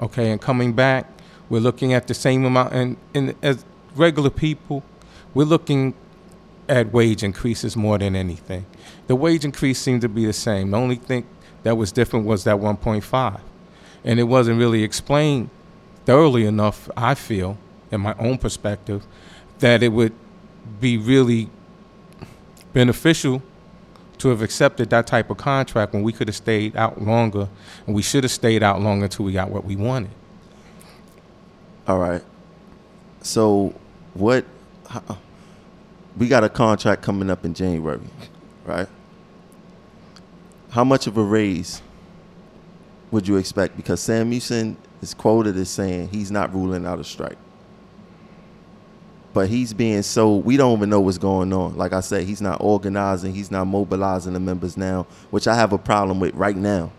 Okay, 0.01 0.31
and 0.32 0.40
coming 0.40 0.73
back 0.73 1.07
We're 1.51 1.61
looking 1.61 1.93
at 1.93 2.07
the 2.07 2.15
same 2.15 2.47
amount, 2.47 2.73
and, 2.73 2.97
and 3.15 3.35
as 3.43 3.62
regular 3.94 4.31
people, 4.31 4.82
we're 5.35 5.44
looking 5.44 5.93
at 6.66 6.90
wage 6.94 7.23
increases 7.23 7.77
more 7.77 7.99
than 7.99 8.16
anything. 8.16 8.65
The 9.07 9.16
wage 9.16 9.45
increase 9.45 9.79
seemed 9.81 10.01
to 10.03 10.09
be 10.09 10.24
the 10.27 10.33
same. 10.33 10.70
The 10.70 10.77
only 10.79 10.97
thing 10.97 11.27
that 11.62 11.77
was 11.77 11.93
different 11.93 12.27
was 12.27 12.45
that 12.45 12.57
1.5, 12.57 13.41
and 14.05 14.20
it 14.20 14.24
wasn't 14.24 14.59
really 14.59 14.83
explained 14.83 15.51
thoroughly 16.07 16.45
enough. 16.47 16.89
I 16.97 17.15
feel, 17.15 17.59
in 17.91 18.01
my 18.01 18.15
own 18.19 18.39
perspective, 18.39 19.05
that 19.59 19.83
it 19.83 19.89
would 19.89 20.12
be 20.81 20.97
really 20.97 21.49
beneficial 22.73 23.43
to 24.19 24.29
have 24.29 24.41
accepted 24.41 24.89
that 24.91 25.07
type 25.07 25.31
of 25.31 25.37
contract 25.37 25.93
when 25.93 26.03
we 26.03 26.12
could 26.12 26.29
have 26.29 26.37
stayed 26.37 26.77
out 26.77 27.03
longer, 27.03 27.49
and 27.87 27.95
we 27.95 28.03
should 28.03 28.24
have 28.24 28.31
stayed 28.31 28.62
out 28.62 28.81
longer 28.81 29.05
until 29.05 29.24
we 29.24 29.33
got 29.33 29.51
what 29.51 29.65
we 29.65 29.74
wanted. 29.77 30.11
All 31.89 31.99
right. 31.99 32.23
So, 33.23 33.74
what? 34.15 34.45
how- 34.89 35.19
We 36.16 36.29
got 36.29 36.45
a 36.45 36.49
contract 36.49 37.03
coming 37.03 37.31
up 37.31 37.45
in 37.45 37.55
January, 37.55 37.99
right? 38.65 38.89
How 40.71 40.85
much 40.85 41.07
of 41.07 41.17
a 41.17 41.23
raise 41.23 41.83
would 43.11 43.29
you 43.29 43.37
expect? 43.37 43.77
Because 43.77 44.01
Samuelsen 44.01 44.77
is 45.03 45.13
quoted 45.15 45.57
as 45.57 45.69
saying 45.69 46.09
he's 46.09 46.31
not 46.31 46.55
ruling 46.55 46.87
out 46.87 46.99
a 46.99 47.05
strike. 47.05 47.37
But 49.35 49.49
he's 49.49 49.73
being 49.73 50.03
so 50.03 50.37
we 50.37 50.57
don't 50.57 50.77
even 50.77 50.91
know 50.91 51.01
what's 51.01 51.19
going 51.19 51.53
on. 51.53 51.77
Like 51.77 51.93
I 51.93 52.01
said, 52.01 52.25
he's 52.25 52.41
not 52.41 52.59
organizing, 52.61 53.35
he's 53.35 53.51
not 53.51 53.67
mobilizing 53.67 54.35
the 54.35 54.41
members 54.41 54.77
now, 54.77 55.07
which 55.31 55.47
I 55.47 55.55
have 55.55 55.73
a 55.73 55.79
problem 55.79 56.21
with 56.21 56.35
right 56.35 56.57
now. 56.57 56.93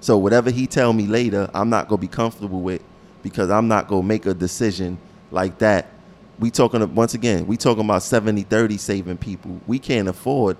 So 0.00 0.16
whatever 0.16 0.50
he 0.50 0.66
tell 0.66 0.92
me 0.92 1.06
later, 1.06 1.50
I'm 1.54 1.70
not 1.70 1.88
gonna 1.88 2.00
be 2.00 2.08
comfortable 2.08 2.60
with 2.60 2.82
because 3.22 3.50
I'm 3.50 3.68
not 3.68 3.88
gonna 3.88 4.02
make 4.02 4.26
a 4.26 4.34
decision 4.34 4.98
like 5.30 5.58
that. 5.58 5.88
We 6.38 6.50
talking 6.50 6.94
once 6.94 7.14
again, 7.14 7.46
we 7.46 7.56
talking 7.56 7.84
about 7.84 8.02
70-30 8.02 8.78
saving 8.78 9.16
people. 9.18 9.60
We 9.66 9.78
can't 9.78 10.08
afford 10.08 10.56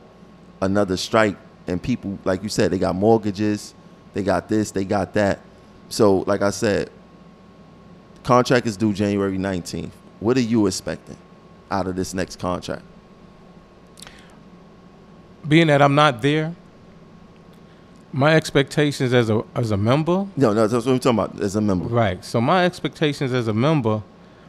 another 0.60 0.96
strike 0.96 1.36
and 1.66 1.82
people, 1.82 2.18
like 2.24 2.42
you 2.42 2.48
said, 2.48 2.70
they 2.70 2.78
got 2.78 2.94
mortgages, 2.94 3.74
they 4.14 4.22
got 4.22 4.48
this, 4.48 4.70
they 4.70 4.84
got 4.84 5.14
that. 5.14 5.40
So 5.88 6.18
like 6.20 6.42
I 6.42 6.50
said, 6.50 6.90
contract 8.24 8.66
is 8.66 8.76
due 8.76 8.92
January 8.92 9.38
19th. 9.38 9.90
What 10.20 10.36
are 10.36 10.40
you 10.40 10.66
expecting 10.66 11.16
out 11.70 11.86
of 11.86 11.96
this 11.96 12.14
next 12.14 12.38
contract? 12.38 12.82
Being 15.46 15.68
that 15.68 15.80
I'm 15.80 15.94
not 15.94 16.20
there, 16.20 16.54
my 18.12 18.34
expectations 18.34 19.12
as 19.12 19.28
a 19.30 19.44
as 19.54 19.70
a 19.70 19.76
member 19.76 20.26
No, 20.36 20.52
no, 20.52 20.66
that's 20.66 20.86
what 20.86 20.92
I'm 20.92 20.98
talking 20.98 21.18
about 21.18 21.40
as 21.40 21.56
a 21.56 21.60
member. 21.60 21.84
Right. 21.86 22.24
So 22.24 22.40
my 22.40 22.64
expectations 22.64 23.32
as 23.32 23.48
a 23.48 23.52
member, 23.52 24.02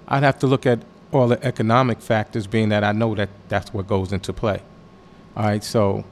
I'd 0.08 0.24
have 0.24 0.40
to 0.40 0.48
look 0.48 0.66
at 0.66 0.80
all 1.12 1.28
the 1.28 1.44
economic 1.44 2.02
factors, 2.02 2.48
being 2.48 2.70
that 2.70 2.84
I 2.84 2.92
know 2.92 3.16
that 3.16 3.30
that's 3.48 3.74
what 3.74 3.88
goes 3.88 4.14
into 4.14 4.32
play. 4.32 4.62
All 5.36 5.44
right. 5.46 5.64
So 5.64 6.04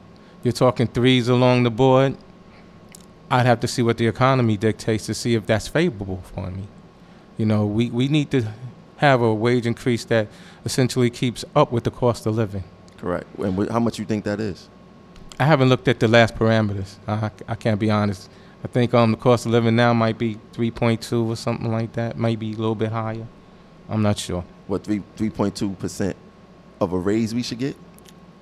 you're 0.43 0.51
talking 0.53 0.87
threes 0.87 1.27
along 1.27 1.63
the 1.63 1.71
board. 1.71 2.17
I'd 3.29 3.45
have 3.45 3.59
to 3.61 3.67
see 3.67 3.81
what 3.81 3.97
the 3.97 4.07
economy 4.07 4.55
dictates 4.55 5.05
to 5.07 5.13
see 5.13 5.35
if 5.35 5.45
that's 5.45 5.67
favorable 5.67 6.21
for 6.33 6.49
me. 6.49 6.63
You 7.37 7.45
know, 7.45 7.65
we, 7.65 7.89
we 7.89 8.07
need 8.07 8.31
to 8.31 8.47
have 8.97 9.21
a 9.21 9.33
wage 9.33 9.65
increase 9.65 10.05
that 10.05 10.27
essentially 10.65 11.09
keeps 11.09 11.43
up 11.55 11.71
with 11.71 11.83
the 11.83 11.91
cost 11.91 12.25
of 12.25 12.35
living. 12.35 12.63
Correct. 12.97 13.27
And 13.37 13.57
wh- 13.57 13.71
how 13.71 13.79
much 13.79 13.99
you 13.99 14.05
think 14.05 14.23
that 14.23 14.39
is? 14.39 14.69
I 15.39 15.45
haven't 15.45 15.69
looked 15.69 15.87
at 15.87 15.99
the 15.99 16.07
last 16.07 16.35
parameters. 16.35 16.95
I, 17.07 17.29
I 17.47 17.55
can't 17.55 17.79
be 17.79 17.91
honest. 17.91 18.29
I 18.63 18.67
think 18.67 18.93
um 18.93 19.11
the 19.11 19.17
cost 19.17 19.45
of 19.45 19.51
living 19.51 19.75
now 19.75 19.93
might 19.93 20.17
be 20.17 20.35
3.2 20.53 21.27
or 21.27 21.35
something 21.35 21.71
like 21.71 21.93
that. 21.93 22.17
Maybe 22.17 22.53
a 22.53 22.55
little 22.55 22.73
bit 22.75 22.91
higher. 22.91 23.27
I'm 23.87 24.01
not 24.01 24.17
sure. 24.17 24.43
What 24.65 24.83
three 24.83 25.03
three 25.15 25.29
point 25.29 25.55
two 25.55 25.71
percent 25.73 26.15
of 26.81 26.91
a 26.91 26.97
raise 26.97 27.35
we 27.35 27.43
should 27.43 27.59
get? 27.59 27.75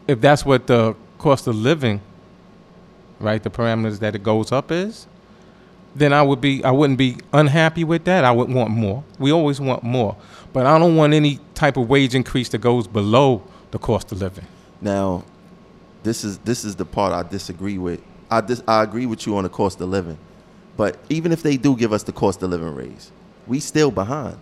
If 0.07 0.21
that's 0.21 0.45
what 0.45 0.67
the 0.67 0.95
cost 1.17 1.47
of 1.47 1.55
living, 1.55 2.01
right, 3.19 3.41
the 3.41 3.49
parameters 3.49 3.99
that 3.99 4.15
it 4.15 4.23
goes 4.23 4.51
up 4.51 4.71
is, 4.71 5.07
then 5.95 6.11
I 6.13 6.21
would 6.21 6.41
be 6.41 6.63
I 6.63 6.71
wouldn't 6.71 6.99
be 6.99 7.17
unhappy 7.33 7.83
with 7.83 8.03
that. 8.05 8.23
I 8.25 8.31
would 8.31 8.49
want 8.53 8.69
more. 8.69 9.03
We 9.17 9.31
always 9.31 9.59
want 9.61 9.81
more, 9.83 10.15
but 10.53 10.65
I 10.65 10.77
don't 10.77 10.95
want 10.95 11.13
any 11.13 11.39
type 11.53 11.77
of 11.77 11.89
wage 11.89 12.13
increase 12.13 12.49
that 12.49 12.59
goes 12.59 12.85
below 12.85 13.41
the 13.71 13.79
cost 13.79 14.11
of 14.11 14.19
living. 14.21 14.45
Now, 14.81 15.23
this 16.03 16.23
is 16.23 16.37
this 16.39 16.65
is 16.65 16.75
the 16.75 16.85
part 16.85 17.13
I 17.13 17.27
disagree 17.27 17.77
with. 17.77 18.01
I 18.29 18.41
dis- 18.41 18.63
I 18.67 18.83
agree 18.83 19.05
with 19.05 19.25
you 19.25 19.37
on 19.37 19.43
the 19.43 19.49
cost 19.49 19.79
of 19.79 19.89
living, 19.89 20.17
but 20.75 20.99
even 21.09 21.31
if 21.31 21.41
they 21.41 21.55
do 21.55 21.75
give 21.77 21.93
us 21.93 22.03
the 22.03 22.11
cost 22.11 22.43
of 22.43 22.49
living 22.49 22.75
raise, 22.75 23.11
we 23.47 23.59
still 23.59 23.89
behind. 23.89 24.37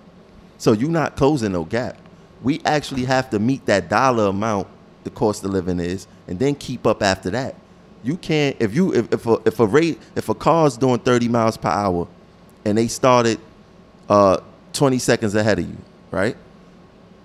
So 0.57 0.71
you're 0.71 0.89
not 0.89 1.15
closing 1.15 1.51
no 1.51 1.65
gap. 1.65 1.97
We 2.41 2.61
actually 2.65 3.05
have 3.05 3.29
to 3.29 3.39
meet 3.39 3.65
that 3.67 3.89
dollar 3.89 4.25
amount 4.25 4.67
the 5.03 5.09
cost 5.09 5.43
of 5.43 5.51
living 5.51 5.79
is, 5.79 6.07
and 6.27 6.39
then 6.39 6.55
keep 6.55 6.85
up 6.87 7.01
after 7.03 7.29
that. 7.31 7.55
You 8.03 8.17
can't 8.17 8.55
if 8.59 8.73
you 8.75 8.93
if, 8.93 9.13
if 9.13 9.25
a 9.25 9.37
if 9.45 9.59
a 9.59 9.65
rate 9.65 9.99
if 10.15 10.29
a 10.29 10.35
car's 10.35 10.77
doing 10.77 10.99
30 10.99 11.27
miles 11.29 11.57
per 11.57 11.69
hour, 11.69 12.07
and 12.65 12.77
they 12.77 12.87
started 12.87 13.39
uh 14.09 14.37
20 14.73 14.99
seconds 14.99 15.35
ahead 15.35 15.59
of 15.59 15.65
you, 15.67 15.77
right? 16.11 16.35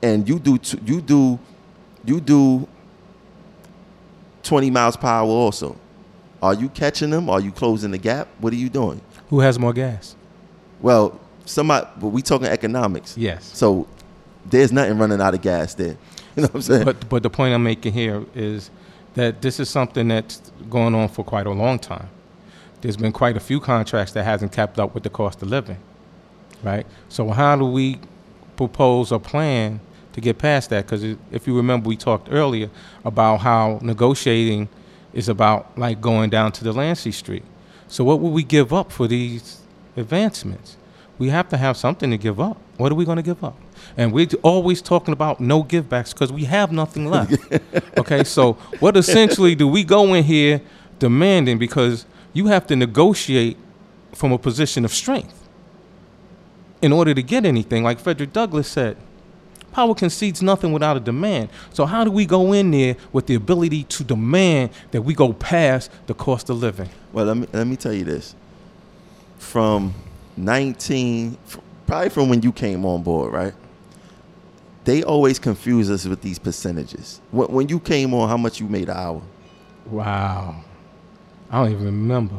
And 0.02 0.28
you 0.28 0.38
do 0.38 0.58
t- 0.58 0.78
you 0.84 1.00
do 1.00 1.38
you 2.04 2.20
do 2.20 2.68
20 4.44 4.70
miles 4.70 4.96
per 4.96 5.08
hour 5.08 5.28
also. 5.28 5.76
Are 6.42 6.54
you 6.54 6.68
catching 6.68 7.10
them? 7.10 7.28
Are 7.28 7.40
you 7.40 7.50
closing 7.50 7.90
the 7.90 7.98
gap? 7.98 8.28
What 8.38 8.52
are 8.52 8.56
you 8.56 8.68
doing? 8.68 9.00
Who 9.28 9.40
has 9.40 9.58
more 9.58 9.72
gas? 9.72 10.14
Well, 10.80 11.20
somebody, 11.44 11.86
but 12.00 12.08
we 12.08 12.22
talking 12.22 12.46
economics. 12.46 13.18
Yes. 13.18 13.50
So 13.56 13.88
there's 14.46 14.70
nothing 14.70 14.96
running 14.98 15.20
out 15.20 15.34
of 15.34 15.42
gas 15.42 15.74
there. 15.74 15.96
You 16.38 16.42
know 16.42 16.48
what 16.48 16.54
I'm 16.54 16.62
saying? 16.62 16.84
But 16.84 17.08
but 17.08 17.24
the 17.24 17.30
point 17.30 17.52
I'm 17.52 17.64
making 17.64 17.92
here 17.92 18.24
is 18.32 18.70
that 19.14 19.42
this 19.42 19.58
is 19.58 19.68
something 19.68 20.06
that's 20.06 20.40
going 20.70 20.94
on 20.94 21.08
for 21.08 21.24
quite 21.24 21.46
a 21.46 21.50
long 21.50 21.80
time. 21.80 22.08
There's 22.80 22.96
been 22.96 23.10
quite 23.10 23.36
a 23.36 23.40
few 23.40 23.58
contracts 23.58 24.12
that 24.12 24.22
hasn't 24.22 24.52
kept 24.52 24.78
up 24.78 24.94
with 24.94 25.02
the 25.02 25.10
cost 25.10 25.42
of 25.42 25.48
living, 25.48 25.78
right? 26.62 26.86
So 27.08 27.30
how 27.30 27.56
do 27.56 27.64
we 27.64 27.98
propose 28.56 29.10
a 29.10 29.18
plan 29.18 29.80
to 30.12 30.20
get 30.20 30.38
past 30.38 30.70
that? 30.70 30.86
Because 30.86 31.02
if 31.32 31.48
you 31.48 31.56
remember, 31.56 31.88
we 31.88 31.96
talked 31.96 32.28
earlier 32.30 32.70
about 33.04 33.38
how 33.38 33.80
negotiating 33.82 34.68
is 35.12 35.28
about 35.28 35.76
like 35.76 36.00
going 36.00 36.30
down 36.30 36.52
to 36.52 36.62
Delancey 36.62 37.10
Street. 37.10 37.44
So 37.88 38.04
what 38.04 38.20
will 38.20 38.30
we 38.30 38.44
give 38.44 38.72
up 38.72 38.92
for 38.92 39.08
these 39.08 39.60
advancements? 39.96 40.76
We 41.18 41.30
have 41.30 41.48
to 41.48 41.56
have 41.56 41.76
something 41.76 42.12
to 42.12 42.16
give 42.16 42.38
up. 42.38 42.58
What 42.76 42.92
are 42.92 42.94
we 42.94 43.04
going 43.04 43.16
to 43.16 43.22
give 43.22 43.42
up? 43.42 43.56
And 43.98 44.12
we're 44.12 44.28
always 44.44 44.80
talking 44.80 45.12
about 45.12 45.40
no 45.40 45.64
givebacks 45.64 46.12
because 46.12 46.32
we 46.32 46.44
have 46.44 46.70
nothing 46.70 47.06
left. 47.06 47.36
okay, 47.98 48.22
so 48.22 48.52
what 48.78 48.96
essentially 48.96 49.56
do 49.56 49.66
we 49.66 49.82
go 49.82 50.14
in 50.14 50.22
here 50.22 50.62
demanding? 51.00 51.58
Because 51.58 52.06
you 52.32 52.46
have 52.46 52.64
to 52.68 52.76
negotiate 52.76 53.56
from 54.14 54.30
a 54.30 54.38
position 54.38 54.84
of 54.84 54.94
strength 54.94 55.48
in 56.80 56.92
order 56.92 57.12
to 57.12 57.22
get 57.24 57.44
anything. 57.44 57.82
Like 57.82 57.98
Frederick 57.98 58.32
Douglass 58.32 58.68
said, 58.68 58.96
power 59.72 59.96
concedes 59.96 60.42
nothing 60.42 60.72
without 60.72 60.96
a 60.96 61.00
demand. 61.00 61.48
So 61.72 61.84
how 61.84 62.04
do 62.04 62.12
we 62.12 62.24
go 62.24 62.52
in 62.52 62.70
there 62.70 62.96
with 63.12 63.26
the 63.26 63.34
ability 63.34 63.82
to 63.82 64.04
demand 64.04 64.70
that 64.92 65.02
we 65.02 65.12
go 65.12 65.32
past 65.32 65.90
the 66.06 66.14
cost 66.14 66.50
of 66.50 66.58
living? 66.58 66.88
Well, 67.12 67.26
let 67.26 67.36
me 67.36 67.48
let 67.52 67.66
me 67.66 67.74
tell 67.74 67.92
you 67.92 68.04
this. 68.04 68.36
From 69.38 69.92
19, 70.36 71.36
probably 71.88 72.10
from 72.10 72.28
when 72.28 72.42
you 72.42 72.52
came 72.52 72.84
on 72.84 73.02
board, 73.02 73.32
right? 73.32 73.54
They 74.88 75.02
always 75.02 75.38
confuse 75.38 75.90
us 75.90 76.06
with 76.06 76.22
these 76.22 76.38
percentages. 76.38 77.20
When, 77.30 77.48
when 77.48 77.68
you 77.68 77.78
came 77.78 78.14
on, 78.14 78.26
how 78.26 78.38
much 78.38 78.58
you 78.58 78.66
made 78.68 78.88
an 78.88 78.96
hour? 78.96 79.20
Wow. 79.84 80.64
I 81.50 81.62
don't 81.62 81.72
even 81.72 81.84
remember. 81.84 82.36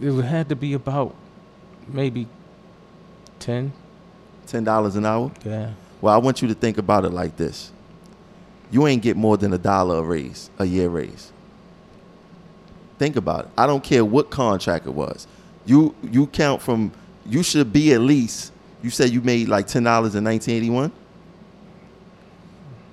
It 0.00 0.10
had 0.22 0.48
to 0.48 0.56
be 0.56 0.72
about 0.72 1.14
maybe 1.86 2.26
10. 3.38 3.72
Ten 4.48 4.64
dollars 4.64 4.96
an 4.96 5.06
hour. 5.06 5.30
Yeah. 5.44 5.74
Well, 6.00 6.12
I 6.12 6.16
want 6.16 6.42
you 6.42 6.48
to 6.48 6.54
think 6.54 6.76
about 6.76 7.04
it 7.04 7.10
like 7.10 7.36
this: 7.36 7.70
you 8.72 8.88
ain't 8.88 9.02
get 9.02 9.16
more 9.16 9.36
than 9.36 9.52
a 9.52 9.58
dollar 9.58 9.98
a 9.98 10.02
raise, 10.02 10.50
a 10.58 10.64
year 10.64 10.88
raise. 10.88 11.30
Think 12.98 13.14
about 13.14 13.44
it. 13.44 13.50
I 13.56 13.68
don't 13.68 13.84
care 13.84 14.04
what 14.04 14.30
contract 14.30 14.86
it 14.86 14.94
was. 14.94 15.28
You 15.66 15.94
you 16.02 16.26
count 16.26 16.62
from. 16.62 16.90
You 17.24 17.44
should 17.44 17.72
be 17.72 17.92
at 17.92 18.00
least. 18.00 18.52
You 18.82 18.90
said 18.90 19.10
you 19.10 19.20
made 19.20 19.46
like 19.46 19.68
ten 19.68 19.84
dollars 19.84 20.16
in 20.16 20.24
1981. 20.24 20.90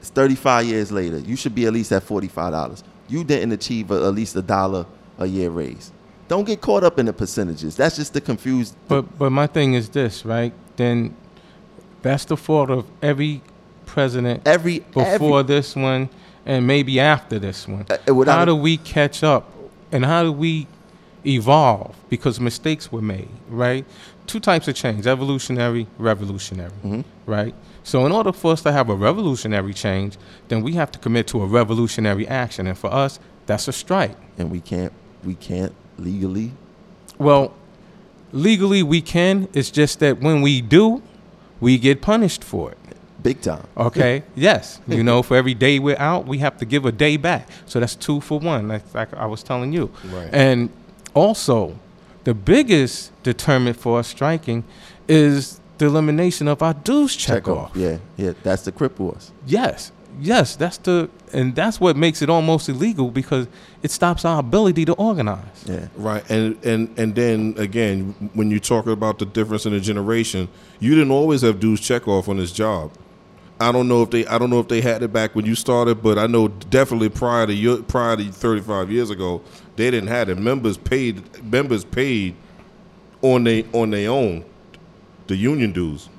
It's 0.03 0.09
35 0.09 0.65
years 0.65 0.91
later. 0.91 1.17
You 1.19 1.37
should 1.37 1.55
be 1.55 1.65
at 1.65 1.71
least 1.71 1.93
at 1.93 2.03
45 2.03 2.51
dollars. 2.51 2.83
You 3.07 3.23
didn't 3.23 3.53
achieve 3.53 3.89
a, 3.89 4.05
at 4.05 4.13
least 4.13 4.35
a 4.35 4.41
dollar 4.41 4.85
a 5.17 5.25
year 5.25 5.49
raise. 5.49 5.93
Don't 6.27 6.43
get 6.43 6.59
caught 6.59 6.83
up 6.83 6.99
in 6.99 7.05
the 7.05 7.13
percentages. 7.13 7.77
That's 7.77 7.95
just 7.95 8.13
the 8.13 8.19
confused. 8.19 8.75
But 8.89 9.17
but 9.17 9.29
my 9.29 9.47
thing 9.47 9.75
is 9.75 9.87
this, 9.87 10.25
right? 10.25 10.51
Then 10.75 11.15
that's 12.01 12.25
the 12.25 12.35
fault 12.35 12.69
of 12.69 12.85
every 13.01 13.43
president 13.85 14.45
every 14.45 14.79
before 14.79 15.39
every, 15.39 15.43
this 15.43 15.73
one 15.73 16.09
and 16.45 16.67
maybe 16.67 16.99
after 16.99 17.39
this 17.39 17.65
one. 17.65 17.85
Uh, 17.89 17.97
uh, 18.05 18.25
how 18.25 18.43
do 18.43 18.57
we 18.57 18.75
catch 18.75 19.23
up 19.23 19.53
and 19.93 20.03
how 20.03 20.23
do 20.23 20.33
we 20.33 20.67
evolve 21.25 21.95
because 22.09 22.41
mistakes 22.41 22.91
were 22.91 23.01
made, 23.01 23.29
right? 23.47 23.85
Two 24.27 24.41
types 24.41 24.67
of 24.67 24.75
change 24.75 25.07
evolutionary, 25.07 25.87
revolutionary, 25.97 27.05
right? 27.25 27.55
So, 27.83 28.05
in 28.05 28.11
order 28.11 28.31
for 28.31 28.53
us 28.53 28.61
to 28.63 28.71
have 28.71 28.89
a 28.89 28.95
revolutionary 28.95 29.73
change, 29.73 30.17
then 30.47 30.63
we 30.63 30.73
have 30.73 30.91
to 30.93 30.99
commit 30.99 31.27
to 31.27 31.41
a 31.41 31.45
revolutionary 31.45 32.27
action. 32.27 32.67
And 32.67 32.77
for 32.77 32.91
us, 32.91 33.19
that's 33.45 33.67
a 33.67 33.73
strike. 33.73 34.15
and 34.37 34.49
we 34.49 34.61
can't 34.61 34.93
we 35.23 35.35
can't 35.35 35.73
legally. 35.97 36.51
Well, 37.17 37.53
legally 38.31 38.83
we 38.83 39.01
can, 39.01 39.47
it's 39.53 39.71
just 39.71 39.99
that 39.99 40.19
when 40.19 40.41
we 40.41 40.61
do, 40.61 41.01
we 41.59 41.77
get 41.77 42.01
punished 42.01 42.43
for 42.43 42.71
it. 42.71 42.77
Big 43.21 43.39
time. 43.41 43.65
Okay. 43.77 44.23
yes. 44.35 44.81
You 44.85 45.01
know, 45.01 45.23
for 45.23 45.37
every 45.37 45.53
day 45.53 45.79
we're 45.79 45.97
out, 45.97 46.27
we 46.27 46.39
have 46.39 46.57
to 46.57 46.65
give 46.65 46.85
a 46.85 46.91
day 46.91 47.15
back. 47.15 47.47
So 47.65 47.79
that's 47.79 47.95
two 47.95 48.19
for 48.19 48.39
one. 48.39 48.67
Like, 48.67 48.93
like 48.93 49.13
I 49.13 49.25
was 49.25 49.43
telling 49.43 49.71
you. 49.71 49.89
Right. 50.05 50.29
And 50.33 50.69
also, 51.13 51.79
the 52.25 52.33
biggest 52.33 53.11
determinant 53.23 53.77
for 53.77 53.99
us 53.99 54.09
striking 54.09 54.65
is 55.07 55.61
the 55.77 55.85
elimination 55.85 56.47
of 56.47 56.61
our 56.61 56.73
dues 56.73 57.15
check, 57.15 57.47
off. 57.47 57.71
Yeah, 57.75 57.97
yeah. 58.17 58.33
That's 58.43 58.63
the 58.63 58.71
cripple 58.71 59.15
us. 59.15 59.31
Yes. 59.45 59.91
Yes, 60.19 60.55
that's 60.55 60.77
the 60.77 61.09
and 61.33 61.55
that's 61.55 61.79
what 61.79 61.97
makes 61.97 62.21
it 62.21 62.29
almost 62.29 62.69
illegal 62.69 63.09
because 63.09 63.47
it 63.81 63.89
stops 63.89 64.25
our 64.25 64.39
ability 64.39 64.85
to 64.85 64.93
organize. 64.93 65.65
Yeah. 65.65 65.87
Right, 65.95 66.29
and 66.29 66.63
and 66.63 66.93
and 66.99 67.15
then 67.15 67.55
again, 67.57 68.29
when 68.33 68.51
you 68.51 68.59
talk 68.59 68.85
about 68.85 69.17
the 69.17 69.25
difference 69.25 69.65
in 69.65 69.73
the 69.73 69.79
generation, 69.79 70.49
you 70.79 70.93
didn't 70.93 71.11
always 71.11 71.41
have 71.41 71.59
dues 71.59 71.79
check 71.79 72.07
off 72.07 72.29
on 72.29 72.37
this 72.37 72.51
job. 72.51 72.91
I 73.59 73.71
don't 73.71 73.87
know 73.87 74.03
if 74.03 74.11
they 74.11 74.25
I 74.27 74.37
don't 74.37 74.49
know 74.49 74.59
if 74.59 74.67
they 74.67 74.81
had 74.81 75.01
it 75.01 75.11
back 75.11 75.35
when 75.35 75.45
you 75.45 75.55
started, 75.55 76.03
but 76.03 76.19
I 76.19 76.27
know 76.27 76.47
definitely 76.47 77.09
prior 77.09 77.47
to 77.47 77.53
your, 77.53 77.81
prior 77.81 78.15
to 78.17 78.31
35 78.31 78.91
years 78.91 79.09
ago, 79.09 79.41
they 79.77 79.89
didn't 79.89 80.09
have 80.09 80.29
it. 80.29 80.37
Members 80.37 80.77
paid 80.77 81.43
members 81.43 81.83
paid 81.83 82.35
on 83.21 83.45
they 83.45 83.65
on 83.71 83.89
their 83.91 84.11
own 84.11 84.45
the 85.27 85.35
union 85.35 85.71
dues. 85.71 86.09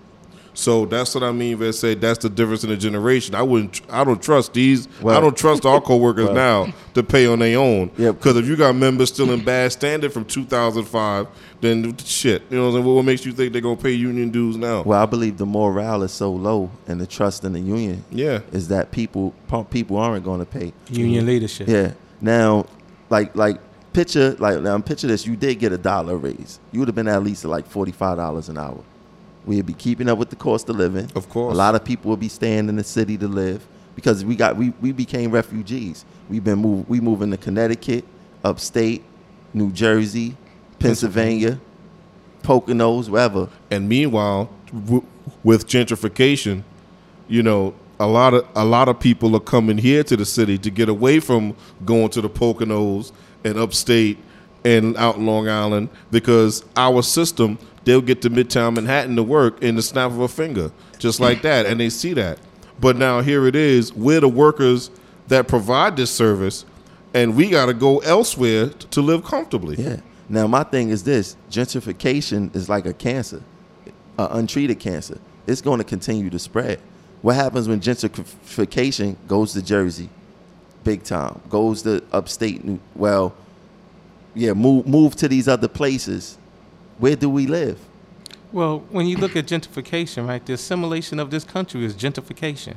So 0.57 0.87
that's 0.87 1.13
what 1.17 1.25
I 1.25 1.33
mean 1.33 1.59
when 1.59 1.67
I 1.67 1.71
say 1.73 1.95
that's 1.95 2.21
the 2.21 2.29
difference 2.31 2.63
in 2.63 2.71
the 2.71 2.77
generation. 2.77 3.35
I 3.35 3.43
wouldn't 3.43 3.81
I 3.91 4.05
don't 4.05 4.23
trust 4.23 4.53
these 4.55 4.87
I 5.01 5.19
don't 5.19 5.37
trust 5.37 5.67
our 5.67 5.81
coworkers 5.91 6.31
now 6.31 6.73
to 6.95 7.03
pay 7.03 7.27
on 7.27 7.41
their 7.41 7.59
own. 7.59 7.91
Yeah. 7.99 8.13
Because 8.13 8.37
if 8.37 8.47
you 8.47 8.55
got 8.55 8.77
members 8.77 9.09
still 9.09 9.33
in 9.33 9.45
bad 9.45 9.73
standing 9.73 10.11
from 10.11 10.25
2005, 10.25 11.27
then 11.61 11.97
shit. 11.99 12.43
You 12.51 12.57
know 12.59 12.63
what 12.71 12.77
I'm 12.77 12.85
saying? 12.85 12.95
What 12.95 13.05
makes 13.05 13.27
you 13.27 13.33
think 13.33 13.53
they're 13.53 13.63
gonna 13.63 13.75
pay 13.75 13.91
union 13.91 14.31
dues 14.31 14.57
now? 14.57 14.83
Well, 14.83 15.03
I 15.03 15.07
believe 15.07 15.39
the 15.39 15.47
morale 15.47 16.05
is 16.05 16.13
so 16.13 16.31
low 16.31 16.71
and 16.87 17.01
the 17.01 17.07
trust 17.09 17.43
in 17.43 17.53
the 17.53 17.61
union 17.61 18.05
Yeah. 18.13 18.39
is 18.53 18.69
that 18.69 18.93
people 18.93 19.35
people 19.71 19.97
aren't 19.97 20.25
going 20.25 20.39
to 20.39 20.47
pay. 20.47 20.73
Union 20.89 21.27
leadership. 21.27 21.67
Yeah. 21.67 21.95
Now, 22.21 22.67
like 23.11 23.35
like 23.35 23.59
picture 23.93 24.37
like 24.39 24.61
now 24.61 24.79
picture 24.79 25.09
this. 25.09 25.27
You 25.27 25.35
did 25.35 25.57
get 25.59 25.73
a 25.73 25.79
dollar 25.79 26.17
raise. 26.17 26.61
You 26.71 26.79
would 26.79 26.87
have 26.89 26.95
been 26.95 27.09
at 27.09 27.25
least 27.25 27.45
at 27.45 27.51
like 27.51 27.67
forty 27.67 27.91
five 27.91 28.19
dollars 28.19 28.49
an 28.49 28.57
hour. 28.57 28.79
We'd 29.47 29.67
be 29.67 29.75
keeping 29.75 30.09
up 30.09 30.19
with 30.19 30.31
the 30.31 30.37
cost 30.37 30.69
of 30.69 30.77
living. 30.77 31.11
Of 31.15 31.29
course. 31.29 31.53
A 31.53 31.57
lot 31.57 31.75
of 31.75 31.85
people 31.85 32.09
will 32.09 32.17
be 32.17 32.29
staying 32.29 32.69
in 32.69 32.77
the 32.77 32.85
city 32.85 33.19
to 33.19 33.29
live 33.29 33.67
because 33.95 34.25
we 34.25 34.37
got 34.37 34.57
we, 34.57 34.71
we 34.81 34.93
became 34.93 35.31
refugees. 35.31 36.05
We've 36.29 36.43
been 36.45 36.61
moved 36.61 36.89
we 36.89 37.01
moving 37.01 37.31
to 37.31 37.37
Connecticut, 37.37 38.05
upstate, 38.43 39.05
New 39.53 39.71
Jersey, 39.71 40.37
Pennsylvania, 40.79 41.61
Poconos, 42.43 43.09
wherever. 43.09 43.49
And 43.71 43.89
meanwhile, 43.89 44.51
w- 44.73 45.05
with 45.43 45.67
gentrification, 45.67 46.63
you 47.29 47.43
know, 47.43 47.75
a 48.01 48.07
lot 48.07 48.35
of 48.35 48.47
a 48.55 48.65
lot 48.65 48.89
of 48.89 48.99
people 48.99 49.37
are 49.37 49.41
coming 49.41 49.79
here 49.79 50.03
to 50.05 50.17
the 50.17 50.25
city 50.25 50.59
to 50.59 50.71
get 50.71 50.89
away 50.89 51.21
from 51.21 51.55
going 51.85 52.09
to 52.11 52.21
the 52.21 52.31
Poconos 52.31 53.13
and 53.45 53.59
upstate 53.59 54.19
and 54.65 54.97
out 54.97 55.21
Long 55.21 55.49
Island 55.49 55.91
because 56.11 56.65
our 56.77 57.03
system 57.03 57.59
they'll 57.85 58.01
get 58.01 58.23
to 58.23 58.31
Midtown 58.31 58.75
Manhattan 58.75 59.17
to 59.17 59.23
work 59.23 59.63
in 59.63 59.77
the 59.77 59.83
snap 59.83 60.11
of 60.11 60.21
a 60.21 60.29
finger, 60.29 60.73
just 60.99 61.21
like 61.21 61.43
that, 61.43 61.67
and 61.67 61.79
they 61.79 61.91
see 61.91 62.15
that. 62.15 62.39
But 62.81 62.97
now 62.97 63.21
here 63.21 63.47
it 63.47 63.55
is, 63.55 63.93
we're 63.93 64.21
the 64.21 64.29
workers 64.29 64.91
that 65.29 65.49
provide 65.49 65.97
this 65.97 66.11
service, 66.11 66.65
and 67.13 67.37
we 67.37 67.49
got 67.49 67.67
to 67.67 67.75
go 67.75 67.99
elsewhere 67.99 68.69
to 68.69 69.01
live 69.01 69.25
comfortably. 69.25 69.77
Yeah. 69.77 70.01
Now 70.29 70.47
my 70.47 70.65
thing 70.65 70.89
is 70.89 71.05
this: 71.05 71.37
gentrification 71.51 72.55
is 72.57 72.69
like 72.69 72.87
a 72.87 72.93
cancer, 72.93 73.43
an 74.19 74.29
untreated 74.31 74.81
cancer. 74.81 75.19
It's 75.47 75.61
going 75.61 75.79
to 75.79 75.85
continue 75.85 76.31
to 76.31 76.39
spread. 76.39 76.81
What 77.23 77.37
happens 77.37 77.69
when 77.69 77.81
gentrification 77.81 79.17
goes 79.29 79.53
to 79.53 79.63
Jersey, 79.63 80.09
big 80.83 81.05
time, 81.05 81.41
goes 81.49 81.83
to 81.83 82.03
upstate? 82.13 82.65
New, 82.65 82.81
well, 82.95 83.35
yeah, 84.35 84.53
move 84.53 84.87
move 84.87 85.15
to 85.17 85.29
these 85.29 85.49
other 85.49 85.69
places. 85.69 86.39
Where 87.05 87.17
do 87.17 87.29
we 87.29 87.47
live? 87.47 87.79
Well, 88.51 88.79
when 88.89 89.07
you 89.07 89.19
look 89.19 89.37
at 89.37 89.45
gentrification, 89.45 90.27
right, 90.27 90.43
the 90.43 90.55
assimilation 90.55 91.21
of 91.21 91.31
this 91.31 91.45
country 91.45 91.85
is 91.85 91.93
gentrification. 91.93 92.77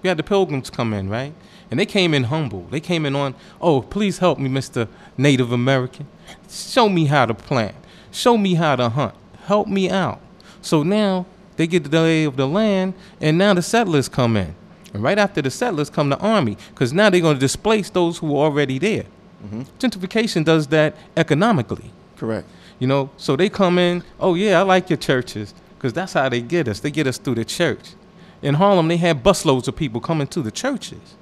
You 0.00 0.10
had 0.10 0.16
the 0.16 0.22
pilgrims 0.22 0.70
come 0.70 0.94
in, 0.94 1.08
right? 1.08 1.34
And 1.68 1.80
they 1.80 1.84
came 1.84 2.14
in 2.14 2.22
humble. 2.22 2.68
They 2.70 2.78
came 2.78 3.04
in 3.04 3.16
on, 3.16 3.34
oh, 3.60 3.82
please 3.82 4.18
help 4.18 4.38
me, 4.38 4.48
Mr. 4.48 4.86
Native 5.16 5.50
American. 5.50 6.06
Show 6.48 6.88
me 6.88 7.06
how 7.06 7.26
to 7.26 7.34
plant. 7.34 7.74
Show 8.12 8.38
me 8.38 8.54
how 8.54 8.76
to 8.76 8.90
hunt. 8.90 9.16
Help 9.46 9.66
me 9.66 9.90
out. 9.90 10.20
So 10.62 10.84
now 10.84 11.26
they 11.56 11.66
get 11.66 11.82
the 11.82 12.00
lay 12.00 12.22
of 12.22 12.36
the 12.36 12.46
land, 12.46 12.94
and 13.20 13.36
now 13.36 13.54
the 13.54 13.62
settlers 13.62 14.08
come 14.08 14.36
in. 14.36 14.54
And 14.94 15.02
right 15.02 15.18
after 15.18 15.42
the 15.42 15.50
settlers 15.50 15.90
come 15.90 16.10
the 16.10 16.18
army, 16.18 16.56
because 16.70 16.92
now 16.92 17.10
they're 17.10 17.20
going 17.20 17.34
to 17.34 17.40
displace 17.40 17.90
those 17.90 18.18
who 18.18 18.36
are 18.36 18.44
already 18.44 18.78
there. 18.78 19.06
Mm-hmm. 19.44 19.62
Gentrification 19.80 20.44
does 20.44 20.68
that 20.68 20.94
economically. 21.16 21.90
Correct. 22.16 22.46
You 22.78 22.86
know, 22.86 23.10
so 23.16 23.36
they 23.36 23.48
come 23.48 23.78
in, 23.78 24.04
oh 24.20 24.34
yeah, 24.34 24.60
I 24.60 24.62
like 24.62 24.88
your 24.88 24.96
churches, 24.96 25.54
because 25.76 25.92
that's 25.92 26.12
how 26.12 26.28
they 26.28 26.40
get 26.40 26.68
us. 26.68 26.80
They 26.80 26.90
get 26.90 27.06
us 27.06 27.18
through 27.18 27.36
the 27.36 27.44
church. 27.44 27.94
In 28.40 28.54
Harlem, 28.54 28.88
they 28.88 28.96
had 28.96 29.24
busloads 29.24 29.66
of 29.66 29.76
people 29.76 30.00
coming 30.00 30.28
to 30.28 30.42
the 30.42 30.50
churches. 30.50 31.16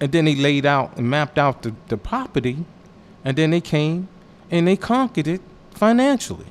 And 0.00 0.10
then 0.10 0.24
they 0.24 0.34
laid 0.34 0.66
out 0.66 0.96
and 0.96 1.08
mapped 1.08 1.38
out 1.38 1.62
the, 1.62 1.74
the 1.86 1.96
property, 1.96 2.64
and 3.24 3.36
then 3.36 3.50
they 3.50 3.60
came 3.60 4.08
and 4.50 4.66
they 4.66 4.76
conquered 4.76 5.28
it 5.28 5.40
financially. 5.70 6.46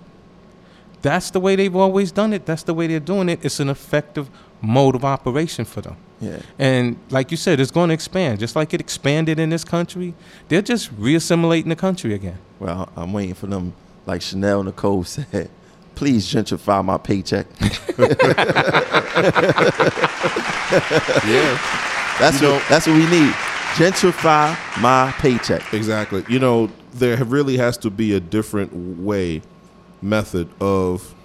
That's 1.02 1.32
the 1.32 1.40
way 1.42 1.58
they've 1.58 1.76
always 1.76 2.12
done 2.14 2.32
it. 2.32 2.46
That's 2.46 2.64
the 2.64 2.74
way 2.74 2.88
they're 2.88 3.02
doing 3.02 3.28
it. 3.28 3.44
It's 3.44 3.60
an 3.60 3.70
effective 3.70 4.30
mode 4.62 4.96
of 4.96 5.04
operation 5.04 5.66
for 5.66 5.82
them. 5.82 5.98
Yeah. 6.22 6.40
And 6.58 6.98
like 7.10 7.30
you 7.32 7.38
said, 7.38 7.60
it's 7.60 7.72
going 7.72 7.90
to 7.90 7.94
expand. 7.94 8.40
Just 8.40 8.56
like 8.56 8.74
it 8.74 8.80
expanded 8.80 9.38
in 9.38 9.50
this 9.50 9.66
country, 9.66 10.14
they're 10.48 10.62
just 10.62 10.96
reassimilating 10.96 11.68
the 11.68 11.76
country 11.76 12.14
again. 12.14 12.38
Well, 12.60 12.90
I'm 12.96 13.12
waiting 13.12 13.36
for 13.36 13.48
them, 13.48 13.74
like 14.06 14.22
Chanel 14.22 14.64
Nicole 14.64 15.04
said. 15.04 15.50
Please 15.96 16.26
gentrify 16.32 16.84
my 16.84 16.98
paycheck. 16.98 17.46
Yeah. 21.26 21.58
That's 22.20 22.42
You 22.42 22.48
know- 22.48 22.54
what 22.56 22.64
that's 22.70 22.88
what 22.88 22.96
we 22.96 23.06
need. 23.10 23.32
Gentrify 23.76 24.56
my 24.82 25.12
paycheck. 25.18 25.74
Exactly. 25.74 26.24
You 26.28 26.40
know, 26.40 26.70
there 26.94 27.24
really 27.24 27.58
has 27.58 27.78
to 27.78 27.90
be 27.90 28.14
a 28.14 28.20
different 28.20 28.72
way, 29.00 29.42
method 30.02 30.48
of 30.60 31.16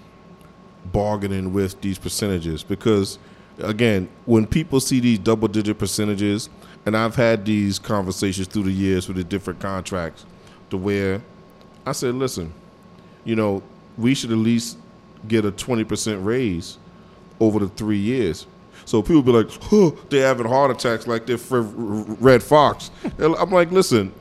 bargaining 0.91 1.53
with 1.53 1.79
these 1.81 1.99
percentages 1.99 2.63
because, 2.63 3.19
again, 3.59 4.09
when 4.25 4.47
people 4.47 4.79
see 4.79 4.99
these 4.99 5.19
double 5.19 5.47
digit 5.47 5.77
percentages, 5.77 6.49
and 6.87 6.97
I've 6.97 7.15
had 7.15 7.45
these 7.45 7.77
conversations 7.77 8.47
through 8.47 8.63
the 8.63 8.71
years 8.71 9.07
with 9.07 9.17
the 9.17 9.23
different 9.23 9.59
contracts, 9.59 10.25
to 10.71 10.77
where 10.77 11.21
I 11.85 11.91
said, 11.91 12.15
listen, 12.15 12.51
you 13.29 13.35
know, 13.35 13.61
we 13.95 14.15
should 14.15 14.31
at 14.31 14.37
least 14.37 14.79
get 15.27 15.45
a 15.45 15.51
20% 15.51 16.25
raise 16.25 16.79
over 17.39 17.59
the 17.59 17.67
three 17.67 17.99
years. 17.99 18.47
So 18.85 19.03
people 19.03 19.21
be 19.21 19.31
like, 19.31 19.49
oh, 19.71 19.91
they're 20.09 20.25
having 20.25 20.47
heart 20.47 20.71
attacks 20.71 21.05
like 21.05 21.27
they're 21.27 21.37
Redd 21.37 22.41
Foxx. 22.41 22.89
I'm 23.19 23.51
like, 23.51 23.71
listen, 23.71 24.11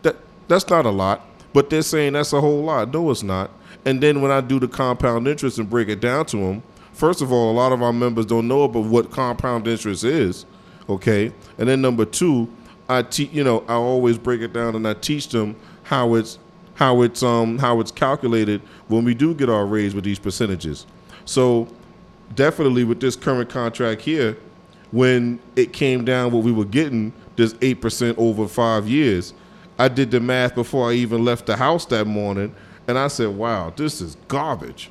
that 0.00 0.16
that's 0.48 0.66
not 0.70 0.86
a 0.86 0.90
lot, 0.90 1.26
but 1.52 1.68
they're 1.68 1.82
saying 1.82 2.14
that's 2.14 2.32
a 2.32 2.40
whole 2.40 2.62
lot. 2.62 2.94
No, 2.94 3.10
it's 3.10 3.22
not. 3.22 3.50
And 3.84 4.02
then 4.02 4.22
when 4.22 4.30
I 4.30 4.40
do 4.40 4.58
the 4.58 4.68
compound 4.68 5.28
interest 5.28 5.58
and 5.58 5.68
break 5.68 5.90
it 5.90 6.00
down 6.00 6.24
to 6.26 6.38
them, 6.38 6.62
first 6.94 7.20
of 7.20 7.30
all, 7.30 7.50
a 7.50 7.56
lot 7.56 7.72
of 7.72 7.82
our 7.82 7.92
members 7.92 8.24
don't 8.24 8.48
know 8.48 8.62
about 8.62 8.86
what 8.86 9.10
compound 9.10 9.68
interest 9.68 10.02
is. 10.02 10.46
Okay, 10.88 11.30
and 11.58 11.68
then 11.68 11.82
number 11.82 12.06
two, 12.06 12.48
I 12.88 13.02
teach. 13.02 13.30
You 13.32 13.44
know, 13.44 13.64
I 13.68 13.74
always 13.74 14.16
break 14.16 14.40
it 14.40 14.54
down 14.54 14.74
and 14.76 14.88
I 14.88 14.94
teach 14.94 15.28
them 15.28 15.56
how 15.82 16.14
it's 16.14 16.38
how 16.80 17.02
it's 17.02 17.22
um 17.22 17.58
how 17.58 17.78
it's 17.78 17.90
calculated 17.92 18.62
when 18.88 19.04
we 19.04 19.14
do 19.14 19.34
get 19.34 19.50
our 19.50 19.66
raise 19.66 19.94
with 19.94 20.02
these 20.02 20.18
percentages. 20.18 20.86
So 21.26 21.68
definitely 22.34 22.84
with 22.84 23.00
this 23.00 23.14
current 23.16 23.50
contract 23.50 24.00
here, 24.00 24.38
when 24.90 25.38
it 25.56 25.74
came 25.74 26.06
down 26.06 26.32
what 26.32 26.42
we 26.42 26.50
were 26.50 26.64
getting, 26.64 27.12
this 27.36 27.54
eight 27.60 27.82
percent 27.82 28.16
over 28.18 28.48
five 28.48 28.88
years, 28.88 29.34
I 29.78 29.88
did 29.88 30.10
the 30.10 30.20
math 30.20 30.54
before 30.54 30.90
I 30.90 30.94
even 30.94 31.22
left 31.22 31.44
the 31.44 31.56
house 31.56 31.84
that 31.86 32.06
morning, 32.06 32.54
and 32.88 32.98
I 32.98 33.08
said, 33.08 33.28
"Wow, 33.28 33.74
this 33.76 34.00
is 34.00 34.16
garbage. 34.26 34.90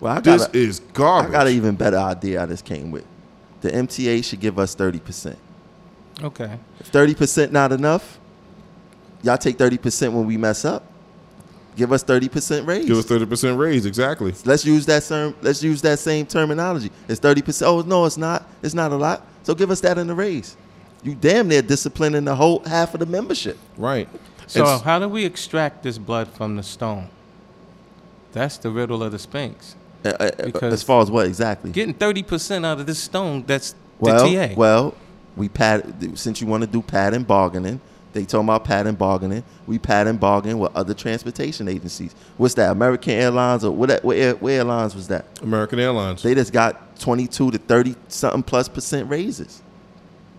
Well, 0.00 0.16
I 0.16 0.20
This 0.20 0.44
got 0.46 0.54
a, 0.54 0.58
is 0.58 0.80
garbage. 0.92 1.30
I 1.30 1.32
got 1.32 1.46
an 1.46 1.52
even 1.52 1.76
better 1.76 1.98
idea 1.98 2.42
I 2.42 2.46
just 2.46 2.64
came 2.64 2.90
with. 2.90 3.04
The 3.60 3.70
MTA 3.70 4.24
should 4.24 4.40
give 4.40 4.58
us 4.58 4.74
30%. 4.76 5.36
Okay. 6.22 6.58
If 6.78 6.92
30% 6.92 7.50
not 7.50 7.72
enough, 7.72 8.18
y'all 9.22 9.36
take 9.38 9.58
30% 9.58 10.12
when 10.12 10.26
we 10.26 10.36
mess 10.36 10.64
up. 10.64 10.84
Give 11.78 11.92
us 11.92 12.02
thirty 12.02 12.28
percent 12.28 12.66
raise. 12.66 12.86
Give 12.86 12.98
us 12.98 13.04
thirty 13.06 13.24
percent 13.24 13.56
raise. 13.56 13.86
Exactly. 13.86 14.34
let's 14.44 14.64
use 14.64 14.84
that 14.86 15.04
term. 15.04 15.34
Let's 15.40 15.62
use 15.62 15.80
that 15.82 16.00
same 16.00 16.26
terminology. 16.26 16.90
It's 17.08 17.20
thirty 17.20 17.40
percent. 17.40 17.68
Oh 17.70 17.80
no, 17.82 18.04
it's 18.04 18.16
not. 18.16 18.46
It's 18.62 18.74
not 18.74 18.90
a 18.90 18.96
lot. 18.96 19.24
So 19.44 19.54
give 19.54 19.70
us 19.70 19.80
that 19.82 19.96
in 19.96 20.08
the 20.08 20.14
raise. 20.14 20.56
You 21.04 21.14
damn 21.14 21.46
near 21.46 21.62
disciplining 21.62 22.24
the 22.24 22.34
whole 22.34 22.58
half 22.64 22.92
of 22.94 23.00
the 23.00 23.06
membership. 23.06 23.56
Right. 23.76 24.08
So 24.48 24.62
And 24.64 24.68
s- 24.70 24.82
how 24.82 24.98
do 24.98 25.08
we 25.08 25.24
extract 25.24 25.84
this 25.84 25.98
blood 25.98 26.26
from 26.28 26.56
the 26.56 26.64
stone? 26.64 27.08
That's 28.32 28.58
the 28.58 28.70
riddle 28.70 29.02
of 29.04 29.12
the 29.12 29.18
Sphinx. 29.18 29.76
Uh, 30.04 30.08
uh, 30.08 30.12
uh, 30.24 30.30
Because- 30.46 30.72
as 30.72 30.82
far 30.82 31.00
as 31.02 31.10
what 31.10 31.26
exactly? 31.26 31.70
Getting 31.70 31.94
thirty 31.94 32.24
percent 32.24 32.66
out 32.66 32.80
of 32.80 32.86
this 32.86 32.98
stone, 32.98 33.44
that's 33.46 33.76
well, 34.00 34.28
the 34.28 34.34
TA. 34.48 34.54
well, 34.56 34.94
we 35.36 35.48
pat. 35.48 35.84
Since 36.14 36.40
you 36.40 36.48
want 36.48 36.62
to 36.62 36.66
do 36.66 36.82
pattern 36.82 37.22
bargaining, 37.22 37.80
they 38.12 38.24
talking 38.24 38.46
about 38.46 38.64
pattern 38.64 38.94
bargaining. 38.94 39.44
We 39.66 39.78
pattern 39.78 40.16
bargain 40.16 40.58
with 40.58 40.74
other 40.74 40.94
transportation 40.94 41.68
agencies. 41.68 42.14
What's 42.36 42.54
that? 42.54 42.70
American 42.70 43.12
Airlines 43.12 43.64
or 43.64 43.70
what? 43.70 44.02
What, 44.02 44.16
air, 44.16 44.34
what 44.36 44.50
airlines 44.50 44.94
was 44.94 45.08
that? 45.08 45.26
American 45.42 45.78
Airlines. 45.78 46.22
They 46.22 46.34
just 46.34 46.52
got 46.52 46.98
twenty-two 46.98 47.50
to 47.50 47.58
thirty 47.58 47.94
something 48.08 48.42
plus 48.42 48.68
percent 48.68 49.08
raises. 49.10 49.62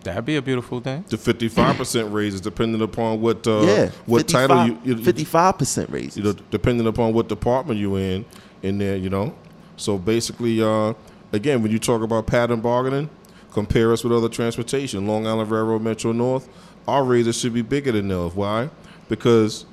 That'd 0.02 0.24
be 0.24 0.36
a 0.36 0.42
beautiful 0.42 0.80
thing. 0.80 1.04
to 1.04 1.18
fifty 1.18 1.48
five 1.48 1.76
percent 1.76 2.12
raises, 2.12 2.40
depending 2.40 2.80
upon 2.80 3.20
what 3.20 3.46
uh, 3.46 3.60
yeah, 3.62 3.90
what 4.06 4.26
title 4.26 4.66
you, 4.66 4.78
you 4.82 4.96
fifty-five 4.96 5.58
percent 5.58 5.90
raises. 5.90 6.16
you 6.16 6.22
know, 6.22 6.32
depending 6.50 6.86
upon 6.86 7.12
what 7.12 7.28
department 7.28 7.78
you're 7.78 7.98
in 7.98 8.24
in 8.62 8.78
there, 8.78 8.96
you 8.96 9.10
know. 9.10 9.34
So 9.76 9.98
basically, 9.98 10.62
uh, 10.62 10.94
again, 11.32 11.62
when 11.62 11.70
you 11.70 11.78
talk 11.78 12.02
about 12.02 12.26
pattern 12.26 12.60
bargaining, 12.60 13.10
compare 13.52 13.92
us 13.92 14.02
with 14.02 14.12
other 14.12 14.28
transportation. 14.28 15.06
Long 15.06 15.26
Island 15.26 15.50
Railroad, 15.50 15.82
Metro 15.82 16.12
North, 16.12 16.48
our 16.90 17.04
raises 17.04 17.38
should 17.38 17.54
be 17.54 17.62
bigger 17.62 17.92
than 17.92 18.08
theirs. 18.08 18.34
Why? 18.34 18.68
Because 19.08 19.64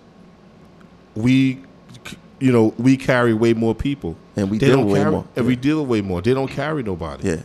we, 1.16 1.62
you 2.40 2.52
know, 2.52 2.74
we 2.78 2.96
carry 2.98 3.34
way 3.34 3.54
more 3.54 3.74
people, 3.76 4.16
And 4.36 4.50
we 4.52 4.58
they 4.58 4.68
deal 4.68 4.84
way 4.86 5.00
carry, 5.00 5.12
more. 5.12 5.26
and 5.36 5.46
we 5.46 5.56
deal 5.56 5.82
with 5.82 5.90
way 5.90 6.02
more. 6.02 6.22
They 6.22 6.34
don't 6.34 6.48
carry 6.50 6.84
nobody. 6.84 7.28
yeah, 7.30 7.42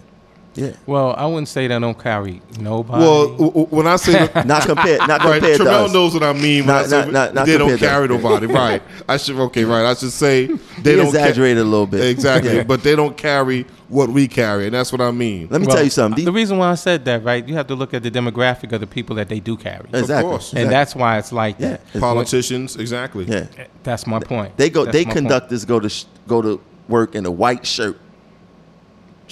yeah. 0.54 0.72
Well, 0.86 1.14
I 1.16 1.26
wouldn't 1.26 1.48
say 1.48 1.66
they 1.66 1.78
don't 1.78 1.98
carry 1.98 2.42
nobody. 2.60 3.02
Well, 3.02 3.28
w- 3.28 3.48
w- 3.50 3.66
when 3.70 3.86
I 3.86 3.96
say 3.96 4.26
the, 4.26 4.44
Not 4.46 4.62
compared. 4.66 5.00
Not 5.00 5.24
Right, 5.24 5.40
compared 5.40 5.58
to 5.58 5.64
Tramel 5.64 5.84
us. 5.86 5.92
knows 5.92 6.14
what 6.14 6.22
I 6.22 6.32
mean. 6.32 6.66
When 6.66 6.74
Not- 6.74 6.84
I 6.84 6.88
say 6.88 6.96
not- 7.04 7.12
not- 7.12 7.34
not 7.34 7.46
they 7.46 7.58
don't 7.58 7.78
carry 7.78 8.04
us. 8.04 8.10
nobody. 8.10 8.46
Right. 8.52 8.82
I 9.08 9.16
should 9.16 9.36
okay. 9.38 9.64
Right. 9.64 9.84
I 9.86 9.94
should 9.94 10.12
say 10.12 10.46
they 10.46 10.56
They 10.82 10.96
don't 10.96 11.10
ca- 11.12 11.18
exaggerated 11.18 11.58
a 11.62 11.64
little 11.64 11.86
bit. 11.86 12.02
exactly, 12.04 12.56
Yeah. 12.56 12.62
but 12.64 12.82
they 12.82 12.94
don't 12.96 13.16
carry 13.16 13.66
what 13.88 14.08
we 14.08 14.26
carry, 14.26 14.64
and 14.66 14.74
that's 14.74 14.90
what 14.90 15.00
I 15.02 15.10
mean. 15.10 15.48
Let 15.50 15.60
me 15.60 15.66
Well, 15.66 15.76
tell 15.76 15.84
you 15.84 15.90
something. 15.90 16.24
The 16.24 16.30
The- 16.30 16.34
reason 16.34 16.56
why 16.58 16.70
I 16.70 16.74
said 16.76 17.04
that, 17.06 17.22
right? 17.24 17.46
You 17.46 17.54
have 17.56 17.66
to 17.68 17.74
look 17.74 17.92
at 17.94 18.02
the 18.02 18.10
demographic 18.10 18.72
of 18.72 18.80
the 18.80 18.86
people 18.86 19.16
that 19.16 19.28
they 19.28 19.38
do 19.40 19.56
carry, 19.56 19.86
exactly. 19.92 20.30
course. 20.30 20.52
and 20.54 20.70
that's 20.70 20.94
why 20.94 21.18
it's 21.18 21.32
like 21.32 21.56
yeah. 21.58 21.68
that. 21.68 21.80
It's- 21.90 22.00
Politicians, 22.00 22.76
exactly. 22.76 23.24
yeah. 23.24 23.46
That's 23.82 24.06
my 24.06 24.18
point. 24.18 24.56
They 24.56 24.70
go. 24.70 24.84
That's 24.84 24.92
They 24.96 25.04
my 25.04 25.12
point. 25.12 25.16
conductors 25.16 25.64
go 25.64 25.80
to 25.80 25.88
sh- 25.88 26.04
go 26.26 26.40
to 26.42 26.60
work 26.88 27.14
in 27.14 27.26
a 27.26 27.30
white 27.30 27.66
shirt. 27.66 27.98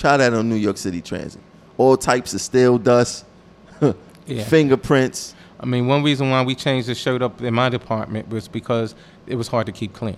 Try 0.00 0.16
that 0.16 0.32
on 0.32 0.48
New 0.48 0.56
York 0.56 0.78
City 0.78 1.02
Transit. 1.02 1.42
All 1.76 1.94
types 1.94 2.32
of 2.32 2.40
steel 2.40 2.78
dust, 2.78 3.26
Yeah. 4.26 4.44
fingerprints. 4.44 5.34
I 5.60 5.66
mean, 5.66 5.86
one 5.88 6.02
reason 6.02 6.30
why 6.30 6.42
we 6.42 6.54
changed 6.54 6.88
the 6.88 6.94
shirt 6.94 7.20
up 7.20 7.42
in 7.42 7.52
my 7.52 7.68
department 7.68 8.30
was 8.30 8.48
because 8.48 8.94
it 9.26 9.34
was 9.34 9.48
hard 9.48 9.66
to 9.66 9.72
keep 9.72 9.92
clean. 9.92 10.16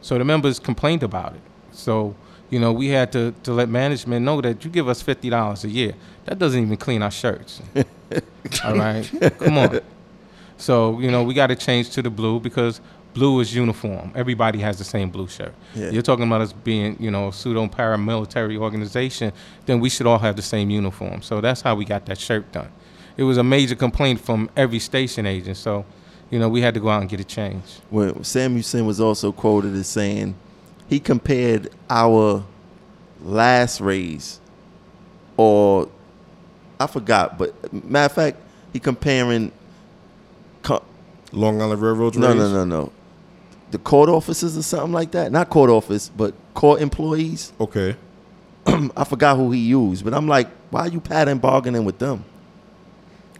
So 0.00 0.16
the 0.16 0.24
members 0.24 0.60
complained 0.60 1.02
about 1.02 1.34
it. 1.34 1.40
So, 1.72 2.14
you 2.50 2.60
know, 2.60 2.72
we 2.72 2.86
had 2.86 3.10
to, 3.12 3.34
to 3.42 3.52
let 3.52 3.68
management 3.68 4.24
know 4.24 4.40
that 4.42 4.64
you 4.64 4.70
give 4.70 4.86
us 4.88 5.02
$50 5.02 5.64
a 5.64 5.68
year. 5.68 5.94
That 6.26 6.38
doesn't 6.38 6.62
even 6.62 6.76
clean 6.76 7.02
our 7.02 7.10
shirts. 7.10 7.60
All 8.64 8.76
right? 8.76 9.10
Come 9.40 9.58
on. 9.58 9.80
So, 10.56 11.00
you 11.00 11.10
know, 11.10 11.24
we 11.24 11.34
got 11.34 11.48
to 11.48 11.56
change 11.56 11.90
to 11.90 12.02
the 12.02 12.10
blue 12.10 12.38
because 12.38 12.80
blue 13.16 13.40
is 13.40 13.54
uniform. 13.54 14.12
Everybody 14.14 14.58
has 14.58 14.76
the 14.76 14.84
same 14.84 15.08
blue 15.08 15.26
shirt. 15.26 15.54
Yeah. 15.74 15.88
You're 15.90 16.02
talking 16.02 16.26
about 16.26 16.42
us 16.42 16.52
being, 16.52 16.98
you 17.00 17.10
know, 17.10 17.28
a 17.28 17.32
pseudo 17.32 17.66
paramilitary 17.66 18.58
organization, 18.58 19.32
then 19.64 19.80
we 19.80 19.88
should 19.88 20.06
all 20.06 20.18
have 20.18 20.36
the 20.36 20.42
same 20.42 20.68
uniform. 20.68 21.22
So 21.22 21.40
that's 21.40 21.62
how 21.62 21.74
we 21.74 21.86
got 21.86 22.04
that 22.06 22.18
shirt 22.18 22.52
done. 22.52 22.70
It 23.16 23.22
was 23.22 23.38
a 23.38 23.42
major 23.42 23.74
complaint 23.74 24.20
from 24.20 24.50
every 24.54 24.78
station 24.78 25.24
agent. 25.24 25.56
So, 25.56 25.86
you 26.30 26.38
know, 26.38 26.50
we 26.50 26.60
had 26.60 26.74
to 26.74 26.80
go 26.80 26.90
out 26.90 27.00
and 27.00 27.08
get 27.08 27.18
it 27.18 27.26
changed. 27.28 27.80
When 27.88 28.12
Samuelsen 28.22 28.84
was 28.86 29.00
also 29.00 29.32
quoted 29.32 29.74
as 29.74 29.86
saying, 29.86 30.34
he 30.86 31.00
compared 31.00 31.70
our 31.88 32.44
last 33.22 33.80
raise, 33.80 34.40
or 35.38 35.88
I 36.78 36.86
forgot, 36.86 37.38
but 37.38 37.72
matter 37.72 38.06
of 38.06 38.12
fact, 38.12 38.36
he 38.74 38.78
comparing. 38.78 39.52
Co- 40.62 40.84
Long 41.32 41.62
Island 41.62 41.80
Railroad. 41.80 42.16
no, 42.16 42.28
raise. 42.28 42.36
no, 42.36 42.52
no, 42.52 42.64
no. 42.64 42.92
The 43.70 43.78
court 43.78 44.08
officers 44.08 44.56
or 44.56 44.62
something 44.62 44.92
like 44.92 45.10
that. 45.12 45.32
Not 45.32 45.50
court 45.50 45.70
office, 45.70 46.08
but 46.08 46.34
court 46.54 46.80
employees. 46.80 47.52
Okay. 47.60 47.96
I 48.96 49.04
forgot 49.04 49.36
who 49.36 49.50
he 49.50 49.60
used, 49.60 50.04
but 50.04 50.14
I'm 50.14 50.26
like, 50.26 50.48
why 50.70 50.82
are 50.82 50.88
you 50.88 51.00
pattern 51.00 51.38
bargaining 51.38 51.84
with 51.84 51.98
them? 51.98 52.24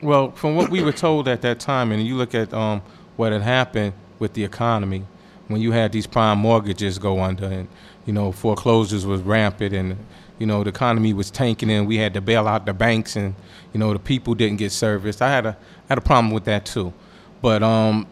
Well, 0.02 0.30
from 0.32 0.56
what 0.56 0.70
we 0.70 0.82
were 0.82 0.92
told 0.92 1.26
at 1.26 1.42
that 1.42 1.58
time, 1.58 1.90
and 1.90 2.06
you 2.06 2.16
look 2.16 2.34
at 2.34 2.52
um, 2.52 2.82
what 3.16 3.32
had 3.32 3.42
happened 3.42 3.94
with 4.18 4.34
the 4.34 4.44
economy, 4.44 5.04
when 5.48 5.60
you 5.60 5.72
had 5.72 5.92
these 5.92 6.06
prime 6.06 6.38
mortgages 6.38 6.98
go 6.98 7.20
under, 7.20 7.46
and 7.46 7.68
you 8.04 8.12
know 8.12 8.30
foreclosures 8.30 9.06
was 9.06 9.22
rampant, 9.22 9.74
and 9.74 9.96
you 10.38 10.46
know 10.46 10.62
the 10.62 10.68
economy 10.68 11.12
was 11.14 11.30
tanking, 11.30 11.70
and 11.70 11.86
we 11.86 11.96
had 11.96 12.12
to 12.14 12.20
bail 12.20 12.46
out 12.46 12.66
the 12.66 12.74
banks, 12.74 13.16
and 13.16 13.34
you 13.72 13.80
know 13.80 13.92
the 13.92 13.98
people 13.98 14.34
didn't 14.34 14.58
get 14.58 14.70
serviced. 14.70 15.22
I 15.22 15.30
had 15.30 15.46
a 15.46 15.50
I 15.50 15.88
had 15.88 15.98
a 15.98 16.02
problem 16.02 16.32
with 16.32 16.44
that 16.44 16.66
too, 16.66 16.92
but 17.40 17.62
um, 17.62 18.06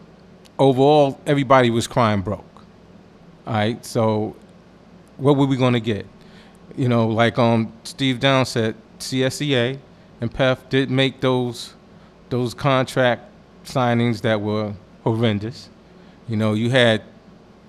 overall, 0.57 1.19
everybody 1.25 1.69
was 1.69 1.87
crying 1.87 2.21
broke. 2.21 2.43
All 3.47 3.53
right, 3.53 3.85
so 3.85 4.35
what 5.17 5.37
were 5.37 5.45
we 5.45 5.57
going 5.57 5.73
to 5.73 5.79
get? 5.79 6.05
You 6.75 6.89
know, 6.89 7.07
like 7.07 7.37
um, 7.37 7.71
Steve 7.83 8.19
Down 8.19 8.45
said, 8.45 8.75
CSEA 8.99 9.79
and 10.21 10.33
PEF 10.33 10.69
did 10.69 10.89
make 10.89 11.21
those 11.21 11.73
those 12.29 12.53
contract 12.53 13.23
signings 13.65 14.21
that 14.21 14.41
were 14.41 14.73
horrendous. 15.03 15.69
You 16.27 16.37
know, 16.37 16.53
you 16.53 16.71
had 16.71 17.03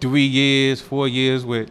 three 0.00 0.24
years, 0.24 0.80
four 0.80 1.08
years 1.08 1.44
with 1.44 1.70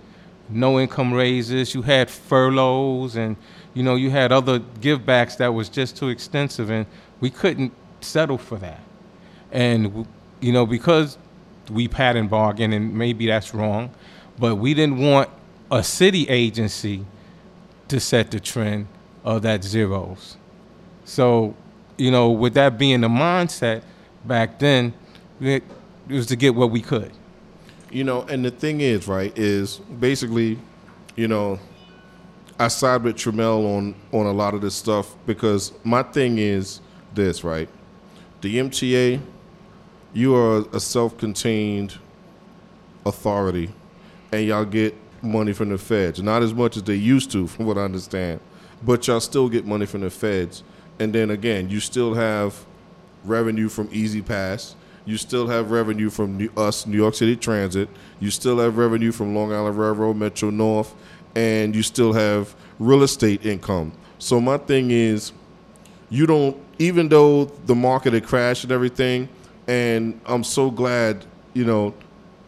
no 0.50 0.80
income 0.80 1.14
raises. 1.14 1.74
You 1.74 1.82
had 1.82 2.10
furloughs, 2.10 3.16
and 3.16 3.36
you 3.74 3.84
know, 3.84 3.96
you 3.96 4.12
had 4.12 4.32
other 4.32 4.60
givebacks 4.60 5.38
that 5.38 5.54
was 5.54 5.68
just 5.68 5.98
too 5.98 6.10
extensive, 6.10 6.70
and 6.70 6.86
we 7.20 7.30
couldn't 7.30 7.74
settle 8.02 8.38
for 8.38 8.58
that. 8.60 8.82
And 9.52 10.08
you 10.42 10.52
know, 10.52 10.66
because 10.66 11.18
we 11.70 11.88
pattern 11.88 12.28
bargain, 12.28 12.74
and 12.74 12.94
maybe 12.94 13.28
that's 13.28 13.54
wrong, 13.54 13.92
but 14.38 14.56
we 14.56 14.74
didn't 14.74 14.98
want 14.98 15.30
a 15.72 15.84
city 15.84 16.28
agency 16.30 17.06
to 17.88 18.00
set 18.00 18.32
the 18.32 18.40
trend 18.40 18.88
of 19.24 19.42
that 19.44 19.64
zeros. 19.64 20.38
So, 21.06 21.56
you 21.98 22.12
know, 22.12 22.32
with 22.32 22.54
that 22.56 22.78
being 22.78 23.02
the 23.02 23.08
mindset 23.08 23.84
back 24.26 24.60
then, 24.60 24.94
it, 25.40 25.64
was 26.08 26.28
to 26.28 26.36
get 26.36 26.54
what 26.54 26.72
we 26.72 26.82
could. 26.82 27.12
You 27.92 28.04
know, 28.04 28.24
and 28.24 28.44
the 28.44 28.52
thing 28.52 28.82
is, 28.82 29.08
right, 29.08 29.36
is 29.38 29.78
basically, 29.78 30.60
you 31.16 31.28
know, 31.28 31.60
I 32.60 32.68
side 32.70 33.04
with 33.04 33.18
Trammell 33.18 33.78
on 33.78 33.96
on 34.12 34.26
a 34.26 34.32
lot 34.32 34.54
of 34.54 34.62
this 34.62 34.76
stuff 34.76 35.16
because 35.26 35.74
my 35.84 36.04
thing 36.04 36.38
is 36.38 36.80
this, 37.14 37.44
right? 37.44 37.68
The 38.42 38.58
MTA, 38.58 39.20
you 40.16 40.34
are 40.34 40.66
a 40.74 40.80
self-contained 40.80 42.00
authority, 43.06 43.70
and 44.32 44.48
y'all 44.48 44.64
get 44.64 44.96
money 45.22 45.52
from 45.52 45.70
the 45.70 45.78
feds. 45.78 46.24
Not 46.24 46.42
as 46.42 46.54
much 46.54 46.78
as 46.78 46.84
they 46.84 46.96
used 46.96 47.32
to, 47.32 47.48
from 47.48 47.66
what 47.66 47.78
I 47.78 47.82
understand, 47.82 48.40
but 48.82 49.06
y'all 49.06 49.20
still 49.20 49.50
get 49.50 49.66
money 49.66 49.86
from 49.86 50.02
the 50.02 50.10
feds. 50.10 50.64
And 51.00 51.14
then 51.14 51.32
again, 51.32 51.70
you 51.70 51.82
still 51.82 52.14
have 52.14 52.66
revenue 53.26 53.68
from 53.68 53.90
E-ZPass. 53.92 54.76
You 55.04 55.18
still 55.18 55.48
have 55.48 55.70
revenue 55.70 56.10
from 56.10 56.38
New- 56.38 56.52
us, 56.56 56.88
New 56.88 56.98
York 56.98 57.14
City 57.14 57.36
Transit. 57.36 57.90
You 58.22 58.32
still 58.32 58.58
have 58.60 58.78
revenue 58.78 59.12
from 59.12 59.36
Long 59.36 59.52
Island 59.52 59.78
Railroad, 59.78 60.16
Metro 60.16 60.50
North, 60.50 60.96
and 61.36 61.76
you 61.76 61.84
still 61.84 62.14
have 62.14 62.56
real 62.80 63.04
estate 63.04 63.46
income. 63.46 63.92
So 64.18 64.40
my 64.40 64.58
thing 64.58 64.92
is, 64.92 65.34
you 66.10 66.26
don't 66.26 66.58
even 66.80 67.10
though 67.10 67.46
the 67.66 67.76
market 67.76 68.14
had 68.14 68.26
crashed 68.26 68.64
and 68.64 68.72
everything, 68.72 69.28
and 69.68 70.20
I'm 70.26 70.44
so 70.44 70.70
glad, 70.70 71.26
you 71.54 71.66
know, 71.66 71.94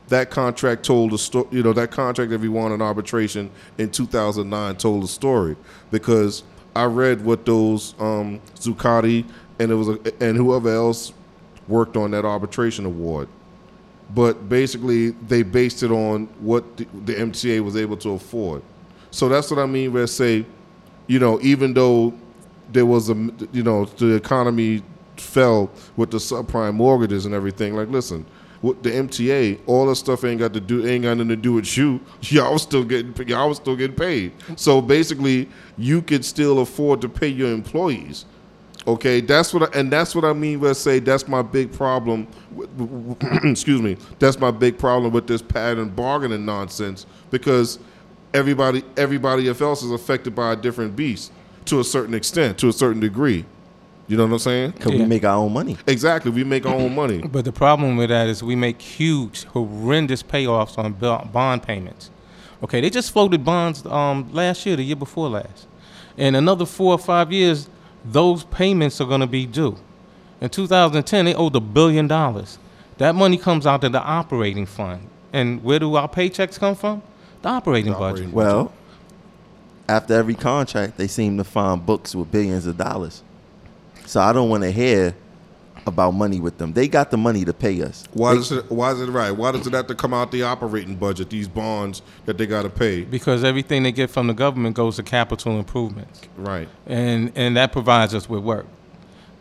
that 0.10 0.30
contract 0.30 0.84
told 0.84 1.14
a 1.14 1.18
story. 1.18 1.48
You 1.52 1.64
know, 1.64 1.74
that 1.74 1.92
contract 1.92 2.32
that 2.32 2.40
we 2.40 2.50
won 2.50 2.72
in 2.72 2.82
arbitration 2.82 3.50
in 3.78 3.92
2009 3.92 4.76
told 4.78 5.04
a 5.04 5.08
story 5.08 5.56
because 5.92 6.44
I 6.76 6.86
read 6.86 7.24
what 7.24 7.46
those 7.46 7.94
um, 8.00 8.40
Zuccotti 8.56 9.26
and 9.60 9.72
it 9.72 9.76
was 9.76 9.90
a, 9.90 10.00
and 10.24 10.38
whoever 10.38 10.70
else 10.70 11.14
worked 11.68 11.98
on 11.98 12.12
that 12.12 12.26
arbitration 12.26 12.86
award. 12.86 13.28
But 14.14 14.48
basically, 14.48 15.10
they 15.10 15.44
based 15.44 15.84
it 15.84 15.92
on 15.92 16.28
what 16.40 16.78
the, 16.78 16.86
the 17.06 17.16
MTA 17.16 17.62
was 17.62 17.76
able 17.76 17.98
to 17.98 18.12
afford. 18.12 18.62
So 19.12 19.28
that's 19.28 19.50
what 19.50 19.60
I 19.60 19.66
mean 19.66 19.92
Where 19.92 20.04
I 20.04 20.06
say, 20.06 20.46
you 21.08 21.20
know, 21.20 21.40
even 21.42 21.74
though 21.74 22.14
there 22.72 22.86
was 22.86 23.10
a, 23.10 23.16
you 23.52 23.64
know, 23.64 23.86
the 23.86 24.16
economy 24.16 24.84
fell 25.20 25.72
with 25.96 26.12
the 26.12 26.18
subprime 26.18 26.76
mortgages 26.76 27.26
and 27.26 27.34
everything. 27.34 27.76
Like, 27.76 27.90
listen, 27.90 28.26
with 28.62 28.82
the 28.84 28.90
MTA, 28.90 29.60
all 29.66 29.86
that 29.88 29.96
stuff 29.96 30.24
ain't 30.24 30.40
got 30.40 30.54
to 30.54 30.60
do 30.60 30.86
ain't 30.88 31.04
got 31.04 31.18
nothing 31.18 31.30
to 31.30 31.36
do 31.36 31.54
with 31.54 31.78
you. 31.78 32.00
Y'all 32.22 32.58
still 32.58 32.84
getting 32.84 33.14
y'all 33.28 33.54
still 33.54 33.76
getting 33.76 33.96
paid. 33.96 34.32
So 34.56 34.82
basically, 34.82 35.50
you 35.78 36.02
could 36.02 36.26
still 36.26 36.60
afford 36.60 37.02
to 37.02 37.10
pay 37.10 37.28
your 37.28 37.52
employees. 37.52 38.26
Okay, 38.88 39.20
that's 39.20 39.54
what 39.54 39.64
I, 39.64 39.80
and 39.80 39.92
that's 39.92 40.16
what 40.16 40.24
I 40.24 40.32
mean 40.32 40.62
when 40.62 40.70
I 40.70 40.74
say 40.74 41.00
that's 41.00 41.28
my 41.28 41.42
big 41.42 41.74
problem. 41.74 42.26
Excuse 43.44 43.82
me, 43.82 43.98
that's 44.18 44.40
my 44.40 44.50
big 44.50 44.78
problem 44.78 45.12
with 45.12 45.28
this 45.28 45.42
pattern 45.42 45.90
bargaining 45.90 46.46
nonsense 46.46 47.06
because 47.30 47.80
everybody 48.34 48.84
everybody 48.96 49.50
else 49.50 49.84
is 49.84 49.92
affected 49.92 50.36
by 50.36 50.54
a 50.54 50.56
different 50.56 50.96
beast 50.96 51.34
to 51.66 51.82
a 51.82 51.84
certain 51.84 52.14
extent, 52.14 52.58
to 52.60 52.70
a 52.70 52.74
certain 52.74 53.02
degree. 53.02 53.46
You 54.08 54.16
know 54.16 54.26
what 54.26 54.34
I'm 54.34 54.40
saying? 54.40 54.72
Because 54.72 54.94
Yeah. 54.94 55.00
we 55.02 55.06
make 55.06 55.26
our 55.26 55.38
own 55.38 55.52
money. 55.52 55.78
Exactly. 55.86 56.32
We 56.32 56.44
make 56.44 56.66
our 56.66 56.74
own 56.76 56.96
money. 56.96 57.20
But 57.32 57.44
the 57.46 57.52
problem 57.52 57.98
with 57.98 58.10
that 58.10 58.28
is 58.28 58.42
we 58.42 58.56
make 58.56 58.82
huge, 58.82 59.44
horrendous 59.46 60.24
payoffs 60.24 60.78
on 60.78 60.94
bond 60.94 61.64
payments. 61.64 62.10
Okay, 62.64 62.82
they 62.82 62.90
just 62.90 63.12
floated 63.12 63.44
bonds 63.44 63.86
um, 63.86 64.30
last 64.34 64.66
year, 64.66 64.76
the 64.76 64.84
year 64.84 64.96
before 64.96 65.30
last. 65.30 65.68
In 66.16 66.34
another 66.36 66.66
four 66.66 66.94
or 66.94 66.98
five 66.98 67.32
years, 67.32 67.70
those 68.04 68.46
payments 68.46 69.00
are 69.02 69.06
going 69.06 69.22
to 69.22 69.28
be 69.28 69.46
due. 69.46 69.78
In 70.42 70.50
2010, 70.50 71.26
they 71.26 71.34
owed 71.36 71.56
a 71.56 71.60
billion 71.60 72.08
dollars. 72.08 72.58
That 72.98 73.14
money 73.14 73.38
comes 73.38 73.68
out 73.68 73.84
of 73.84 73.92
the 73.92 74.02
operating 74.02 74.66
fund. 74.66 75.08
And 75.34 75.64
where 75.64 75.78
do 75.80 75.94
our 75.96 76.08
paychecks 76.08 76.58
come 76.58 76.76
from? 76.76 77.04
The 77.42 77.50
operating 77.50 77.92
The 77.92 78.00
budget. 78.00 78.32
Well, 78.34 78.72
after 79.88 80.14
every 80.16 80.34
contract, 80.36 80.98
they 80.98 81.08
seem 81.08 81.38
to 81.38 81.44
find 81.44 81.86
books 81.86 82.16
with 82.16 82.32
billions 82.32 82.66
of 82.66 82.78
dollars. 82.78 83.22
So 84.08 84.22
I 84.22 84.32
don't 84.32 84.50
want 84.50 84.64
to 84.64 84.72
hear 84.72 85.14
about 85.86 86.12
money 86.12 86.40
with 86.40 86.58
them. 86.58 86.72
They 86.74 86.88
got 86.88 87.12
the 87.12 87.18
money 87.18 87.44
to 87.46 87.54
pay 87.54 87.82
us. 87.82 88.06
Why 88.14 88.32
They- 88.32 88.38
does 88.38 88.52
it? 88.54 88.72
Why 88.72 88.92
is 88.92 89.02
it 89.02 89.08
right? 89.10 89.32
Why 89.32 89.52
does 89.52 89.68
it 89.68 89.74
have 89.74 89.88
to 89.88 89.96
come 89.96 90.14
out 90.14 90.32
the 90.32 90.44
operating 90.44 90.96
budget? 90.96 91.30
These 91.30 91.48
bonds 91.50 92.02
that 92.26 92.38
they 92.38 92.46
got 92.46 92.64
to 92.64 92.70
pay. 92.70 93.02
Because 93.02 93.44
everything 93.44 93.84
they 93.84 93.92
get 93.92 94.10
from 94.10 94.28
the 94.28 94.34
government 94.34 94.76
goes 94.76 94.96
to 94.96 95.04
capital 95.04 95.60
improvements. 95.60 96.22
Right. 96.38 96.70
and 96.86 97.32
and 97.36 97.56
that 97.58 97.72
provides 97.74 98.16
us 98.16 98.30
with 98.30 98.44
work 98.44 98.66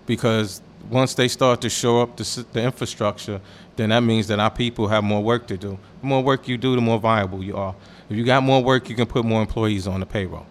because 0.07 0.61
once 0.91 1.15
they 1.15 1.29
start 1.29 1.61
to 1.61 1.69
show 1.69 2.01
up 2.01 2.17
the, 2.17 2.45
the 2.53 2.63
infrastructure 2.63 3.41
then 3.77 3.89
that 3.91 4.01
means 4.01 4.27
that 4.29 4.39
our 4.39 4.51
people 4.51 4.87
have 4.89 5.03
more 5.05 5.23
work 5.23 5.47
to 5.49 5.57
do 5.57 5.77
the 6.01 6.07
more 6.07 6.23
work 6.23 6.47
you 6.49 6.57
do 6.57 6.75
the 6.77 6.81
more 6.81 6.99
viable 6.99 7.43
you 7.43 7.57
are 7.57 7.75
if 8.09 8.17
you 8.17 8.25
got 8.25 8.43
more 8.43 8.63
work 8.63 8.89
you 8.89 8.95
can 8.95 9.07
put 9.07 9.25
more 9.25 9.41
employees 9.41 9.87
on 9.89 9.99
the 10.01 10.07
payroll 10.07 10.47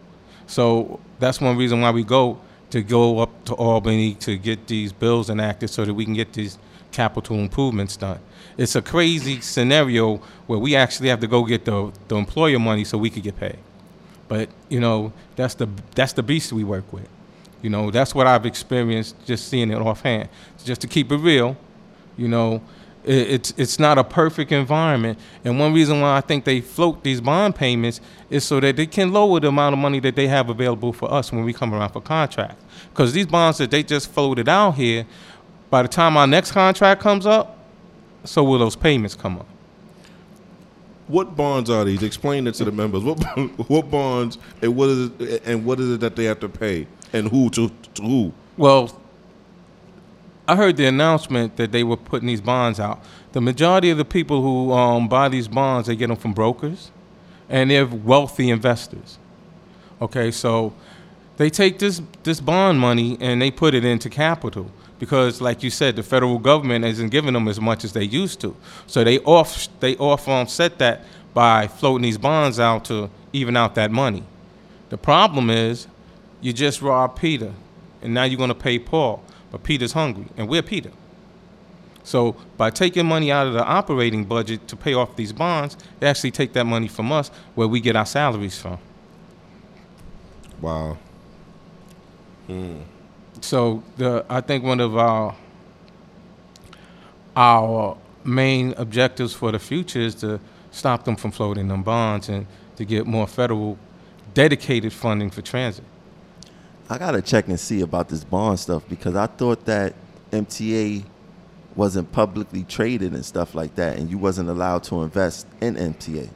so 0.45 0.99
that's 1.19 1.39
one 1.39 1.55
reason 1.57 1.79
why 1.81 1.89
we 1.91 2.03
go 2.03 2.37
to 2.75 2.81
go 2.81 3.19
up 3.19 3.31
to 3.45 3.53
albany 3.55 4.09
to 4.15 4.37
get 4.37 4.67
these 4.67 4.91
bills 4.91 5.29
enacted 5.29 5.69
so 5.69 5.85
that 5.85 5.93
we 5.93 6.05
can 6.05 6.13
get 6.13 6.33
these 6.33 6.57
capital 6.91 7.37
improvements 7.37 7.97
done 7.97 8.19
it's 8.57 8.75
a 8.75 8.81
crazy 8.81 9.41
scenario 9.41 10.17
where 10.47 10.59
we 10.59 10.75
actually 10.75 11.09
have 11.09 11.19
to 11.19 11.27
go 11.27 11.43
get 11.43 11.65
the, 11.65 11.91
the 12.07 12.15
employer 12.15 12.59
money 12.59 12.83
so 12.85 12.97
we 12.97 13.09
could 13.09 13.23
get 13.23 13.37
paid 13.37 13.59
but 14.27 14.49
you 14.69 14.79
know, 14.79 15.13
that's 15.35 15.53
the 15.55 15.67
that's 15.93 16.13
the 16.13 16.23
beast 16.23 16.51
we 16.51 16.63
work 16.63 16.91
with. 16.91 17.07
You 17.61 17.69
know, 17.69 17.91
that's 17.91 18.13
what 18.13 18.27
I've 18.27 18.45
experienced 18.45 19.15
just 19.25 19.47
seeing 19.47 19.71
it 19.71 19.75
offhand. 19.75 20.29
Just 20.63 20.81
to 20.81 20.87
keep 20.87 21.11
it 21.11 21.17
real, 21.17 21.57
you 22.17 22.27
know, 22.27 22.61
it's 23.05 23.53
it's 23.57 23.77
not 23.79 23.97
a 23.97 24.03
perfect 24.03 24.51
environment. 24.51 25.19
And 25.43 25.59
one 25.59 25.73
reason 25.73 26.01
why 26.01 26.17
I 26.17 26.21
think 26.21 26.43
they 26.43 26.61
float 26.61 27.03
these 27.03 27.21
bond 27.21 27.55
payments 27.55 28.01
is 28.29 28.43
so 28.43 28.59
that 28.59 28.75
they 28.75 28.87
can 28.87 29.13
lower 29.13 29.39
the 29.39 29.49
amount 29.49 29.73
of 29.73 29.79
money 29.79 29.99
that 29.99 30.15
they 30.15 30.27
have 30.27 30.49
available 30.49 30.91
for 30.91 31.11
us 31.11 31.31
when 31.31 31.43
we 31.43 31.53
come 31.53 31.73
around 31.73 31.89
for 31.89 32.01
contracts. 32.01 32.63
Because 32.89 33.13
these 33.13 33.27
bonds 33.27 33.59
that 33.59 33.71
they 33.71 33.83
just 33.83 34.11
floated 34.11 34.49
out 34.49 34.71
here, 34.71 35.05
by 35.69 35.83
the 35.83 35.87
time 35.87 36.17
our 36.17 36.27
next 36.27 36.51
contract 36.51 37.01
comes 37.01 37.25
up, 37.25 37.57
so 38.23 38.43
will 38.43 38.59
those 38.59 38.75
payments 38.75 39.13
come 39.15 39.37
up. 39.37 39.47
What 41.07 41.35
bonds 41.35 41.69
are 41.69 41.85
these? 41.85 42.01
Explain 42.01 42.47
it 42.47 42.55
to 42.55 42.65
the 42.65 42.71
members. 42.71 43.03
What 43.03 43.19
what 43.69 43.91
bonds 43.91 44.39
and 44.61 44.75
what 44.75 44.89
is 44.89 45.11
it, 45.19 45.43
and 45.45 45.63
what 45.63 45.79
is 45.79 45.91
it 45.91 45.99
that 45.99 46.15
they 46.15 46.23
have 46.25 46.39
to 46.39 46.49
pay 46.49 46.87
and 47.13 47.29
who 47.29 47.51
to, 47.51 47.69
to 47.93 48.01
who? 48.01 48.33
Well, 48.57 48.99
I 50.47 50.55
heard 50.55 50.77
the 50.77 50.85
announcement 50.85 51.57
that 51.57 51.71
they 51.71 51.83
were 51.83 51.97
putting 51.97 52.27
these 52.27 52.41
bonds 52.41 52.79
out. 52.79 53.03
The 53.31 53.41
majority 53.41 53.89
of 53.89 53.97
the 53.97 54.05
people 54.05 54.41
who 54.41 54.71
um, 54.71 55.07
buy 55.07 55.29
these 55.29 55.47
bonds, 55.47 55.87
they 55.87 55.95
get 55.95 56.07
them 56.07 56.17
from 56.17 56.33
brokers, 56.33 56.91
and 57.49 57.71
they're 57.71 57.85
wealthy 57.85 58.49
investors. 58.49 59.17
Okay, 60.01 60.29
so 60.29 60.73
they 61.37 61.49
take 61.49 61.79
this 61.79 62.01
this 62.23 62.39
bond 62.39 62.79
money 62.79 63.17
and 63.19 63.41
they 63.41 63.51
put 63.51 63.73
it 63.73 63.83
into 63.83 64.09
capital 64.09 64.71
because, 64.99 65.41
like 65.41 65.63
you 65.63 65.69
said, 65.69 65.95
the 65.95 66.03
federal 66.03 66.37
government 66.37 66.85
isn't 66.85 67.09
giving 67.09 67.33
them 67.33 67.47
as 67.47 67.59
much 67.59 67.83
as 67.83 67.93
they 67.93 68.03
used 68.03 68.39
to. 68.41 68.55
So 68.87 69.03
they 69.03 69.19
off 69.19 69.67
they 69.79 69.95
off 69.97 70.27
offset 70.27 70.77
that 70.79 71.03
by 71.33 71.67
floating 71.67 72.03
these 72.03 72.17
bonds 72.17 72.59
out 72.59 72.85
to 72.85 73.09
even 73.33 73.57
out 73.57 73.75
that 73.75 73.91
money. 73.91 74.23
The 74.89 74.97
problem 74.97 75.49
is, 75.49 75.87
you 76.39 76.53
just 76.53 76.81
robbed 76.81 77.19
Peter, 77.19 77.51
and 78.01 78.13
now 78.13 78.23
you're 78.23 78.37
going 78.37 78.49
to 78.49 78.55
pay 78.55 78.79
Paul. 78.79 79.23
But 79.55 79.63
Peter's 79.63 79.93
hungry, 79.93 80.25
and 80.35 80.49
we're 80.49 80.61
Peter. 80.61 80.91
So 82.03 82.35
by 82.57 82.71
taking 82.71 83.05
money 83.05 83.31
out 83.31 83.47
of 83.47 83.53
the 83.53 83.63
operating 83.63 84.25
budget 84.25 84.67
to 84.67 84.75
pay 84.75 84.93
off 84.93 85.15
these 85.15 85.31
bonds, 85.31 85.77
they 86.01 86.07
actually 86.07 86.31
take 86.31 86.51
that 86.51 86.65
money 86.65 86.89
from 86.89 87.09
us, 87.13 87.29
where 87.53 87.65
we 87.65 87.79
get 87.79 87.95
our 87.95 88.05
salaries 88.05 88.59
from. 88.59 88.79
Wow. 90.59 90.97
Hmm. 92.47 92.81
So 93.39 93.81
the 93.95 94.25
I 94.29 94.41
think 94.41 94.65
one 94.65 94.81
of 94.81 94.97
our 94.97 95.33
our 97.37 97.95
main 98.25 98.73
objectives 98.75 99.31
for 99.31 99.53
the 99.53 99.59
future 99.59 100.01
is 100.01 100.15
to 100.15 100.41
stop 100.71 101.05
them 101.05 101.15
from 101.15 101.31
floating 101.31 101.69
them 101.69 101.81
bonds 101.81 102.27
and 102.27 102.45
to 102.75 102.83
get 102.83 103.07
more 103.07 103.25
federal 103.25 103.77
dedicated 104.33 104.91
funding 104.91 105.29
for 105.29 105.41
transit. 105.41 105.85
I 106.89 106.97
gotta 106.97 107.21
check 107.21 107.47
and 107.47 107.59
see 107.59 107.81
about 107.81 108.09
this 108.09 108.23
bond 108.23 108.59
stuff 108.59 108.83
because 108.87 109.15
I 109.15 109.25
thought 109.25 109.65
that 109.65 109.95
MTA 110.31 111.03
wasn't 111.75 112.11
publicly 112.11 112.63
traded 112.63 113.13
and 113.13 113.25
stuff 113.25 113.55
like 113.55 113.75
that, 113.75 113.97
and 113.97 114.09
you 114.09 114.17
wasn't 114.17 114.49
allowed 114.49 114.83
to 114.85 115.01
invest 115.01 115.47
in 115.61 115.75
MTA. 115.75 116.29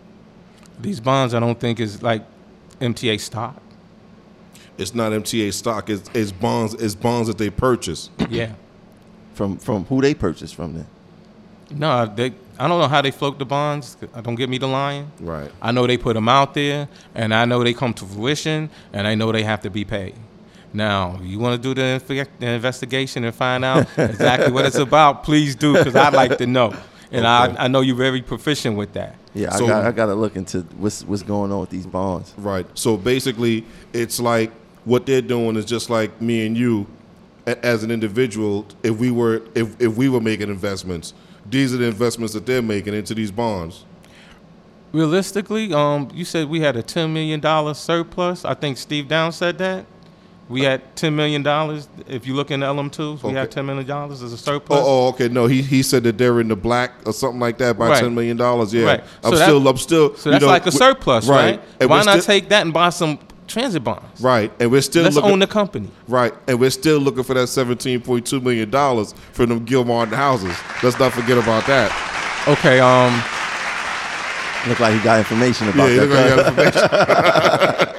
These 0.79 0.99
bonds 0.99 1.33
I 1.33 1.39
don't 1.39 1.59
think 1.59 1.79
is 1.79 2.01
like 2.01 2.23
MTA 2.79 3.19
stock. 3.19 3.61
It's 4.77 4.95
not 4.95 5.11
MTA 5.11 5.53
stock. 5.53 5.89
It's, 5.89 6.09
it's 6.13 6.31
bonds. 6.31 6.73
It's 6.75 6.95
bonds 6.95 7.27
that 7.27 7.37
they 7.37 7.49
purchase. 7.49 8.09
Yeah. 8.29 8.53
From 9.33 9.57
from 9.57 9.85
who 9.85 10.01
they 10.01 10.13
purchased 10.13 10.55
from 10.55 10.73
then. 10.73 10.87
No, 11.71 12.05
they. 12.05 12.33
I 12.59 12.67
don't 12.67 12.81
know 12.81 12.89
how 12.89 13.01
they 13.01 13.11
float 13.11 13.39
the 13.39 13.45
bonds. 13.45 13.95
Uh, 14.13 14.19
don't 14.19 14.35
get 14.35 14.49
me 14.49 14.57
the 14.57 14.67
lying. 14.67 15.09
Right. 15.21 15.49
I 15.61 15.71
know 15.71 15.87
they 15.87 15.97
put 15.97 16.15
them 16.15 16.27
out 16.27 16.53
there, 16.53 16.89
and 17.15 17.33
I 17.33 17.45
know 17.45 17.63
they 17.63 17.73
come 17.73 17.93
to 17.93 18.05
fruition, 18.05 18.69
and 18.91 19.07
I 19.07 19.15
know 19.15 19.31
they 19.31 19.43
have 19.43 19.61
to 19.61 19.69
be 19.69 19.85
paid. 19.85 20.15
Now, 20.73 21.19
you 21.23 21.39
want 21.39 21.61
to 21.61 21.67
do 21.67 21.73
the, 21.73 21.99
inve- 21.99 22.27
the 22.39 22.47
investigation 22.47 23.23
and 23.23 23.33
find 23.33 23.65
out 23.65 23.87
exactly 23.97 24.51
what 24.51 24.65
it's 24.65 24.75
about? 24.89 25.23
Please 25.23 25.55
do, 25.55 25.73
because 25.73 25.95
I'd 25.95 26.13
like 26.13 26.37
to 26.37 26.45
know. 26.45 26.73
And 27.11 27.25
Okay. 27.25 27.57
I, 27.57 27.65
I 27.65 27.67
know 27.67 27.81
you're 27.81 27.95
very 27.95 28.21
proficient 28.21 28.77
with 28.77 28.93
that. 28.93 29.15
Yeah, 29.33 29.49
So- 29.51 29.65
I 29.65 29.69
got 29.69 29.85
I 29.85 29.91
gotta 29.91 30.13
look 30.15 30.35
into 30.35 30.59
what's 30.77 31.03
what's 31.03 31.23
going 31.23 31.51
on 31.51 31.59
with 31.61 31.69
these 31.71 31.87
bonds. 31.87 32.33
Right. 32.37 32.67
So 32.75 32.97
basically, 32.97 33.65
it's 33.93 34.19
like 34.19 34.51
what 34.85 35.05
they're 35.07 35.21
doing 35.21 35.55
is 35.55 35.65
just 35.65 35.89
like 35.89 36.19
me 36.21 36.45
and 36.45 36.55
you, 36.57 36.85
as 37.47 37.83
an 37.83 37.89
individual. 37.91 38.65
If 38.83 38.97
we 38.97 39.09
were 39.11 39.41
if 39.55 39.79
if 39.81 39.95
we 39.97 40.07
were 40.09 40.21
making 40.21 40.49
investments, 40.49 41.13
these 41.49 41.73
are 41.73 41.77
the 41.77 41.85
investments 41.85 42.33
that 42.35 42.45
they're 42.45 42.61
making 42.61 42.93
into 42.93 43.15
these 43.15 43.31
bonds. 43.31 43.85
Realistically, 44.91 45.71
um, 45.73 46.09
you 46.13 46.25
said 46.25 46.49
we 46.49 46.61
had 46.61 46.75
a 46.75 46.81
ten 46.83 47.13
million 47.13 47.39
dollar 47.39 47.73
surplus. 47.75 48.45
I 48.45 48.53
think 48.55 48.77
Steve 48.77 49.07
Down 49.07 49.31
said 49.31 49.57
that. 49.59 49.85
We 50.49 50.63
had 50.63 50.95
ten 50.95 51.15
million 51.15 51.43
dollars. 51.43 51.87
If 52.07 52.25
you 52.25 52.33
look 52.35 52.49
in 52.49 52.61
the 52.61 52.65
LM2s, 52.65 53.21
we 53.21 53.29
Okay. 53.29 53.39
had 53.39 53.51
ten 53.51 53.65
million 53.67 53.85
dollars 53.85 54.23
as 54.23 54.33
a 54.33 54.37
surplus. 54.37 54.79
Oh, 54.81 55.05
oh, 55.05 55.07
okay. 55.09 55.27
No, 55.29 55.45
he 55.45 55.61
he 55.61 55.83
said 55.83 56.03
that 56.03 56.17
they're 56.17 56.39
in 56.41 56.47
the 56.47 56.55
black 56.55 56.91
or 57.05 57.13
something 57.13 57.39
like 57.39 57.59
that 57.59 57.77
by 57.77 57.89
Right. 57.89 57.99
ten 58.01 58.15
million 58.15 58.35
dollars. 58.35 58.73
Yeah, 58.73 58.85
Right. 58.85 59.03
I'm 59.23 59.31
So 59.31 59.37
that- 59.37 59.45
still 59.45 59.67
I'm 59.67 59.77
still. 59.77 60.15
So 60.15 60.29
you 60.29 60.31
that's 60.33 60.41
know, 60.43 60.47
like 60.49 60.65
a 60.65 60.71
surplus, 60.71 61.27
right? 61.27 61.61
And 61.79 61.89
Why 61.89 61.97
not 62.03 62.21
still- 62.21 62.21
take 62.23 62.49
that 62.49 62.63
and 62.63 62.73
buy 62.73 62.89
some 62.89 63.19
transit 63.47 63.83
bonds? 63.83 64.19
Right, 64.21 64.51
and 64.59 64.71
we're 64.71 64.81
still 64.81 65.03
Let's 65.03 65.15
looking, 65.17 65.31
own 65.31 65.39
the 65.39 65.47
company. 65.47 65.89
right, 66.07 66.33
and 66.47 66.59
we're 66.59 66.69
still 66.71 66.97
looking 66.99 67.23
for 67.23 67.35
that 67.35 67.47
seventeen 67.47 68.01
point 68.01 68.25
two 68.25 68.41
million 68.41 68.71
dollars 68.71 69.13
for 69.33 69.45
them 69.45 69.63
Gilmartin 69.65 70.15
houses. 70.15 70.55
Let's 70.81 70.97
not 70.99 71.13
forget 71.13 71.37
about 71.37 71.67
that. 71.67 71.91
Okay. 72.47 72.79
Um. 72.79 73.21
Look 74.67 74.79
like 74.81 74.93
he 74.93 74.99
got 74.99 75.19
information 75.19 75.69
about 75.69 75.89
Yeah, 75.89 76.05
that. 76.05 76.09
look 76.09 76.57
like 76.57 76.65
you 76.65 76.81
got 76.81 77.77
information. 77.77 77.95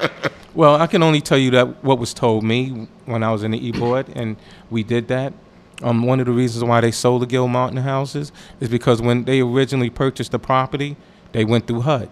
Well, 0.53 0.75
I 0.75 0.87
can 0.87 1.01
only 1.01 1.21
tell 1.21 1.37
you 1.37 1.51
that 1.51 1.83
what 1.83 1.97
was 1.97 2.13
told 2.13 2.43
me 2.43 2.87
when 3.05 3.23
I 3.23 3.31
was 3.31 3.43
in 3.43 3.51
the 3.51 3.67
e-board, 3.67 4.07
and 4.15 4.35
we 4.69 4.83
did 4.83 5.07
that. 5.07 5.33
Um, 5.81 6.03
one 6.03 6.19
of 6.19 6.25
the 6.25 6.31
reasons 6.31 6.63
why 6.63 6.81
they 6.81 6.91
sold 6.91 7.23
the 7.23 7.25
Gilmartin 7.25 7.77
houses 7.77 8.31
is 8.59 8.69
because 8.69 9.01
when 9.01 9.23
they 9.23 9.39
originally 9.39 9.89
purchased 9.89 10.31
the 10.31 10.39
property, 10.39 10.95
they 11.31 11.45
went 11.45 11.67
through 11.67 11.81
HUD. 11.81 12.09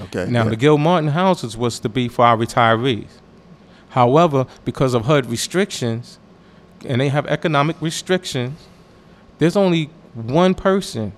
Okay. 0.00 0.26
Now, 0.28 0.44
yeah. 0.44 0.50
the 0.50 0.56
Gilmartin 0.56 1.10
houses 1.10 1.56
was 1.56 1.78
to 1.80 1.88
be 1.88 2.08
for 2.08 2.24
our 2.24 2.36
retirees. 2.36 3.08
However, 3.90 4.46
because 4.64 4.92
of 4.92 5.04
HUD 5.04 5.26
restrictions, 5.26 6.18
and 6.84 7.00
they 7.00 7.08
have 7.08 7.26
economic 7.26 7.80
restrictions, 7.80 8.66
there's 9.38 9.56
only 9.56 9.90
one 10.14 10.54
person 10.54 11.12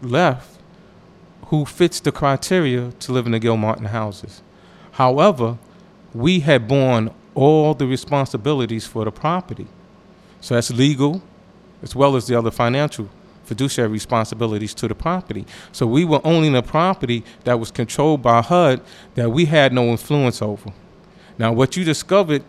left 0.00 0.58
who 1.46 1.64
fits 1.64 2.00
the 2.00 2.12
criteria 2.12 2.92
to 2.92 3.12
live 3.12 3.26
in 3.26 3.32
the 3.32 3.38
Gilmartin 3.38 3.86
houses. 3.86 4.40
However, 4.92 5.58
we 6.14 6.40
had 6.40 6.68
borne 6.68 7.10
all 7.34 7.74
the 7.74 7.86
responsibilities 7.86 8.86
for 8.86 9.04
the 9.04 9.12
property. 9.12 9.66
So 10.40 10.54
that's 10.54 10.70
legal 10.70 11.22
as 11.82 11.96
well 11.96 12.16
as 12.16 12.26
the 12.26 12.38
other 12.38 12.50
financial 12.50 13.08
fiduciary 13.44 13.90
responsibilities 13.90 14.72
to 14.74 14.88
the 14.88 14.94
property. 14.94 15.44
So 15.72 15.86
we 15.86 16.04
were 16.04 16.20
owning 16.24 16.54
a 16.54 16.62
property 16.62 17.24
that 17.44 17.58
was 17.58 17.70
controlled 17.70 18.22
by 18.22 18.40
HUD 18.40 18.80
that 19.14 19.30
we 19.30 19.46
had 19.46 19.72
no 19.72 19.86
influence 19.86 20.40
over. 20.40 20.72
Now, 21.38 21.52
what 21.52 21.76
you 21.76 21.84
discovered 21.84 22.44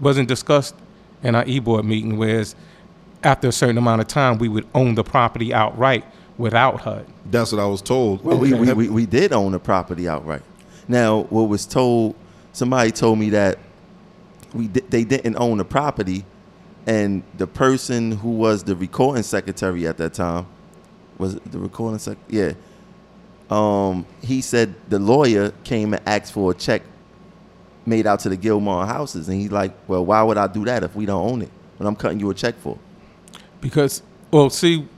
wasn't 0.00 0.28
discussed 0.28 0.74
in 1.22 1.34
our 1.34 1.44
e-board 1.46 1.84
meeting, 1.84 2.16
whereas 2.18 2.56
after 3.22 3.48
a 3.48 3.52
certain 3.52 3.78
amount 3.78 4.00
of 4.00 4.08
time, 4.08 4.38
we 4.38 4.48
would 4.48 4.66
own 4.74 4.94
the 4.94 5.04
property 5.04 5.54
outright 5.54 6.04
without 6.38 6.80
HUD. 6.80 7.06
That's 7.30 7.52
what 7.52 7.60
I 7.60 7.66
was 7.66 7.80
told. 7.80 8.24
Well, 8.24 8.38
we, 8.38 8.52
we, 8.52 8.72
we, 8.72 8.88
we 8.88 9.06
did 9.06 9.32
own 9.32 9.52
the 9.52 9.60
property 9.60 10.08
outright. 10.08 10.42
Now, 10.88 11.22
what 11.24 11.44
was 11.44 11.66
told, 11.66 12.16
somebody 12.52 12.90
told 12.90 13.18
me 13.18 13.30
that 13.30 13.58
we 14.54 14.68
di- 14.68 14.80
they 14.88 15.04
didn't 15.04 15.36
own 15.36 15.58
the 15.58 15.64
property, 15.64 16.24
and 16.86 17.22
the 17.36 17.46
person 17.46 18.12
who 18.12 18.30
was 18.30 18.64
the 18.64 18.76
recording 18.76 19.22
secretary 19.22 19.86
at 19.86 19.96
that 19.98 20.14
time 20.14 20.46
was 21.18 21.36
the 21.36 21.58
recording 21.58 21.98
sec. 21.98 22.18
Yeah. 22.28 22.52
Um, 23.50 24.06
he 24.22 24.40
said 24.40 24.74
the 24.88 24.98
lawyer 24.98 25.52
came 25.64 25.92
and 25.92 26.02
asked 26.06 26.32
for 26.32 26.52
a 26.52 26.54
check 26.54 26.82
made 27.84 28.06
out 28.06 28.20
to 28.20 28.28
the 28.28 28.36
Gilmore 28.36 28.86
houses, 28.86 29.28
and 29.28 29.40
he's 29.40 29.50
like, 29.50 29.72
"Well, 29.88 30.04
why 30.04 30.22
would 30.22 30.38
I 30.38 30.46
do 30.46 30.64
that 30.64 30.84
if 30.84 30.94
we 30.94 31.06
don't 31.06 31.30
own 31.30 31.42
it? 31.42 31.50
When 31.76 31.86
I'm 31.86 31.96
cutting 31.96 32.20
you 32.20 32.30
a 32.30 32.34
check 32.34 32.54
for?" 32.60 32.78
Because, 33.60 34.02
well, 34.30 34.50
see, 34.50 34.88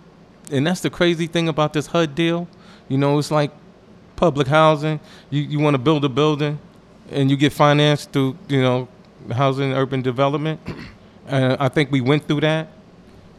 and 0.51 0.67
that's 0.67 0.81
the 0.81 0.91
crazy 0.91 1.27
thing 1.27 1.49
about 1.49 1.73
this 1.73 1.87
HUD 1.87 2.15
deal. 2.15 2.49
You 2.89 2.99
know, 2.99 3.19
it's 3.19 3.31
like 3.31 3.51
public 4.17 4.47
housing. 4.47 5.01
You 5.31 5.43
you 5.43 5.59
want 5.59 5.75
to 5.75 5.79
build 5.79 6.05
a 6.05 6.09
building, 6.09 6.59
and 7.11 7.31
you 7.31 7.37
get 7.37 7.53
financed 7.53 8.13
through 8.13 8.37
you 8.49 8.61
know 8.61 8.89
housing 9.33 9.71
and 9.71 9.75
urban 9.75 10.03
development. 10.03 10.61
And 11.27 11.57
I 11.59 11.69
think 11.69 11.91
we 11.91 12.01
went 12.01 12.27
through 12.29 12.41
that. 12.43 12.69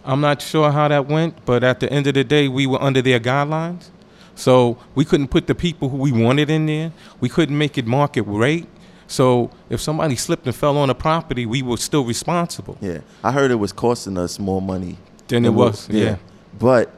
I'm 0.04 0.22
not 0.22 0.42
sure 0.42 0.72
how 0.72 0.88
that 0.88 1.08
went, 1.08 1.46
but 1.46 1.64
at 1.64 1.80
the 1.80 1.92
end 1.92 2.08
of 2.08 2.14
the 2.14 2.24
day, 2.24 2.48
we 2.48 2.68
were 2.68 2.82
under 2.82 3.02
their 3.02 3.20
guidelines. 3.20 3.90
So 4.36 4.78
we 4.94 5.06
couldn't 5.06 5.30
put 5.30 5.48
the 5.48 5.56
people 5.56 5.90
who 5.90 5.98
we 5.98 6.12
wanted 6.12 6.50
in 6.50 6.66
there. 6.66 6.92
We 7.20 7.30
couldn't 7.30 7.58
make 7.58 7.78
it 7.78 7.88
market 7.88 8.24
rate. 8.24 8.68
So 9.08 9.52
if 9.70 9.82
somebody 9.82 10.16
slipped 10.16 10.46
and 10.46 10.56
fell 10.56 10.78
on 10.78 10.90
a 10.90 10.96
property, 10.96 11.46
we 11.46 11.62
were 11.62 11.78
still 11.78 12.04
responsible. 12.04 12.78
Yeah, 12.82 13.00
I 13.24 13.32
heard 13.32 13.52
it 13.52 13.56
was 13.56 13.72
costing 13.72 14.18
us 14.18 14.40
more 14.40 14.62
money 14.62 14.98
Than 15.28 15.46
it 15.46 15.50
was, 15.50 15.88
yeah. 15.90 16.18
But 16.58 16.92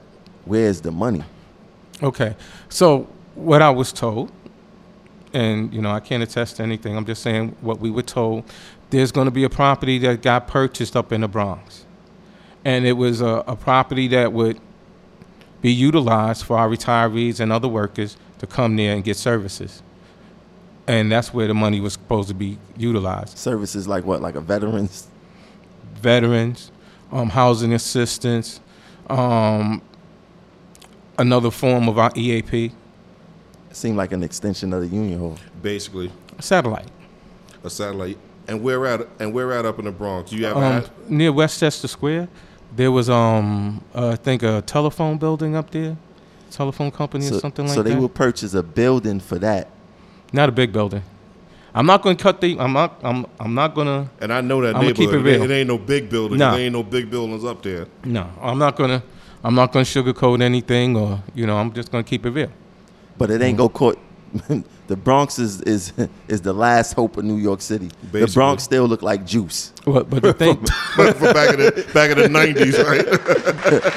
where's 0.45 0.81
the 0.81 0.91
money? 0.91 1.23
Okay. 2.01 2.35
So 2.69 3.07
what 3.35 3.61
I 3.61 3.69
was 3.69 3.91
told, 3.91 4.31
and 5.33 5.73
you 5.73 5.81
know 5.81 5.91
I 5.91 5.99
can't 5.99 6.23
attest 6.23 6.57
to 6.57 6.63
anything. 6.63 6.95
I'm 6.95 7.05
just 7.05 7.21
saying 7.21 7.55
what 7.61 7.79
we 7.79 7.91
were 7.91 8.03
told. 8.03 8.43
There's 8.89 9.11
going 9.11 9.25
to 9.25 9.31
be 9.31 9.43
a 9.43 9.49
property 9.49 9.97
that 9.99 10.21
got 10.21 10.47
purchased 10.47 10.95
up 10.95 11.11
in 11.11 11.21
the 11.21 11.27
Bronx, 11.27 11.85
and 12.63 12.85
it 12.85 12.93
was 12.93 13.21
a, 13.21 13.43
a 13.47 13.55
property 13.55 14.07
that 14.09 14.31
would 14.33 14.59
be 15.61 15.71
utilized 15.71 16.45
for 16.45 16.57
our 16.57 16.69
retirees 16.69 17.39
and 17.39 17.51
other 17.51 17.67
workers 17.67 18.17
to 18.39 18.47
come 18.47 18.75
there 18.75 18.93
and 18.93 19.03
get 19.03 19.17
services. 19.17 19.81
And 20.87 21.11
that's 21.11 21.33
where 21.33 21.47
the 21.47 21.53
money 21.53 21.81
was 21.81 21.93
supposed 21.93 22.29
to 22.29 22.33
be 22.33 22.57
utilized. 22.77 23.37
Services 23.37 23.87
like 23.87 24.05
what? 24.05 24.21
Like 24.21 24.35
a 24.35 24.41
veterans? 24.41 25.07
Veterans, 25.95 26.71
um, 27.11 27.29
housing 27.29 27.73
assistance, 27.73 28.61
um, 29.09 29.81
another 31.17 31.51
form 31.51 31.89
of 31.89 31.97
our 31.97 32.11
EAP, 32.15 32.71
Seemed 33.77 33.95
like 33.95 34.11
an 34.11 34.23
extension 34.23 34.73
of 34.73 34.81
the 34.81 34.87
Union 34.87 35.19
Hall. 35.19 35.37
Basically, 35.61 36.11
a 36.39 36.41
satellite. 36.41 36.87
a 37.63 37.69
satellite. 37.69 38.17
And 38.47 38.63
we're 38.63 38.85
at? 38.87 39.01
And 39.19 39.33
we're 39.35 39.51
at 39.51 39.65
up 39.65 39.77
in 39.77 39.85
the 39.85 39.91
Bronx? 39.91 40.31
You 40.31 40.45
have 40.45 40.57
um, 40.57 40.83
near 41.07 41.31
Westchester 41.31 41.87
Square. 41.87 42.27
There 42.75 42.91
was, 42.91 43.07
um, 43.07 43.83
uh, 43.93 44.09
I 44.09 44.15
think, 44.15 44.41
a 44.41 44.63
telephone 44.63 45.17
building 45.19 45.55
up 45.55 45.69
there, 45.69 45.95
telephone 46.49 46.89
company 46.89 47.25
So, 47.25 47.35
or 47.35 47.39
something 47.39 47.65
like 47.65 47.75
that. 47.75 47.79
so 47.79 47.83
they 47.83 47.91
that. 47.93 48.01
will 48.01 48.09
purchase 48.09 48.55
a 48.55 48.63
building 48.63 49.19
for 49.19 49.37
that. 49.39 49.67
Not 50.33 50.49
a 50.49 50.51
big 50.51 50.71
building. 50.73 51.03
I'm 51.75 51.85
not 51.85 52.01
going 52.01 52.17
to 52.17 52.23
cut 52.23 52.41
the. 52.41 52.59
I'm 52.59 52.73
not. 52.73 52.99
I'm. 53.03 53.27
I'm 53.39 53.53
not 53.53 53.75
going 53.75 53.85
to. 53.87 54.09
And 54.23 54.33
I 54.33 54.41
know 54.41 54.59
that 54.61 54.75
I'ma 54.75 54.87
keep 54.87 54.97
neighborhood. 55.11 55.27
it 55.27 55.33
It, 55.35 55.39
real. 55.41 55.51
it 55.51 55.53
ain't 55.53 55.67
no 55.67 55.77
big 55.77 56.09
building. 56.09 56.39
Nah. 56.39 56.51
There 56.51 56.61
ain't 56.61 56.73
no 56.73 56.81
big 56.81 57.11
buildings 57.11 57.45
up 57.45 57.61
there. 57.61 57.85
No, 58.03 58.27
I'm 58.41 58.57
not 58.57 58.75
going 58.75 58.89
to. 58.89 59.03
I'm 59.43 59.53
not 59.53 59.71
going 59.71 59.85
to 59.85 60.03
sugarcoat 60.03 60.41
anything, 60.41 60.95
or 60.97 61.21
you 61.35 61.45
know, 61.45 61.57
I'm 61.57 61.71
just 61.73 61.91
going 61.91 62.03
to 62.03 62.09
keep 62.09 62.25
it 62.25 62.31
real. 62.31 62.49
But 63.17 63.31
it 63.31 63.41
Mm. 63.41 63.45
ain't 63.45 63.57
go 63.57 63.69
court. 63.69 63.97
the 64.87 64.95
Bronx 64.95 65.39
is, 65.39 65.61
is 65.61 65.93
is 66.27 66.41
the 66.41 66.53
last 66.53 66.93
hope 66.93 67.17
of 67.17 67.23
New 67.23 67.37
York 67.37 67.61
City. 67.61 67.89
The 68.11 68.27
Bronx 68.33 68.63
still 68.63 68.85
look 68.85 69.01
like 69.01 69.25
juice. 69.25 69.71
But, 69.85 70.09
but 70.09 70.21
the 70.21 70.33
thing, 70.33 70.57
But 70.97 71.15
from 71.15 71.33
back 71.33 71.53
in 71.53 71.59
the 71.61 71.89
back 71.93 72.11
in 72.11 72.17
the 72.17 72.27
nineties, 72.29 72.77
right? 72.77 73.05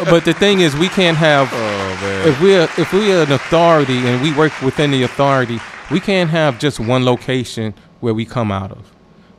but 0.08 0.24
the 0.24 0.32
thing 0.32 0.60
is, 0.60 0.74
we 0.76 0.88
can't 0.88 1.16
have. 1.16 1.50
Oh 1.52 1.56
man. 2.00 2.28
if 2.28 2.40
we're 2.40 2.68
if 2.78 2.92
we're 2.92 3.22
an 3.24 3.32
authority 3.32 3.98
and 4.06 4.22
we 4.22 4.32
work 4.34 4.52
within 4.62 4.90
the 4.92 5.02
authority, 5.02 5.58
we 5.90 5.98
can't 6.00 6.30
have 6.30 6.58
just 6.60 6.78
one 6.80 7.04
location 7.04 7.74
where 8.00 8.14
we 8.14 8.24
come 8.24 8.52
out 8.52 8.70
of. 8.70 8.92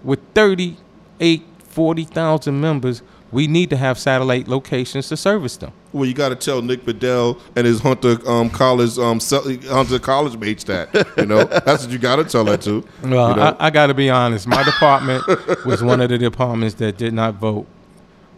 With 0.03 0.19
38, 0.35 1.43
40,000 1.63 2.59
members, 2.59 3.01
we 3.31 3.47
need 3.47 3.69
to 3.69 3.77
have 3.77 3.97
satellite 3.97 4.47
locations 4.47 5.07
to 5.09 5.15
service 5.17 5.57
them. 5.57 5.71
Well, 5.93 6.05
you 6.05 6.13
got 6.13 6.29
to 6.29 6.35
tell 6.35 6.61
Nick 6.61 6.85
Bedell 6.85 7.37
and 7.55 7.67
his 7.67 7.81
Hunter 7.81 8.17
um, 8.29 8.49
College 8.49 8.97
um, 8.97 9.19
Hunter 9.19 9.99
College 9.99 10.37
mates 10.37 10.63
that. 10.65 10.93
You 11.17 11.25
know, 11.25 11.43
that's 11.65 11.83
what 11.83 11.91
you 11.91 11.99
got 11.99 12.17
to 12.17 12.23
tell 12.23 12.45
that 12.45 12.61
to. 12.61 12.85
Well, 13.03 13.29
you 13.31 13.35
know? 13.35 13.57
I, 13.59 13.67
I 13.67 13.69
got 13.69 13.87
to 13.87 13.93
be 13.93 14.09
honest. 14.09 14.47
My 14.47 14.63
department 14.63 15.25
was 15.65 15.83
one 15.83 15.99
of 15.99 16.09
the 16.09 16.17
departments 16.17 16.75
that 16.75 16.97
did 16.97 17.13
not 17.13 17.35
vote 17.35 17.67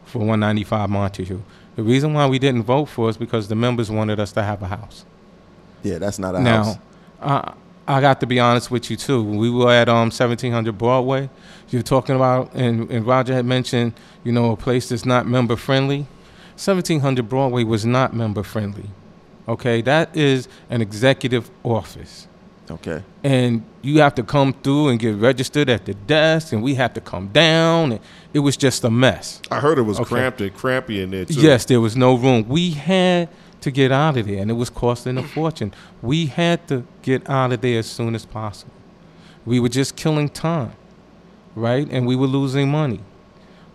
for 0.05 0.19
195 0.19 0.89
Montague. 0.89 1.41
The 1.75 1.84
reason 1.84 2.13
why 2.13 2.27
we 2.27 2.39
didn't 2.39 2.63
vote 2.63 2.85
for 2.85 3.09
is 3.09 3.17
because 3.17 3.47
the 3.47 3.55
members 3.55 3.89
wanted 3.89 4.19
us 4.19 4.31
to 4.34 4.43
have 4.43 4.61
a 4.61 4.67
house. 4.67 5.05
Yeah, 5.81 5.97
that's 5.97 6.19
not 6.19 6.35
a 6.35 6.41
house. 6.41 6.77
Now, 7.21 7.53
I, 7.88 7.97
I 7.97 8.01
got 8.01 8.19
to 8.21 8.27
be 8.27 8.39
honest 8.39 8.71
with 8.71 8.89
you 8.89 8.97
too. 8.97 9.23
We 9.23 9.49
were 9.49 9.71
at 9.71 9.89
um 9.89 10.09
1700 10.09 10.77
Broadway. 10.77 11.30
You're 11.69 11.81
talking 11.81 12.15
about, 12.15 12.53
and, 12.53 12.89
and 12.91 13.05
Roger 13.05 13.34
had 13.34 13.45
mentioned, 13.45 13.93
you 14.23 14.31
know, 14.31 14.51
a 14.51 14.57
place 14.57 14.89
that's 14.89 15.05
not 15.05 15.27
member 15.27 15.55
friendly. 15.55 16.07
1700 16.55 17.27
Broadway 17.27 17.63
was 17.63 17.85
not 17.85 18.15
member 18.15 18.43
friendly. 18.43 18.89
Okay, 19.47 19.81
that 19.81 20.15
is 20.15 20.47
an 20.69 20.81
executive 20.81 21.49
office. 21.63 22.27
Okay. 22.71 23.03
And 23.25 23.63
you 23.81 23.99
have 23.99 24.15
to 24.15 24.23
come 24.23 24.53
through 24.53 24.88
and 24.88 24.99
get 24.99 25.15
registered 25.15 25.69
at 25.69 25.85
the 25.85 25.93
desk, 25.93 26.53
and 26.53 26.63
we 26.63 26.75
have 26.75 26.93
to 26.93 27.01
come 27.01 27.27
down. 27.27 27.91
And 27.93 28.01
it 28.34 28.39
was 28.39 28.55
just 28.55 28.84
a 28.85 28.89
mess. 28.89 29.41
I 29.51 29.59
heard 29.59 29.77
it 29.77 29.81
was 29.81 29.99
Okay. 29.99 30.09
cramped 30.15 30.39
and 30.41 30.53
crampy 30.55 31.01
in 31.01 31.11
there 31.11 31.25
too. 31.25 31.34
Yes, 31.41 31.65
there 31.65 31.81
was 31.81 31.97
no 31.97 32.15
room. 32.15 32.45
We 32.47 32.71
had 32.71 33.27
to 33.61 33.71
get 33.71 33.91
out 33.91 34.15
of 34.17 34.27
there, 34.27 34.41
and 34.41 34.49
it 34.49 34.53
was 34.53 34.69
costing 34.69 35.17
a 35.17 35.23
fortune. 35.23 35.73
We 36.01 36.27
had 36.27 36.65
to 36.69 36.85
get 37.01 37.30
out 37.30 37.51
of 37.51 37.59
there 37.61 37.80
as 37.80 37.85
soon 37.88 38.15
as 38.15 38.25
possible. 38.25 38.71
We 39.45 39.59
were 39.59 39.69
just 39.69 39.97
killing 39.97 40.30
time, 40.30 40.71
right? 41.55 41.88
And 41.91 42.07
we 42.07 42.15
were 42.15 42.27
losing 42.27 42.69
money. 42.71 43.01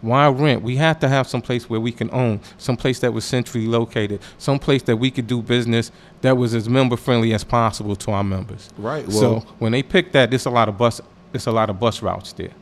Why 0.00 0.28
rent? 0.28 0.62
We 0.62 0.76
had 0.76 1.00
to 1.00 1.08
have 1.08 1.26
some 1.26 1.42
place 1.42 1.68
where 1.68 1.80
we 1.80 1.90
can 1.90 2.08
own, 2.12 2.40
some 2.56 2.76
place 2.76 3.00
that 3.00 3.12
was 3.12 3.24
centrally 3.24 3.66
located, 3.66 4.20
some 4.38 4.58
place 4.58 4.82
that 4.84 4.96
we 4.96 5.10
could 5.10 5.26
do 5.26 5.42
business 5.42 5.90
that 6.20 6.36
was 6.36 6.54
as 6.54 6.68
member 6.68 6.96
friendly 6.96 7.34
as 7.34 7.42
possible 7.42 7.96
to 7.96 8.12
our 8.12 8.24
members. 8.24 8.70
Right. 8.78 9.10
so 9.10 9.32
Well, 9.32 9.46
when 9.58 9.72
they 9.72 9.82
picked 9.82 10.12
that, 10.12 10.30
there's 10.30 10.46
a 10.46 10.50
lot 10.50 10.68
of 10.68 10.78
bus, 10.78 11.00
there's 11.32 11.46
a 11.46 11.52
lot 11.52 11.68
of 11.68 11.80
bus 11.80 12.00
routes 12.00 12.32
there. 12.32 12.52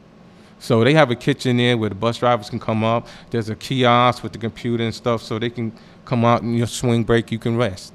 So 0.59 0.83
they 0.83 0.95
have 0.95 1.11
a 1.11 1.15
kitchen 1.15 1.59
there 1.59 1.77
where 1.77 1.91
the 1.91 1.95
bus 1.95 2.19
drivers 2.19 2.49
can 2.49 2.59
come 2.59 2.83
up. 2.83 3.07
There's 3.31 3.51
a 3.51 3.55
kiosk 3.55 4.23
with 4.23 4.33
the 4.33 4.39
computer 4.39 4.83
and 4.83 4.95
stuff, 4.95 5.23
so 5.23 5.39
they 5.39 5.51
can 5.51 5.73
come 6.07 6.25
out 6.25 6.41
and 6.43 6.57
your 6.57 6.67
swing 6.67 7.05
break, 7.05 7.31
you 7.31 7.39
can 7.39 7.57
rest. 7.59 7.93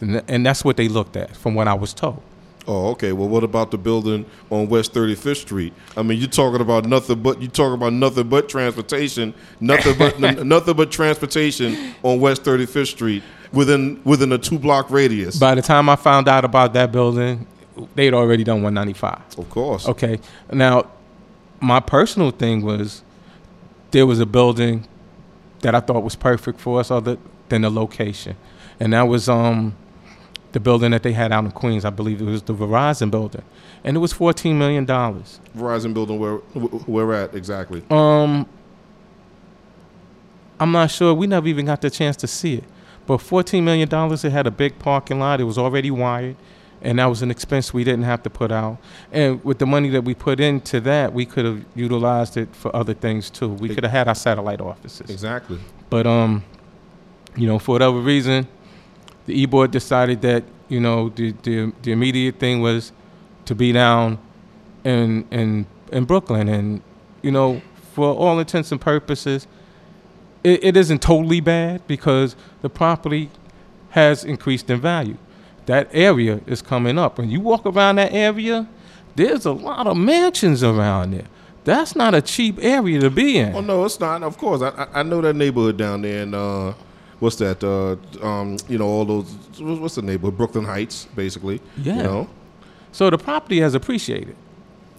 And 0.00 0.46
that's 0.46 0.64
what 0.64 0.76
they 0.76 0.86
looked 0.86 1.16
at, 1.16 1.36
from 1.36 1.56
what 1.56 1.66
I 1.66 1.74
was 1.74 1.92
told. 1.92 2.22
Oh, 2.68 2.90
okay. 2.90 3.12
Well, 3.12 3.28
what 3.28 3.42
about 3.42 3.70
the 3.72 3.78
building 3.78 4.24
on 4.50 4.68
West 4.68 4.94
35th 4.94 5.36
Street? 5.38 5.72
I 5.96 6.02
mean, 6.02 6.18
you're 6.18 6.28
talking 6.28 6.60
about 6.60 6.84
nothing 6.86 7.20
but 7.22 7.42
you 7.42 7.48
talking 7.48 7.74
about 7.74 7.92
nothing 7.94 8.28
but 8.28 8.48
transportation, 8.48 9.34
nothing 9.58 9.98
but 9.98 10.22
n- 10.22 10.46
nothing 10.54 10.76
but 10.76 10.92
transportation 10.92 11.94
on 12.04 12.20
West 12.20 12.44
35th 12.44 12.86
Street 12.88 13.22
within 13.52 14.00
within 14.04 14.30
a 14.32 14.38
two 14.38 14.58
block 14.58 14.90
radius. 14.90 15.38
By 15.38 15.54
the 15.56 15.62
time 15.62 15.88
I 15.88 15.96
found 15.96 16.28
out 16.28 16.44
about 16.44 16.74
that 16.74 16.92
building, 16.92 17.46
they'd 17.94 18.14
already 18.14 18.44
done 18.44 18.62
195. 18.62 19.38
of 19.38 19.50
course. 19.50 19.88
Okay. 19.88 20.20
Now, 20.52 20.86
my 21.60 21.80
personal 21.80 22.30
thing 22.30 22.62
was 22.62 23.02
there 23.90 24.06
was 24.06 24.20
a 24.20 24.26
building 24.26 24.86
that 25.62 25.74
I 25.74 25.80
thought 25.80 26.02
was 26.04 26.14
perfect 26.14 26.60
for 26.60 26.78
us, 26.78 26.90
other 26.90 27.18
than 27.48 27.62
the 27.62 27.70
location, 27.70 28.36
and 28.78 28.92
that 28.92 29.02
was 29.02 29.28
um 29.28 29.74
the 30.52 30.60
building 30.60 30.90
that 30.92 31.02
they 31.02 31.12
had 31.12 31.32
out 31.32 31.44
in 31.44 31.50
Queens. 31.50 31.84
I 31.84 31.90
believe 31.90 32.20
it 32.20 32.24
was 32.24 32.42
the 32.42 32.54
Verizon 32.54 33.10
building, 33.10 33.42
and 33.84 33.96
it 33.96 34.00
was 34.00 34.12
14 34.12 34.58
million 34.58 34.84
dollars. 34.84 35.40
Verizon 35.56 35.92
building 35.94 36.18
where 36.18 36.36
wh- 36.36 36.88
where 36.88 37.12
at 37.14 37.34
exactly? 37.34 37.82
Um, 37.90 38.46
I'm 40.60 40.72
not 40.72 40.90
sure. 40.90 41.14
We 41.14 41.26
never 41.26 41.46
even 41.48 41.66
got 41.66 41.80
the 41.80 41.90
chance 41.90 42.16
to 42.16 42.26
see 42.26 42.54
it, 42.54 42.64
But 43.06 43.20
$14 43.20 43.62
million, 43.62 43.88
it 43.92 44.32
had 44.32 44.46
a 44.46 44.50
big 44.50 44.78
parking 44.78 45.20
lot. 45.20 45.40
It 45.40 45.44
was 45.44 45.56
already 45.58 45.90
wired. 45.90 46.36
And 46.80 46.98
that 46.98 47.06
was 47.06 47.22
an 47.22 47.30
expense 47.30 47.74
we 47.74 47.82
didn't 47.82 48.04
have 48.04 48.22
to 48.22 48.30
put 48.30 48.52
out. 48.52 48.78
And 49.12 49.42
with 49.44 49.58
the 49.58 49.66
money 49.66 49.88
that 49.90 50.02
we 50.04 50.14
put 50.14 50.38
into 50.40 50.80
that, 50.82 51.12
we 51.12 51.26
could 51.26 51.44
have 51.44 51.64
utilized 51.74 52.36
it 52.36 52.54
for 52.54 52.74
other 52.74 52.94
things 52.94 53.30
too. 53.30 53.48
We 53.48 53.68
could 53.68 53.82
have 53.82 53.92
had 53.92 54.06
our 54.08 54.14
satellite 54.14 54.60
offices. 54.60 55.10
Exactly. 55.10 55.58
But 55.90 56.06
um, 56.06 56.44
you 57.36 57.48
know, 57.48 57.58
for 57.58 57.72
whatever 57.72 57.98
reason, 57.98 58.46
the 59.28 59.38
e 59.40 59.46
board 59.46 59.70
decided 59.70 60.22
that 60.22 60.42
you 60.68 60.80
know 60.80 61.10
the, 61.10 61.32
the 61.42 61.72
the 61.82 61.92
immediate 61.92 62.38
thing 62.40 62.60
was 62.60 62.92
to 63.44 63.54
be 63.54 63.72
down 63.72 64.18
in 64.84 65.26
in 65.30 65.66
in 65.92 66.04
Brooklyn, 66.04 66.48
and 66.48 66.80
you 67.22 67.30
know, 67.30 67.60
for 67.94 68.14
all 68.14 68.38
intents 68.38 68.72
and 68.72 68.80
purposes, 68.80 69.46
it, 70.42 70.64
it 70.64 70.76
isn't 70.76 71.02
totally 71.02 71.40
bad 71.40 71.86
because 71.86 72.36
the 72.62 72.70
property 72.70 73.30
has 73.90 74.24
increased 74.24 74.68
in 74.70 74.80
value. 74.80 75.16
That 75.66 75.88
area 75.92 76.40
is 76.46 76.62
coming 76.62 76.98
up. 76.98 77.18
When 77.18 77.30
you 77.30 77.40
walk 77.40 77.66
around 77.66 77.96
that 77.96 78.12
area, 78.12 78.66
there's 79.16 79.44
a 79.44 79.52
lot 79.52 79.86
of 79.86 79.96
mansions 79.96 80.62
around 80.62 81.12
there. 81.12 81.26
That's 81.64 81.94
not 81.94 82.14
a 82.14 82.22
cheap 82.22 82.58
area 82.62 82.98
to 83.00 83.10
be 83.10 83.36
in. 83.38 83.54
Oh 83.54 83.60
no, 83.60 83.84
it's 83.84 84.00
not. 84.00 84.22
Of 84.22 84.38
course, 84.38 84.62
I 84.62 84.86
I- 84.94 85.02
know 85.02 85.20
that 85.20 85.36
neighborhood 85.36 85.76
down 85.76 86.00
there, 86.02 86.22
and 86.22 86.34
uh, 86.34 86.72
what's 87.20 87.36
that? 87.36 87.62
Uh, 87.64 87.96
um, 88.24 88.56
you 88.68 88.78
know, 88.78 88.86
all 88.86 89.04
those. 89.04 89.30
what's- 89.58 89.80
What's 89.80 89.94
the 89.96 90.02
neighborhood? 90.02 90.36
Brooklyn 90.36 90.64
Heights, 90.64 91.06
basically. 91.16 91.60
Yeah. 91.76 91.96
You 91.98 92.02
know. 92.02 92.28
So 92.92 93.10
the 93.10 93.18
property 93.18 93.60
has 93.60 93.74
appreciated. 93.74 94.36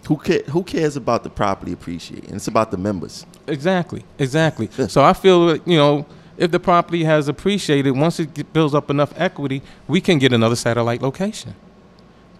Who 0.08 0.18
ca- 0.18 0.44
Who 0.52 0.64
cares 0.64 0.96
about 0.96 1.24
the 1.24 1.30
property 1.30 1.72
appreciating? 1.74 2.34
It's 2.36 2.48
about 2.48 2.72
the 2.72 2.78
members. 2.78 3.26
Exactly, 3.48 4.04
exactly. 4.18 4.70
so 4.88 5.04
I 5.04 5.14
feel 5.14 5.48
that, 5.48 5.68
you 5.68 5.78
know, 5.78 6.06
if 6.38 6.52
the 6.52 6.60
property 6.60 7.04
has 7.04 7.28
appreciated, 7.28 7.92
once 7.92 8.20
it 8.20 8.54
builds 8.54 8.74
up 8.74 8.90
enough 8.90 9.12
equity, 9.18 9.62
we 9.88 10.00
can 10.02 10.18
get 10.20 10.32
another 10.32 10.56
satellite 10.56 11.02
location 11.02 11.54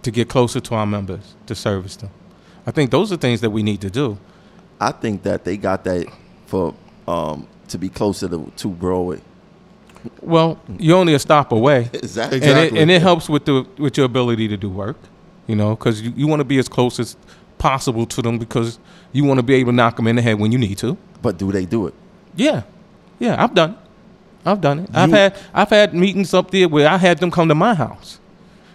to 0.04 0.12
get 0.12 0.30
closer 0.30 0.60
to 0.62 0.76
our 0.76 0.86
members 0.86 1.36
to 1.48 1.54
service 1.56 1.98
them. 1.98 2.10
I 2.66 2.72
think 2.72 2.92
those 2.92 3.12
are 3.12 3.18
things 3.18 3.42
that 3.42 3.50
we 3.50 3.62
need 3.64 3.82
to 3.82 3.90
do. 3.90 4.18
I 4.80 4.92
think 4.94 5.24
that 5.24 5.44
they 5.44 5.58
got 5.58 5.84
that 5.84 6.06
for 6.46 6.74
um, 7.08 7.48
to 7.68 7.78
be 7.78 7.90
closer 7.90 8.30
to, 8.30 8.52
to 8.56 8.68
Broadway. 8.70 9.20
Well, 10.22 10.60
you're 10.78 10.98
only 10.98 11.14
a 11.14 11.20
stop 11.20 11.52
away, 11.52 11.90
Exactly. 11.94 12.42
And 12.42 12.60
it, 12.60 12.74
and 12.74 12.92
it 12.92 13.02
helps 13.02 13.30
with 13.30 13.46
the 13.46 13.66
with 13.78 13.98
your 13.98 14.06
ability 14.06 14.48
to 14.48 14.58
do 14.58 14.70
work. 14.70 14.98
You 15.48 15.56
know, 15.56 15.76
because 15.76 16.02
you, 16.02 16.14
you 16.16 16.28
want 16.28 16.42
to 16.42 16.46
be 16.46 16.60
as 16.60 16.70
close 16.70 17.00
as 17.00 17.18
possible 17.58 18.06
to 18.06 18.22
them 18.22 18.38
because 18.38 18.80
you 19.12 19.24
want 19.24 19.40
to 19.40 19.44
be 19.44 19.56
able 19.56 19.72
to 19.72 19.76
knock 19.76 19.96
them 19.96 20.08
in 20.08 20.16
the 20.16 20.22
head 20.22 20.40
when 20.40 20.52
you 20.52 20.58
need 20.58 20.78
to. 20.78 20.98
But 21.22 21.38
do 21.38 21.52
they 21.52 21.66
do 21.66 21.88
it? 21.88 21.94
Yeah, 22.36 22.64
yeah, 23.20 23.44
I've 23.44 23.54
done 23.54 23.72
it. 23.72 23.78
I've 24.46 24.62
done 24.62 24.80
it. 24.80 24.90
I've 24.94 25.12
had 25.12 25.38
I've 25.54 25.70
had 25.70 25.94
meetings 25.94 26.34
up 26.34 26.52
there 26.52 26.70
where 26.70 26.88
I 26.88 26.98
had 26.98 27.18
them 27.20 27.32
come 27.32 27.48
to 27.50 27.56
my 27.56 27.74
house. 27.74 28.20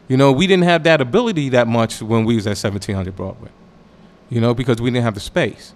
You 0.09 0.17
know, 0.19 0.33
we 0.33 0.47
didn't 0.47 0.65
have 0.65 0.83
that 0.85 1.01
ability 1.01 1.49
that 1.51 1.67
much 1.67 2.03
when 2.03 2.25
we 2.27 2.35
was 2.35 2.47
at 2.47 2.51
1700 2.63 3.17
Broadway. 3.17 3.49
You 4.29 4.41
know, 4.41 4.53
because 4.53 4.81
we 4.81 4.91
didn't 4.91 5.05
have 5.05 5.15
the 5.15 5.21
space. 5.21 5.73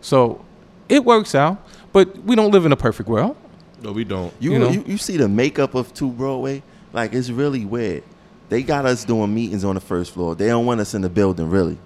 So 0.00 0.44
it 0.88 1.04
works 1.04 1.34
out, 1.34 1.62
but 1.92 2.16
we 2.24 2.34
don't 2.34 2.50
live 2.50 2.66
in 2.66 2.72
a 2.72 2.76
perfect 2.76 3.08
world. 3.08 3.36
No, 3.82 3.92
we 3.92 4.04
don't. 4.04 4.32
You 4.40 4.52
You 4.52 4.58
know? 4.58 4.70
you, 4.70 4.84
you 4.86 4.98
see 4.98 5.16
the 5.16 5.28
makeup 5.28 5.74
of 5.74 5.92
Two 5.94 6.10
Broadway? 6.10 6.62
Like 6.92 7.12
it's 7.12 7.30
really 7.30 7.64
weird. 7.64 8.02
They 8.48 8.62
got 8.62 8.86
us 8.86 9.04
doing 9.04 9.32
meetings 9.34 9.64
on 9.64 9.74
the 9.74 9.80
first 9.80 10.12
floor. 10.12 10.34
They 10.34 10.46
don't 10.46 10.64
want 10.66 10.80
us 10.80 10.94
in 10.94 11.02
the 11.02 11.10
building, 11.10 11.50
really. 11.50 11.78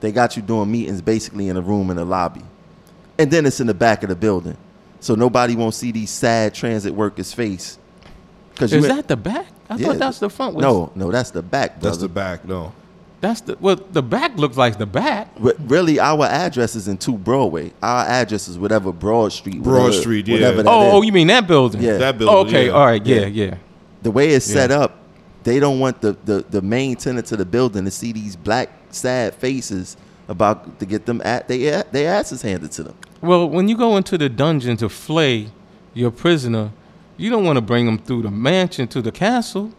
They 0.00 0.12
got 0.12 0.36
you 0.36 0.42
doing 0.42 0.70
meetings 0.70 1.02
basically 1.02 1.48
in 1.48 1.56
a 1.56 1.60
room 1.60 1.90
in 1.90 1.96
the 1.96 2.04
lobby, 2.04 2.42
and 3.18 3.30
then 3.30 3.44
it's 3.46 3.58
in 3.60 3.66
the 3.66 3.74
back 3.74 4.04
of 4.04 4.08
the 4.10 4.14
building, 4.16 4.56
so 5.00 5.16
nobody 5.16 5.56
won't 5.56 5.74
see 5.74 5.90
these 5.90 6.10
sad 6.10 6.54
transit 6.54 6.94
workers' 6.94 7.32
face. 7.32 7.78
Because 8.50 8.72
Is 8.72 8.86
that 8.86 9.08
the 9.08 9.16
back? 9.16 9.46
I 9.68 9.74
Yeah. 9.76 9.88
thought 9.88 9.98
that's 9.98 10.18
the 10.20 10.30
front. 10.30 10.54
Was, 10.54 10.62
no, 10.62 10.92
no, 10.94 11.10
that's 11.10 11.32
the 11.32 11.42
back. 11.42 11.80
That's 11.80 11.98
the 11.98 12.08
back. 12.08 12.44
No. 12.44 12.72
That's 13.20 13.40
the 13.42 13.56
well. 13.60 13.76
The 13.76 14.02
back 14.02 14.36
looks 14.36 14.56
like 14.56 14.78
the 14.78 14.86
back. 14.86 15.30
Re- 15.38 15.52
really, 15.60 15.98
our 15.98 16.24
address 16.24 16.76
is 16.76 16.86
in 16.88 16.98
Two 16.98 17.16
Broadway. 17.18 17.72
Our 17.82 18.04
address 18.06 18.48
is 18.48 18.58
whatever 18.58 18.92
Broad 18.92 19.32
Street. 19.32 19.62
Broad 19.62 19.74
whatever- 19.84 19.92
Street, 20.00 20.28
yeah. 20.28 20.34
whatever 20.34 20.62
that 20.62 20.70
Oh, 20.70 20.86
is. 20.88 20.94
oh, 20.94 21.02
you 21.02 21.12
mean 21.12 21.26
that 21.28 21.46
building? 21.48 21.82
Yeah. 21.82 21.96
That 21.98 22.18
building. 22.18 22.34
Oh, 22.36 22.40
okay, 22.46 22.66
yeah. 22.66 22.72
all 22.72 22.86
right, 22.86 23.04
yeah, 23.04 23.20
Yeah. 23.26 23.26
yeah. 23.46 23.54
the 24.02 24.10
way 24.12 24.28
it's 24.30 24.46
set 24.46 24.70
up, 24.70 24.98
they 25.42 25.58
don't 25.58 25.80
want 25.80 26.00
the, 26.00 26.16
the, 26.24 26.44
the 26.48 26.62
main 26.62 26.94
tenant 26.96 27.30
of 27.32 27.38
the 27.38 27.44
building 27.44 27.84
to 27.84 27.90
see 27.90 28.12
these 28.12 28.36
black 28.36 28.70
sad 28.90 29.34
faces 29.34 29.96
about 30.28 30.78
to 30.78 30.86
get 30.86 31.06
them 31.06 31.20
at 31.24 31.48
they 31.48 31.82
they 31.90 32.06
asses 32.06 32.42
handed 32.42 32.70
to 32.72 32.82
them. 32.84 32.94
Well, 33.22 33.48
when 33.48 33.66
you 33.68 33.76
go 33.76 33.96
into 33.96 34.16
the 34.18 34.28
dungeon 34.28 34.76
to 34.76 34.88
flay 34.88 35.48
your 35.94 36.10
prisoner, 36.10 36.70
you 37.16 37.30
don't 37.30 37.44
want 37.44 37.56
to 37.56 37.62
bring 37.62 37.86
them 37.86 37.98
through 37.98 38.22
the 38.22 38.30
mansion 38.30 38.86
to 38.88 39.02
the 39.02 39.10
castle. 39.10 39.72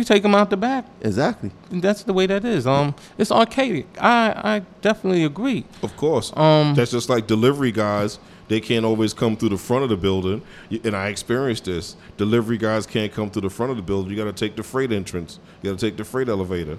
You 0.00 0.04
take 0.04 0.22
them 0.22 0.34
out 0.34 0.48
the 0.48 0.56
back. 0.56 0.86
Exactly. 1.02 1.50
And 1.70 1.82
that's 1.82 2.04
the 2.04 2.14
way 2.14 2.24
that 2.24 2.42
is. 2.42 2.66
Um, 2.66 2.94
it's 3.18 3.30
archaic. 3.30 3.86
I 4.00 4.32
I 4.54 4.62
definitely 4.80 5.24
agree. 5.24 5.66
Of 5.82 5.94
course. 5.98 6.34
Um, 6.38 6.74
That's 6.74 6.90
just 6.90 7.10
like 7.10 7.26
delivery 7.26 7.70
guys. 7.70 8.18
They 8.48 8.60
can't 8.60 8.86
always 8.86 9.12
come 9.12 9.36
through 9.36 9.50
the 9.50 9.58
front 9.58 9.84
of 9.84 9.90
the 9.90 9.98
building. 9.98 10.40
And 10.70 10.96
I 10.96 11.08
experienced 11.08 11.66
this. 11.66 11.96
Delivery 12.16 12.56
guys 12.56 12.86
can't 12.86 13.12
come 13.12 13.30
through 13.30 13.42
the 13.42 13.50
front 13.50 13.72
of 13.72 13.76
the 13.76 13.82
building. 13.82 14.10
You 14.10 14.16
got 14.16 14.24
to 14.24 14.32
take 14.32 14.56
the 14.56 14.62
freight 14.62 14.90
entrance. 14.90 15.38
You 15.60 15.70
got 15.70 15.78
to 15.78 15.86
take 15.86 15.98
the 15.98 16.04
freight 16.04 16.30
elevator. 16.30 16.78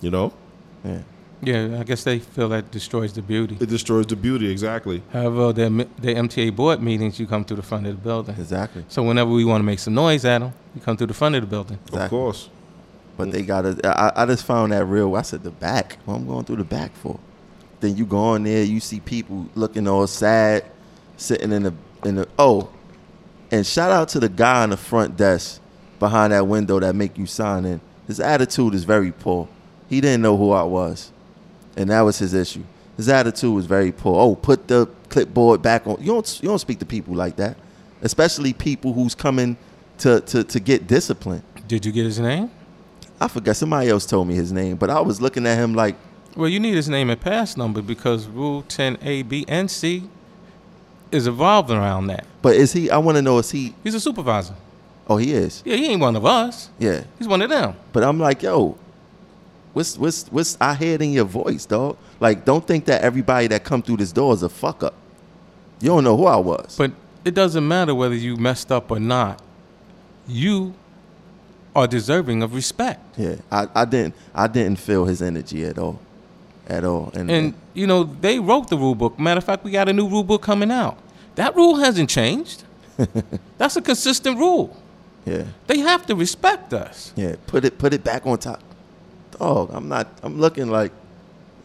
You 0.00 0.10
know? 0.10 0.32
Yeah. 0.84 1.02
Yeah, 1.44 1.78
I 1.80 1.82
guess 1.82 2.04
they 2.04 2.20
feel 2.20 2.48
that 2.50 2.70
destroys 2.70 3.12
the 3.12 3.22
beauty. 3.22 3.56
It 3.60 3.68
destroys 3.68 4.06
the 4.06 4.14
beauty, 4.14 4.48
exactly. 4.48 5.02
However, 5.12 5.52
the 5.52 5.88
the 5.98 6.14
MTA 6.14 6.54
board 6.54 6.80
meetings, 6.80 7.18
you 7.18 7.26
come 7.26 7.44
through 7.44 7.56
the 7.56 7.62
front 7.64 7.86
of 7.86 7.96
the 7.96 8.02
building. 8.02 8.36
Exactly. 8.36 8.84
So 8.88 9.02
whenever 9.02 9.30
we 9.30 9.44
want 9.44 9.60
to 9.60 9.64
make 9.64 9.80
some 9.80 9.94
noise 9.94 10.24
at 10.24 10.38
them, 10.38 10.54
you 10.74 10.80
come 10.80 10.96
through 10.96 11.08
the 11.08 11.14
front 11.14 11.34
of 11.34 11.40
the 11.40 11.48
building. 11.48 11.78
Of 11.92 12.08
course. 12.10 12.48
But 13.16 13.32
they 13.32 13.42
got 13.42 13.62
to 13.62 13.80
I, 13.84 14.22
I 14.22 14.26
just 14.26 14.44
found 14.44 14.72
that 14.72 14.84
real. 14.84 15.14
I 15.16 15.22
said 15.22 15.42
the 15.42 15.50
back. 15.50 15.98
What 16.04 16.14
I'm 16.14 16.26
going 16.26 16.44
through 16.44 16.56
the 16.56 16.64
back 16.64 16.94
for? 16.94 17.18
Then 17.80 17.96
you 17.96 18.06
go 18.06 18.36
in 18.36 18.44
there, 18.44 18.62
you 18.62 18.78
see 18.78 19.00
people 19.00 19.48
looking 19.56 19.88
all 19.88 20.06
sad, 20.06 20.64
sitting 21.16 21.50
in 21.50 21.64
the 21.64 21.74
in 22.04 22.14
the 22.14 22.28
oh, 22.38 22.70
and 23.50 23.66
shout 23.66 23.90
out 23.90 24.08
to 24.10 24.20
the 24.20 24.28
guy 24.28 24.62
on 24.62 24.70
the 24.70 24.76
front 24.76 25.16
desk 25.16 25.60
behind 25.98 26.32
that 26.32 26.46
window 26.46 26.80
that 26.80 26.94
make 26.94 27.18
you 27.18 27.26
sign 27.26 27.64
in. 27.64 27.80
His 28.06 28.18
attitude 28.18 28.74
is 28.74 28.84
very 28.84 29.12
poor. 29.12 29.48
He 29.88 30.00
didn't 30.00 30.22
know 30.22 30.36
who 30.36 30.52
I 30.52 30.62
was, 30.62 31.11
and 31.76 31.90
that 31.90 32.00
was 32.02 32.18
his 32.18 32.34
issue. 32.34 32.62
His 32.96 33.08
attitude 33.08 33.54
was 33.54 33.66
very 33.66 33.90
poor. 33.92 34.20
Oh, 34.20 34.34
put 34.34 34.68
the 34.68 34.86
clipboard 35.08 35.62
back 35.62 35.86
on. 35.86 35.96
You 36.00 36.12
don't 36.12 36.40
you 36.42 36.48
don't 36.48 36.58
speak 36.58 36.78
to 36.80 36.86
people 36.86 37.14
like 37.14 37.36
that, 37.36 37.56
especially 38.02 38.52
people 38.52 38.92
who's 38.92 39.14
coming 39.14 39.56
to 39.98 40.20
to 40.20 40.44
to 40.44 40.60
get 40.60 40.86
disciplined. 40.86 41.42
Did 41.68 41.86
you 41.86 41.92
get 41.92 42.04
his 42.04 42.18
name? 42.18 42.50
I 43.20 43.28
forgot 43.28 43.56
somebody 43.56 43.88
else 43.88 44.04
told 44.04 44.26
me 44.28 44.34
his 44.34 44.52
name, 44.52 44.76
but 44.76 44.90
I 44.90 45.00
was 45.00 45.20
looking 45.20 45.46
at 45.46 45.56
him 45.56 45.74
like, 45.74 45.94
Well, 46.36 46.48
you 46.48 46.58
need 46.60 46.74
his 46.74 46.88
name 46.88 47.08
and 47.08 47.20
pass 47.20 47.56
number 47.56 47.80
because 47.80 48.26
Rule 48.26 48.64
10A, 48.64 49.28
B, 49.28 49.44
and 49.48 49.70
C 49.70 50.08
is 51.12 51.26
evolving 51.26 51.76
around 51.76 52.08
that. 52.08 52.26
but 52.42 52.56
is 52.56 52.72
he? 52.72 52.90
I 52.90 52.98
want 52.98 53.16
to 53.16 53.22
know 53.22 53.38
is 53.38 53.50
he? 53.50 53.74
He's 53.84 53.94
a 53.94 54.00
supervisor. 54.00 54.54
Oh, 55.08 55.16
he 55.16 55.32
is. 55.32 55.62
Yeah, 55.64 55.76
he 55.76 55.86
ain't 55.86 56.00
one 56.00 56.14
of 56.16 56.24
us. 56.24 56.70
Yeah, 56.78 57.04
He's 57.18 57.28
one 57.28 57.42
of 57.42 57.50
them. 57.50 57.74
but 57.92 58.02
I'm 58.02 58.18
like, 58.18 58.42
yo, 58.42 58.76
what's 59.72 59.96
what's 59.98 60.26
what's 60.28 60.56
I 60.60 60.74
hear 60.74 60.94
it 60.94 61.02
in 61.02 61.12
your 61.12 61.24
voice, 61.24 61.66
dog? 61.66 61.96
Like, 62.20 62.44
don't 62.44 62.66
think 62.66 62.84
that 62.86 63.02
everybody 63.02 63.46
that 63.48 63.64
come 63.64 63.82
through 63.82 63.98
this 63.98 64.12
door 64.12 64.32
is 64.34 64.42
a 64.42 64.48
fuck 64.48 64.82
up. 64.82 64.94
You 65.80 65.88
don't 65.88 66.04
know 66.04 66.16
who 66.16 66.26
I 66.26 66.36
was. 66.36 66.76
But 66.78 66.92
it 67.24 67.34
doesn't 67.34 67.66
matter 67.66 67.94
whether 67.94 68.14
you 68.14 68.36
messed 68.36 68.70
up 68.72 68.90
or 68.90 69.00
not. 69.00 69.40
You 70.28 70.74
are 71.74 71.86
deserving 71.86 72.42
of 72.42 72.54
respect. 72.54 73.00
yeah, 73.18 73.36
I, 73.50 73.66
I 73.74 73.84
didn't 73.84 74.14
I 74.34 74.46
didn't 74.46 74.76
feel 74.76 75.04
his 75.06 75.22
energy 75.22 75.64
at 75.64 75.78
all, 75.78 75.98
at 76.68 76.84
all. 76.84 77.10
And, 77.14 77.30
And 77.30 77.54
you 77.74 77.86
know, 77.86 78.04
they 78.04 78.38
wrote 78.38 78.68
the 78.68 78.76
rule 78.76 78.94
book. 78.94 79.18
Matter 79.18 79.38
of 79.38 79.44
fact, 79.44 79.64
we 79.64 79.70
got 79.70 79.88
a 79.88 79.92
new 79.92 80.06
rule 80.08 80.22
book 80.22 80.42
coming 80.42 80.70
out. 80.70 80.98
That 81.36 81.56
rule 81.56 81.76
hasn't 81.76 82.10
changed. 82.10 82.64
That's 83.58 83.76
a 83.76 83.82
consistent 83.82 84.38
rule. 84.38 84.76
yeah, 85.24 85.44
They 85.66 85.78
have 85.78 86.04
to 86.06 86.14
respect 86.14 86.74
us. 86.74 87.12
yeah, 87.16 87.36
put 87.46 87.64
it 87.64 87.78
put 87.78 87.92
it 87.94 88.04
back 88.04 88.26
on 88.26 88.38
top. 88.38 88.62
Dog, 89.38 89.70
I'm 89.72 89.88
not. 89.88 90.08
I'm 90.22 90.38
looking 90.38 90.68
like, 90.70 90.92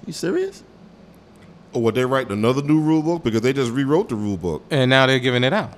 you 0.05 0.13
serious? 0.13 0.63
Oh, 1.73 1.79
or 1.79 1.83
were 1.83 1.91
they 1.91 2.05
writing 2.05 2.31
another 2.31 2.61
new 2.61 2.79
rule 2.79 3.01
book? 3.01 3.23
Because 3.23 3.41
they 3.41 3.53
just 3.53 3.71
rewrote 3.71 4.09
the 4.09 4.15
rule 4.15 4.37
book. 4.37 4.63
And 4.71 4.89
now 4.89 5.05
they're 5.05 5.19
giving 5.19 5.43
it 5.43 5.53
out. 5.53 5.73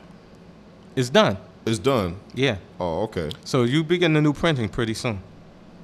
It's 0.95 1.10
done. 1.10 1.38
It's 1.66 1.80
done. 1.80 2.18
Yeah. 2.34 2.57
Oh, 2.80 3.03
okay. 3.03 3.30
So 3.44 3.64
you 3.64 3.84
begin 3.84 4.14
the 4.14 4.22
new 4.22 4.34
printing 4.34 4.70
pretty 4.70 4.94
soon. 4.94 5.20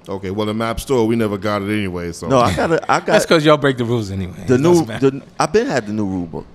Okay. 0.07 0.29
Well, 0.31 0.45
the 0.45 0.53
map 0.53 0.79
store, 0.79 1.05
we 1.07 1.15
never 1.15 1.37
got 1.37 1.61
it 1.63 1.65
anyway. 1.73 2.11
So 2.11 2.27
No, 2.27 2.39
I 2.39 2.55
gotta. 2.55 2.83
I 2.91 2.99
got 2.99 3.05
That's 3.07 3.25
because 3.25 3.43
y'all 3.45 3.57
break 3.57 3.77
the 3.77 3.85
rules 3.85 4.11
anyway. 4.11 4.45
the 4.47 4.57
new. 4.57 4.85
The, 4.85 5.21
I've 5.39 5.51
been 5.51 5.67
had 5.67 5.87
the 5.87 5.93
new 5.93 6.05
rule 6.05 6.27
book. 6.27 6.45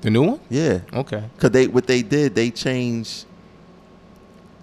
the 0.00 0.10
new 0.10 0.22
one? 0.24 0.40
Yeah. 0.50 0.80
Okay. 0.92 1.22
Cause 1.38 1.50
they 1.50 1.66
what 1.68 1.86
they 1.86 2.02
did, 2.02 2.34
they 2.34 2.50
changed 2.50 3.24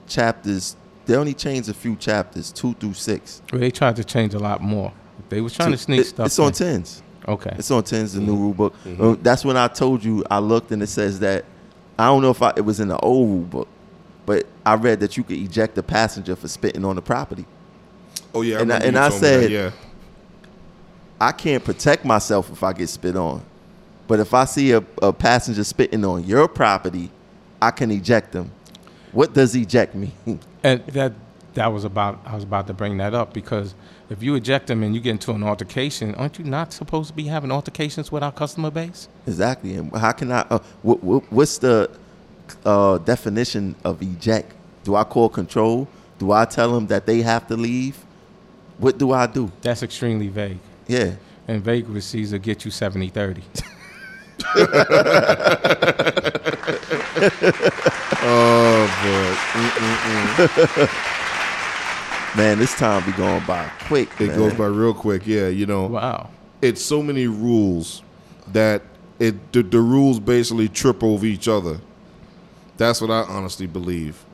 chapters. 0.07 0.76
They 1.06 1.15
only 1.15 1.34
changed 1.34 1.69
a 1.69 1.73
few 1.73 1.95
chapters, 1.95 2.52
two 2.52 2.73
through 2.76 2.94
six. 2.95 3.41
Well, 3.52 3.61
they 3.61 3.72
tried 3.72 3.95
to 3.98 4.03
change 4.03 4.34
a 4.34 4.40
lot 4.40 4.61
more. 4.61 4.91
They 5.30 5.41
was 5.41 5.53
trying 5.53 5.72
to 5.72 5.77
So 5.77 5.86
sneak 5.86 6.02
it- 6.02 6.07
stuff. 6.07 6.26
It's 6.27 6.40
on 6.40 6.52
tens. 6.52 7.02
Okay. 7.27 7.56
It's 7.57 7.72
on 7.72 7.84
tens. 7.84 8.14
The 8.14 8.19
Mm-hmm. 8.22 8.30
new 8.32 8.38
rule 8.38 8.53
book. 8.53 8.73
Uh, 8.99 9.15
That's 9.22 9.44
when 9.45 9.57
I 9.57 9.68
told 9.68 10.03
you 10.03 10.23
I 10.30 10.40
looked 10.40 10.72
and 10.72 10.82
it 10.84 10.88
says 10.88 11.19
that 11.19 11.45
I 11.98 12.06
don't 12.07 12.22
know 12.22 12.30
if 12.32 12.41
I, 12.41 12.53
it 12.57 12.61
was 12.65 12.80
in 12.80 12.88
the 12.90 12.98
old 12.99 13.30
rule 13.30 13.40
book, 13.44 13.68
but 14.26 14.45
I 14.65 14.76
read 14.76 14.99
that 14.99 15.15
you 15.18 15.23
could 15.23 15.38
eject 15.38 15.77
a 15.77 15.84
passenger 15.84 16.36
for 16.36 16.48
spitting 16.48 16.84
on 16.86 16.95
the 16.95 17.02
property. 17.02 17.45
Oh 18.34 18.41
yeah, 18.41 18.60
And 18.60 18.72
I- 18.72 18.77
remember 18.77 18.88
and 18.88 18.98
I 18.98 19.10
told 19.10 19.22
me 19.22 19.27
that, 19.27 19.41
said- 19.41 19.52
yeah. 19.52 19.72
I 21.19 21.32
can't 21.32 21.64
protect 21.64 22.03
myself 22.06 22.52
if 22.52 22.61
I 22.64 22.73
get 22.73 22.90
spit 22.90 23.15
on. 23.15 23.41
But 24.07 24.19
if 24.19 24.34
I 24.34 24.45
see 24.45 24.72
a, 24.73 24.84
a 25.02 25.11
passenger 25.14 25.64
spitting 25.64 26.03
on 26.06 26.23
your 26.26 26.48
property, 26.48 27.10
I 27.61 27.72
can 27.72 27.90
eject 27.90 28.34
them. 28.34 28.52
What 29.11 29.34
does 29.34 29.56
eject 29.56 29.95
mean? 29.95 30.11
And 30.65 30.83
that 30.87 31.13
that 31.53 31.67
was 31.67 31.83
about 31.83 32.19
I 32.25 32.33
was 32.33 32.43
about 32.43 32.65
to 32.67 32.73
bring 32.73 32.97
that 32.97 33.13
up 33.13 33.33
because 33.33 33.75
if 34.09 34.23
you 34.23 34.33
eject 34.33 34.65
them 34.65 34.81
and 34.81 34.95
you 34.95 34.99
get 34.99 35.11
into 35.11 35.31
an 35.31 35.43
altercation, 35.43 36.15
aren't 36.15 36.39
you 36.39 36.45
not 36.45 36.73
supposed 36.73 37.09
to 37.09 37.15
be 37.15 37.25
having 37.25 37.51
altercations 37.51 38.11
with 38.11 38.23
our 38.23 38.31
customer 38.31 38.71
base? 38.71 39.07
exactly. 39.27 39.75
And 39.75 39.95
how 39.95 40.11
can 40.11 40.31
I? 40.31 40.41
Uh, 40.49 40.59
what, 40.81 41.03
what, 41.03 41.31
what's 41.31 41.59
the 41.59 41.91
uh, 42.65 42.97
definition 42.97 43.75
of 43.83 44.01
eject? 44.01 44.53
Do 44.83 44.95
I 44.95 45.03
call 45.03 45.29
control? 45.29 45.87
Do 46.17 46.31
I 46.31 46.45
tell 46.45 46.73
them 46.73 46.87
that 46.87 47.05
they 47.05 47.21
have 47.21 47.47
to 47.47 47.55
leave? 47.55 47.97
What 48.79 48.97
do 48.97 49.11
I 49.11 49.27
do? 49.27 49.51
That's 49.61 49.83
extremely 49.83 50.29
vague. 50.29 50.59
Yeah. 50.87 51.13
And 51.47 51.63
vague 51.63 51.87
receipts 51.87 52.31
will 52.31 52.39
get 52.39 52.65
you 52.65 52.71
70 52.71 53.09
30. 53.09 53.43
Oh 58.28 58.88
boy. 59.03 59.36
Man, 62.41 62.60
this 62.60 62.76
time 62.76 63.06
be 63.06 63.12
going 63.14 63.45
by 63.45 63.66
quick. 63.88 64.10
it 64.20 64.28
man. 64.28 64.38
goes 64.38 64.53
by 64.53 64.66
real 64.66 64.94
quick. 64.94 65.26
Yeah, 65.26 65.48
you 65.48 65.66
know, 65.66 65.86
Wow. 65.88 66.30
it's 66.62 66.84
so 66.84 67.02
many 67.02 67.28
rules 67.28 68.02
that 68.52 68.82
it 69.20 69.52
the, 69.53 69.64
the 69.64 69.80
rules 69.80 70.20
basically 70.20 70.68
trip 70.68 71.03
over 71.03 71.26
each 71.26 71.48
other. 71.48 71.80
That's 72.78 72.99
what 72.99 73.10
I 73.12 73.22
honestly 73.22 73.68
believe. 73.68 74.26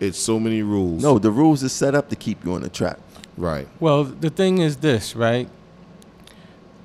It's 0.00 0.18
so 0.18 0.38
many 0.38 0.62
rules. 0.62 1.02
No, 1.02 1.18
the 1.18 1.30
rules 1.30 1.62
is 1.62 1.72
set 1.72 1.94
up 1.94 2.08
to 2.10 2.16
keep 2.16 2.44
you 2.44 2.52
on 2.54 2.62
the 2.62 2.68
track. 2.68 2.98
right. 3.36 3.66
Well, 3.80 4.04
the 4.04 4.30
thing 4.30 4.58
is 4.58 4.76
this, 4.76 5.16
right? 5.16 5.48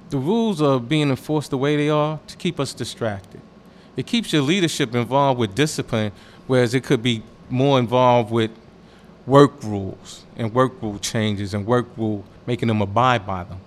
The 0.10 0.18
rules 0.18 0.62
are 0.62 0.80
being 0.80 1.10
enforced 1.10 1.52
the 1.52 1.58
way 1.58 1.76
they 1.76 1.90
are 1.90 2.20
to 2.28 2.38
keep 2.38 2.60
us 2.60 2.74
distracted. 2.74 3.42
It 3.96 4.08
keeps 4.08 4.34
your 4.34 4.42
leadership 4.42 4.96
involved 4.96 5.40
with 5.40 5.54
discipline, 5.56 6.12
whereas 6.48 6.74
it 6.74 6.84
could 6.84 7.04
be 7.04 7.22
more 7.50 7.80
involved 7.80 8.32
with 8.32 8.52
work 9.28 9.64
rules 9.64 10.26
and 10.36 10.54
work 10.54 10.82
rule 10.82 10.98
changes 11.00 11.54
and 11.54 11.66
work 11.66 11.86
rule 11.98 12.24
making 12.48 12.68
them 12.68 12.82
abide 12.82 13.28
by 13.28 13.44
them. 13.44 13.60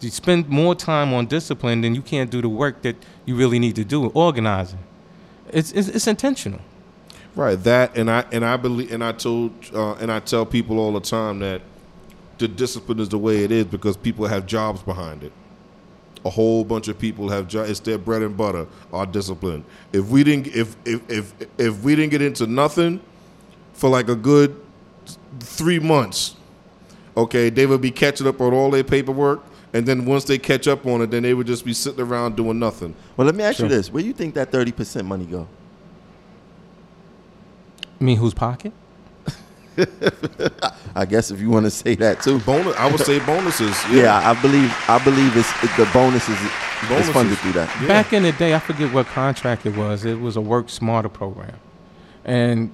You 0.00 0.10
spend 0.10 0.48
more 0.48 0.74
time 0.74 1.12
on 1.12 1.26
discipline 1.26 1.80
than 1.80 1.94
you 1.94 2.02
can't 2.02 2.30
do 2.30 2.40
the 2.40 2.48
work 2.48 2.82
that 2.82 2.96
you 3.24 3.36
really 3.36 3.58
need 3.58 3.76
to 3.76 3.84
do, 3.84 4.06
organizing. 4.08 4.80
It's, 5.50 5.72
it's, 5.72 5.88
it's 5.88 6.06
intentional. 6.06 6.60
Right. 7.34 7.56
That 7.62 7.96
and 7.96 8.10
I 8.10 8.24
and 8.30 8.44
I 8.44 8.56
believe 8.56 8.92
and 8.92 9.02
I 9.02 9.12
told 9.12 9.52
uh, 9.72 9.94
and 9.94 10.12
I 10.12 10.20
tell 10.20 10.44
people 10.44 10.78
all 10.78 10.92
the 10.92 11.00
time 11.00 11.38
that 11.38 11.62
the 12.38 12.46
discipline 12.46 13.00
is 13.00 13.08
the 13.08 13.18
way 13.18 13.42
it 13.42 13.50
is 13.50 13.64
because 13.64 13.96
people 13.96 14.26
have 14.26 14.44
jobs 14.46 14.82
behind 14.82 15.22
it. 15.22 15.32
A 16.24 16.30
whole 16.30 16.64
bunch 16.64 16.86
of 16.88 16.98
people 16.98 17.28
have 17.30 17.48
jobs. 17.48 17.68
It's 17.70 17.80
their 17.80 17.98
bread 17.98 18.22
and 18.22 18.36
butter. 18.36 18.66
Our 18.92 19.06
discipline. 19.06 19.64
If 19.92 20.06
we 20.08 20.22
didn't, 20.22 20.48
if 20.48 20.76
if 20.84 21.00
if 21.10 21.34
if 21.58 21.82
we 21.82 21.96
didn't 21.96 22.10
get 22.10 22.22
into 22.22 22.46
nothing 22.46 23.00
for 23.72 23.90
like 23.90 24.08
a 24.08 24.14
good 24.14 24.54
three 25.40 25.80
months, 25.80 26.36
okay, 27.16 27.50
they 27.50 27.66
would 27.66 27.80
be 27.80 27.90
catching 27.90 28.26
up 28.28 28.40
on 28.40 28.54
all 28.54 28.70
their 28.70 28.84
paperwork, 28.84 29.42
and 29.72 29.84
then 29.84 30.04
once 30.04 30.22
they 30.24 30.38
catch 30.38 30.68
up 30.68 30.86
on 30.86 31.02
it, 31.02 31.10
then 31.10 31.24
they 31.24 31.34
would 31.34 31.46
just 31.48 31.64
be 31.64 31.72
sitting 31.74 32.00
around 32.00 32.36
doing 32.36 32.56
nothing. 32.58 32.94
Well, 33.16 33.26
let 33.26 33.34
me 33.34 33.42
ask 33.42 33.56
Sure. 33.56 33.66
you 33.66 33.70
this: 33.74 33.90
Where 33.92 34.02
do 34.02 34.06
you 34.06 34.14
think 34.14 34.34
that 34.34 34.52
thirty 34.52 34.70
percent 34.70 35.08
money 35.08 35.24
go? 35.24 35.48
I 38.00 38.04
mean, 38.04 38.16
whose 38.16 38.34
pocket? 38.34 38.72
I 40.94 41.04
guess 41.06 41.30
if 41.30 41.40
you 41.40 41.50
want 41.50 41.64
to 41.66 41.70
say 41.70 41.94
that 41.96 42.22
too. 42.22 42.38
Bonus. 42.40 42.76
I 42.76 42.90
would 42.90 43.00
say 43.00 43.18
bonuses. 43.24 43.76
Yeah, 43.90 44.18
I 44.28 44.40
believe 44.42 44.74
I 44.88 45.02
believe 45.02 45.36
it's 45.36 45.50
it, 45.62 45.70
the 45.76 45.88
bonuses 45.92 46.28
is, 46.38 46.40
is 46.46 46.88
Bonuses. 46.88 47.12
funded 47.14 47.38
through 47.38 47.52
that. 47.52 47.80
Yeah. 47.80 47.88
Back 47.88 48.12
in 48.12 48.22
the 48.24 48.32
day, 48.32 48.54
I 48.54 48.58
forget 48.58 48.92
what 48.92 49.06
contract 49.06 49.64
it 49.66 49.76
was. 49.76 50.04
It 50.04 50.20
was 50.20 50.36
a 50.36 50.40
work 50.40 50.68
smarter 50.68 51.08
program, 51.08 51.56
and 52.24 52.70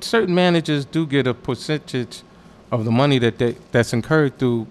certain 0.00 0.34
managers 0.34 0.84
do 0.84 1.06
get 1.06 1.26
a 1.26 1.34
percentage 1.34 2.22
of 2.72 2.84
the 2.84 2.90
money 2.90 3.18
that 3.18 3.38
they 3.38 3.56
that's 3.72 3.92
incurred 3.92 4.38
through 4.38 4.66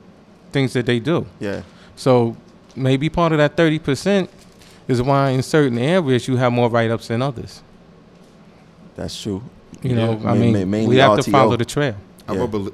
things 0.51 0.73
that 0.73 0.85
they 0.85 0.99
do. 0.99 1.25
Yeah, 1.39 1.61
So 1.95 2.37
maybe 2.75 3.09
part 3.09 3.31
of 3.33 3.37
that 3.37 3.55
thirty 3.57 3.79
percent 3.79 4.29
is 4.87 5.01
why 5.01 5.31
in 5.31 5.43
certain 5.43 5.77
areas 5.77 6.27
you 6.27 6.37
have 6.37 6.53
more 6.53 6.69
write-ups 6.69 7.09
than 7.09 7.21
others. 7.21 7.61
that's 8.95 9.21
true. 9.21 9.43
You 9.83 9.95
know, 9.95 10.11
Yeah, 10.21 10.29
I 10.29 10.33
ma- 10.33 10.35
mean, 10.35 10.53
ma- 10.53 10.65
mainly 10.65 10.87
we 10.87 10.97
have 10.97 11.19
to 11.19 11.31
follow 11.31 11.55
the 11.57 11.65
trail. 11.65 11.95
I, 12.27 12.33
Yeah. 12.33 12.41
would 12.41 12.51
belie- 12.51 12.71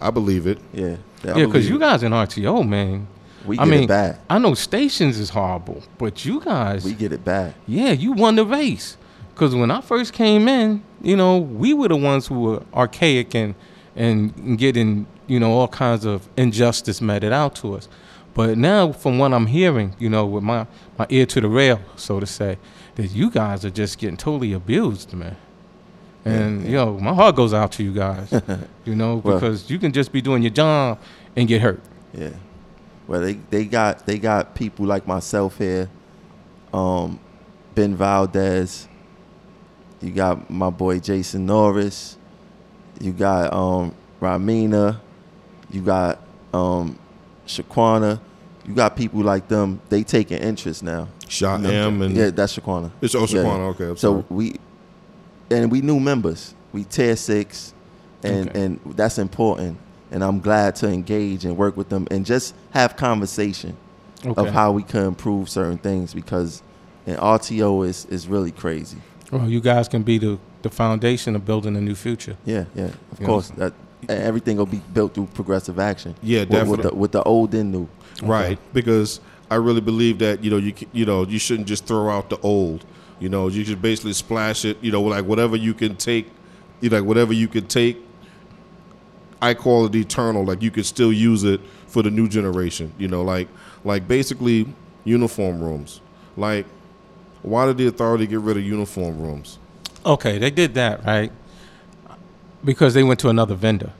I 0.00 0.10
believe 0.10 0.46
it. 0.46 0.58
Yeah, 0.72 0.96
Yeah, 1.24 1.32
believe 1.34 1.46
because 1.48 1.68
you 1.68 1.78
guys 1.78 2.02
in 2.02 2.12
RTO, 2.12 2.62
man. 2.62 3.06
we 3.46 3.58
I 3.58 3.64
get 3.64 3.70
mean, 3.70 3.82
it 3.84 3.88
bad. 3.88 4.18
I 4.28 4.38
know 4.38 4.54
stations 4.54 5.18
is 5.18 5.30
horrible, 5.30 5.82
but 5.98 6.24
you 6.24 6.40
guys, 6.40 6.84
We 6.84 6.92
get 6.94 7.12
it 7.12 7.24
bad. 7.24 7.54
Yeah, 7.66 7.92
you 7.92 8.12
won 8.12 8.36
the 8.36 8.44
race. 8.44 8.96
Because 9.34 9.54
when 9.54 9.70
I 9.70 9.80
first 9.82 10.12
came 10.14 10.48
in, 10.48 10.82
you 11.02 11.14
know, 11.16 11.36
we 11.36 11.74
were 11.74 11.88
the 11.88 11.96
ones 11.96 12.26
who 12.26 12.40
were 12.40 12.62
archaic 12.74 13.34
and 13.34 13.54
and 13.98 14.58
getting, 14.58 15.06
you 15.26 15.40
know, 15.40 15.52
all 15.52 15.68
kinds 15.68 16.04
of 16.04 16.28
injustice 16.36 17.00
meted 17.00 17.32
out 17.32 17.54
to 17.56 17.74
us. 17.74 17.88
But 18.34 18.58
now, 18.58 18.92
from 18.92 19.18
what 19.18 19.32
I'm 19.32 19.46
hearing, 19.46 19.94
you 19.98 20.10
know, 20.10 20.26
with 20.26 20.42
my, 20.44 20.66
my 20.98 21.06
ear 21.08 21.24
to 21.24 21.40
the 21.40 21.48
rail, 21.48 21.80
so 21.96 22.20
to 22.20 22.26
say, 22.26 22.58
that 22.96 23.06
you 23.12 23.30
guys 23.30 23.64
are 23.64 23.70
just 23.70 23.96
getting 23.98 24.18
totally 24.18 24.52
abused, 24.52 25.14
man. 25.14 25.36
And, 26.26 26.66
yo, 26.66 26.98
my 26.98 27.14
heart 27.14 27.36
goes 27.36 27.54
out 27.54 27.72
to 27.72 27.84
you 27.84 27.92
guys, 27.92 28.32
you 28.84 28.94
know, 28.94 29.16
Well- 29.16 29.38
because 29.38 29.70
you 29.70 29.78
can 29.78 29.92
just 29.92 30.12
be 30.12 30.20
doing 30.20 30.42
your 30.42 30.50
job 30.50 30.98
and 31.36 31.46
get 31.48 31.62
hurt. 31.62 31.80
Yeah. 32.12 32.30
Well, 33.06 33.20
they, 33.20 33.34
they 33.34 33.64
got 33.66 34.04
they 34.04 34.18
got 34.18 34.56
people 34.56 34.84
like 34.84 35.06
myself 35.06 35.58
here, 35.58 35.88
um, 36.72 37.20
Ben 37.74 37.94
Valdez. 37.94 38.88
You 40.00 40.10
got 40.10 40.50
my 40.50 40.70
boy 40.70 40.98
Jason 40.98 41.46
Norris. 41.46 42.16
You 43.00 43.12
got 43.12 43.52
um, 43.52 43.94
Ramina. 44.20 44.98
You 45.70 45.82
got 45.82 46.20
um, 46.52 46.98
Shaquana. 47.46 48.18
You 48.66 48.74
got 48.74 48.96
people 48.96 49.20
like 49.22 49.46
them. 49.46 49.80
They 49.88 50.02
taking 50.02 50.38
interest 50.38 50.82
now. 50.82 51.08
Shot 51.28 51.60
You 51.60 51.68
know, 51.68 51.86
M 51.88 52.02
and 52.02 52.16
yeah, 52.16 52.30
that's 52.30 52.58
Shaquana. 52.58 52.90
It's 53.00 53.14
oh, 53.14 53.20
Yeah. 53.20 53.26
Shaquana, 53.26 53.70
okay, 53.74 53.84
I'm 53.90 53.96
so 53.96 54.12
sorry. 54.12 54.24
we 54.30 54.56
and 55.50 55.70
we 55.70 55.80
new 55.80 56.00
members. 56.00 56.54
We 56.72 56.84
tier 56.84 57.16
six, 57.16 57.72
and 58.22 58.48
Okay. 58.48 58.60
and 58.62 58.80
that's 58.96 59.18
important. 59.18 59.78
And 60.10 60.22
I'm 60.22 60.40
glad 60.40 60.76
to 60.76 60.88
engage 60.88 61.44
and 61.44 61.56
work 61.56 61.76
with 61.76 61.88
them 61.88 62.06
and 62.10 62.24
just 62.24 62.54
have 62.70 62.96
conversation 62.96 63.76
Okay. 64.24 64.40
of 64.40 64.54
how 64.54 64.70
we 64.72 64.82
can 64.82 65.02
improve 65.04 65.48
certain 65.48 65.78
things 65.78 66.14
because 66.14 66.62
and 67.06 67.16
RTO 67.18 67.86
is 67.86 68.06
is 68.10 68.28
really 68.28 68.50
crazy. 68.52 68.98
Well, 69.32 69.48
you 69.48 69.60
guys 69.60 69.88
can 69.88 70.02
be 70.02 70.18
the, 70.18 70.38
the 70.62 70.70
foundation 70.70 71.34
of 71.34 71.44
building 71.44 71.76
a 71.76 71.80
new 71.80 71.94
future. 71.96 72.36
Yeah, 72.44 72.64
yeah, 72.74 72.84
of 72.84 73.20
Yeah. 73.20 73.26
course. 73.26 73.50
That 73.56 73.72
and 74.08 74.22
everything 74.22 74.56
will 74.58 74.66
be 74.66 74.80
built 74.94 75.14
through 75.14 75.26
progressive 75.34 75.78
action. 75.80 76.14
Yeah, 76.22 76.40
With- 76.40 76.48
with, 76.50 76.58
definitely. 76.60 76.90
the, 76.90 76.94
with 76.96 77.12
the 77.12 77.22
old 77.24 77.54
and 77.54 77.72
new. 77.72 77.88
right 78.22 78.58
because 78.72 79.20
I 79.50 79.56
really 79.56 79.80
believe 79.80 80.18
that 80.20 80.42
you 80.44 80.50
know 80.50 80.56
you 80.58 80.72
you 80.92 81.04
know 81.04 81.24
you 81.26 81.38
shouldn't 81.38 81.66
just 81.68 81.86
throw 81.86 82.08
out 82.10 82.30
the 82.30 82.38
old. 82.42 82.84
You 83.18 83.28
know 83.28 83.48
you 83.48 83.64
just 83.64 83.80
basically 83.80 84.12
splash 84.12 84.64
it. 84.64 84.78
You 84.82 84.92
know 84.92 85.02
like 85.02 85.24
whatever 85.24 85.56
you 85.56 85.74
can 85.74 85.96
take, 85.96 86.30
you 86.80 86.90
know, 86.90 86.98
like 86.98 87.06
whatever 87.06 87.32
you 87.32 87.48
can 87.48 87.66
take. 87.66 87.98
I 89.40 89.54
call 89.54 89.86
it 89.86 89.94
eternal. 89.94 90.44
Like 90.44 90.62
you 90.62 90.70
could 90.70 90.86
still 90.86 91.12
use 91.12 91.44
it 91.44 91.60
for 91.86 92.02
the 92.02 92.10
new 92.10 92.28
generation. 92.28 92.92
You 92.98 93.08
know, 93.08 93.22
like 93.22 93.48
like 93.84 94.06
basically 94.08 94.66
uniform 95.04 95.62
rooms. 95.62 96.00
Like 96.36 96.66
why 97.42 97.66
did 97.66 97.78
the 97.78 97.86
authority 97.86 98.26
get 98.26 98.40
rid 98.40 98.56
of 98.56 98.64
uniform 98.64 99.20
rooms? 99.20 99.58
Okay, 100.04 100.38
they 100.38 100.50
did 100.50 100.74
that, 100.74 101.04
right? 101.04 101.30
Because 102.64 102.94
they 102.94 103.04
went 103.04 103.20
to 103.20 103.28
another 103.28 103.54
vendor. 103.54 103.92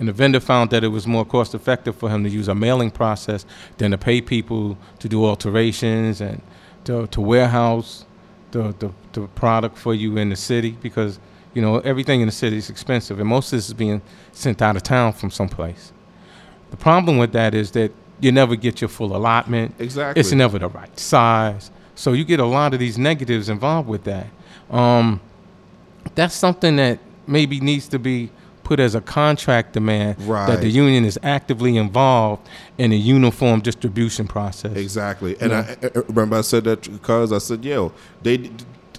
And 0.00 0.08
the 0.08 0.12
vendor 0.12 0.40
found 0.40 0.70
that 0.70 0.82
it 0.82 0.88
was 0.88 1.06
more 1.06 1.24
cost 1.24 1.54
effective 1.54 1.94
for 1.94 2.08
him 2.08 2.24
to 2.24 2.30
use 2.30 2.48
a 2.48 2.54
mailing 2.54 2.90
process 2.90 3.44
than 3.78 3.90
to 3.92 3.98
pay 3.98 4.20
people 4.20 4.78
to 4.98 5.08
do 5.08 5.24
alterations 5.24 6.20
and 6.20 6.40
to, 6.84 7.06
to 7.08 7.20
warehouse 7.20 8.04
the, 8.50 8.74
the, 8.78 8.90
the 9.12 9.26
product 9.28 9.78
for 9.78 9.94
you 9.94 10.16
in 10.16 10.28
the 10.30 10.36
city 10.36 10.76
because, 10.82 11.18
you 11.54 11.62
know, 11.62 11.78
everything 11.80 12.20
in 12.20 12.26
the 12.26 12.32
city 12.32 12.56
is 12.56 12.70
expensive 12.70 13.20
and 13.20 13.28
most 13.28 13.52
of 13.52 13.58
this 13.58 13.68
is 13.68 13.74
being 13.74 14.02
sent 14.32 14.62
out 14.62 14.76
of 14.76 14.82
town 14.82 15.12
from 15.12 15.30
someplace. 15.30 15.92
The 16.70 16.76
problem 16.76 17.18
with 17.18 17.32
that 17.32 17.54
is 17.54 17.72
that 17.72 17.92
you 18.20 18.32
never 18.32 18.56
get 18.56 18.80
your 18.80 18.88
full 18.88 19.16
allotment. 19.16 19.74
Exactly. 19.78 20.20
It's 20.20 20.32
never 20.32 20.58
the 20.58 20.68
right 20.68 20.98
size. 20.98 21.70
So 21.94 22.12
you 22.12 22.24
get 22.24 22.40
a 22.40 22.46
lot 22.46 22.74
of 22.74 22.80
these 22.80 22.98
negatives 22.98 23.48
involved 23.48 23.88
with 23.88 24.04
that. 24.04 24.26
Um, 24.70 25.20
that's 26.14 26.34
something 26.34 26.76
that 26.76 26.98
maybe 27.26 27.60
needs 27.60 27.88
to 27.88 27.98
be 27.98 28.30
put 28.70 28.78
as 28.78 28.94
a 28.94 29.00
contract 29.00 29.72
demand 29.72 30.16
that 30.16 30.26
Right. 30.28 30.60
the 30.60 30.68
union 30.68 31.04
is 31.04 31.18
actively 31.24 31.76
involved 31.76 32.48
in 32.78 32.92
a 32.92 32.94
uniform 32.94 33.58
distribution 33.60 34.28
process. 34.28 34.76
Exactly. 34.76 35.36
And 35.40 35.50
Yeah. 35.50 35.74
I, 35.82 35.86
I 35.86 35.90
remember 36.06 36.36
I 36.36 36.42
said 36.42 36.62
that 36.64 36.82
because 36.82 37.32
I 37.32 37.38
said, 37.38 37.64
yo, 37.64 37.90
they 38.22 38.48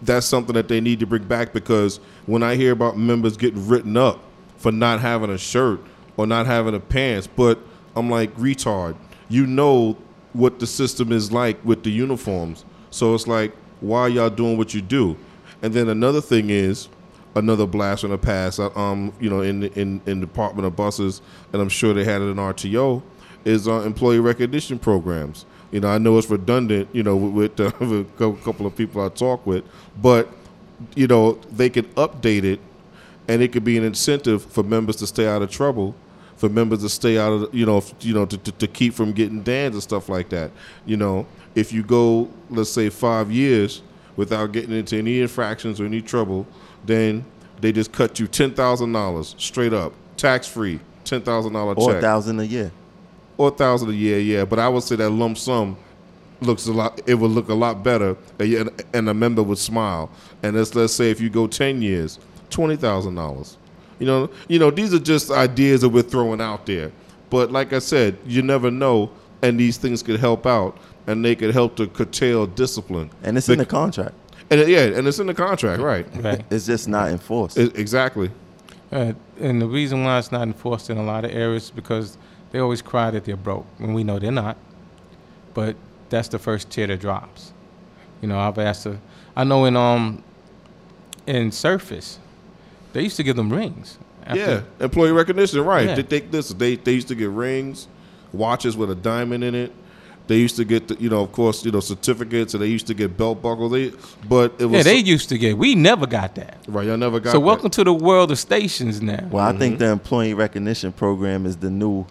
that's 0.01 0.25
something 0.25 0.55
that 0.55 0.67
they 0.67 0.81
need 0.81 0.99
to 0.99 1.05
bring 1.05 1.23
back 1.23 1.53
because 1.53 2.01
when 2.25 2.43
I 2.43 2.55
hear 2.55 2.73
about 2.73 2.97
members 2.97 3.37
getting 3.37 3.65
written 3.65 3.95
up 3.95 4.19
for 4.57 4.73
not 4.73 4.99
having 4.99 5.29
a 5.29 5.37
shirt 5.37 5.79
or 6.17 6.27
not 6.27 6.47
having 6.47 6.75
a 6.75 6.79
pants, 6.81 7.27
but 7.27 7.57
I'm 7.95 8.09
like 8.09 8.35
retard. 8.35 8.95
You 9.29 9.47
know 9.47 9.95
what 10.33 10.59
the 10.59 10.67
system 10.67 11.13
is 11.13 11.31
like 11.31 11.63
with 11.63 11.83
the 11.83 11.91
uniforms, 11.91 12.65
so 12.89 13.15
it's 13.15 13.25
like 13.25 13.53
why 13.79 14.07
y'all 14.07 14.29
doing 14.29 14.57
what 14.57 14.73
you 14.73 14.81
do? 14.81 15.15
And 15.61 15.73
then 15.73 15.87
another 15.87 16.19
thing 16.19 16.49
is 16.49 16.89
another 17.35 17.65
blast 17.65 18.01
from 18.01 18.11
the 18.11 18.17
past. 18.17 18.59
Um, 18.59 19.13
you 19.19 19.29
know, 19.29 19.41
in 19.41 19.63
in 19.63 20.01
in 20.05 20.19
Department 20.19 20.65
of 20.65 20.75
Buses, 20.75 21.21
and 21.53 21.61
I'm 21.61 21.69
sure 21.69 21.93
they 21.93 22.03
had 22.03 22.21
it 22.21 22.25
in 22.25 22.37
RTO, 22.37 23.01
is 23.45 23.67
uh, 23.67 23.81
employee 23.81 24.19
recognition 24.19 24.79
programs. 24.79 25.45
You 25.71 25.79
know, 25.79 25.89
I 25.89 25.97
know 25.97 26.17
it's 26.17 26.29
redundant. 26.29 26.89
You 26.93 27.03
know, 27.03 27.15
with, 27.15 27.59
with, 27.59 27.59
uh, 27.59 27.71
with 27.85 28.21
a 28.21 28.33
couple 28.43 28.65
of 28.65 28.75
people 28.75 29.01
I 29.03 29.09
talk 29.09 29.45
with, 29.45 29.63
but 30.01 30.29
you 30.95 31.07
know, 31.07 31.33
they 31.51 31.69
can 31.69 31.85
update 31.95 32.43
it, 32.43 32.59
and 33.27 33.41
it 33.41 33.51
could 33.51 33.63
be 33.63 33.77
an 33.77 33.83
incentive 33.83 34.43
for 34.43 34.63
members 34.63 34.97
to 34.97 35.07
stay 35.07 35.27
out 35.27 35.41
of 35.41 35.51
trouble, 35.51 35.95
for 36.35 36.49
members 36.49 36.81
to 36.81 36.89
stay 36.89 37.17
out 37.17 37.31
of, 37.31 37.53
you 37.53 37.65
know, 37.65 37.83
you 37.99 38.13
know, 38.13 38.25
to, 38.25 38.37
to, 38.37 38.51
to 38.53 38.67
keep 38.67 38.93
from 38.93 39.11
getting 39.11 39.41
dans 39.43 39.73
and 39.75 39.83
stuff 39.83 40.09
like 40.09 40.29
that. 40.29 40.51
You 40.85 40.97
know, 40.97 41.27
if 41.55 41.71
you 41.71 41.83
go, 41.83 42.29
let's 42.49 42.71
say, 42.71 42.89
five 42.89 43.31
years 43.31 43.81
without 44.15 44.51
getting 44.51 44.75
into 44.75 44.97
any 44.97 45.21
infractions 45.21 45.79
or 45.79 45.85
any 45.85 46.01
trouble, 46.01 46.45
then 46.85 47.25
they 47.59 47.71
just 47.71 47.91
cut 47.91 48.19
you 48.19 48.27
ten 48.27 48.53
thousand 48.53 48.91
dollars 48.93 49.35
straight 49.37 49.73
up, 49.73 49.93
tax 50.17 50.47
free, 50.47 50.79
ten 51.03 51.21
thousand 51.21 51.53
dollar 51.53 51.73
Or 51.73 51.89
check 51.89 51.97
a 51.97 52.01
thousand 52.01 52.39
a 52.39 52.45
year. 52.45 52.71
or 53.37 53.49
a 53.49 53.51
thousand 53.51 53.89
a 53.89 53.93
year, 53.93 54.19
yeah. 54.19 54.45
But 54.45 54.59
I 54.59 54.67
would 54.69 54.83
say 54.83 54.95
that 54.97 55.09
lump 55.09 55.37
sum 55.37 55.77
looks 56.41 56.65
a 56.67 56.73
lot. 56.73 56.99
It 57.05 57.15
would 57.15 57.31
look 57.31 57.49
a 57.49 57.53
lot 57.53 57.83
better, 57.83 58.17
and, 58.39 58.69
and 58.93 59.09
a 59.09 59.13
member 59.13 59.43
would 59.43 59.57
smile. 59.59 60.09
And 60.43 60.55
let's 60.55 60.73
let's 60.75 60.93
say 60.93 61.11
if 61.11 61.21
you 61.21 61.29
go 61.29 61.47
ten 61.47 61.81
years, 61.81 62.19
twenty 62.49 62.75
thousand 62.75 63.15
dollars. 63.15 63.57
You 63.99 64.07
know, 64.07 64.29
you 64.47 64.57
know 64.57 64.71
these 64.71 64.93
are 64.95 64.99
just 64.99 65.29
ideas 65.29 65.81
that 65.81 65.89
we're 65.89 66.01
throwing 66.01 66.41
out 66.41 66.65
there. 66.65 66.91
But 67.29 67.51
like 67.51 67.71
I 67.71 67.79
said, 67.79 68.17
you 68.25 68.41
never 68.41 68.71
know, 68.71 69.11
and 69.43 69.59
these 69.59 69.77
things 69.77 70.01
could 70.01 70.19
help 70.19 70.47
out, 70.47 70.75
and 71.05 71.23
they 71.23 71.35
could 71.35 71.53
help 71.53 71.75
to 71.77 71.85
curtail 71.87 72.47
discipline. 72.47 73.11
And 73.23 73.37
it's 73.37 73.47
in 73.47 73.59
the 73.59 73.65
contract. 73.65 74.15
And 74.51 74.59
it- 74.59 74.67
yeah, 74.69 74.81
and 74.97 75.07
it's 75.07 75.17
in 75.17 75.25
the 75.27 75.33
contract, 75.33 75.81
right? 75.81 76.05
Right. 76.15 76.43
It's 76.51 76.65
just 76.67 76.87
not 76.87 77.09
enforced. 77.09 77.57
E- 77.57 77.71
exactly. 77.73 78.29
Uh, 78.91 79.13
and 79.39 79.61
the 79.61 79.65
reason 79.67 80.03
why 80.03 80.19
it's 80.19 80.31
not 80.31 80.43
enforced 80.43 80.89
in 80.89 80.97
a 80.97 81.03
lot 81.03 81.23
of 81.25 81.31
areas 81.31 81.63
is 81.63 81.71
because 81.71 82.17
they 82.51 82.59
always 82.59 82.81
cry 82.81 83.09
that 83.11 83.23
they're 83.25 83.37
broke, 83.37 83.65
and 83.79 83.95
we 83.95 84.03
know 84.03 84.19
they're 84.19 84.31
not. 84.31 84.57
But 85.53 85.75
that's 86.09 86.27
the 86.27 86.37
first 86.39 86.69
tier 86.69 86.87
that 86.87 86.99
drops. 86.99 87.53
You 88.21 88.27
know, 88.27 88.37
I've 88.37 88.57
asked. 88.59 88.83
To, 88.83 88.99
I 89.35 89.43
know 89.45 89.65
in 89.65 89.75
um 89.77 90.23
in 91.25 91.51
Surface, 91.51 92.19
they 92.93 93.01
used 93.03 93.15
to 93.17 93.23
give 93.23 93.35
them 93.37 93.51
rings. 93.51 93.97
after- 94.25 94.39
yeah, 94.79 94.85
employee 94.85 95.11
recognition, 95.13 95.61
right? 95.63 95.87
Yeah. 95.87 95.95
They, 95.95 96.01
they, 96.19 96.21
listen, 96.27 96.57
they 96.57 96.75
they 96.75 96.91
used 96.91 97.07
to 97.07 97.15
get 97.15 97.29
rings, 97.29 97.87
watches 98.33 98.75
with 98.75 98.91
a 98.91 98.95
diamond 98.95 99.43
in 99.45 99.55
it. 99.55 99.71
They 100.31 100.37
used 100.37 100.55
to 100.55 100.63
get, 100.63 100.87
the, 100.87 100.95
you 100.95 101.09
know, 101.09 101.21
of 101.23 101.33
course, 101.33 101.65
you 101.65 101.71
know, 101.71 101.81
certificates, 101.81 102.53
and 102.53 102.63
they 102.63 102.67
used 102.67 102.87
to 102.87 102.93
get 102.93 103.17
belt 103.17 103.41
buckles. 103.41 103.73
They, 103.73 103.91
but 104.29 104.53
it 104.59 104.65
was 104.65 104.77
Yeah, 104.77 104.83
they 104.83 104.97
used 104.99 105.27
to 105.27 105.37
get. 105.37 105.57
We 105.57 105.75
never 105.75 106.07
got 106.07 106.35
that. 106.35 106.57
right. 106.69 106.87
Y'all 106.87 106.95
never 106.95 107.19
got. 107.19 107.31
So 107.33 107.39
that. 107.39 107.45
welcome 107.45 107.69
to 107.71 107.83
the 107.83 107.91
world 107.93 108.31
of 108.31 108.39
stations 108.39 109.01
now. 109.01 109.27
Well, 109.29 109.43
I 109.43 109.49
Mm-hmm. 109.49 109.59
think 109.59 109.79
the 109.79 109.87
employee 109.89 110.33
recognition 110.33 110.93
program 110.93 111.45
is 111.45 111.57
the 111.57 111.69
new. 111.69 112.05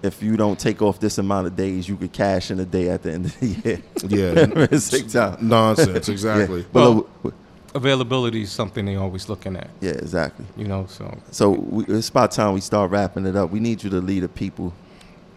If 0.00 0.22
you 0.22 0.36
don't 0.36 0.60
take 0.60 0.80
off 0.80 1.00
this 1.00 1.18
amount 1.18 1.48
of 1.48 1.56
days, 1.56 1.88
you 1.88 1.96
could 1.96 2.12
cash 2.12 2.52
in 2.52 2.60
a 2.60 2.64
day 2.64 2.88
at 2.88 3.02
the 3.02 3.12
end 3.14 3.26
of 3.26 3.40
the 3.40 3.46
year. 3.64 3.82
Yeah, 4.06 4.66
It's 4.70 4.84
sick 4.84 5.08
time. 5.08 5.36
nonsense. 5.40 6.08
Exactly. 6.16 6.60
Yeah. 6.60 6.66
But 6.72 6.80
Well- 6.82 7.06
look, 7.24 7.34
Availability 7.74 8.42
is 8.42 8.50
something 8.52 8.84
they're 8.84 8.98
always 9.00 9.28
looking 9.28 9.56
at. 9.56 9.70
yeah, 9.80 9.90
exactly. 9.92 10.44
You 10.56 10.66
know, 10.68 10.86
so 10.88 11.16
So 11.32 11.50
we, 11.50 11.84
it's 11.86 12.08
about 12.08 12.30
time 12.30 12.54
we 12.54 12.60
start 12.60 12.90
wrapping 12.92 13.26
it 13.26 13.34
up. 13.36 13.50
We 13.50 13.58
need 13.60 13.82
you 13.84 13.90
to 13.90 14.00
lead 14.00 14.20
the 14.24 14.28
people 14.28 14.72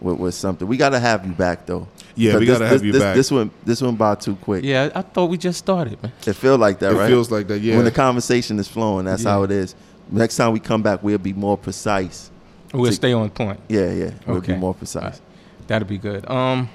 with, 0.03 0.17
with 0.19 0.35
something. 0.35 0.67
We 0.67 0.77
got 0.77 0.89
to 0.89 0.99
have 0.99 1.25
you 1.25 1.31
back 1.34 1.65
though. 1.65 1.88
Yeah, 2.15 2.38
we 2.38 2.45
gotta 2.45 2.59
this- 2.59 2.71
have 2.71 2.85
you 2.85 2.91
this, 2.91 3.01
back. 3.01 3.15
This 3.15 3.31
one, 3.31 3.49
this 3.65 3.81
one 3.81 3.95
by 3.95 4.15
too 4.15 4.35
quick. 4.35 4.63
yeah, 4.63 4.91
I 4.93 5.01
thought 5.01 5.27
we 5.31 5.38
just 5.38 5.57
started, 5.57 6.01
man. 6.03 6.11
It 6.27 6.34
feel 6.34 6.57
like 6.57 6.77
that, 6.80 6.91
It 6.91 6.95
right? 6.95 7.05
It 7.05 7.07
feels 7.09 7.31
like 7.31 7.47
that. 7.47 7.59
Yeah. 7.61 7.75
When 7.77 7.85
the 7.85 7.91
conversation 7.91 8.59
is 8.59 8.67
flowing, 8.67 9.05
that's 9.05 9.23
Yeah. 9.23 9.31
how 9.31 9.43
it 9.43 9.51
is. 9.51 9.73
Next 10.11 10.35
time 10.35 10.51
we 10.51 10.59
come 10.59 10.84
back, 10.84 11.01
we'll 11.01 11.17
be 11.17 11.34
more 11.34 11.57
precise. 11.57 12.30
We'll 12.73 12.85
To- 12.91 12.95
stay 12.95 13.13
on 13.13 13.30
point. 13.31 13.59
Yeah, 13.67 13.91
yeah, 13.91 14.11
we'll 14.27 14.38
Okay. 14.38 14.53
be 14.53 14.59
more 14.59 14.73
precise. 14.75 15.03
right. 15.03 15.21
That'd 15.67 15.88
be 15.88 15.97
good. 15.97 16.30
Um, 16.30 16.69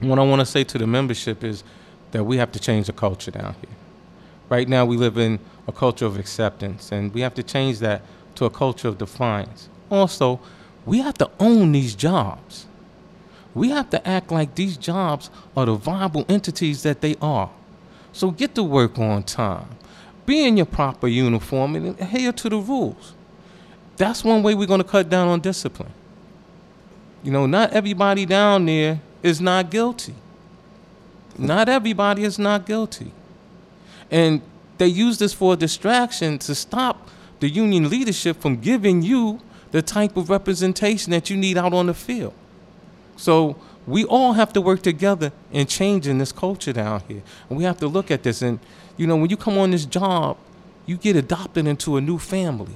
what 0.00 0.18
I 0.18 0.22
want 0.22 0.40
to 0.40 0.46
say 0.46 0.64
to 0.64 0.76
the 0.78 0.86
membership 0.86 1.44
is 1.44 1.62
that 2.10 2.24
we 2.24 2.36
have 2.36 2.52
to 2.52 2.58
change 2.58 2.88
the 2.88 2.92
culture 2.92 3.30
down 3.30 3.54
here. 3.60 3.76
Right 4.50 4.68
now, 4.68 4.84
we 4.84 4.96
live 4.98 5.16
in 5.16 5.38
a 5.66 5.72
culture 5.72 6.04
of 6.04 6.18
acceptance, 6.18 6.92
and 6.92 7.14
we 7.14 7.20
have 7.22 7.34
to 7.34 7.42
change 7.42 7.78
that 7.78 8.02
to 8.34 8.44
a 8.44 8.50
culture 8.50 8.88
of 8.88 8.98
defiance. 8.98 9.68
Also, 9.90 10.40
we 10.84 10.98
have 10.98 11.14
to 11.18 11.30
own 11.38 11.72
these 11.72 11.94
jobs. 11.94 12.66
We 13.54 13.70
have 13.70 13.90
to 13.90 14.06
act 14.08 14.30
like 14.30 14.54
these 14.54 14.76
jobs 14.76 15.30
are 15.56 15.66
the 15.66 15.74
viable 15.74 16.24
entities 16.28 16.82
that 16.82 17.00
they 17.00 17.16
are. 17.20 17.50
So 18.12 18.30
get 18.30 18.54
to 18.54 18.62
work 18.62 18.98
on 18.98 19.22
time. 19.22 19.68
Be 20.26 20.44
in 20.46 20.56
your 20.56 20.66
proper 20.66 21.08
uniform 21.08 21.76
and 21.76 21.88
adhere 22.00 22.32
to 22.32 22.48
the 22.48 22.58
rules. 22.58 23.14
That's 23.96 24.24
one 24.24 24.42
way 24.42 24.54
we're 24.54 24.66
going 24.66 24.82
to 24.82 24.88
cut 24.88 25.08
down 25.08 25.28
on 25.28 25.40
discipline. 25.40 25.92
You 27.22 27.30
know, 27.30 27.46
not 27.46 27.72
everybody 27.72 28.26
down 28.26 28.66
there 28.66 29.00
is 29.22 29.40
not 29.40 29.70
guilty. 29.70 30.14
Not 31.38 31.68
everybody 31.68 32.24
is 32.24 32.38
not 32.38 32.66
guilty. 32.66 33.12
And 34.10 34.42
they 34.78 34.86
use 34.86 35.18
this 35.18 35.32
for 35.32 35.54
a 35.54 35.56
distraction 35.56 36.38
to 36.40 36.54
stop 36.54 37.08
the 37.40 37.48
union 37.48 37.88
leadership 37.88 38.40
from 38.40 38.60
giving 38.60 39.02
you 39.02 39.40
the 39.72 39.82
type 39.82 40.16
of 40.16 40.30
representation 40.30 41.10
that 41.10 41.28
you 41.28 41.36
need 41.36 41.58
out 41.58 41.72
on 41.72 41.86
the 41.86 41.94
field. 41.94 42.34
So 43.16 43.56
we 43.86 44.04
all 44.04 44.34
have 44.34 44.52
to 44.52 44.60
work 44.60 44.82
together 44.82 45.32
in 45.50 45.66
changing 45.66 46.18
this 46.18 46.32
culture 46.32 46.72
down 46.72 47.02
here. 47.08 47.22
And 47.48 47.58
we 47.58 47.64
have 47.64 47.78
to 47.78 47.88
look 47.88 48.10
at 48.10 48.22
this. 48.22 48.42
And, 48.42 48.60
you 48.96 49.06
know, 49.06 49.16
when 49.16 49.30
you 49.30 49.36
come 49.36 49.58
on 49.58 49.72
this 49.72 49.84
job, 49.84 50.36
you 50.86 50.96
get 50.96 51.16
adopted 51.16 51.66
into 51.66 51.96
a 51.96 52.00
new 52.00 52.18
family. 52.18 52.74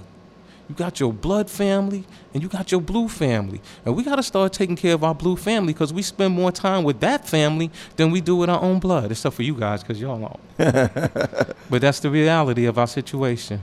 You 0.68 0.74
got 0.74 0.98
your 0.98 1.12
blood 1.12 1.48
family 1.48 2.04
and 2.34 2.42
you 2.42 2.48
got 2.48 2.72
your 2.72 2.80
blue 2.80 3.08
family. 3.08 3.60
And 3.84 3.94
we 3.94 4.02
got 4.02 4.16
to 4.16 4.22
start 4.22 4.52
taking 4.52 4.74
care 4.74 4.94
of 4.94 5.04
our 5.04 5.14
blue 5.14 5.36
family 5.36 5.72
because 5.72 5.92
we 5.92 6.02
spend 6.02 6.34
more 6.34 6.50
time 6.50 6.82
with 6.82 6.98
that 7.00 7.28
family 7.28 7.70
than 7.94 8.10
we 8.10 8.20
do 8.20 8.34
with 8.34 8.50
our 8.50 8.60
own 8.60 8.80
blood, 8.80 9.12
except 9.12 9.36
for 9.36 9.44
you 9.44 9.54
guys 9.54 9.82
because 9.82 10.00
y'all 10.00 10.18
don't. 10.18 11.54
but 11.70 11.80
that's 11.80 12.00
the 12.00 12.10
reality 12.10 12.64
of 12.64 12.78
our 12.78 12.88
situation. 12.88 13.60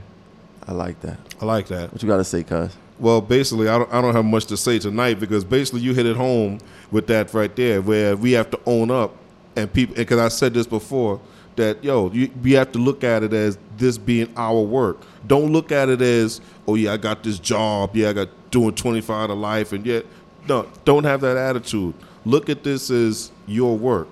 I 0.66 0.72
like 0.72 1.00
that. 1.00 1.18
I 1.42 1.44
like 1.44 1.66
that. 1.66 1.92
What 1.92 2.02
you 2.02 2.08
got 2.08 2.16
to 2.16 2.24
say, 2.24 2.42
cuz? 2.42 2.74
Well, 2.98 3.20
basically, 3.20 3.68
I 3.68 3.78
don't, 3.78 3.92
I 3.92 4.00
don't 4.00 4.14
have 4.14 4.24
much 4.24 4.46
to 4.46 4.56
say 4.56 4.78
tonight 4.78 5.18
because 5.18 5.44
basically 5.44 5.80
you 5.80 5.94
hit 5.94 6.06
it 6.06 6.16
home 6.16 6.60
with 6.92 7.06
that 7.08 7.34
right 7.34 7.54
there, 7.56 7.82
where 7.82 8.16
we 8.16 8.32
have 8.32 8.50
to 8.50 8.60
own 8.66 8.90
up, 8.90 9.16
and 9.56 9.72
people. 9.72 9.96
Because 9.96 10.20
I 10.20 10.28
said 10.28 10.54
this 10.54 10.66
before, 10.66 11.20
that 11.56 11.82
yo, 11.82 12.10
you, 12.12 12.30
we 12.42 12.52
have 12.52 12.70
to 12.72 12.78
look 12.78 13.02
at 13.02 13.22
it 13.22 13.32
as 13.32 13.58
this 13.76 13.98
being 13.98 14.32
our 14.36 14.60
work. 14.60 15.02
Don't 15.26 15.52
look 15.52 15.72
at 15.72 15.88
it 15.88 16.02
as, 16.02 16.40
oh 16.68 16.76
yeah, 16.76 16.92
I 16.92 16.96
got 16.96 17.24
this 17.24 17.38
job, 17.38 17.96
yeah, 17.96 18.10
I 18.10 18.12
got 18.12 18.28
doing 18.50 18.74
twenty 18.74 19.00
five 19.00 19.28
to 19.28 19.34
life, 19.34 19.72
and 19.72 19.84
yet, 19.84 20.06
no, 20.48 20.68
don't 20.84 21.04
have 21.04 21.20
that 21.22 21.36
attitude. 21.36 21.94
Look 22.24 22.48
at 22.48 22.62
this 22.62 22.90
as 22.90 23.32
your 23.46 23.76
work. 23.76 24.08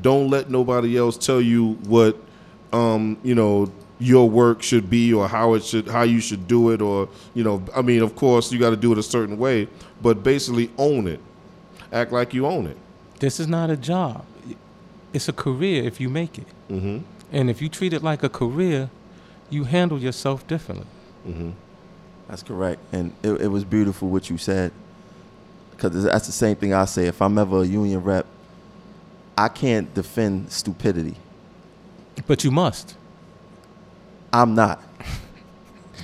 Don't 0.00 0.30
let 0.30 0.48
nobody 0.48 0.96
else 0.96 1.18
tell 1.18 1.40
you 1.40 1.74
what, 1.84 2.16
um, 2.72 3.18
you 3.22 3.34
know, 3.34 3.70
your 4.02 4.28
work 4.28 4.62
should 4.62 4.88
be 4.90 5.12
or 5.14 5.28
how 5.28 5.54
it 5.54 5.62
should 5.64 5.86
how 5.86 6.02
you 6.02 6.20
should 6.20 6.48
do 6.48 6.70
it 6.72 6.80
or 6.82 7.08
you 7.34 7.44
know 7.44 7.62
i 7.76 7.80
mean 7.82 8.02
of 8.02 8.16
course 8.16 8.50
you 8.52 8.58
got 8.58 8.70
to 8.70 8.76
do 8.76 8.90
it 8.92 8.98
a 8.98 9.02
certain 9.02 9.36
way 9.38 9.68
but 10.00 10.22
basically 10.22 10.70
own 10.76 11.06
it 11.06 11.20
act 11.92 12.10
like 12.12 12.34
you 12.34 12.46
own 12.46 12.66
it 12.66 12.76
This 13.20 13.38
is 13.38 13.46
not 13.46 13.70
a 13.70 13.76
job, 13.76 14.24
it's 15.12 15.28
a 15.28 15.32
career 15.32 15.84
if 15.84 16.00
you 16.00 16.08
make 16.10 16.38
it. 16.38 16.48
mm-hmm. 16.68 16.98
And 17.30 17.48
if 17.48 17.62
you 17.62 17.68
treat 17.68 17.92
it 17.92 18.02
like 18.02 18.22
a 18.24 18.28
career, 18.28 18.90
you 19.48 19.64
handle 19.64 19.98
yourself 20.06 20.44
differently. 20.48 20.86
That's 22.28 22.42
correct. 22.42 22.80
And 22.92 23.12
it, 23.22 23.40
it 23.42 23.48
was 23.48 23.64
beautiful 23.64 24.08
what 24.08 24.28
you 24.28 24.38
said. 24.38 24.72
Because 25.70 26.04
that's 26.04 26.26
the 26.26 26.32
same 26.32 26.56
thing 26.56 26.74
I 26.74 26.86
say. 26.86 27.06
If 27.06 27.22
I'm 27.22 27.38
ever 27.38 27.62
a 27.62 27.64
union 27.64 28.02
rep, 28.02 28.26
I 29.36 29.48
can't 29.48 29.92
defend 29.94 30.50
stupidity. 30.50 31.16
But 32.26 32.42
you 32.44 32.50
must. 32.50 32.96
I'm 34.32 34.54
not. 34.54 34.82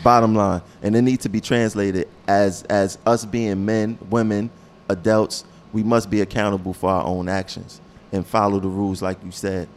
Bottom 0.02 0.34
line. 0.34 0.62
And 0.82 0.94
it 0.94 1.02
needs 1.02 1.22
to 1.24 1.28
be 1.28 1.40
translated 1.40 2.08
as 2.26 2.62
as 2.64 2.98
us 3.06 3.24
being 3.24 3.64
men, 3.64 3.98
women, 4.10 4.50
adults, 4.88 5.44
we 5.72 5.82
must 5.82 6.10
be 6.10 6.20
accountable 6.20 6.72
for 6.72 6.90
our 6.90 7.04
own 7.04 7.28
actions 7.28 7.80
and 8.12 8.26
follow 8.26 8.58
the 8.60 8.68
rules 8.68 9.02
like 9.02 9.22
you 9.24 9.30
said 9.30 9.68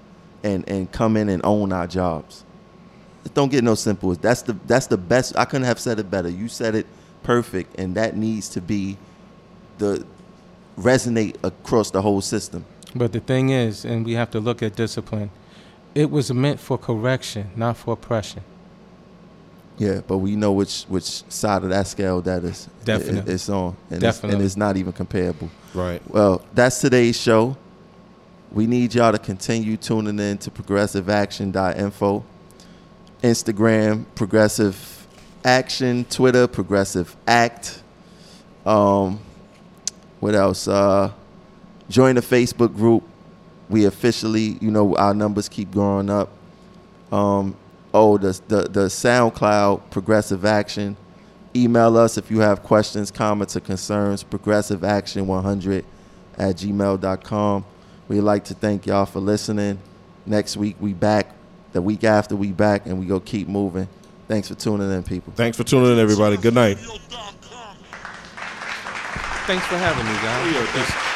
and 0.43 0.67
and 0.69 0.91
come 0.91 1.17
in 1.17 1.29
and 1.29 1.41
own 1.45 1.71
our 1.71 1.87
jobs. 1.87 2.43
It 3.25 3.33
don't 3.33 3.49
get 3.51 3.63
no 3.63 3.75
simple. 3.75 4.13
That's 4.13 4.41
the 4.41 4.53
that's 4.67 4.87
the 4.87 4.97
best 4.97 5.37
I 5.37 5.45
couldn't 5.45 5.67
have 5.67 5.79
said 5.79 5.99
it 5.99 6.09
better. 6.11 6.29
You 6.29 6.47
said 6.47 6.75
it 6.75 6.87
perfect 7.23 7.79
and 7.79 7.95
that 7.95 8.15
needs 8.15 8.49
to 8.49 8.61
be 8.61 8.97
the 9.77 10.05
resonate 10.77 11.35
across 11.43 11.91
the 11.91 12.01
whole 12.01 12.21
system. 12.21 12.65
But 12.95 13.13
the 13.13 13.19
thing 13.19 13.49
is, 13.49 13.85
and 13.85 14.05
we 14.05 14.13
have 14.13 14.31
to 14.31 14.39
look 14.39 14.61
at 14.61 14.75
discipline, 14.75 15.31
it 15.95 16.09
was 16.09 16.31
meant 16.33 16.59
for 16.59 16.77
correction, 16.77 17.49
not 17.55 17.77
for 17.77 17.93
oppression. 17.93 18.43
Yeah, 19.77 20.01
but 20.07 20.19
we 20.19 20.35
know 20.35 20.51
which 20.51 20.83
which 20.83 21.03
side 21.31 21.63
of 21.63 21.69
that 21.69 21.87
scale 21.87 22.21
that 22.21 22.43
is. 22.43 22.67
Definitely. 22.85 23.31
it- 23.31 23.35
it's 23.35 23.49
on, 23.49 23.75
and 23.89 24.03
it's, 24.03 24.17
Definitely. 24.17 24.35
and 24.37 24.45
it's 24.45 24.57
not 24.57 24.77
even 24.77 24.93
comparable. 24.93 25.49
Right. 25.73 26.01
Well, 26.09 26.43
that's 26.53 26.79
today's 26.81 27.19
show. 27.19 27.57
We 28.51 28.67
need 28.67 28.93
y'all 28.93 29.11
to 29.13 29.17
continue 29.17 29.77
tuning 29.77 30.19
in 30.19 30.37
to 30.39 30.51
progressiveaction.info, 30.51 32.23
Instagram, 33.23 34.05
Progressive 34.13 35.07
Action, 35.45 36.05
Twitter, 36.05 36.47
Progressive 36.47 37.15
Act. 37.27 37.81
Um, 38.65 39.19
what 40.19 40.35
else? 40.35 40.67
Uh, 40.67 41.11
join 41.89 42.15
the 42.15 42.21
Facebook 42.21 42.75
group. 42.75 43.03
We 43.71 43.85
officially, 43.85 44.57
you 44.61 44.69
know, 44.69 44.95
our 44.95 45.13
numbers 45.13 45.49
keep 45.49 45.71
going 45.71 46.09
up. 46.09 46.29
Um, 47.11 47.55
oh, 47.93 48.17
the, 48.17 48.39
the 48.47 48.63
the 48.63 48.85
SoundCloud 48.87 49.89
Progressive 49.89 50.45
Action. 50.45 50.97
Email 51.55 51.97
us 51.97 52.17
if 52.17 52.31
you 52.31 52.39
have 52.39 52.63
questions, 52.63 53.11
comments, 53.11 53.55
or 53.57 53.59
concerns. 53.61 54.23
Progressive 54.23 54.83
Action 54.83 55.27
100 55.27 55.83
at 56.37 56.55
gmail.com. 56.55 57.65
We'd 58.07 58.21
like 58.21 58.45
to 58.45 58.53
thank 58.53 58.85
y'all 58.85 59.05
for 59.05 59.19
listening. 59.19 59.79
Next 60.25 60.55
week 60.57 60.75
we 60.79 60.93
back. 60.93 61.33
The 61.73 61.81
week 61.81 62.03
after 62.03 62.35
we 62.35 62.51
back, 62.51 62.85
and 62.85 62.99
we 62.99 63.05
go 63.05 63.19
keep 63.21 63.47
moving. 63.47 63.87
Thanks 64.27 64.49
for 64.49 64.55
tuning 64.55 64.91
in, 64.91 65.03
people. 65.03 65.33
Thanks 65.35 65.57
for 65.57 65.63
tuning 65.63 65.93
in, 65.93 65.99
everybody. 65.99 66.37
Good 66.37 66.53
night. 66.53 66.77
Thanks 69.47 69.65
for 69.65 69.77
having 69.77 70.05
me, 70.05 70.13
guys. 70.13 70.53
Yeah, 70.53 70.65
thanks. 70.67 71.10